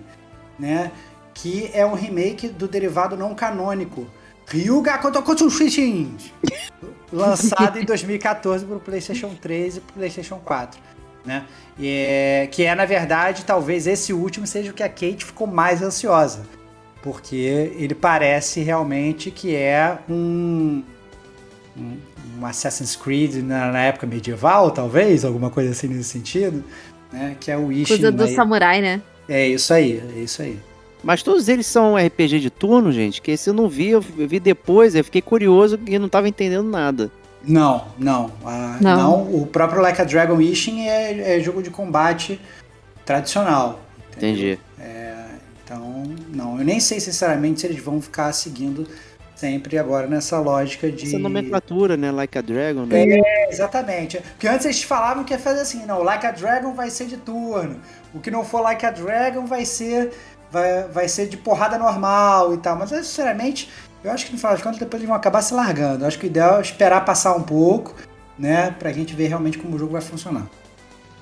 né? 0.58 0.90
Que 1.34 1.70
é 1.72 1.86
um 1.86 1.94
remake 1.94 2.48
do 2.48 2.68
derivado 2.68 3.16
não 3.16 3.34
canônico 3.34 4.06
Ryuga 4.50 4.98
Kotokotsushin, 4.98 6.16
lançado 7.12 7.78
em 7.78 7.84
2014 7.84 8.64
para 8.64 8.76
o 8.76 8.80
PlayStation 8.80 9.32
3 9.40 9.76
e 9.76 9.80
PlayStation 9.80 10.40
4, 10.44 10.80
né? 11.24 11.44
E 11.78 11.88
é, 11.88 12.48
que 12.50 12.64
é 12.64 12.74
na 12.74 12.84
verdade 12.84 13.44
talvez 13.44 13.86
esse 13.86 14.12
último 14.12 14.48
seja 14.48 14.72
o 14.72 14.74
que 14.74 14.82
a 14.82 14.88
Kate 14.88 15.24
ficou 15.24 15.46
mais 15.46 15.80
ansiosa, 15.82 16.42
porque 17.02 17.36
ele 17.76 17.94
parece 17.94 18.60
realmente 18.60 19.30
que 19.30 19.54
é 19.54 19.98
um 20.08 20.82
um, 21.76 21.96
um 22.38 22.46
Assassin's 22.46 22.96
Creed 22.96 23.36
na, 23.36 23.72
na 23.72 23.80
época 23.80 24.06
medieval, 24.06 24.70
talvez, 24.70 25.24
alguma 25.24 25.50
coisa 25.50 25.70
assim 25.70 25.88
nesse 25.88 26.04
sentido, 26.04 26.64
né? 27.12 27.36
Que 27.40 27.50
é 27.50 27.56
o 27.56 27.70
Ishin. 27.72 27.86
Coisa 27.86 28.12
do 28.12 28.24
aí. 28.24 28.34
samurai, 28.34 28.80
né? 28.80 29.00
É 29.28 29.46
isso 29.46 29.72
aí, 29.72 30.02
é 30.16 30.20
isso 30.20 30.42
aí. 30.42 30.58
Mas 31.02 31.22
todos 31.22 31.48
eles 31.48 31.66
são 31.66 31.96
RPG 31.96 32.40
de 32.40 32.50
turno, 32.50 32.92
gente, 32.92 33.22
que 33.22 33.30
esse 33.30 33.48
eu 33.48 33.54
não 33.54 33.68
vi, 33.68 33.90
eu 33.90 34.00
vi 34.02 34.38
depois, 34.38 34.94
eu 34.94 35.04
fiquei 35.04 35.22
curioso 35.22 35.78
e 35.86 35.98
não 35.98 36.08
tava 36.08 36.28
entendendo 36.28 36.68
nada. 36.68 37.10
Não, 37.42 37.86
não, 37.98 38.30
ah, 38.44 38.76
Não. 38.82 38.96
não. 38.96 39.34
O 39.34 39.46
próprio 39.46 39.80
Like 39.80 40.02
a 40.02 40.04
Dragon 40.04 40.38
Ishin 40.40 40.82
é, 40.82 41.36
é 41.36 41.40
jogo 41.40 41.62
de 41.62 41.70
combate 41.70 42.38
tradicional. 43.06 43.80
entendeu? 44.14 44.58
Entendi. 44.58 44.58
Então, 44.78 44.80
não, 46.32 46.58
eu 46.58 46.64
nem 46.64 46.80
sei 46.80 47.00
sinceramente 47.00 47.60
se 47.60 47.66
eles 47.66 47.82
vão 47.82 48.00
ficar 48.00 48.32
seguindo 48.32 48.86
sempre 49.34 49.78
agora 49.78 50.06
nessa 50.06 50.38
lógica 50.38 50.90
de. 50.90 51.06
Essa 51.06 51.18
nomenclatura, 51.18 51.96
né? 51.96 52.10
Like 52.10 52.36
a 52.36 52.42
Dragon, 52.42 52.84
né? 52.84 53.04
É, 53.04 53.50
exatamente. 53.50 54.18
Porque 54.18 54.46
antes 54.46 54.66
eles 54.66 54.82
falavam 54.82 55.24
que 55.24 55.32
ia 55.32 55.38
fazer 55.38 55.60
assim, 55.60 55.86
não, 55.86 56.02
Like 56.02 56.26
a 56.26 56.30
Dragon 56.30 56.74
vai 56.74 56.90
ser 56.90 57.06
de 57.06 57.16
turno. 57.16 57.76
O 58.12 58.20
que 58.20 58.30
não 58.30 58.44
for 58.44 58.60
Like 58.60 58.84
a 58.84 58.90
Dragon 58.90 59.46
vai 59.46 59.64
ser 59.64 60.12
vai, 60.50 60.84
vai 60.88 61.08
ser 61.08 61.28
de 61.28 61.36
porrada 61.36 61.78
normal 61.78 62.52
e 62.54 62.58
tal. 62.58 62.76
Mas 62.76 62.90
sinceramente, 62.90 63.70
eu 64.04 64.10
acho 64.10 64.26
que 64.26 64.32
no 64.32 64.38
final 64.38 64.52
das 64.52 64.62
contas 64.62 64.78
depois 64.78 65.00
eles 65.00 65.08
vão 65.08 65.16
acabar 65.16 65.42
se 65.42 65.54
largando. 65.54 66.04
Eu 66.04 66.08
acho 66.08 66.18
que 66.18 66.26
o 66.26 66.28
ideal 66.28 66.58
é 66.58 66.62
esperar 66.62 67.04
passar 67.04 67.34
um 67.34 67.42
pouco, 67.42 67.94
né, 68.38 68.74
pra 68.78 68.92
gente 68.92 69.14
ver 69.14 69.28
realmente 69.28 69.58
como 69.58 69.76
o 69.76 69.78
jogo 69.78 69.92
vai 69.92 70.02
funcionar. 70.02 70.46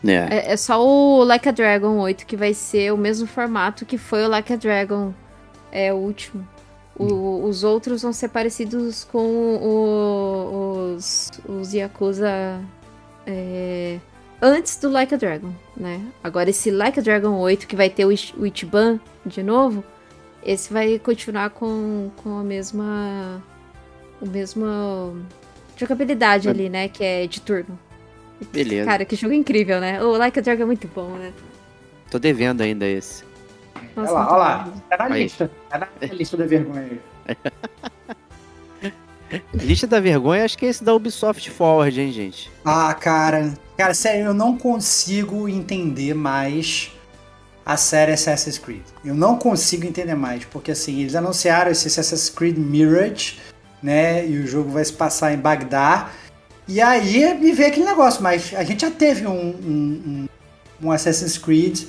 É. 0.06 0.14
É, 0.30 0.52
é 0.52 0.56
só 0.56 0.84
o 0.84 1.24
Like 1.24 1.48
a 1.48 1.52
Dragon 1.52 1.98
8 1.98 2.24
que 2.26 2.36
vai 2.36 2.54
ser 2.54 2.92
o 2.92 2.96
mesmo 2.96 3.26
formato 3.26 3.84
que 3.84 3.98
foi 3.98 4.24
o 4.24 4.28
Like 4.28 4.52
a 4.52 4.56
Dragon 4.56 5.12
é, 5.72 5.92
o 5.92 5.96
último. 5.96 6.46
O- 6.96 7.44
os 7.44 7.62
outros 7.62 8.02
vão 8.02 8.12
ser 8.12 8.28
parecidos 8.28 9.04
com 9.04 9.18
o- 9.56 10.94
os, 10.96 11.30
os 11.48 11.72
Yakuza 11.72 12.60
é, 13.26 13.98
antes 14.42 14.76
do 14.78 14.88
Like 14.90 15.14
a 15.14 15.16
Dragon, 15.18 15.52
né? 15.76 16.00
Agora 16.24 16.50
esse 16.50 16.70
Like 16.70 16.98
a 16.98 17.02
Dragon 17.02 17.38
8 17.38 17.66
que 17.66 17.76
vai 17.76 17.88
ter 17.90 18.04
o, 18.04 18.10
Ichi- 18.12 18.34
o 18.36 18.46
Ichiban 18.46 18.98
de 19.24 19.42
novo, 19.42 19.84
esse 20.44 20.72
vai 20.72 20.98
continuar 20.98 21.50
com, 21.50 22.10
com 22.22 22.38
a 22.38 22.42
mesma 22.42 23.42
o 24.20 24.26
mesmo 24.28 24.64
jogabilidade 25.76 26.48
ali, 26.48 26.68
né? 26.68 26.88
Que 26.88 27.04
é 27.04 27.26
de 27.26 27.40
turno. 27.40 27.78
Beleza. 28.52 28.84
Cara, 28.86 29.04
que 29.04 29.16
jogo 29.16 29.34
incrível, 29.34 29.80
né? 29.80 30.02
O 30.02 30.16
Like 30.16 30.38
a 30.38 30.42
Dragon 30.42 30.62
é 30.62 30.66
muito 30.66 30.88
bom, 30.94 31.10
né? 31.16 31.32
Tô 32.10 32.18
devendo 32.18 32.60
ainda 32.62 32.86
esse. 32.86 33.24
Nossa, 33.94 34.12
olha 34.12 34.20
lá, 34.20 34.32
olha 34.32 34.38
lá. 34.38 34.72
Tá 34.88 35.08
na 35.08 35.14
Aí. 35.14 35.22
lista. 35.24 35.50
Tá 35.68 35.78
na 35.78 35.88
lista 36.14 36.36
da 36.36 36.46
vergonha 36.46 36.98
aí. 37.26 37.36
Lista 39.52 39.86
da 39.86 40.00
vergonha, 40.00 40.44
acho 40.44 40.56
que 40.56 40.64
é 40.64 40.70
esse 40.70 40.82
da 40.82 40.94
Ubisoft 40.94 41.50
Forward, 41.50 42.00
hein, 42.00 42.10
gente? 42.10 42.50
Ah, 42.64 42.94
cara. 42.94 43.52
Cara, 43.76 43.92
sério, 43.92 44.26
eu 44.26 44.34
não 44.34 44.56
consigo 44.56 45.46
entender 45.48 46.14
mais 46.14 46.90
a 47.64 47.76
série 47.76 48.12
Assassin's 48.12 48.56
Creed. 48.56 48.80
Eu 49.04 49.14
não 49.14 49.36
consigo 49.36 49.84
entender 49.84 50.14
mais, 50.14 50.44
porque 50.46 50.70
assim, 50.70 51.00
eles 51.00 51.14
anunciaram 51.14 51.70
esse 51.70 51.86
Assassin's 51.86 52.30
Creed 52.30 52.56
Mirage, 52.56 53.38
né? 53.82 54.26
E 54.26 54.38
o 54.38 54.46
jogo 54.46 54.70
vai 54.70 54.84
se 54.84 54.94
passar 54.94 55.34
em 55.34 55.36
Bagdá. 55.36 56.10
E 56.68 56.80
aí 56.80 57.34
me 57.40 57.52
veio 57.52 57.68
aquele 57.70 57.86
negócio, 57.86 58.22
mas 58.22 58.52
a 58.54 58.62
gente 58.62 58.82
já 58.82 58.90
teve 58.90 59.26
um, 59.26 59.32
um, 59.32 60.28
um- 60.82 60.92
Assassin's 60.92 61.38
Creed 61.38 61.84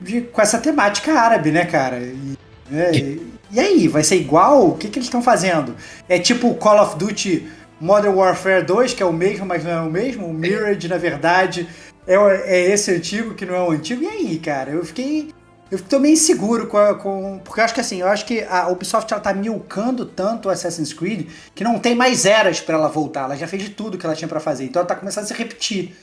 de- 0.00 0.22
com 0.22 0.40
essa 0.40 0.58
temática 0.58 1.12
árabe, 1.12 1.50
né, 1.50 1.66
cara? 1.66 1.98
E, 2.00 2.36
né, 2.70 2.90
e- 2.94 3.30
e 3.52 3.60
aí, 3.60 3.88
vai 3.88 4.02
ser 4.02 4.16
igual? 4.16 4.68
O 4.68 4.76
que, 4.76 4.88
que 4.88 4.98
eles 4.98 5.06
estão 5.06 5.22
fazendo? 5.22 5.76
É 6.08 6.18
tipo 6.18 6.48
o 6.48 6.54
Call 6.54 6.80
of 6.82 6.96
Duty 6.96 7.46
Modern 7.80 8.14
Warfare 8.14 8.64
2, 8.64 8.94
que 8.94 9.02
é 9.02 9.06
o 9.06 9.12
mesmo, 9.12 9.44
mas 9.44 9.64
não 9.64 9.70
é 9.70 9.80
o 9.80 9.90
mesmo. 9.90 10.26
O 10.26 10.32
Mirage, 10.32 10.88
na 10.88 10.96
verdade, 10.98 11.68
é, 12.06 12.14
é 12.44 12.70
esse 12.72 12.90
antigo 12.90 13.34
que 13.34 13.44
não 13.44 13.54
é 13.54 13.60
o 13.62 13.70
antigo. 13.70 14.02
E 14.02 14.06
aí, 14.06 14.38
cara? 14.38 14.70
Eu 14.70 14.84
fiquei. 14.84 15.30
Eu 15.70 15.80
tô 15.80 15.98
meio 16.00 16.14
inseguro 16.14 16.66
com, 16.66 16.94
com. 16.96 17.40
Porque 17.44 17.60
eu 17.60 17.64
acho 17.64 17.74
que 17.74 17.80
assim, 17.80 18.00
eu 18.00 18.08
acho 18.08 18.26
que 18.26 18.42
a 18.42 18.68
Ubisoft 18.68 19.12
ela 19.12 19.22
tá 19.22 19.32
milcando 19.32 20.04
tanto 20.04 20.48
o 20.48 20.50
Assassin's 20.50 20.92
Creed 20.92 21.28
que 21.54 21.62
não 21.62 21.78
tem 21.78 21.94
mais 21.94 22.24
eras 22.26 22.60
pra 22.60 22.74
ela 22.74 22.88
voltar. 22.88 23.24
Ela 23.24 23.36
já 23.36 23.46
fez 23.46 23.62
de 23.62 23.70
tudo 23.70 23.96
que 23.96 24.04
ela 24.04 24.16
tinha 24.16 24.26
pra 24.28 24.40
fazer. 24.40 24.64
Então 24.64 24.80
ela 24.80 24.88
tá 24.88 24.96
começando 24.96 25.24
a 25.24 25.26
se 25.28 25.34
repetir. 25.34 25.94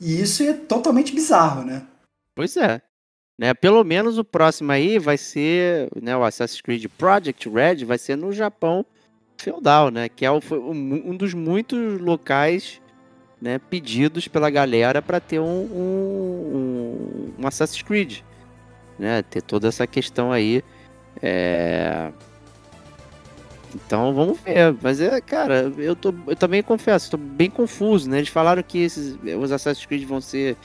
E 0.00 0.20
isso 0.20 0.42
é 0.44 0.52
totalmente 0.52 1.12
bizarro, 1.14 1.64
né? 1.64 1.82
Pois 2.34 2.56
é. 2.56 2.80
Né, 3.38 3.54
pelo 3.54 3.82
menos 3.82 4.18
o 4.18 4.24
próximo 4.24 4.70
aí 4.70 4.98
vai 4.98 5.16
ser, 5.16 5.88
né, 6.00 6.16
o 6.16 6.22
Assassin's 6.22 6.60
Creed 6.60 6.84
Project 6.96 7.48
Red 7.48 7.84
vai 7.84 7.98
ser 7.98 8.14
no 8.14 8.30
Japão 8.30 8.84
feudal, 9.38 9.90
né, 9.90 10.08
que 10.08 10.24
é 10.24 10.30
o- 10.30 10.40
um, 10.52 11.16
dos 11.16 11.32
muitos 11.34 11.98
locais, 11.98 12.80
né, 13.40 13.58
pedidos 13.58 14.28
pela 14.28 14.50
galera 14.50 15.00
para 15.02 15.18
ter 15.18 15.40
um, 15.40 15.62
um- 16.36 17.32
um 17.38 17.46
Assassin's 17.46 17.82
Creed, 17.82 18.20
né, 19.02 19.22
ter 19.22 19.42
toda 19.42 19.66
essa 19.66 19.86
questão 19.86 20.30
aí, 20.30 20.62
é... 21.20 22.12
Então 23.74 24.14
vamos 24.14 24.38
ver, 24.40 24.76
mas 24.82 25.00
é, 25.00 25.20
cara, 25.20 25.72
eu, 25.78 25.96
tô, 25.96 26.14
eu 26.26 26.36
também 26.36 26.62
confesso, 26.62 27.06
estou 27.06 27.18
bem 27.18 27.48
confuso, 27.50 28.08
né? 28.08 28.18
Eles 28.18 28.28
falaram 28.28 28.62
que 28.62 28.78
esses, 28.78 29.16
os 29.40 29.50
Assassin's 29.50 29.86
Creed 29.86 30.04
vão 30.06 30.20
ser 30.20 30.58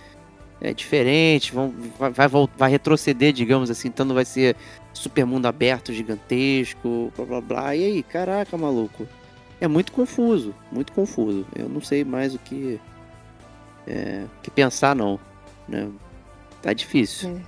é, 0.59 0.73
diferentes, 0.73 1.51
vão, 1.51 1.73
vai, 1.97 2.11
vai, 2.11 2.27
vai 2.57 2.69
retroceder, 2.69 3.31
digamos 3.31 3.71
assim, 3.71 3.87
então 3.87 4.05
não 4.05 4.13
vai 4.13 4.25
ser 4.25 4.57
super 4.93 5.25
mundo 5.25 5.45
aberto, 5.45 5.93
gigantesco, 5.93 7.11
blá 7.15 7.25
blá 7.25 7.41
blá. 7.41 7.75
E 7.75 7.85
aí, 7.85 8.03
caraca, 8.03 8.57
maluco. 8.57 9.07
É 9.61 9.69
muito 9.69 9.93
confuso, 9.93 10.53
muito 10.69 10.91
confuso. 10.91 11.45
Eu 11.55 11.69
não 11.69 11.81
sei 11.81 12.03
mais 12.03 12.35
o 12.35 12.39
que, 12.39 12.77
é, 13.87 14.25
o 14.37 14.41
que 14.41 14.51
pensar, 14.51 14.93
não. 14.93 15.17
Né? 15.67 15.89
Tá 16.61 16.73
difícil. 16.73 17.39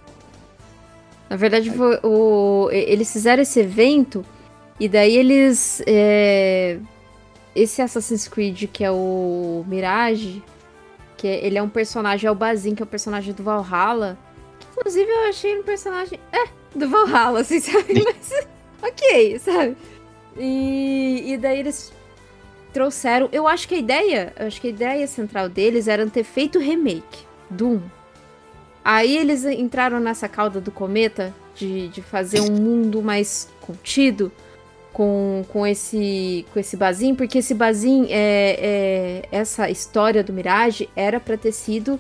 Na 1.29 1.35
verdade, 1.35 1.69
foi 1.71 1.99
o, 2.03 2.69
eles 2.71 3.11
fizeram 3.11 3.41
esse 3.43 3.59
evento 3.59 4.25
e 4.79 4.87
daí 4.89 5.15
eles. 5.15 5.81
é, 5.85 6.79
esse 7.55 7.81
Assassin's 7.81 8.27
Creed, 8.27 8.65
que 8.71 8.83
é 8.83 8.91
o 8.91 9.63
Mirage, 9.67 10.41
que 11.17 11.27
é- 11.27 11.45
ele 11.45 11.57
é 11.57 11.61
um 11.61 11.69
personagem, 11.69 12.27
é 12.27 12.31
o 12.31 12.35
Bazin, 12.35 12.73
que 12.75 12.81
é 12.81 12.85
o 12.85 12.87
personagem 12.87 13.33
do 13.33 13.43
Valhalla. 13.43 14.17
Que, 14.59 14.67
inclusive, 14.71 15.09
eu 15.09 15.29
achei 15.29 15.59
um 15.59 15.63
personagem. 15.63 16.19
É, 16.31 16.45
do 16.77 16.87
Valhalla, 16.89 17.41
assim, 17.41 17.59
sabe? 17.59 18.03
Mas. 18.03 18.47
ok, 18.81 19.39
sabe? 19.39 19.75
E, 20.37 21.23
e 21.33 21.37
daí 21.37 21.59
eles 21.59 21.91
trouxeram. 22.71 23.27
Eu 23.31 23.47
acho 23.47 23.67
que 23.67 23.75
a 23.75 23.77
ideia, 23.79 24.33
eu 24.39 24.47
acho 24.47 24.61
que 24.61 24.67
a 24.67 24.69
ideia 24.69 25.05
central 25.07 25.49
deles 25.49 25.87
era 25.87 26.05
ter 26.07 26.23
feito 26.23 26.57
o 26.59 26.61
remake 26.61 27.25
do 27.49 27.67
1. 27.67 27.81
Aí 28.83 29.17
eles 29.17 29.43
entraram 29.45 29.99
nessa 29.99 30.27
cauda 30.27 30.59
do 30.61 30.71
cometa 30.71 31.33
de, 31.55 31.89
de 31.89 32.01
fazer 32.01 32.41
um 32.41 32.51
mundo 32.51 33.01
mais 33.01 33.49
contido 33.61 34.31
com, 34.93 35.45
com 35.49 35.67
esse 35.67 36.45
com 36.53 36.59
esse 36.59 36.75
Bazin, 36.77 37.13
porque 37.13 37.39
esse 37.39 37.53
Bazin, 37.53 38.07
é, 38.09 39.21
é, 39.31 39.37
essa 39.37 39.69
história 39.69 40.23
do 40.23 40.33
Mirage 40.33 40.89
era 40.95 41.19
pra 41.19 41.37
ter 41.37 41.51
sido 41.51 41.99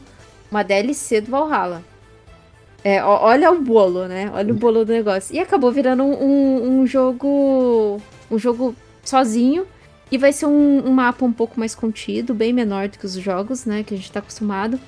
uma 0.49 0.63
DLC 0.63 1.21
do 1.21 1.31
Valhalla. 1.31 1.83
É, 2.83 3.03
olha 3.03 3.51
o 3.51 3.61
bolo, 3.61 4.07
né? 4.07 4.31
Olha 4.33 4.53
o 4.53 4.55
bolo 4.55 4.85
do 4.85 4.93
negócio. 4.93 5.35
E 5.35 5.39
acabou 5.39 5.69
virando 5.71 6.01
um, 6.03 6.13
um- 6.23 6.79
um 6.81 6.87
jogo. 6.87 8.01
Um 8.31 8.39
jogo 8.39 8.73
sozinho. 9.03 9.65
E 10.11 10.17
vai 10.17 10.31
ser 10.31 10.45
um, 10.47 10.87
um 10.87 10.91
mapa 10.91 11.23
um 11.25 11.31
pouco 11.31 11.59
mais 11.59 11.75
contido, 11.75 12.33
bem 12.33 12.51
menor 12.53 12.87
do 12.87 12.97
que 12.97 13.05
os 13.05 13.13
jogos, 13.13 13.65
né? 13.65 13.83
Que 13.83 13.93
a 13.93 13.97
gente 13.97 14.11
tá 14.11 14.19
acostumado. 14.19 14.79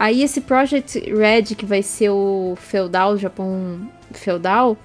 Aí 0.00 0.22
esse 0.22 0.40
Project 0.42 0.96
Red, 1.12 1.56
que 1.56 1.66
vai 1.66 1.82
ser 1.82 2.10
o 2.10 2.54
feudal, 2.56 3.14
o 3.14 3.18
Japão 3.18 3.90
feudal, 4.12 4.76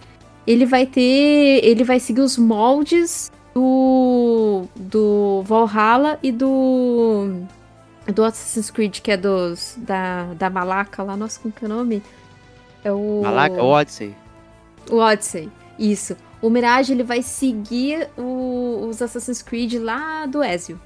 ele 0.48 0.66
vai 0.66 0.88
ter. 0.88 1.60
Ele 1.64 1.84
vai 1.84 2.00
seguir 2.00 2.22
os 2.22 2.36
moldes 2.36 3.32
do. 3.54 4.66
do 4.76 5.44
Valhalla 5.46 6.18
e 6.24 6.32
do. 6.32 7.44
Do 8.08 8.24
Assassin's 8.24 8.72
Creed, 8.72 9.02
que 9.02 9.12
é 9.12 9.18
dos. 9.18 9.76
Da, 9.78 10.34
da 10.34 10.50
Malaca 10.50 11.04
lá, 11.04 11.16
nossa, 11.16 11.40
como 11.40 11.54
que 11.54 11.64
é 11.64 11.68
o 11.68 11.70
nome? 11.70 12.02
É 12.84 12.92
o. 12.92 13.22
Malaca, 13.22 13.62
Odyssey. 13.64 14.16
O 14.90 14.96
Odyssey, 14.98 15.48
isso. 15.78 16.18
O 16.42 16.50
Mirage 16.50 16.92
ele 16.92 17.04
vai 17.04 17.22
seguir 17.22 18.10
o- 18.18 18.88
os 18.90 19.00
Assassin's 19.00 19.44
Creed 19.44 19.76
lá 19.76 20.26
do 20.26 20.44
Ezio. 20.44 20.82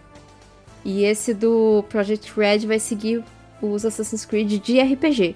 E 0.86 1.04
esse 1.06 1.34
do 1.34 1.84
Project 1.90 2.32
Red 2.38 2.60
vai 2.68 2.78
seguir 2.78 3.24
os 3.62 3.86
Assassin's 3.86 4.26
Creed 4.26 4.62
de 4.62 4.80
RPG. 4.80 5.36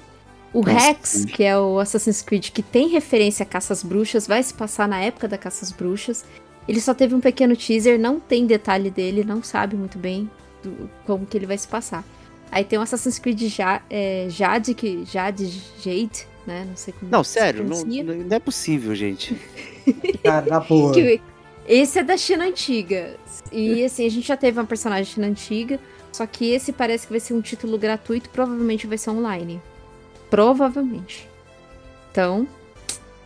O 0.54 0.62
Nossa, 0.64 0.72
Rex, 0.88 1.26
que 1.26 1.44
é 1.44 1.58
o 1.58 1.80
Assassin's 1.80 2.22
Creed 2.22 2.50
que 2.50 2.62
tem 2.62 2.90
referência 2.90 3.44
a 3.44 3.46
Caças 3.46 3.82
Bruxas, 3.84 4.28
vai 4.28 4.44
se 4.44 4.54
passar 4.54 4.88
na 4.88 5.00
época 5.00 5.28
da 5.28 5.38
Caças 5.38 5.72
Bruxas. 5.72 6.26
Ele 6.68 6.82
só 6.82 6.94
teve 6.94 7.16
um 7.16 7.20
pequeno 7.22 7.56
teaser, 7.56 7.98
não 8.00 8.20
tem 8.20 8.46
detalhe 8.46 8.90
dele, 8.90 9.24
não 9.24 9.42
sabe 9.42 9.76
muito 9.78 9.98
bem 9.98 10.30
do- 10.62 10.90
como 11.06 11.26
que 11.26 11.38
ele 11.38 11.46
vai 11.46 11.58
se 11.58 11.68
passar. 11.68 12.04
Aí 12.52 12.66
tem 12.66 12.78
o 12.78 12.82
Assassin's 12.82 13.18
Creed 13.18 13.42
Ja- 13.44 13.82
é, 13.90 14.28
Jade, 14.30 14.74
que 14.74 15.06
Jade 15.06 15.48
Jade, 15.82 16.28
né? 16.46 16.66
Não 16.68 16.76
sei 16.76 16.94
como 17.00 17.10
Não, 17.10 17.24
sério, 17.24 17.64
não, 17.64 17.84
não 17.86 18.36
é 18.36 18.40
possível, 18.40 18.94
gente. 18.94 19.36
Cara, 20.22 20.46
na 20.52 20.60
boa. 20.60 20.94
Esse 21.66 22.00
é 22.00 22.04
da 22.04 22.18
China 22.18 22.44
antiga. 22.46 23.16
E 23.52 23.84
assim, 23.86 24.06
a 24.06 24.10
gente 24.10 24.28
já 24.28 24.36
teve 24.36 24.60
uma 24.60 24.66
personagem 24.66 25.06
China 25.06 25.28
antiga. 25.28 25.80
Só 26.12 26.26
que 26.26 26.52
esse 26.52 26.72
parece 26.74 27.08
que 27.08 27.14
vai 27.14 27.20
ser 27.20 27.34
um 27.34 27.42
título 27.42 27.78
gratuito. 27.78 28.30
Provavelmente 28.30 28.86
vai 28.88 28.98
ser 28.98 29.10
online. 29.12 29.62
Provavelmente. 30.30 31.28
Então, 32.12 32.48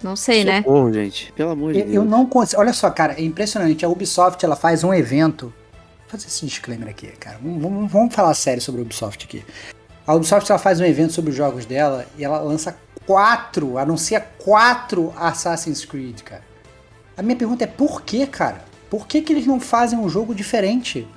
não 0.04 0.16
sei, 0.16 0.44
né? 0.44 0.58
Socorro, 0.58 0.92
gente. 0.94 1.32
Pelo 1.34 1.52
amor 1.52 1.74
de 1.74 1.80
Eu, 1.80 1.86
Deus. 1.86 1.96
eu 1.96 2.06
não 2.06 2.26
consigo. 2.26 2.62
Olha 2.62 2.74
só, 2.74 2.90
cara, 2.90 3.14
é 3.14 3.22
impressionante. 3.24 3.86
A 3.86 3.90
Ubisoft 3.90 4.44
ela 4.44 4.56
faz 4.56 4.84
um 4.84 4.94
evento. 4.94 5.46
Vou 5.48 6.10
fazer 6.10 6.28
esse 6.28 6.46
disclaimer 6.46 6.90
aqui, 6.90 7.08
cara. 7.20 7.40
Vamos, 7.42 7.62
vamos- 7.62 7.92
vamos 7.92 8.14
falar 8.14 8.34
sério 8.34 8.62
sobre 8.62 8.82
a 8.82 8.84
Ubisoft 8.84 9.26
aqui. 9.26 9.44
A 10.06 10.14
Ubisoft 10.14 10.52
ela 10.52 10.60
faz 10.60 10.80
um 10.80 10.86
evento 10.86 11.14
sobre 11.14 11.32
os 11.32 11.36
jogos 11.38 11.66
dela 11.66 12.06
e 12.18 12.24
ela 12.24 12.40
lança 12.40 12.78
quatro, 13.06 13.78
anuncia 13.78 14.20
quatro 14.20 15.14
Assassin's 15.18 15.84
Creed, 15.86 16.22
cara. 16.22 16.44
A 17.18 17.22
minha 17.24 17.36
pergunta 17.36 17.64
é 17.64 17.68
por 17.68 18.02
que, 18.02 18.26
cara? 18.28 18.64
Por 18.90 19.08
que, 19.08 19.22
que 19.22 19.34
eles 19.34 19.48
não 19.48 19.60
fazem 19.60 19.98
um 19.98 20.08
jogo 20.10 20.34
diferente? 20.36 21.08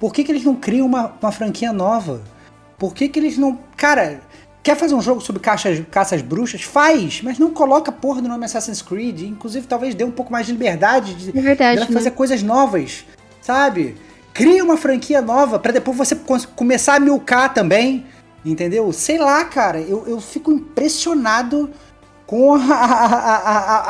Por 0.00 0.12
que, 0.12 0.22
que 0.24 0.30
eles 0.32 0.44
não 0.44 0.54
criam 0.54 0.86
uma, 0.86 1.12
uma 1.20 1.32
franquia 1.32 1.72
nova? 1.72 2.20
Por 2.78 2.94
que, 2.94 3.08
que 3.08 3.18
eles 3.18 3.36
não. 3.36 3.58
Cara, 3.76 4.20
quer 4.62 4.76
fazer 4.76 4.94
um 4.94 5.02
jogo 5.02 5.20
sobre 5.20 5.40
caixas, 5.42 5.82
caças 5.90 6.22
bruxas? 6.22 6.62
Faz, 6.62 7.20
mas 7.22 7.38
não 7.38 7.50
coloca 7.50 7.90
porra 7.90 8.22
do 8.22 8.28
nome 8.28 8.44
Assassin's 8.44 8.80
Creed. 8.82 9.22
Inclusive, 9.22 9.66
talvez 9.66 9.94
dê 9.94 10.04
um 10.04 10.10
pouco 10.12 10.30
mais 10.30 10.46
de 10.46 10.52
liberdade 10.52 11.14
de, 11.14 11.30
É 11.36 11.42
verdade, 11.42 11.76
dela 11.80 11.90
né? 11.90 11.94
fazer 11.94 12.12
coisas 12.12 12.42
novas, 12.42 13.04
sabe? 13.40 13.96
Cria 14.32 14.62
uma 14.62 14.76
franquia 14.76 15.20
nova 15.20 15.58
pra 15.58 15.72
depois 15.72 15.96
você 15.96 16.14
começar 16.54 16.94
a 16.94 17.00
milcar 17.00 17.52
também, 17.52 18.06
entendeu? 18.44 18.92
Sei 18.92 19.18
lá, 19.18 19.44
cara, 19.44 19.80
eu, 19.80 20.06
eu 20.06 20.20
fico 20.20 20.52
impressionado 20.52 21.70
com 22.24 22.54
a, 22.54 22.58
a, 22.58 23.14
a, 23.14 23.36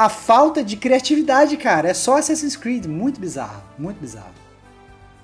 a- 0.02 0.04
a 0.06 0.08
falta 0.08 0.64
de 0.64 0.76
criatividade, 0.76 1.56
cara. 1.58 1.88
É 1.90 1.92
só 1.94 2.16
Assassin's 2.16 2.56
Creed, 2.56 2.86
muito 2.86 3.20
bizarro, 3.20 3.62
muito 3.78 4.00
bizarro. 4.00 4.32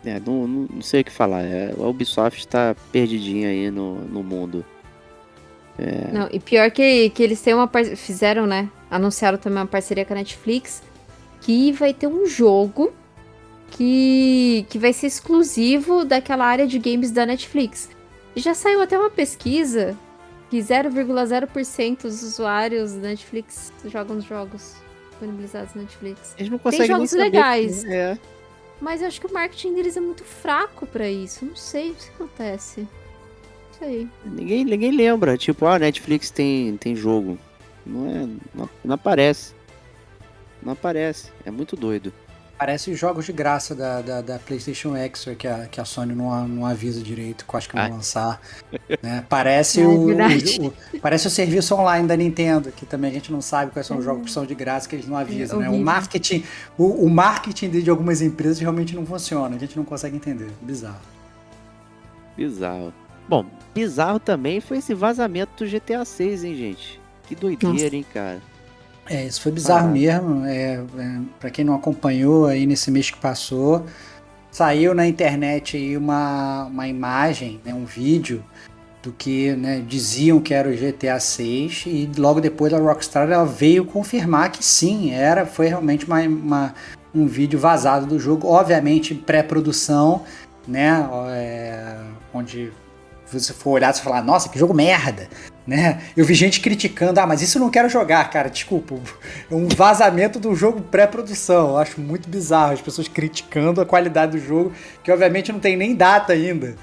É, 0.05 0.21
não, 0.21 0.47
não, 0.47 0.67
não 0.71 0.83
sei 0.83 1.01
o 1.01 1.05
que 1.05 1.11
falar. 1.13 1.43
É, 1.43 1.73
a 1.79 1.83
Ubisoft 1.83 2.47
tá 2.49 2.77
perdidinha 2.93 3.49
aí 3.49 3.71
no, 3.71 3.97
no 4.05 4.23
mundo. 4.23 4.65
Não, 6.13 6.29
e 6.31 6.39
pior 6.39 6.71
que, 6.71 7.11
que 7.11 7.23
eles 7.23 7.41
têm 7.41 7.55
uma 7.55 7.67
par- 7.67 7.85
fizeram, 7.97 8.47
né? 8.47 8.69
Anunciaram 8.91 9.39
também 9.39 9.59
uma 9.59 9.67
parceria 9.67 10.05
com 10.05 10.13
a 10.13 10.17
Netflix 10.17 10.83
que 11.41 11.73
vai 11.73 11.93
ter 11.93 12.07
um 12.07 12.27
jogo 12.27 12.93
que, 13.71 14.65
que 14.69 14.79
vai 14.79 14.93
ser 14.93 15.09
exclusivo 15.09 16.05
daquela 16.05 16.45
área 16.47 16.67
de 16.67 16.79
games 16.79 17.11
da 17.11 17.27
Netflix. 17.27 17.91
E 18.37 18.41
já 18.41 18.55
saiu 18.55 18.81
até 18.83 18.97
uma 18.99 19.11
pesquisa 19.11 19.97
que 20.51 20.59
0,0% 20.59 22.03
dos 22.03 22.23
usuários 22.23 22.93
da 22.95 23.09
Netflix 23.09 23.73
jogam 23.87 24.19
os 24.19 24.25
jogos 24.25 24.75
disponibilizados 25.11 25.75
na 25.75 25.83
Netflix. 25.83 26.35
Eles 26.39 26.51
não 26.51 26.59
conseguem 26.59 26.87
jogos 26.87 27.13
nem 27.13 27.25
saber 27.25 27.37
legais. 27.37 27.85
que- 27.85 27.93
É. 27.93 28.19
Mas 28.85 29.01
eu 29.01 29.09
acho 29.09 29.19
que 29.19 29.27
o 29.27 29.33
marketing 29.33 29.73
deles 29.73 29.97
é 29.97 30.01
muito 30.01 30.23
fraco 30.23 30.87
pra 30.87 31.09
isso. 31.09 31.43
Não 31.43 31.57
sei 31.57 31.93
o 31.93 31.95
que 31.95 32.07
acontece. 32.11 32.81
Não 32.81 33.79
sei. 33.79 34.07
Ninguém, 34.27 34.63
ninguém 34.63 34.91
lembra. 34.91 35.39
Tipo, 35.39 35.65
ah, 35.65 35.79
Netflix 35.79 36.31
tem, 36.31 36.77
tem 36.77 36.95
jogo. 36.95 37.39
Não 37.87 38.07
é. 38.07 38.29
Não, 38.55 38.69
não 38.85 38.95
aparece. 38.95 39.55
Não 40.63 40.75
aparece. 40.75 41.33
É 41.47 41.51
muito 41.51 41.75
doido. 41.77 42.13
Parece 42.65 42.91
os 42.91 42.99
jogos 42.99 43.27
de 43.27 43.33
graça 43.35 43.75
da, 43.75 44.01
da, 44.01 44.21
da 44.23 44.39
PlayStation 44.39 44.97
Extra 44.97 45.35
que 45.35 45.47
a, 45.47 45.67
que 45.67 45.79
a 45.79 45.85
Sony 45.85 46.15
não, 46.15 46.49
não 46.49 46.65
avisa 46.65 47.03
direito, 47.03 47.45
que 47.45 47.55
eu 47.55 47.59
acho 47.59 47.69
que 47.69 47.75
vão 47.77 47.85
Ah. 47.85 47.89
lançar. 47.89 48.41
né? 49.03 49.23
Parece, 49.29 49.81
É 49.85 49.87
o, 49.87 49.91
o- 49.91 50.67
o- 50.69 50.73
parece 51.03 51.27
o 51.27 51.31
serviço 51.31 51.75
online 51.75 52.09
da 52.09 52.17
Nintendo, 52.17 52.73
que 52.73 52.87
também 52.87 53.11
a 53.11 53.13
gente 53.13 53.31
não 53.31 53.43
sabe 53.43 53.71
quais 53.71 53.87
são 53.87 53.99
os 53.99 54.05
jogos 54.05 54.25
que 54.25 54.31
são 54.31 54.47
de 54.47 54.55
graça, 54.55 54.89
que 54.89 54.97
eles 54.97 55.07
não 55.07 55.15
avisam. 55.19 55.61
né? 55.61 55.69
O 55.69 55.77
marketing, 55.79 56.43
o, 56.79 57.05
o 57.05 57.11
marketing 57.11 57.69
de 57.69 57.83
de 57.83 57.91
algumas 57.91 58.23
empresas 58.23 58.59
realmente 58.59 58.97
não 58.97 59.05
funciona, 59.05 59.57
a 59.57 59.59
gente 59.59 59.77
não 59.77 59.85
consegue 59.85 60.17
entender. 60.17 60.49
Bizarro. 60.63 60.97
Bizarro. 62.35 62.95
Bom, 63.29 63.45
bizarro 63.75 64.19
também 64.19 64.63
foi 64.63 64.79
esse 64.79 64.95
vazamento 64.95 65.63
do 65.63 65.71
GTA 65.71 66.03
6, 66.03 66.45
hein, 66.45 66.57
gente? 66.57 66.99
Que 67.27 67.35
doideira, 67.35 67.75
Nossa. 67.75 67.95
hein, 67.97 68.07
cara? 68.13 68.41
É, 69.09 69.25
isso 69.27 69.41
foi 69.41 69.53
bizarro 69.53 69.89
Ah. 69.89 69.91
mesmo. 69.91 70.45
É, 70.47 70.75
é, 70.99 71.19
para 71.39 71.51
quem 71.51 71.65
não 71.65 71.75
acompanhou 71.75 72.47
aí 72.47 72.67
nesse 72.67 72.91
mês 72.91 73.11
que 73.11 73.19
passou, 73.19 73.85
saiu 74.51 74.95
na 74.95 75.07
internet 75.07 75.77
aí 75.77 75.97
uma, 75.97 76.65
uma 76.65 76.89
imagem, 76.89 77.61
né, 77.65 77.75
um 77.75 77.85
vídeo 77.85 78.43
do 79.03 79.13
que 79.13 79.53
né, 79.57 79.83
diziam 79.87 80.41
que 80.41 80.55
era 80.55 80.69
o 80.69 80.73
GTA 80.73 81.21
6 81.21 81.85
e 81.87 82.11
logo 82.17 82.41
depois 82.41 82.73
a 82.73 82.79
Rockstar 82.79 83.31
ela 83.31 83.45
veio 83.45 83.85
confirmar 83.85 84.51
que 84.51 84.65
sim, 84.65 85.11
era, 85.13 85.45
foi 85.45 85.67
realmente 85.69 86.07
uma, 86.07 86.21
uma- 86.23 86.75
um 87.15 87.27
vídeo 87.27 87.59
vazado 87.59 88.07
do 88.07 88.19
jogo, 88.19 88.49
obviamente 88.49 89.15
pré-produção, 89.15 90.23
né, 90.67 91.07
é, 91.31 91.97
onde 92.33 92.73
você 93.31 93.53
for 93.53 93.73
olhar 93.73 93.93
e 93.95 94.01
falar, 94.01 94.23
nossa, 94.23 94.49
que 94.49 94.59
jogo 94.59 94.73
merda, 94.73 95.29
né? 95.67 96.03
Eu 96.17 96.25
vi 96.25 96.35
gente 96.35 96.61
criticando, 96.61 97.19
ah, 97.19 97.27
mas 97.27 97.41
isso 97.41 97.59
eu 97.59 97.63
não 97.63 97.71
quero 97.71 97.89
jogar, 97.89 98.29
cara, 98.31 98.49
desculpa. 98.51 98.97
É 99.51 99.55
um 99.55 99.67
vazamento 99.69 100.39
do 100.39 100.55
jogo 100.55 100.81
pré-produção. 100.83 101.71
Eu 101.71 101.79
acho 101.79 102.01
muito 102.01 102.29
bizarro 102.29 102.73
as 102.73 102.81
pessoas 102.81 103.09
criticando 103.09 103.81
a 103.81 103.87
qualidade 103.87 104.33
do 104.33 104.45
jogo, 104.45 104.73
que 105.03 105.11
obviamente 105.11 105.53
não 105.53 105.61
tem 105.61 105.77
nem 105.77 105.95
data 105.95 106.33
ainda, 106.33 106.75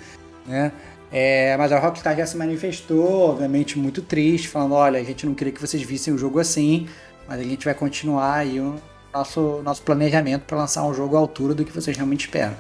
né? 0.48 0.72
É, 1.12 1.58
mas 1.58 1.74
a 1.74 1.80
Rockstar 1.80 2.16
já 2.16 2.26
se 2.26 2.38
manifestou, 2.38 3.32
obviamente 3.32 3.78
muito 3.78 4.02
triste, 4.02 4.48
falando, 4.48 4.76
olha, 4.76 5.00
a 5.00 5.04
gente 5.04 5.26
não 5.26 5.34
queria 5.34 5.52
que 5.52 5.60
vocês 5.60 5.84
vissem 5.84 6.14
o 6.14 6.18
jogo 6.18 6.40
assim, 6.40 6.88
mas 7.28 7.40
a 7.40 7.44
gente 7.44 7.66
vai 7.66 7.74
continuar 7.74 8.36
aí 8.36 8.62
o 8.62 8.76
nosso, 9.14 9.62
nosso 9.62 9.82
planejamento 9.82 10.44
para 10.44 10.58
lançar 10.58 10.86
um 10.86 10.94
jogo 10.94 11.18
à 11.18 11.20
altura 11.20 11.54
do 11.54 11.66
que 11.66 11.72
vocês 11.72 11.98
realmente 11.98 12.22
esperam. 12.22 12.56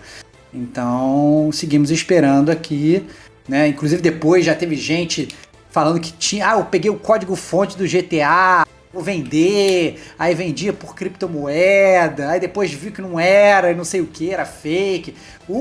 Então, 0.53 1.49
seguimos 1.53 1.91
esperando 1.91 2.49
aqui, 2.49 3.07
né? 3.47 3.69
Inclusive 3.69 4.01
depois 4.01 4.45
já 4.45 4.53
teve 4.53 4.75
gente 4.75 5.29
falando 5.71 5.99
que 5.99 6.11
tinha, 6.11 6.51
ah, 6.51 6.59
eu 6.59 6.65
peguei 6.65 6.91
o 6.91 6.99
código 6.99 7.35
fonte 7.35 7.75
do 7.77 7.87
GTA, 7.87 8.65
vou 8.93 9.01
vender, 9.01 9.99
aí 10.19 10.35
vendia 10.35 10.73
por 10.73 10.93
criptomoeda, 10.93 12.29
aí 12.29 12.39
depois 12.39 12.71
viu 12.71 12.91
que 12.91 13.01
não 13.01 13.19
era, 13.19 13.73
não 13.73 13.85
sei 13.85 14.01
o 14.01 14.05
que, 14.05 14.31
era 14.31 14.45
fake. 14.45 15.15
O, 15.47 15.53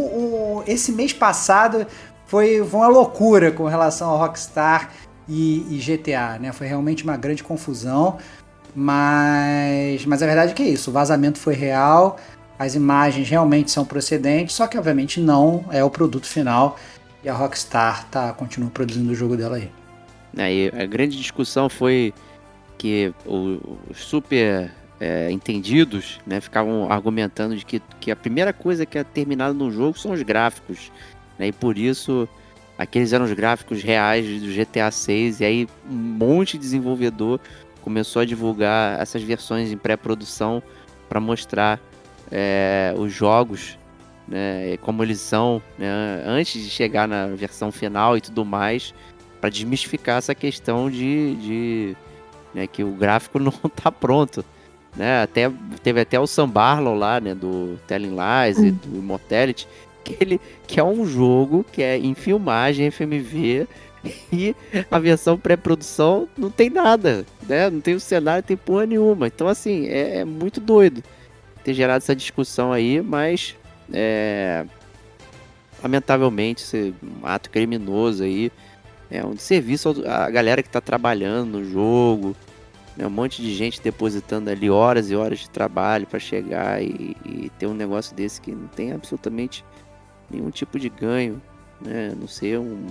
o- 0.59 0.65
esse 0.66 0.93
mês 0.93 1.12
passado 1.12 1.87
foi, 2.27 2.59
foi 2.65 2.81
uma 2.81 2.89
loucura 2.89 3.53
com 3.53 3.65
relação 3.66 4.11
ao 4.11 4.19
Rockstar 4.19 4.91
e, 5.28 5.65
e 5.70 5.78
GTA, 5.78 6.39
né? 6.41 6.53
Foi 6.53 6.66
realmente 6.66 7.05
uma 7.05 7.16
grande 7.16 7.45
confusão, 7.45 8.19
mas, 8.74 10.05
mas 10.07 10.23
a 10.23 10.27
verdade 10.27 10.51
é 10.53 10.55
que 10.55 10.62
é 10.62 10.69
isso, 10.69 10.91
o 10.91 10.93
vazamento 10.93 11.39
foi 11.39 11.55
real, 11.55 12.16
as 12.59 12.74
imagens 12.74 13.28
realmente 13.28 13.70
são 13.70 13.85
procedentes, 13.85 14.55
só 14.57 14.66
que 14.66 14.77
obviamente 14.77 15.20
não 15.20 15.65
é 15.70 15.82
o 15.85 15.91
produto 15.91 16.27
final 16.27 16.77
e 17.23 17.28
a 17.28 17.35
Rockstar 17.35 18.07
tá, 18.11 18.32
continua 18.32 18.70
produzindo 18.70 19.12
o 19.12 19.15
jogo 19.15 19.37
dela 19.37 19.57
aí. 19.57 19.70
Aí 20.36 20.70
a 20.74 20.86
grande 20.86 21.16
discussão 21.16 21.69
foi 21.69 22.15
que 22.78 23.12
os 23.27 23.98
super 23.98 24.70
é, 25.01 25.31
entendidos 25.31 26.20
né, 26.27 26.40
ficavam 26.40 26.90
argumentando 26.90 27.57
de 27.57 27.65
que, 27.65 27.81
que 27.98 28.11
a 28.11 28.16
primeira 28.16 28.52
coisa 28.52 28.86
que 28.86 28.98
é 28.98 29.05
terminada 29.05 29.52
no 29.52 29.70
jogo 29.70 29.98
são 29.98 30.12
os 30.12 30.23
gráficos. 30.23 30.93
Né, 31.39 31.48
e 31.48 31.52
por 31.52 31.77
isso 31.77 32.28
aqueles 32.78 33.12
eram 33.12 33.24
os 33.24 33.32
gráficos 33.32 33.82
reais 33.82 34.27
do 34.40 34.48
GTA 34.52 34.90
6. 34.90 35.40
E 35.40 35.44
aí 35.44 35.69
um 35.90 35.94
monte 35.94 36.52
de 36.52 36.59
desenvolvedor 36.59 37.40
começou 37.82 38.23
a 38.23 38.24
divulgar 38.24 39.01
essas 39.01 39.23
versões 39.23 39.73
em 39.73 39.77
pré-produção 39.77 40.62
para 41.09 41.19
mostrar 41.19 41.81
é, 42.31 42.94
os 42.97 43.12
jogos 43.12 43.78
né, 44.28 44.77
como 44.82 45.02
eles 45.02 45.20
são 45.20 45.61
né, 45.77 46.23
antes 46.24 46.62
de 46.62 46.70
chegar 46.70 47.09
na 47.09 47.27
versão 47.27 47.73
final 47.73 48.16
e 48.16 48.20
tudo 48.20 48.44
mais 48.44 48.94
para 49.40 49.50
desmistificar 49.50 50.18
essa 50.18 50.34
questão 50.34 50.90
de, 50.90 51.34
de 51.36 51.96
né, 52.54 52.66
que 52.66 52.84
o 52.84 52.90
gráfico 52.92 53.38
não 53.40 53.54
está 53.64 53.90
pronto 53.90 54.44
né? 54.96 55.22
Até, 55.22 55.50
teve 55.82 56.00
até 56.00 56.18
o 56.18 56.26
Sam 56.26 56.48
Barlow 56.48 56.94
lá, 56.94 57.20
né? 57.20 57.34
Do 57.34 57.78
Telling 57.86 58.16
Lies 58.16 58.58
hum. 58.58 58.66
e 58.66 58.70
do 58.72 58.98
Immortality, 58.98 59.66
que, 60.04 60.16
ele, 60.20 60.40
que 60.66 60.80
é 60.80 60.84
um 60.84 61.06
jogo 61.06 61.64
que 61.72 61.82
é 61.82 61.96
em 61.96 62.14
filmagem, 62.14 62.90
FMV, 62.90 63.66
e 64.32 64.54
a 64.90 64.98
versão 64.98 65.38
pré-produção 65.38 66.28
não 66.36 66.50
tem 66.50 66.70
nada, 66.70 67.24
né? 67.48 67.70
Não 67.70 67.80
tem 67.80 67.94
o 67.94 68.00
cenário, 68.00 68.42
não 68.42 68.46
tem 68.46 68.56
porra 68.56 68.86
nenhuma. 68.86 69.26
Então, 69.26 69.46
assim, 69.46 69.86
é, 69.86 70.18
é 70.18 70.24
muito 70.24 70.60
doido 70.60 71.02
ter 71.62 71.74
gerado 71.74 71.98
essa 71.98 72.16
discussão 72.16 72.72
aí, 72.72 73.02
mas 73.02 73.54
é, 73.92 74.64
lamentavelmente, 75.82 76.62
esse 76.62 76.94
um 77.02 77.26
ato 77.26 77.50
criminoso 77.50 78.24
aí 78.24 78.50
é 79.11 79.24
um 79.24 79.37
serviço 79.37 80.05
à 80.07 80.31
galera 80.31 80.62
que 80.62 80.69
está 80.69 80.81
trabalhando 80.81 81.59
no 81.59 81.65
jogo, 81.65 82.37
né, 82.97 83.07
um 83.07 83.11
monte 83.11 83.43
de 83.43 83.55
gente 83.55 83.81
depositando 83.81 84.51
ali 84.51 84.70
horas 84.70 85.11
e 85.11 85.16
horas 85.16 85.41
de 85.41 85.51
trabalho 85.51 86.07
para 86.07 86.19
chegar 86.19 86.82
e, 86.82 87.16
e, 87.24 87.51
ter 87.59 87.66
um 87.66 87.74
negócio 87.74 88.15
desse 88.15 88.41
que 88.41 88.53
não 88.53 88.69
tem 88.69 88.93
absolutamente 88.93 89.65
nenhum 90.31 90.51
tipo 90.51 90.78
de 90.78 90.89
ganho, 90.89 91.43
né? 91.81 92.12
Não 92.19 92.28
ser 92.28 92.59
um 92.59 92.87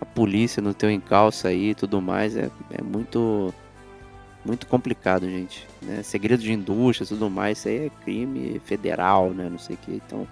a 0.00 0.04
polícia 0.04 0.60
no 0.60 0.74
teu 0.74 0.90
encalço 0.90 1.46
aí 1.46 1.70
e 1.70 1.74
tudo 1.74 2.02
mais 2.02 2.36
é, 2.36 2.50
é 2.70 2.82
muito 2.82 3.54
muito 4.44 4.66
complicado, 4.66 5.28
gente. 5.28 5.66
Né? 5.80 6.02
Segredo 6.02 6.42
de 6.42 6.52
indústria, 6.52 7.06
tudo 7.06 7.30
mais, 7.30 7.58
isso 7.58 7.68
aí 7.68 7.86
é 7.86 7.90
crime 8.04 8.60
federal, 8.64 9.30
né? 9.30 9.48
Não 9.48 9.58
sei 9.58 9.76
o 9.76 9.78
que. 9.78 9.92
Então, 9.92 10.28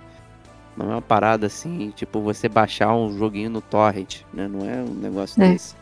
não 0.77 0.91
é 0.91 0.95
uma 0.95 1.03
parada 1.03 1.47
assim, 1.47 1.93
tipo 1.95 2.21
você 2.21 2.49
baixar 2.49 2.95
um 2.95 3.17
joguinho 3.17 3.51
no 3.51 3.61
torrent, 3.61 4.23
né? 4.33 4.49
Não 4.49 4.69
é 4.69 4.83
um 4.83 4.95
negócio 4.95 5.43
é. 5.43 5.53
desse. 5.53 5.75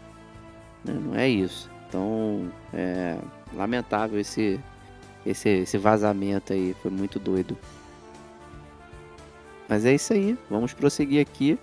Né? 0.84 0.98
Não 1.00 1.14
é 1.14 1.28
isso. 1.28 1.70
Então, 1.88 2.50
é 2.72 3.16
lamentável 3.54 4.18
esse, 4.18 4.60
esse, 5.24 5.48
esse 5.48 5.78
vazamento 5.78 6.52
aí, 6.52 6.74
foi 6.82 6.90
muito 6.90 7.18
doido. 7.18 7.56
Mas 9.68 9.84
é 9.84 9.94
isso 9.94 10.12
aí, 10.12 10.36
vamos 10.48 10.72
prosseguir 10.72 11.20
aqui. 11.20 11.58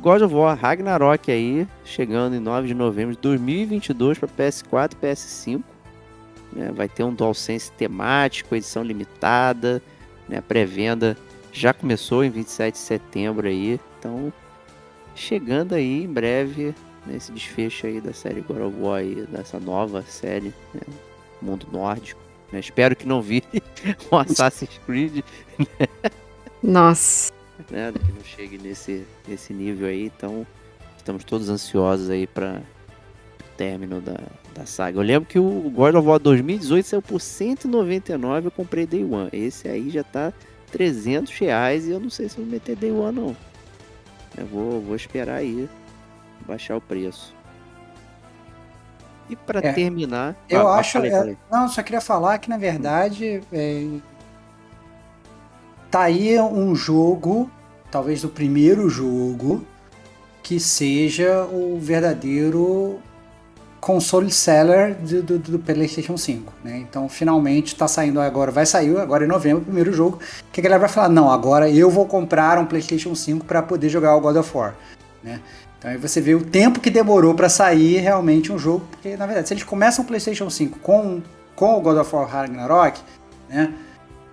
God 0.00 0.22
of 0.22 0.34
War 0.34 0.58
Ragnarok 0.58 1.30
aí, 1.30 1.66
chegando 1.84 2.34
em 2.34 2.40
9 2.40 2.68
de 2.68 2.74
novembro 2.74 3.14
de 3.14 3.20
2022 3.20 4.18
para 4.18 4.28
PS4 4.28 4.92
e 4.92 5.06
PS5. 5.06 5.62
Né? 6.52 6.72
Vai 6.74 6.88
ter 6.88 7.04
um 7.04 7.14
DualSense 7.14 7.70
temático, 7.72 8.54
edição 8.54 8.82
limitada, 8.82 9.82
né? 10.28 10.40
pré-venda 10.40 11.16
já 11.52 11.74
começou 11.74 12.24
em 12.24 12.30
27 12.30 12.72
de 12.72 12.78
setembro 12.78 13.46
aí, 13.46 13.78
então 13.98 14.32
chegando 15.14 15.74
aí 15.74 16.02
em 16.02 16.08
breve 16.08 16.74
nesse 17.06 17.30
desfecho 17.30 17.86
aí 17.86 18.00
da 18.00 18.12
série 18.12 18.40
God 18.40 18.60
of 18.60 18.76
War, 18.80 19.00
aí, 19.00 19.26
dessa 19.26 19.60
nova 19.60 20.02
série, 20.02 20.54
né? 20.72 20.80
mundo 21.40 21.66
nórdico. 21.70 22.20
Né? 22.50 22.60
Espero 22.60 22.96
que 22.96 23.06
não 23.06 23.20
vire 23.20 23.46
um 24.10 24.16
Assassin's 24.16 24.80
Creed. 24.86 25.22
Né? 25.58 25.88
Nossa. 26.62 27.32
Né? 27.70 27.92
Que 27.92 28.12
não 28.12 28.24
chegue 28.24 28.58
nesse, 28.58 29.04
nesse 29.28 29.52
nível 29.52 29.88
aí, 29.88 30.06
então 30.06 30.46
estamos 30.96 31.24
todos 31.24 31.48
ansiosos 31.48 32.08
aí 32.08 32.26
para 32.26 32.62
o 33.40 33.56
término 33.56 34.00
da, 34.00 34.18
da 34.54 34.64
saga. 34.64 34.98
Eu 34.98 35.02
lembro 35.02 35.28
que 35.28 35.38
o 35.38 35.70
God 35.70 35.96
of 35.96 36.06
War 36.06 36.18
2018 36.18 36.86
saiu 36.86 37.02
por 37.02 37.20
199, 37.20 38.46
eu 38.46 38.50
comprei 38.50 38.86
Day 38.86 39.04
One. 39.04 39.28
Esse 39.32 39.68
aí 39.68 39.90
já 39.90 40.04
tá 40.04 40.32
300 40.72 41.32
reais 41.38 41.86
e 41.86 41.90
eu 41.90 42.00
não 42.00 42.10
sei 42.10 42.28
se 42.28 42.36
vou 42.36 42.46
meter 42.46 42.74
Day 42.74 42.90
One 42.90 43.20
não. 43.20 43.36
Eu 44.36 44.46
vou, 44.46 44.80
vou 44.80 44.96
esperar 44.96 45.36
aí 45.36 45.68
baixar 46.46 46.76
o 46.76 46.80
preço. 46.80 47.34
E 49.28 49.36
para 49.36 49.60
é, 49.60 49.72
terminar. 49.72 50.34
Eu 50.48 50.66
ah, 50.66 50.78
acho. 50.78 50.92
Falei, 50.92 51.12
é. 51.12 51.36
Não, 51.50 51.68
só 51.68 51.82
queria 51.82 52.00
falar 52.00 52.38
que 52.38 52.48
na 52.48 52.56
verdade. 52.56 53.40
É, 53.52 53.86
tá 55.90 56.02
aí 56.02 56.40
um 56.40 56.74
jogo, 56.74 57.50
talvez 57.90 58.24
o 58.24 58.28
primeiro 58.28 58.88
jogo, 58.88 59.64
que 60.42 60.58
seja 60.58 61.44
o 61.44 61.78
verdadeiro 61.78 63.00
console 63.82 64.30
seller 64.30 64.94
do, 64.94 65.22
do, 65.24 65.38
do, 65.40 65.58
PlayStation 65.58 66.16
5, 66.16 66.52
né? 66.62 66.78
Então, 66.78 67.08
finalmente 67.08 67.72
está 67.72 67.88
saindo 67.88 68.20
agora, 68.20 68.52
vai 68.52 68.64
sair 68.64 68.96
agora 68.96 69.24
em 69.24 69.26
novembro 69.26 69.62
o 69.62 69.64
primeiro 69.64 69.92
jogo, 69.92 70.20
que 70.52 70.60
a 70.60 70.62
galera 70.62 70.78
vai 70.78 70.88
falar, 70.88 71.08
não, 71.08 71.28
agora 71.28 71.68
eu 71.68 71.90
vou 71.90 72.06
comprar 72.06 72.60
um 72.60 72.64
PlayStation 72.64 73.12
5 73.12 73.44
para 73.44 73.60
poder 73.60 73.88
jogar 73.88 74.14
o 74.14 74.20
God 74.20 74.36
of 74.36 74.56
War, 74.56 74.76
né? 75.20 75.40
Então 75.76 75.90
aí 75.90 75.96
você 75.96 76.20
vê 76.20 76.32
o 76.32 76.44
tempo 76.44 76.78
que 76.78 76.90
demorou 76.90 77.34
para 77.34 77.48
sair 77.48 77.98
realmente 77.98 78.52
um 78.52 78.58
jogo, 78.58 78.86
porque 78.88 79.16
na 79.16 79.26
verdade, 79.26 79.48
se 79.48 79.54
eles 79.54 79.64
começam 79.64 80.04
o 80.04 80.06
PlayStation 80.06 80.48
5 80.48 80.78
com, 80.78 81.20
com 81.56 81.76
o 81.76 81.80
God 81.80 81.98
of 81.98 82.14
War 82.14 82.28
Ragnarok, 82.28 83.00
né, 83.50 83.74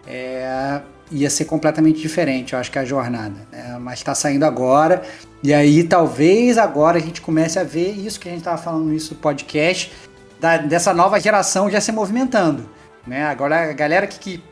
é, 0.06 0.80
ia 1.10 1.30
ser 1.30 1.46
completamente 1.46 2.00
diferente, 2.00 2.54
eu 2.54 2.60
acho 2.60 2.72
que 2.72 2.78
a 2.78 2.86
jornada. 2.86 3.36
Né? 3.52 3.80
Mas 3.82 3.98
está 3.98 4.14
saindo 4.14 4.46
agora, 4.46 5.02
e 5.42 5.54
aí 5.54 5.84
talvez 5.84 6.58
agora 6.58 6.98
a 6.98 7.02
gente 7.02 7.22
comece 7.22 7.58
a 7.58 7.64
ver 7.64 7.92
isso 7.92 8.20
que 8.20 8.28
a 8.28 8.32
gente 8.32 8.42
estava 8.42 8.58
falando 8.58 8.94
isso 8.94 9.14
no 9.14 9.20
podcast, 9.20 9.92
da, 10.40 10.58
dessa 10.58 10.94
nova 10.94 11.20
geração 11.20 11.70
já 11.70 11.80
se 11.80 11.92
movimentando. 11.92 12.70
Né? 13.08 13.26
Agora 13.26 13.70
a 13.70 13.74
galera 13.74 14.06
que, 14.08 14.20
que, 14.20 14.44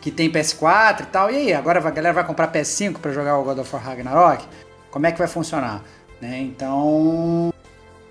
que 0.00 0.10
tem 0.10 0.30
PS4 0.30 1.02
e 1.02 1.06
tal, 1.06 1.30
e 1.30 1.36
aí? 1.36 1.52
Agora 1.54 1.78
a 1.78 1.90
galera 1.90 2.14
vai 2.14 2.26
comprar 2.26 2.52
PS5 2.52 2.98
para 2.98 3.12
jogar 3.12 3.38
o 3.38 3.44
God 3.44 3.58
of 3.58 3.74
War 3.74 3.84
Ragnarok? 3.84 4.44
Como 4.90 5.06
é 5.06 5.12
que 5.12 5.18
vai 5.18 5.28
funcionar? 5.28 5.82
Né? 6.20 6.40
Então, 6.40 7.52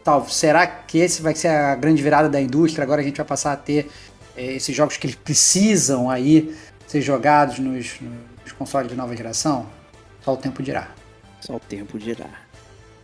tal, 0.04 0.28
será 0.28 0.66
que 0.68 0.98
esse 0.98 1.22
vai 1.22 1.36
ser 1.36 1.48
a 1.48 1.76
grande 1.76 2.02
virada 2.02 2.28
da 2.28 2.42
indústria? 2.42 2.84
Agora 2.84 3.02
a 3.02 3.04
gente 3.04 3.18
vai 3.18 3.26
passar 3.26 3.54
a 3.54 3.56
ter 3.56 3.90
é, 4.36 4.54
esses 4.54 4.76
jogos 4.76 4.98
que 4.98 5.06
eles 5.06 5.16
precisam 5.16 6.10
aí 6.10 6.56
ser 6.88 7.02
jogados 7.02 7.60
nos, 7.60 8.00
nos, 8.02 8.52
consoles 8.52 8.90
de 8.90 8.96
nova 8.96 9.16
geração? 9.16 9.66
Só 10.22 10.34
o 10.34 10.38
tempo 10.38 10.62
dirá. 10.62 10.90
Só 11.42 11.56
o 11.56 11.60
tempo 11.60 12.00
dirá. 12.00 12.30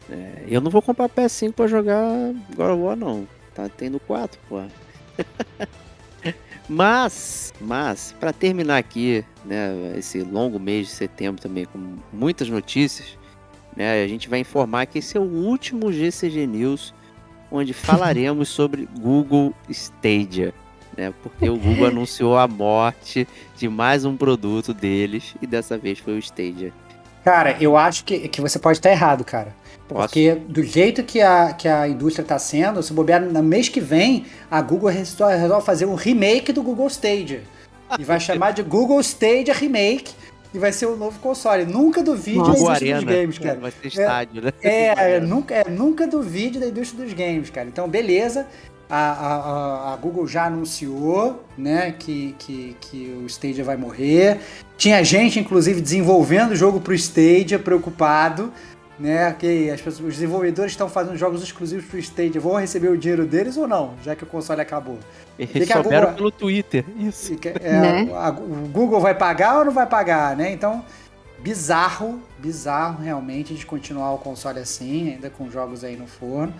É, 0.09 0.45
eu 0.47 0.61
não 0.61 0.71
vou 0.71 0.81
comprar 0.81 1.09
PS5 1.09 1.53
para 1.53 1.67
jogar 1.67 2.33
God 2.55 2.71
of 2.71 2.81
War, 2.81 2.95
não. 2.95 3.27
Tá 3.53 3.67
tendo 3.67 3.99
4, 3.99 4.39
pô. 4.47 4.61
mas, 6.69 7.53
mas, 7.59 8.15
para 8.19 8.31
terminar 8.31 8.77
aqui, 8.77 9.25
né, 9.43 9.93
esse 9.97 10.21
longo 10.21 10.59
mês 10.59 10.87
de 10.87 10.93
setembro 10.93 11.41
também 11.41 11.65
com 11.65 11.97
muitas 12.13 12.47
notícias, 12.47 13.17
né? 13.75 14.03
A 14.03 14.07
gente 14.07 14.27
vai 14.27 14.39
informar 14.39 14.87
que 14.87 14.99
esse 14.99 15.17
é 15.17 15.19
o 15.19 15.23
último 15.23 15.91
GCG 15.91 16.47
News 16.47 16.93
onde 17.51 17.73
falaremos 17.73 18.49
sobre 18.49 18.87
Google 18.99 19.53
Stadia. 19.69 20.53
Né? 20.97 21.13
Porque 21.21 21.47
o 21.49 21.57
Google 21.57 21.87
anunciou 21.89 22.37
a 22.37 22.47
morte 22.47 23.27
de 23.55 23.69
mais 23.69 24.03
um 24.03 24.17
produto 24.17 24.73
deles 24.73 25.35
e 25.41 25.47
dessa 25.47 25.77
vez 25.77 25.99
foi 25.99 26.15
o 26.15 26.19
Stadia. 26.19 26.73
Cara, 27.27 27.57
eu 27.59 27.75
acho 27.75 28.05
que, 28.05 28.29
que 28.29 28.39
você 28.39 28.57
pode 28.57 28.77
estar 28.77 28.89
errado, 28.89 29.25
cara. 29.25 29.53
Posso? 29.85 30.03
Porque 30.03 30.35
do 30.47 30.63
jeito 30.63 31.03
que 31.03 31.19
a, 31.19 31.51
que 31.51 31.67
a 31.67 31.85
indústria 31.85 32.23
está 32.23 32.39
sendo, 32.39 32.81
se 32.81 32.93
bobear 32.93 33.21
no 33.21 33.43
mês 33.43 33.67
que 33.67 33.81
vem, 33.81 34.25
a 34.49 34.61
Google 34.61 34.89
resolve 34.89 35.65
fazer 35.65 35.85
um 35.85 35.95
remake 35.95 36.53
do 36.53 36.63
Google 36.63 36.87
Stadia. 36.87 37.43
E 37.99 38.03
vai 38.05 38.17
chamar 38.17 38.51
de 38.51 38.63
Google 38.63 39.01
Stadia 39.01 39.53
Remake 39.53 40.13
e 40.53 40.57
vai 40.57 40.71
ser 40.71 40.85
o 40.85 40.95
novo 40.95 41.19
console. 41.19 41.65
Nunca 41.65 42.01
duvide 42.01 42.37
Nossa. 42.37 42.53
da 42.53 42.59
indústria 42.59 42.95
dos 42.95 43.03
games, 43.03 43.39
cara. 43.39 43.59
Vai 43.59 43.71
ser 43.71 43.87
estádio, 43.87 44.41
né? 44.43 44.53
é? 44.61 44.85
É, 44.85 44.93
é, 45.15 45.19
nunca, 45.19 45.53
é, 45.53 45.69
nunca 45.69 46.07
duvide 46.07 46.59
da 46.59 46.67
indústria 46.67 47.03
dos 47.03 47.13
games, 47.13 47.49
cara. 47.49 47.67
Então, 47.67 47.89
beleza. 47.89 48.47
A, 48.89 49.11
a, 49.11 49.93
a, 49.93 49.95
Google 49.97 50.25
já 50.25 50.45
anunciou 50.45 51.43
né, 51.57 51.93
que, 51.97 52.33
que, 52.39 52.75
que 52.79 53.21
o 53.21 53.25
Stadia 53.25 53.63
vai 53.63 53.75
morrer. 53.75 54.39
Tinha 54.77 55.03
gente, 55.03 55.39
inclusive, 55.39 55.81
desenvolvendo 55.81 56.51
o 56.51 56.55
jogo 56.55 56.79
pro 56.79 56.93
Stadia, 56.93 57.59
preocupado. 57.59 58.51
né? 58.97 59.35
Que 59.37 59.69
as 59.69 59.81
pessoas, 59.81 60.07
os 60.07 60.13
desenvolvedores 60.13 60.71
estão 60.71 60.87
fazendo 60.87 61.17
jogos 61.17 61.43
exclusivos 61.43 61.85
pro 61.85 61.99
Stadia, 61.99 62.39
vão 62.39 62.55
receber 62.55 62.87
o 62.87 62.97
dinheiro 62.97 63.25
deles 63.25 63.57
ou 63.57 63.67
não, 63.67 63.95
já 64.03 64.15
que 64.15 64.23
o 64.23 64.27
console 64.27 64.61
acabou? 64.61 64.99
Eles 65.37 65.67
souberam 65.67 66.07
Google... 66.07 66.15
pelo 66.15 66.31
Twitter, 66.31 66.85
isso. 66.97 67.35
É, 67.61 67.71
né? 67.71 68.09
a, 68.13 68.29
o 68.29 68.69
Google 68.69 69.01
vai 69.01 69.13
pagar 69.13 69.59
ou 69.59 69.65
não 69.65 69.71
vai 69.73 69.85
pagar, 69.85 70.35
né? 70.35 70.51
Então, 70.51 70.83
bizarro, 71.39 72.21
bizarro 72.39 73.01
realmente 73.01 73.53
de 73.53 73.65
continuar 73.65 74.13
o 74.13 74.17
console 74.17 74.59
assim, 74.59 75.13
ainda 75.13 75.29
com 75.29 75.49
jogos 75.49 75.83
aí 75.83 75.95
no 75.95 76.07
forno. 76.07 76.53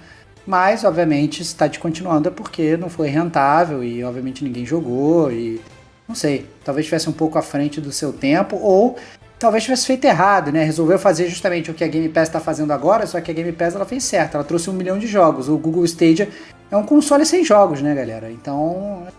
Mas, 0.48 0.86
obviamente, 0.86 1.42
está 1.42 1.68
descontinuando 1.68 2.30
é 2.30 2.32
porque 2.32 2.78
não 2.78 2.90
foi 2.90 3.10
rentável 3.10 3.84
e, 3.84 4.02
obviamente, 4.02 4.44
ninguém 4.46 4.66
jogou 4.66 5.30
e... 5.30 5.62
Não 6.08 6.16
sei, 6.16 6.48
talvez 6.64 6.86
estivesse 6.86 7.10
um 7.10 7.14
pouco 7.14 7.38
à 7.38 7.42
frente 7.42 7.82
do 7.82 7.92
seu 7.92 8.14
tempo 8.14 8.56
ou 8.56 8.96
talvez 9.38 9.66
tivesse 9.66 9.86
feito 9.86 10.06
errado, 10.06 10.54
né? 10.54 10.64
Resolveu 10.64 10.98
fazer 10.98 11.28
justamente 11.28 11.70
o 11.70 11.74
que 11.74 11.84
a 11.84 11.88
Game 11.88 12.08
Pass 12.08 12.30
está 12.30 12.40
fazendo 12.40 12.72
agora, 12.72 13.06
só 13.06 13.20
que 13.20 13.30
a 13.30 13.34
Game 13.34 13.52
Pass 13.52 13.76
ela 13.76 13.84
fez 13.86 14.06
certo, 14.06 14.36
ela 14.36 14.44
trouxe 14.46 14.70
um 14.70 14.74
milhão 14.74 14.98
de 14.98 15.06
jogos. 15.06 15.50
O 15.50 15.58
Google 15.58 15.84
Stadia 15.84 16.30
é 16.72 16.78
um 16.78 16.84
console 16.84 17.26
sem 17.26 17.44
jogos, 17.44 17.82
né, 17.82 17.94
galera? 17.94 18.32
Então, 18.32 19.06
é 19.06 19.12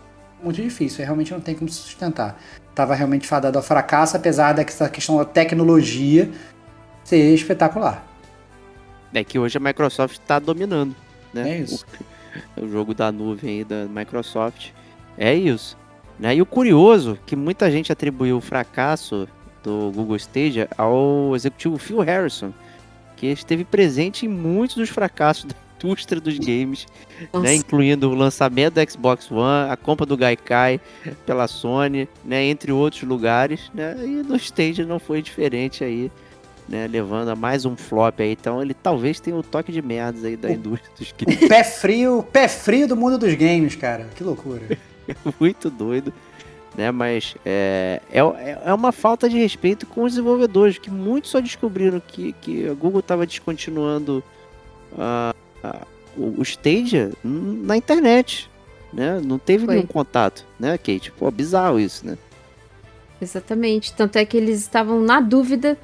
muito 0.43 0.59
difícil, 0.59 1.05
realmente 1.05 1.31
não 1.31 1.39
tem 1.39 1.53
como 1.53 1.69
se 1.69 1.77
sustentar. 1.77 2.41
Tava 2.73 2.95
realmente 2.95 3.27
fadado 3.27 3.57
ao 3.59 3.63
fracasso, 3.63 4.17
apesar 4.17 4.53
dessa 4.53 4.89
questão 4.89 5.17
da 5.17 5.25
tecnologia 5.25 6.27
ser 7.03 7.33
espetacular. 7.35 8.03
É 9.13 9.23
que 9.23 9.37
hoje 9.37 9.57
a 9.57 9.61
Microsoft 9.61 10.19
está 10.19 10.39
dominando, 10.39 10.95
né? 11.33 11.57
É 11.57 11.57
isso. 11.59 11.85
O, 12.57 12.63
o 12.63 12.69
jogo 12.69 12.93
da 12.93 13.11
nuvem 13.11 13.59
aí 13.59 13.63
da 13.63 13.85
Microsoft. 13.85 14.69
É 15.17 15.33
isso. 15.33 15.77
Né? 16.19 16.35
E 16.35 16.41
o 16.41 16.45
curioso, 16.45 17.17
que 17.25 17.35
muita 17.35 17.71
gente 17.71 17.91
atribuiu 17.91 18.37
o 18.37 18.41
fracasso 18.41 19.27
do 19.63 19.91
Google 19.93 20.15
Stadia 20.17 20.67
ao 20.77 21.35
executivo 21.35 21.77
Phil 21.77 21.99
Harrison, 21.99 22.53
que 23.15 23.27
esteve 23.27 23.63
presente 23.63 24.25
em 24.25 24.29
muitos 24.29 24.77
dos 24.77 24.89
fracassos 24.89 25.45
da 25.45 25.55
indústria 25.75 26.19
dos 26.19 26.37
games, 26.37 26.85
né, 27.33 27.55
incluindo 27.55 28.09
o 28.09 28.15
lançamento 28.15 28.75
do 28.75 28.91
Xbox 28.91 29.31
One, 29.31 29.69
a 29.69 29.77
compra 29.77 30.05
do 30.05 30.17
Gaikai 30.17 30.79
pela 31.25 31.47
Sony, 31.47 32.07
né, 32.23 32.43
entre 32.45 32.71
outros 32.71 33.03
lugares, 33.03 33.71
né, 33.73 33.95
e 34.03 34.23
no 34.23 34.35
Stadia 34.35 34.85
não 34.85 34.99
foi 34.99 35.21
diferente 35.21 35.83
aí, 35.83 36.11
né, 36.69 36.87
levando 36.87 37.29
a 37.29 37.35
mais 37.35 37.65
um 37.65 37.75
flop 37.75 38.19
aí, 38.19 38.31
então 38.31 38.61
ele 38.61 38.73
talvez 38.73 39.19
tenha 39.19 39.35
o 39.35 39.43
toque 39.43 39.71
de 39.71 39.81
merdas 39.81 40.23
aí 40.23 40.37
da 40.37 40.49
o, 40.49 40.51
indústria 40.51 40.91
dos 40.97 41.13
games. 41.17 41.47
Pé 41.47 41.63
frio, 41.63 42.23
pé 42.31 42.47
frio 42.47 42.87
do 42.87 42.95
mundo 42.95 43.17
dos 43.17 43.33
games, 43.33 43.75
cara, 43.75 44.07
que 44.15 44.23
loucura. 44.23 44.61
Muito 45.39 45.69
doido 45.69 46.13
né? 46.79 46.91
Mas 46.91 47.35
é, 47.45 48.01
é, 48.11 48.19
é 48.65 48.73
uma 48.73 48.93
falta 48.93 49.29
de 49.29 49.37
respeito 49.37 49.85
com 49.85 50.03
os 50.03 50.13
desenvolvedores, 50.13 50.77
que 50.77 50.89
muitos 50.89 51.31
só 51.31 51.41
descobriram 51.41 51.99
que, 51.99 52.33
que 52.33 52.67
a 52.69 52.73
Google 52.73 53.01
estava 53.01 53.25
descontinuando 53.25 54.23
uh, 54.93 55.35
uh, 55.67 56.39
o 56.39 56.41
Stadia 56.41 57.11
na 57.21 57.75
internet, 57.75 58.49
né? 58.93 59.19
Não 59.23 59.37
teve 59.37 59.65
Foi. 59.65 59.75
nenhum 59.75 59.87
contato, 59.87 60.45
né, 60.59 60.77
Kate? 60.77 61.11
Pô, 61.11 61.29
bizarro 61.29 61.79
isso, 61.79 62.05
né? 62.05 62.17
Exatamente. 63.21 63.93
Tanto 63.93 64.17
é 64.17 64.23
que 64.23 64.37
eles 64.37 64.61
estavam 64.61 65.01
na 65.01 65.19
dúvida 65.19 65.77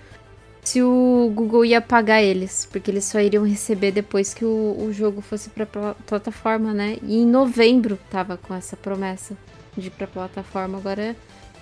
se 0.65 0.81
o 0.81 1.31
Google 1.33 1.63
ia 1.63 1.79
pagar 1.79 2.23
eles, 2.23 2.67
porque 2.71 2.89
eles 2.89 3.05
só 3.05 3.19
iriam 3.19 3.45
receber 3.45 3.91
depois 3.91 4.33
que 4.33 4.43
o, 4.43 4.75
o 4.79 4.91
jogo 4.91 5.21
fosse 5.21 5.49
para 5.49 5.65
plataforma, 5.65 6.73
né? 6.73 6.97
E 7.03 7.17
em 7.17 7.25
novembro 7.25 7.99
tava 8.09 8.35
com 8.35 8.53
essa 8.53 8.75
promessa 8.75 9.37
de 9.77 9.87
ir 9.87 9.91
pra 9.91 10.07
plataforma. 10.07 10.79
Agora, 10.79 11.15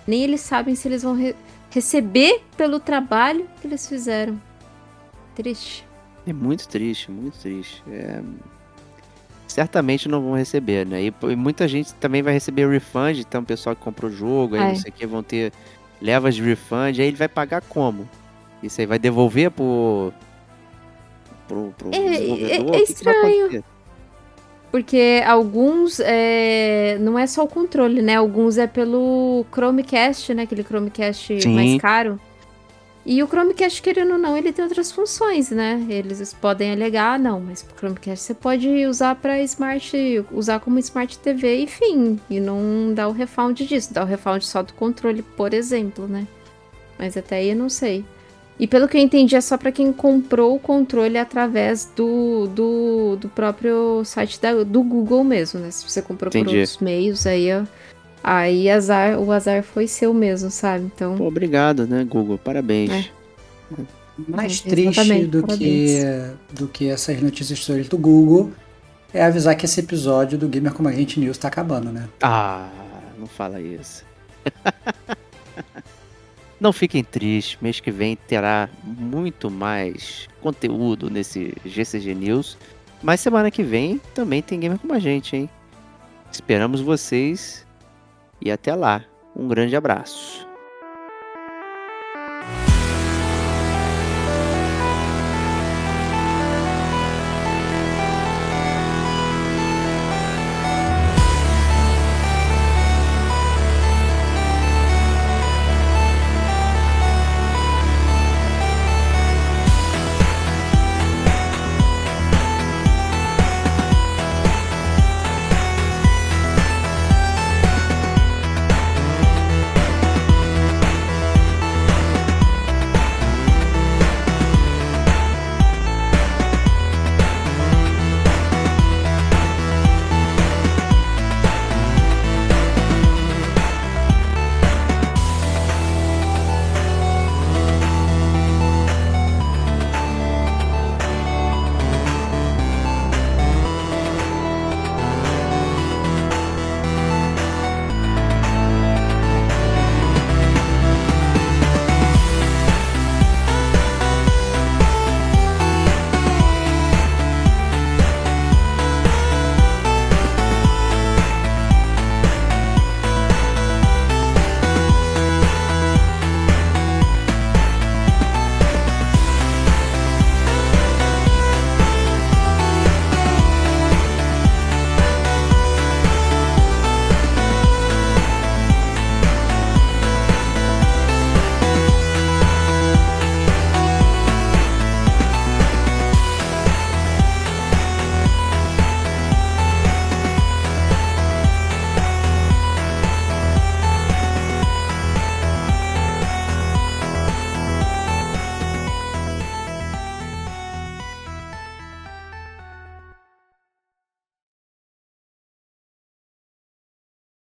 nem 0.07 0.23
eles 0.23 0.39
sabem 0.39 0.73
se 0.73 0.87
eles 0.87 1.03
vão 1.03 1.15
re 1.15 1.35
receber 1.69 2.41
pelo 2.55 2.79
trabalho 2.79 3.45
que 3.59 3.67
eles 3.67 3.87
fizeram. 3.87 4.39
Triste. 5.35 5.85
É 6.25 6.31
muito 6.31 6.67
triste, 6.67 7.11
muito 7.11 7.37
triste. 7.39 7.83
É... 7.91 8.21
Certamente 9.47 10.07
não 10.07 10.21
vão 10.21 10.35
receber, 10.35 10.85
né? 10.85 11.03
E, 11.03 11.13
e, 11.29 11.35
muita 11.35 11.67
gente 11.67 11.93
também 11.95 12.21
vai 12.21 12.33
receber 12.33 12.69
refund, 12.69 13.19
então 13.19 13.41
o 13.41 13.45
pessoal 13.45 13.75
que 13.75 13.81
comprou 13.81 14.09
o 14.09 14.13
jogo, 14.13 14.55
aí 14.55 14.61
é. 14.61 14.67
não 14.69 14.75
sei 14.75 14.91
o 14.91 14.93
que, 14.93 15.05
vão 15.05 15.21
ter 15.21 15.51
levas 16.01 16.35
de 16.35 16.41
refund, 16.41 16.99
aí 16.99 17.07
ele 17.07 17.17
vai 17.17 17.27
pagar 17.27 17.61
como? 17.63 18.07
Isso 18.63 18.79
aí 18.79 18.87
vai 18.87 18.97
devolver 18.97 19.51
pro. 19.51 20.13
pro, 21.47 21.73
pro 21.77 21.89
é, 21.93 21.97
é, 21.97 22.75
é 22.75 22.81
estranho. 22.81 23.63
Porque 24.71 25.21
alguns 25.27 25.99
é, 25.99 26.97
não 26.99 27.19
é 27.19 27.27
só 27.27 27.43
o 27.43 27.47
controle, 27.47 28.01
né? 28.01 28.15
Alguns 28.15 28.57
é 28.57 28.65
pelo 28.65 29.45
Chromecast, 29.53 30.33
né? 30.33 30.43
Aquele 30.43 30.63
Chromecast 30.63 31.41
Sim. 31.41 31.53
mais 31.53 31.79
caro. 31.79 32.19
E 33.05 33.21
o 33.21 33.27
Chromecast, 33.27 33.81
querendo 33.81 34.13
ou 34.13 34.17
não, 34.17 34.37
ele 34.37 34.53
tem 34.53 34.63
outras 34.63 34.89
funções, 34.91 35.51
né? 35.51 35.85
Eles 35.89 36.33
podem 36.33 36.71
alegar, 36.71 37.15
ah, 37.15 37.17
não, 37.19 37.39
mas 37.41 37.61
o 37.61 37.77
Chromecast 37.77 38.23
você 38.23 38.33
pode 38.33 38.67
usar 38.87 39.15
para 39.15 39.41
Smart, 39.41 40.25
usar 40.31 40.61
como 40.61 40.79
Smart 40.79 41.19
TV 41.19 41.57
e 41.57 41.67
fim. 41.67 42.17
E 42.29 42.39
não 42.39 42.93
dá 42.95 43.07
o 43.09 43.11
refund 43.11 43.61
disso, 43.61 43.93
dá 43.93 44.03
o 44.03 44.07
refund 44.07 44.41
só 44.41 44.63
do 44.63 44.73
controle, 44.73 45.21
por 45.21 45.53
exemplo, 45.53 46.07
né? 46.07 46.25
Mas 46.97 47.17
até 47.17 47.35
aí 47.35 47.49
eu 47.49 47.55
não 47.57 47.67
sei. 47.69 48.05
E 48.59 48.67
pelo 48.67 48.87
que 48.87 48.97
eu 48.97 49.01
entendi, 49.01 49.35
é 49.35 49.41
só 49.41 49.57
para 49.57 49.71
quem 49.71 49.91
comprou 49.91 50.55
o 50.55 50.59
controle 50.59 51.17
através 51.17 51.91
do, 51.95 52.47
do, 52.47 53.15
do 53.15 53.29
próprio 53.29 54.03
site 54.05 54.39
da, 54.39 54.63
do 54.63 54.83
Google 54.83 55.23
mesmo, 55.23 55.59
né? 55.59 55.71
Se 55.71 55.89
você 55.89 56.01
comprou 56.01 56.29
entendi. 56.29 56.45
por 56.45 56.51
outros 56.51 56.77
meios, 56.77 57.25
aí, 57.25 57.47
aí 58.23 58.69
azar, 58.69 59.19
o 59.19 59.31
azar 59.31 59.63
foi 59.63 59.87
seu 59.87 60.13
mesmo, 60.13 60.51
sabe? 60.51 60.85
Então. 60.85 61.15
Pô, 61.15 61.25
obrigado, 61.25 61.87
né, 61.87 62.03
Google? 62.03 62.37
Parabéns. 62.37 62.91
É. 62.91 63.05
Mais 64.27 64.63
é, 64.63 64.69
triste 64.69 65.25
do 65.25 65.47
que, 65.47 65.99
do 66.51 66.67
que 66.67 66.89
essas 66.89 67.19
notícias 67.19 67.65
todas 67.65 67.89
do 67.89 67.97
Google 67.97 68.51
é 69.11 69.23
avisar 69.23 69.55
que 69.55 69.65
esse 69.65 69.79
episódio 69.79 70.37
do 70.37 70.47
Gamer 70.47 70.71
Como 70.73 70.87
a 70.87 70.91
Gente 70.91 71.19
News 71.19 71.37
tá 71.39 71.47
acabando, 71.47 71.91
né? 71.91 72.07
Ah, 72.21 72.69
não 73.17 73.25
fala 73.25 73.59
isso. 73.59 74.05
Não 76.59 76.71
fiquem 76.71 77.03
tristes, 77.03 77.57
mês 77.61 77.79
que 77.79 77.91
vem 77.91 78.15
terá 78.15 78.69
muito 78.83 79.49
mais 79.49 80.27
conteúdo 80.41 81.09
nesse 81.09 81.53
GCG 81.65 82.13
News. 82.15 82.57
Mas 83.01 83.19
semana 83.19 83.51
que 83.51 83.63
vem 83.63 83.99
também 84.13 84.41
tem 84.41 84.59
Gamer 84.59 84.79
com 84.79 84.93
a 84.93 84.99
gente, 84.99 85.35
hein? 85.35 85.49
Esperamos 86.31 86.79
vocês 86.79 87.65
e 88.41 88.49
até 88.49 88.73
lá. 88.73 89.03
Um 89.35 89.47
grande 89.47 89.75
abraço. 89.75 90.47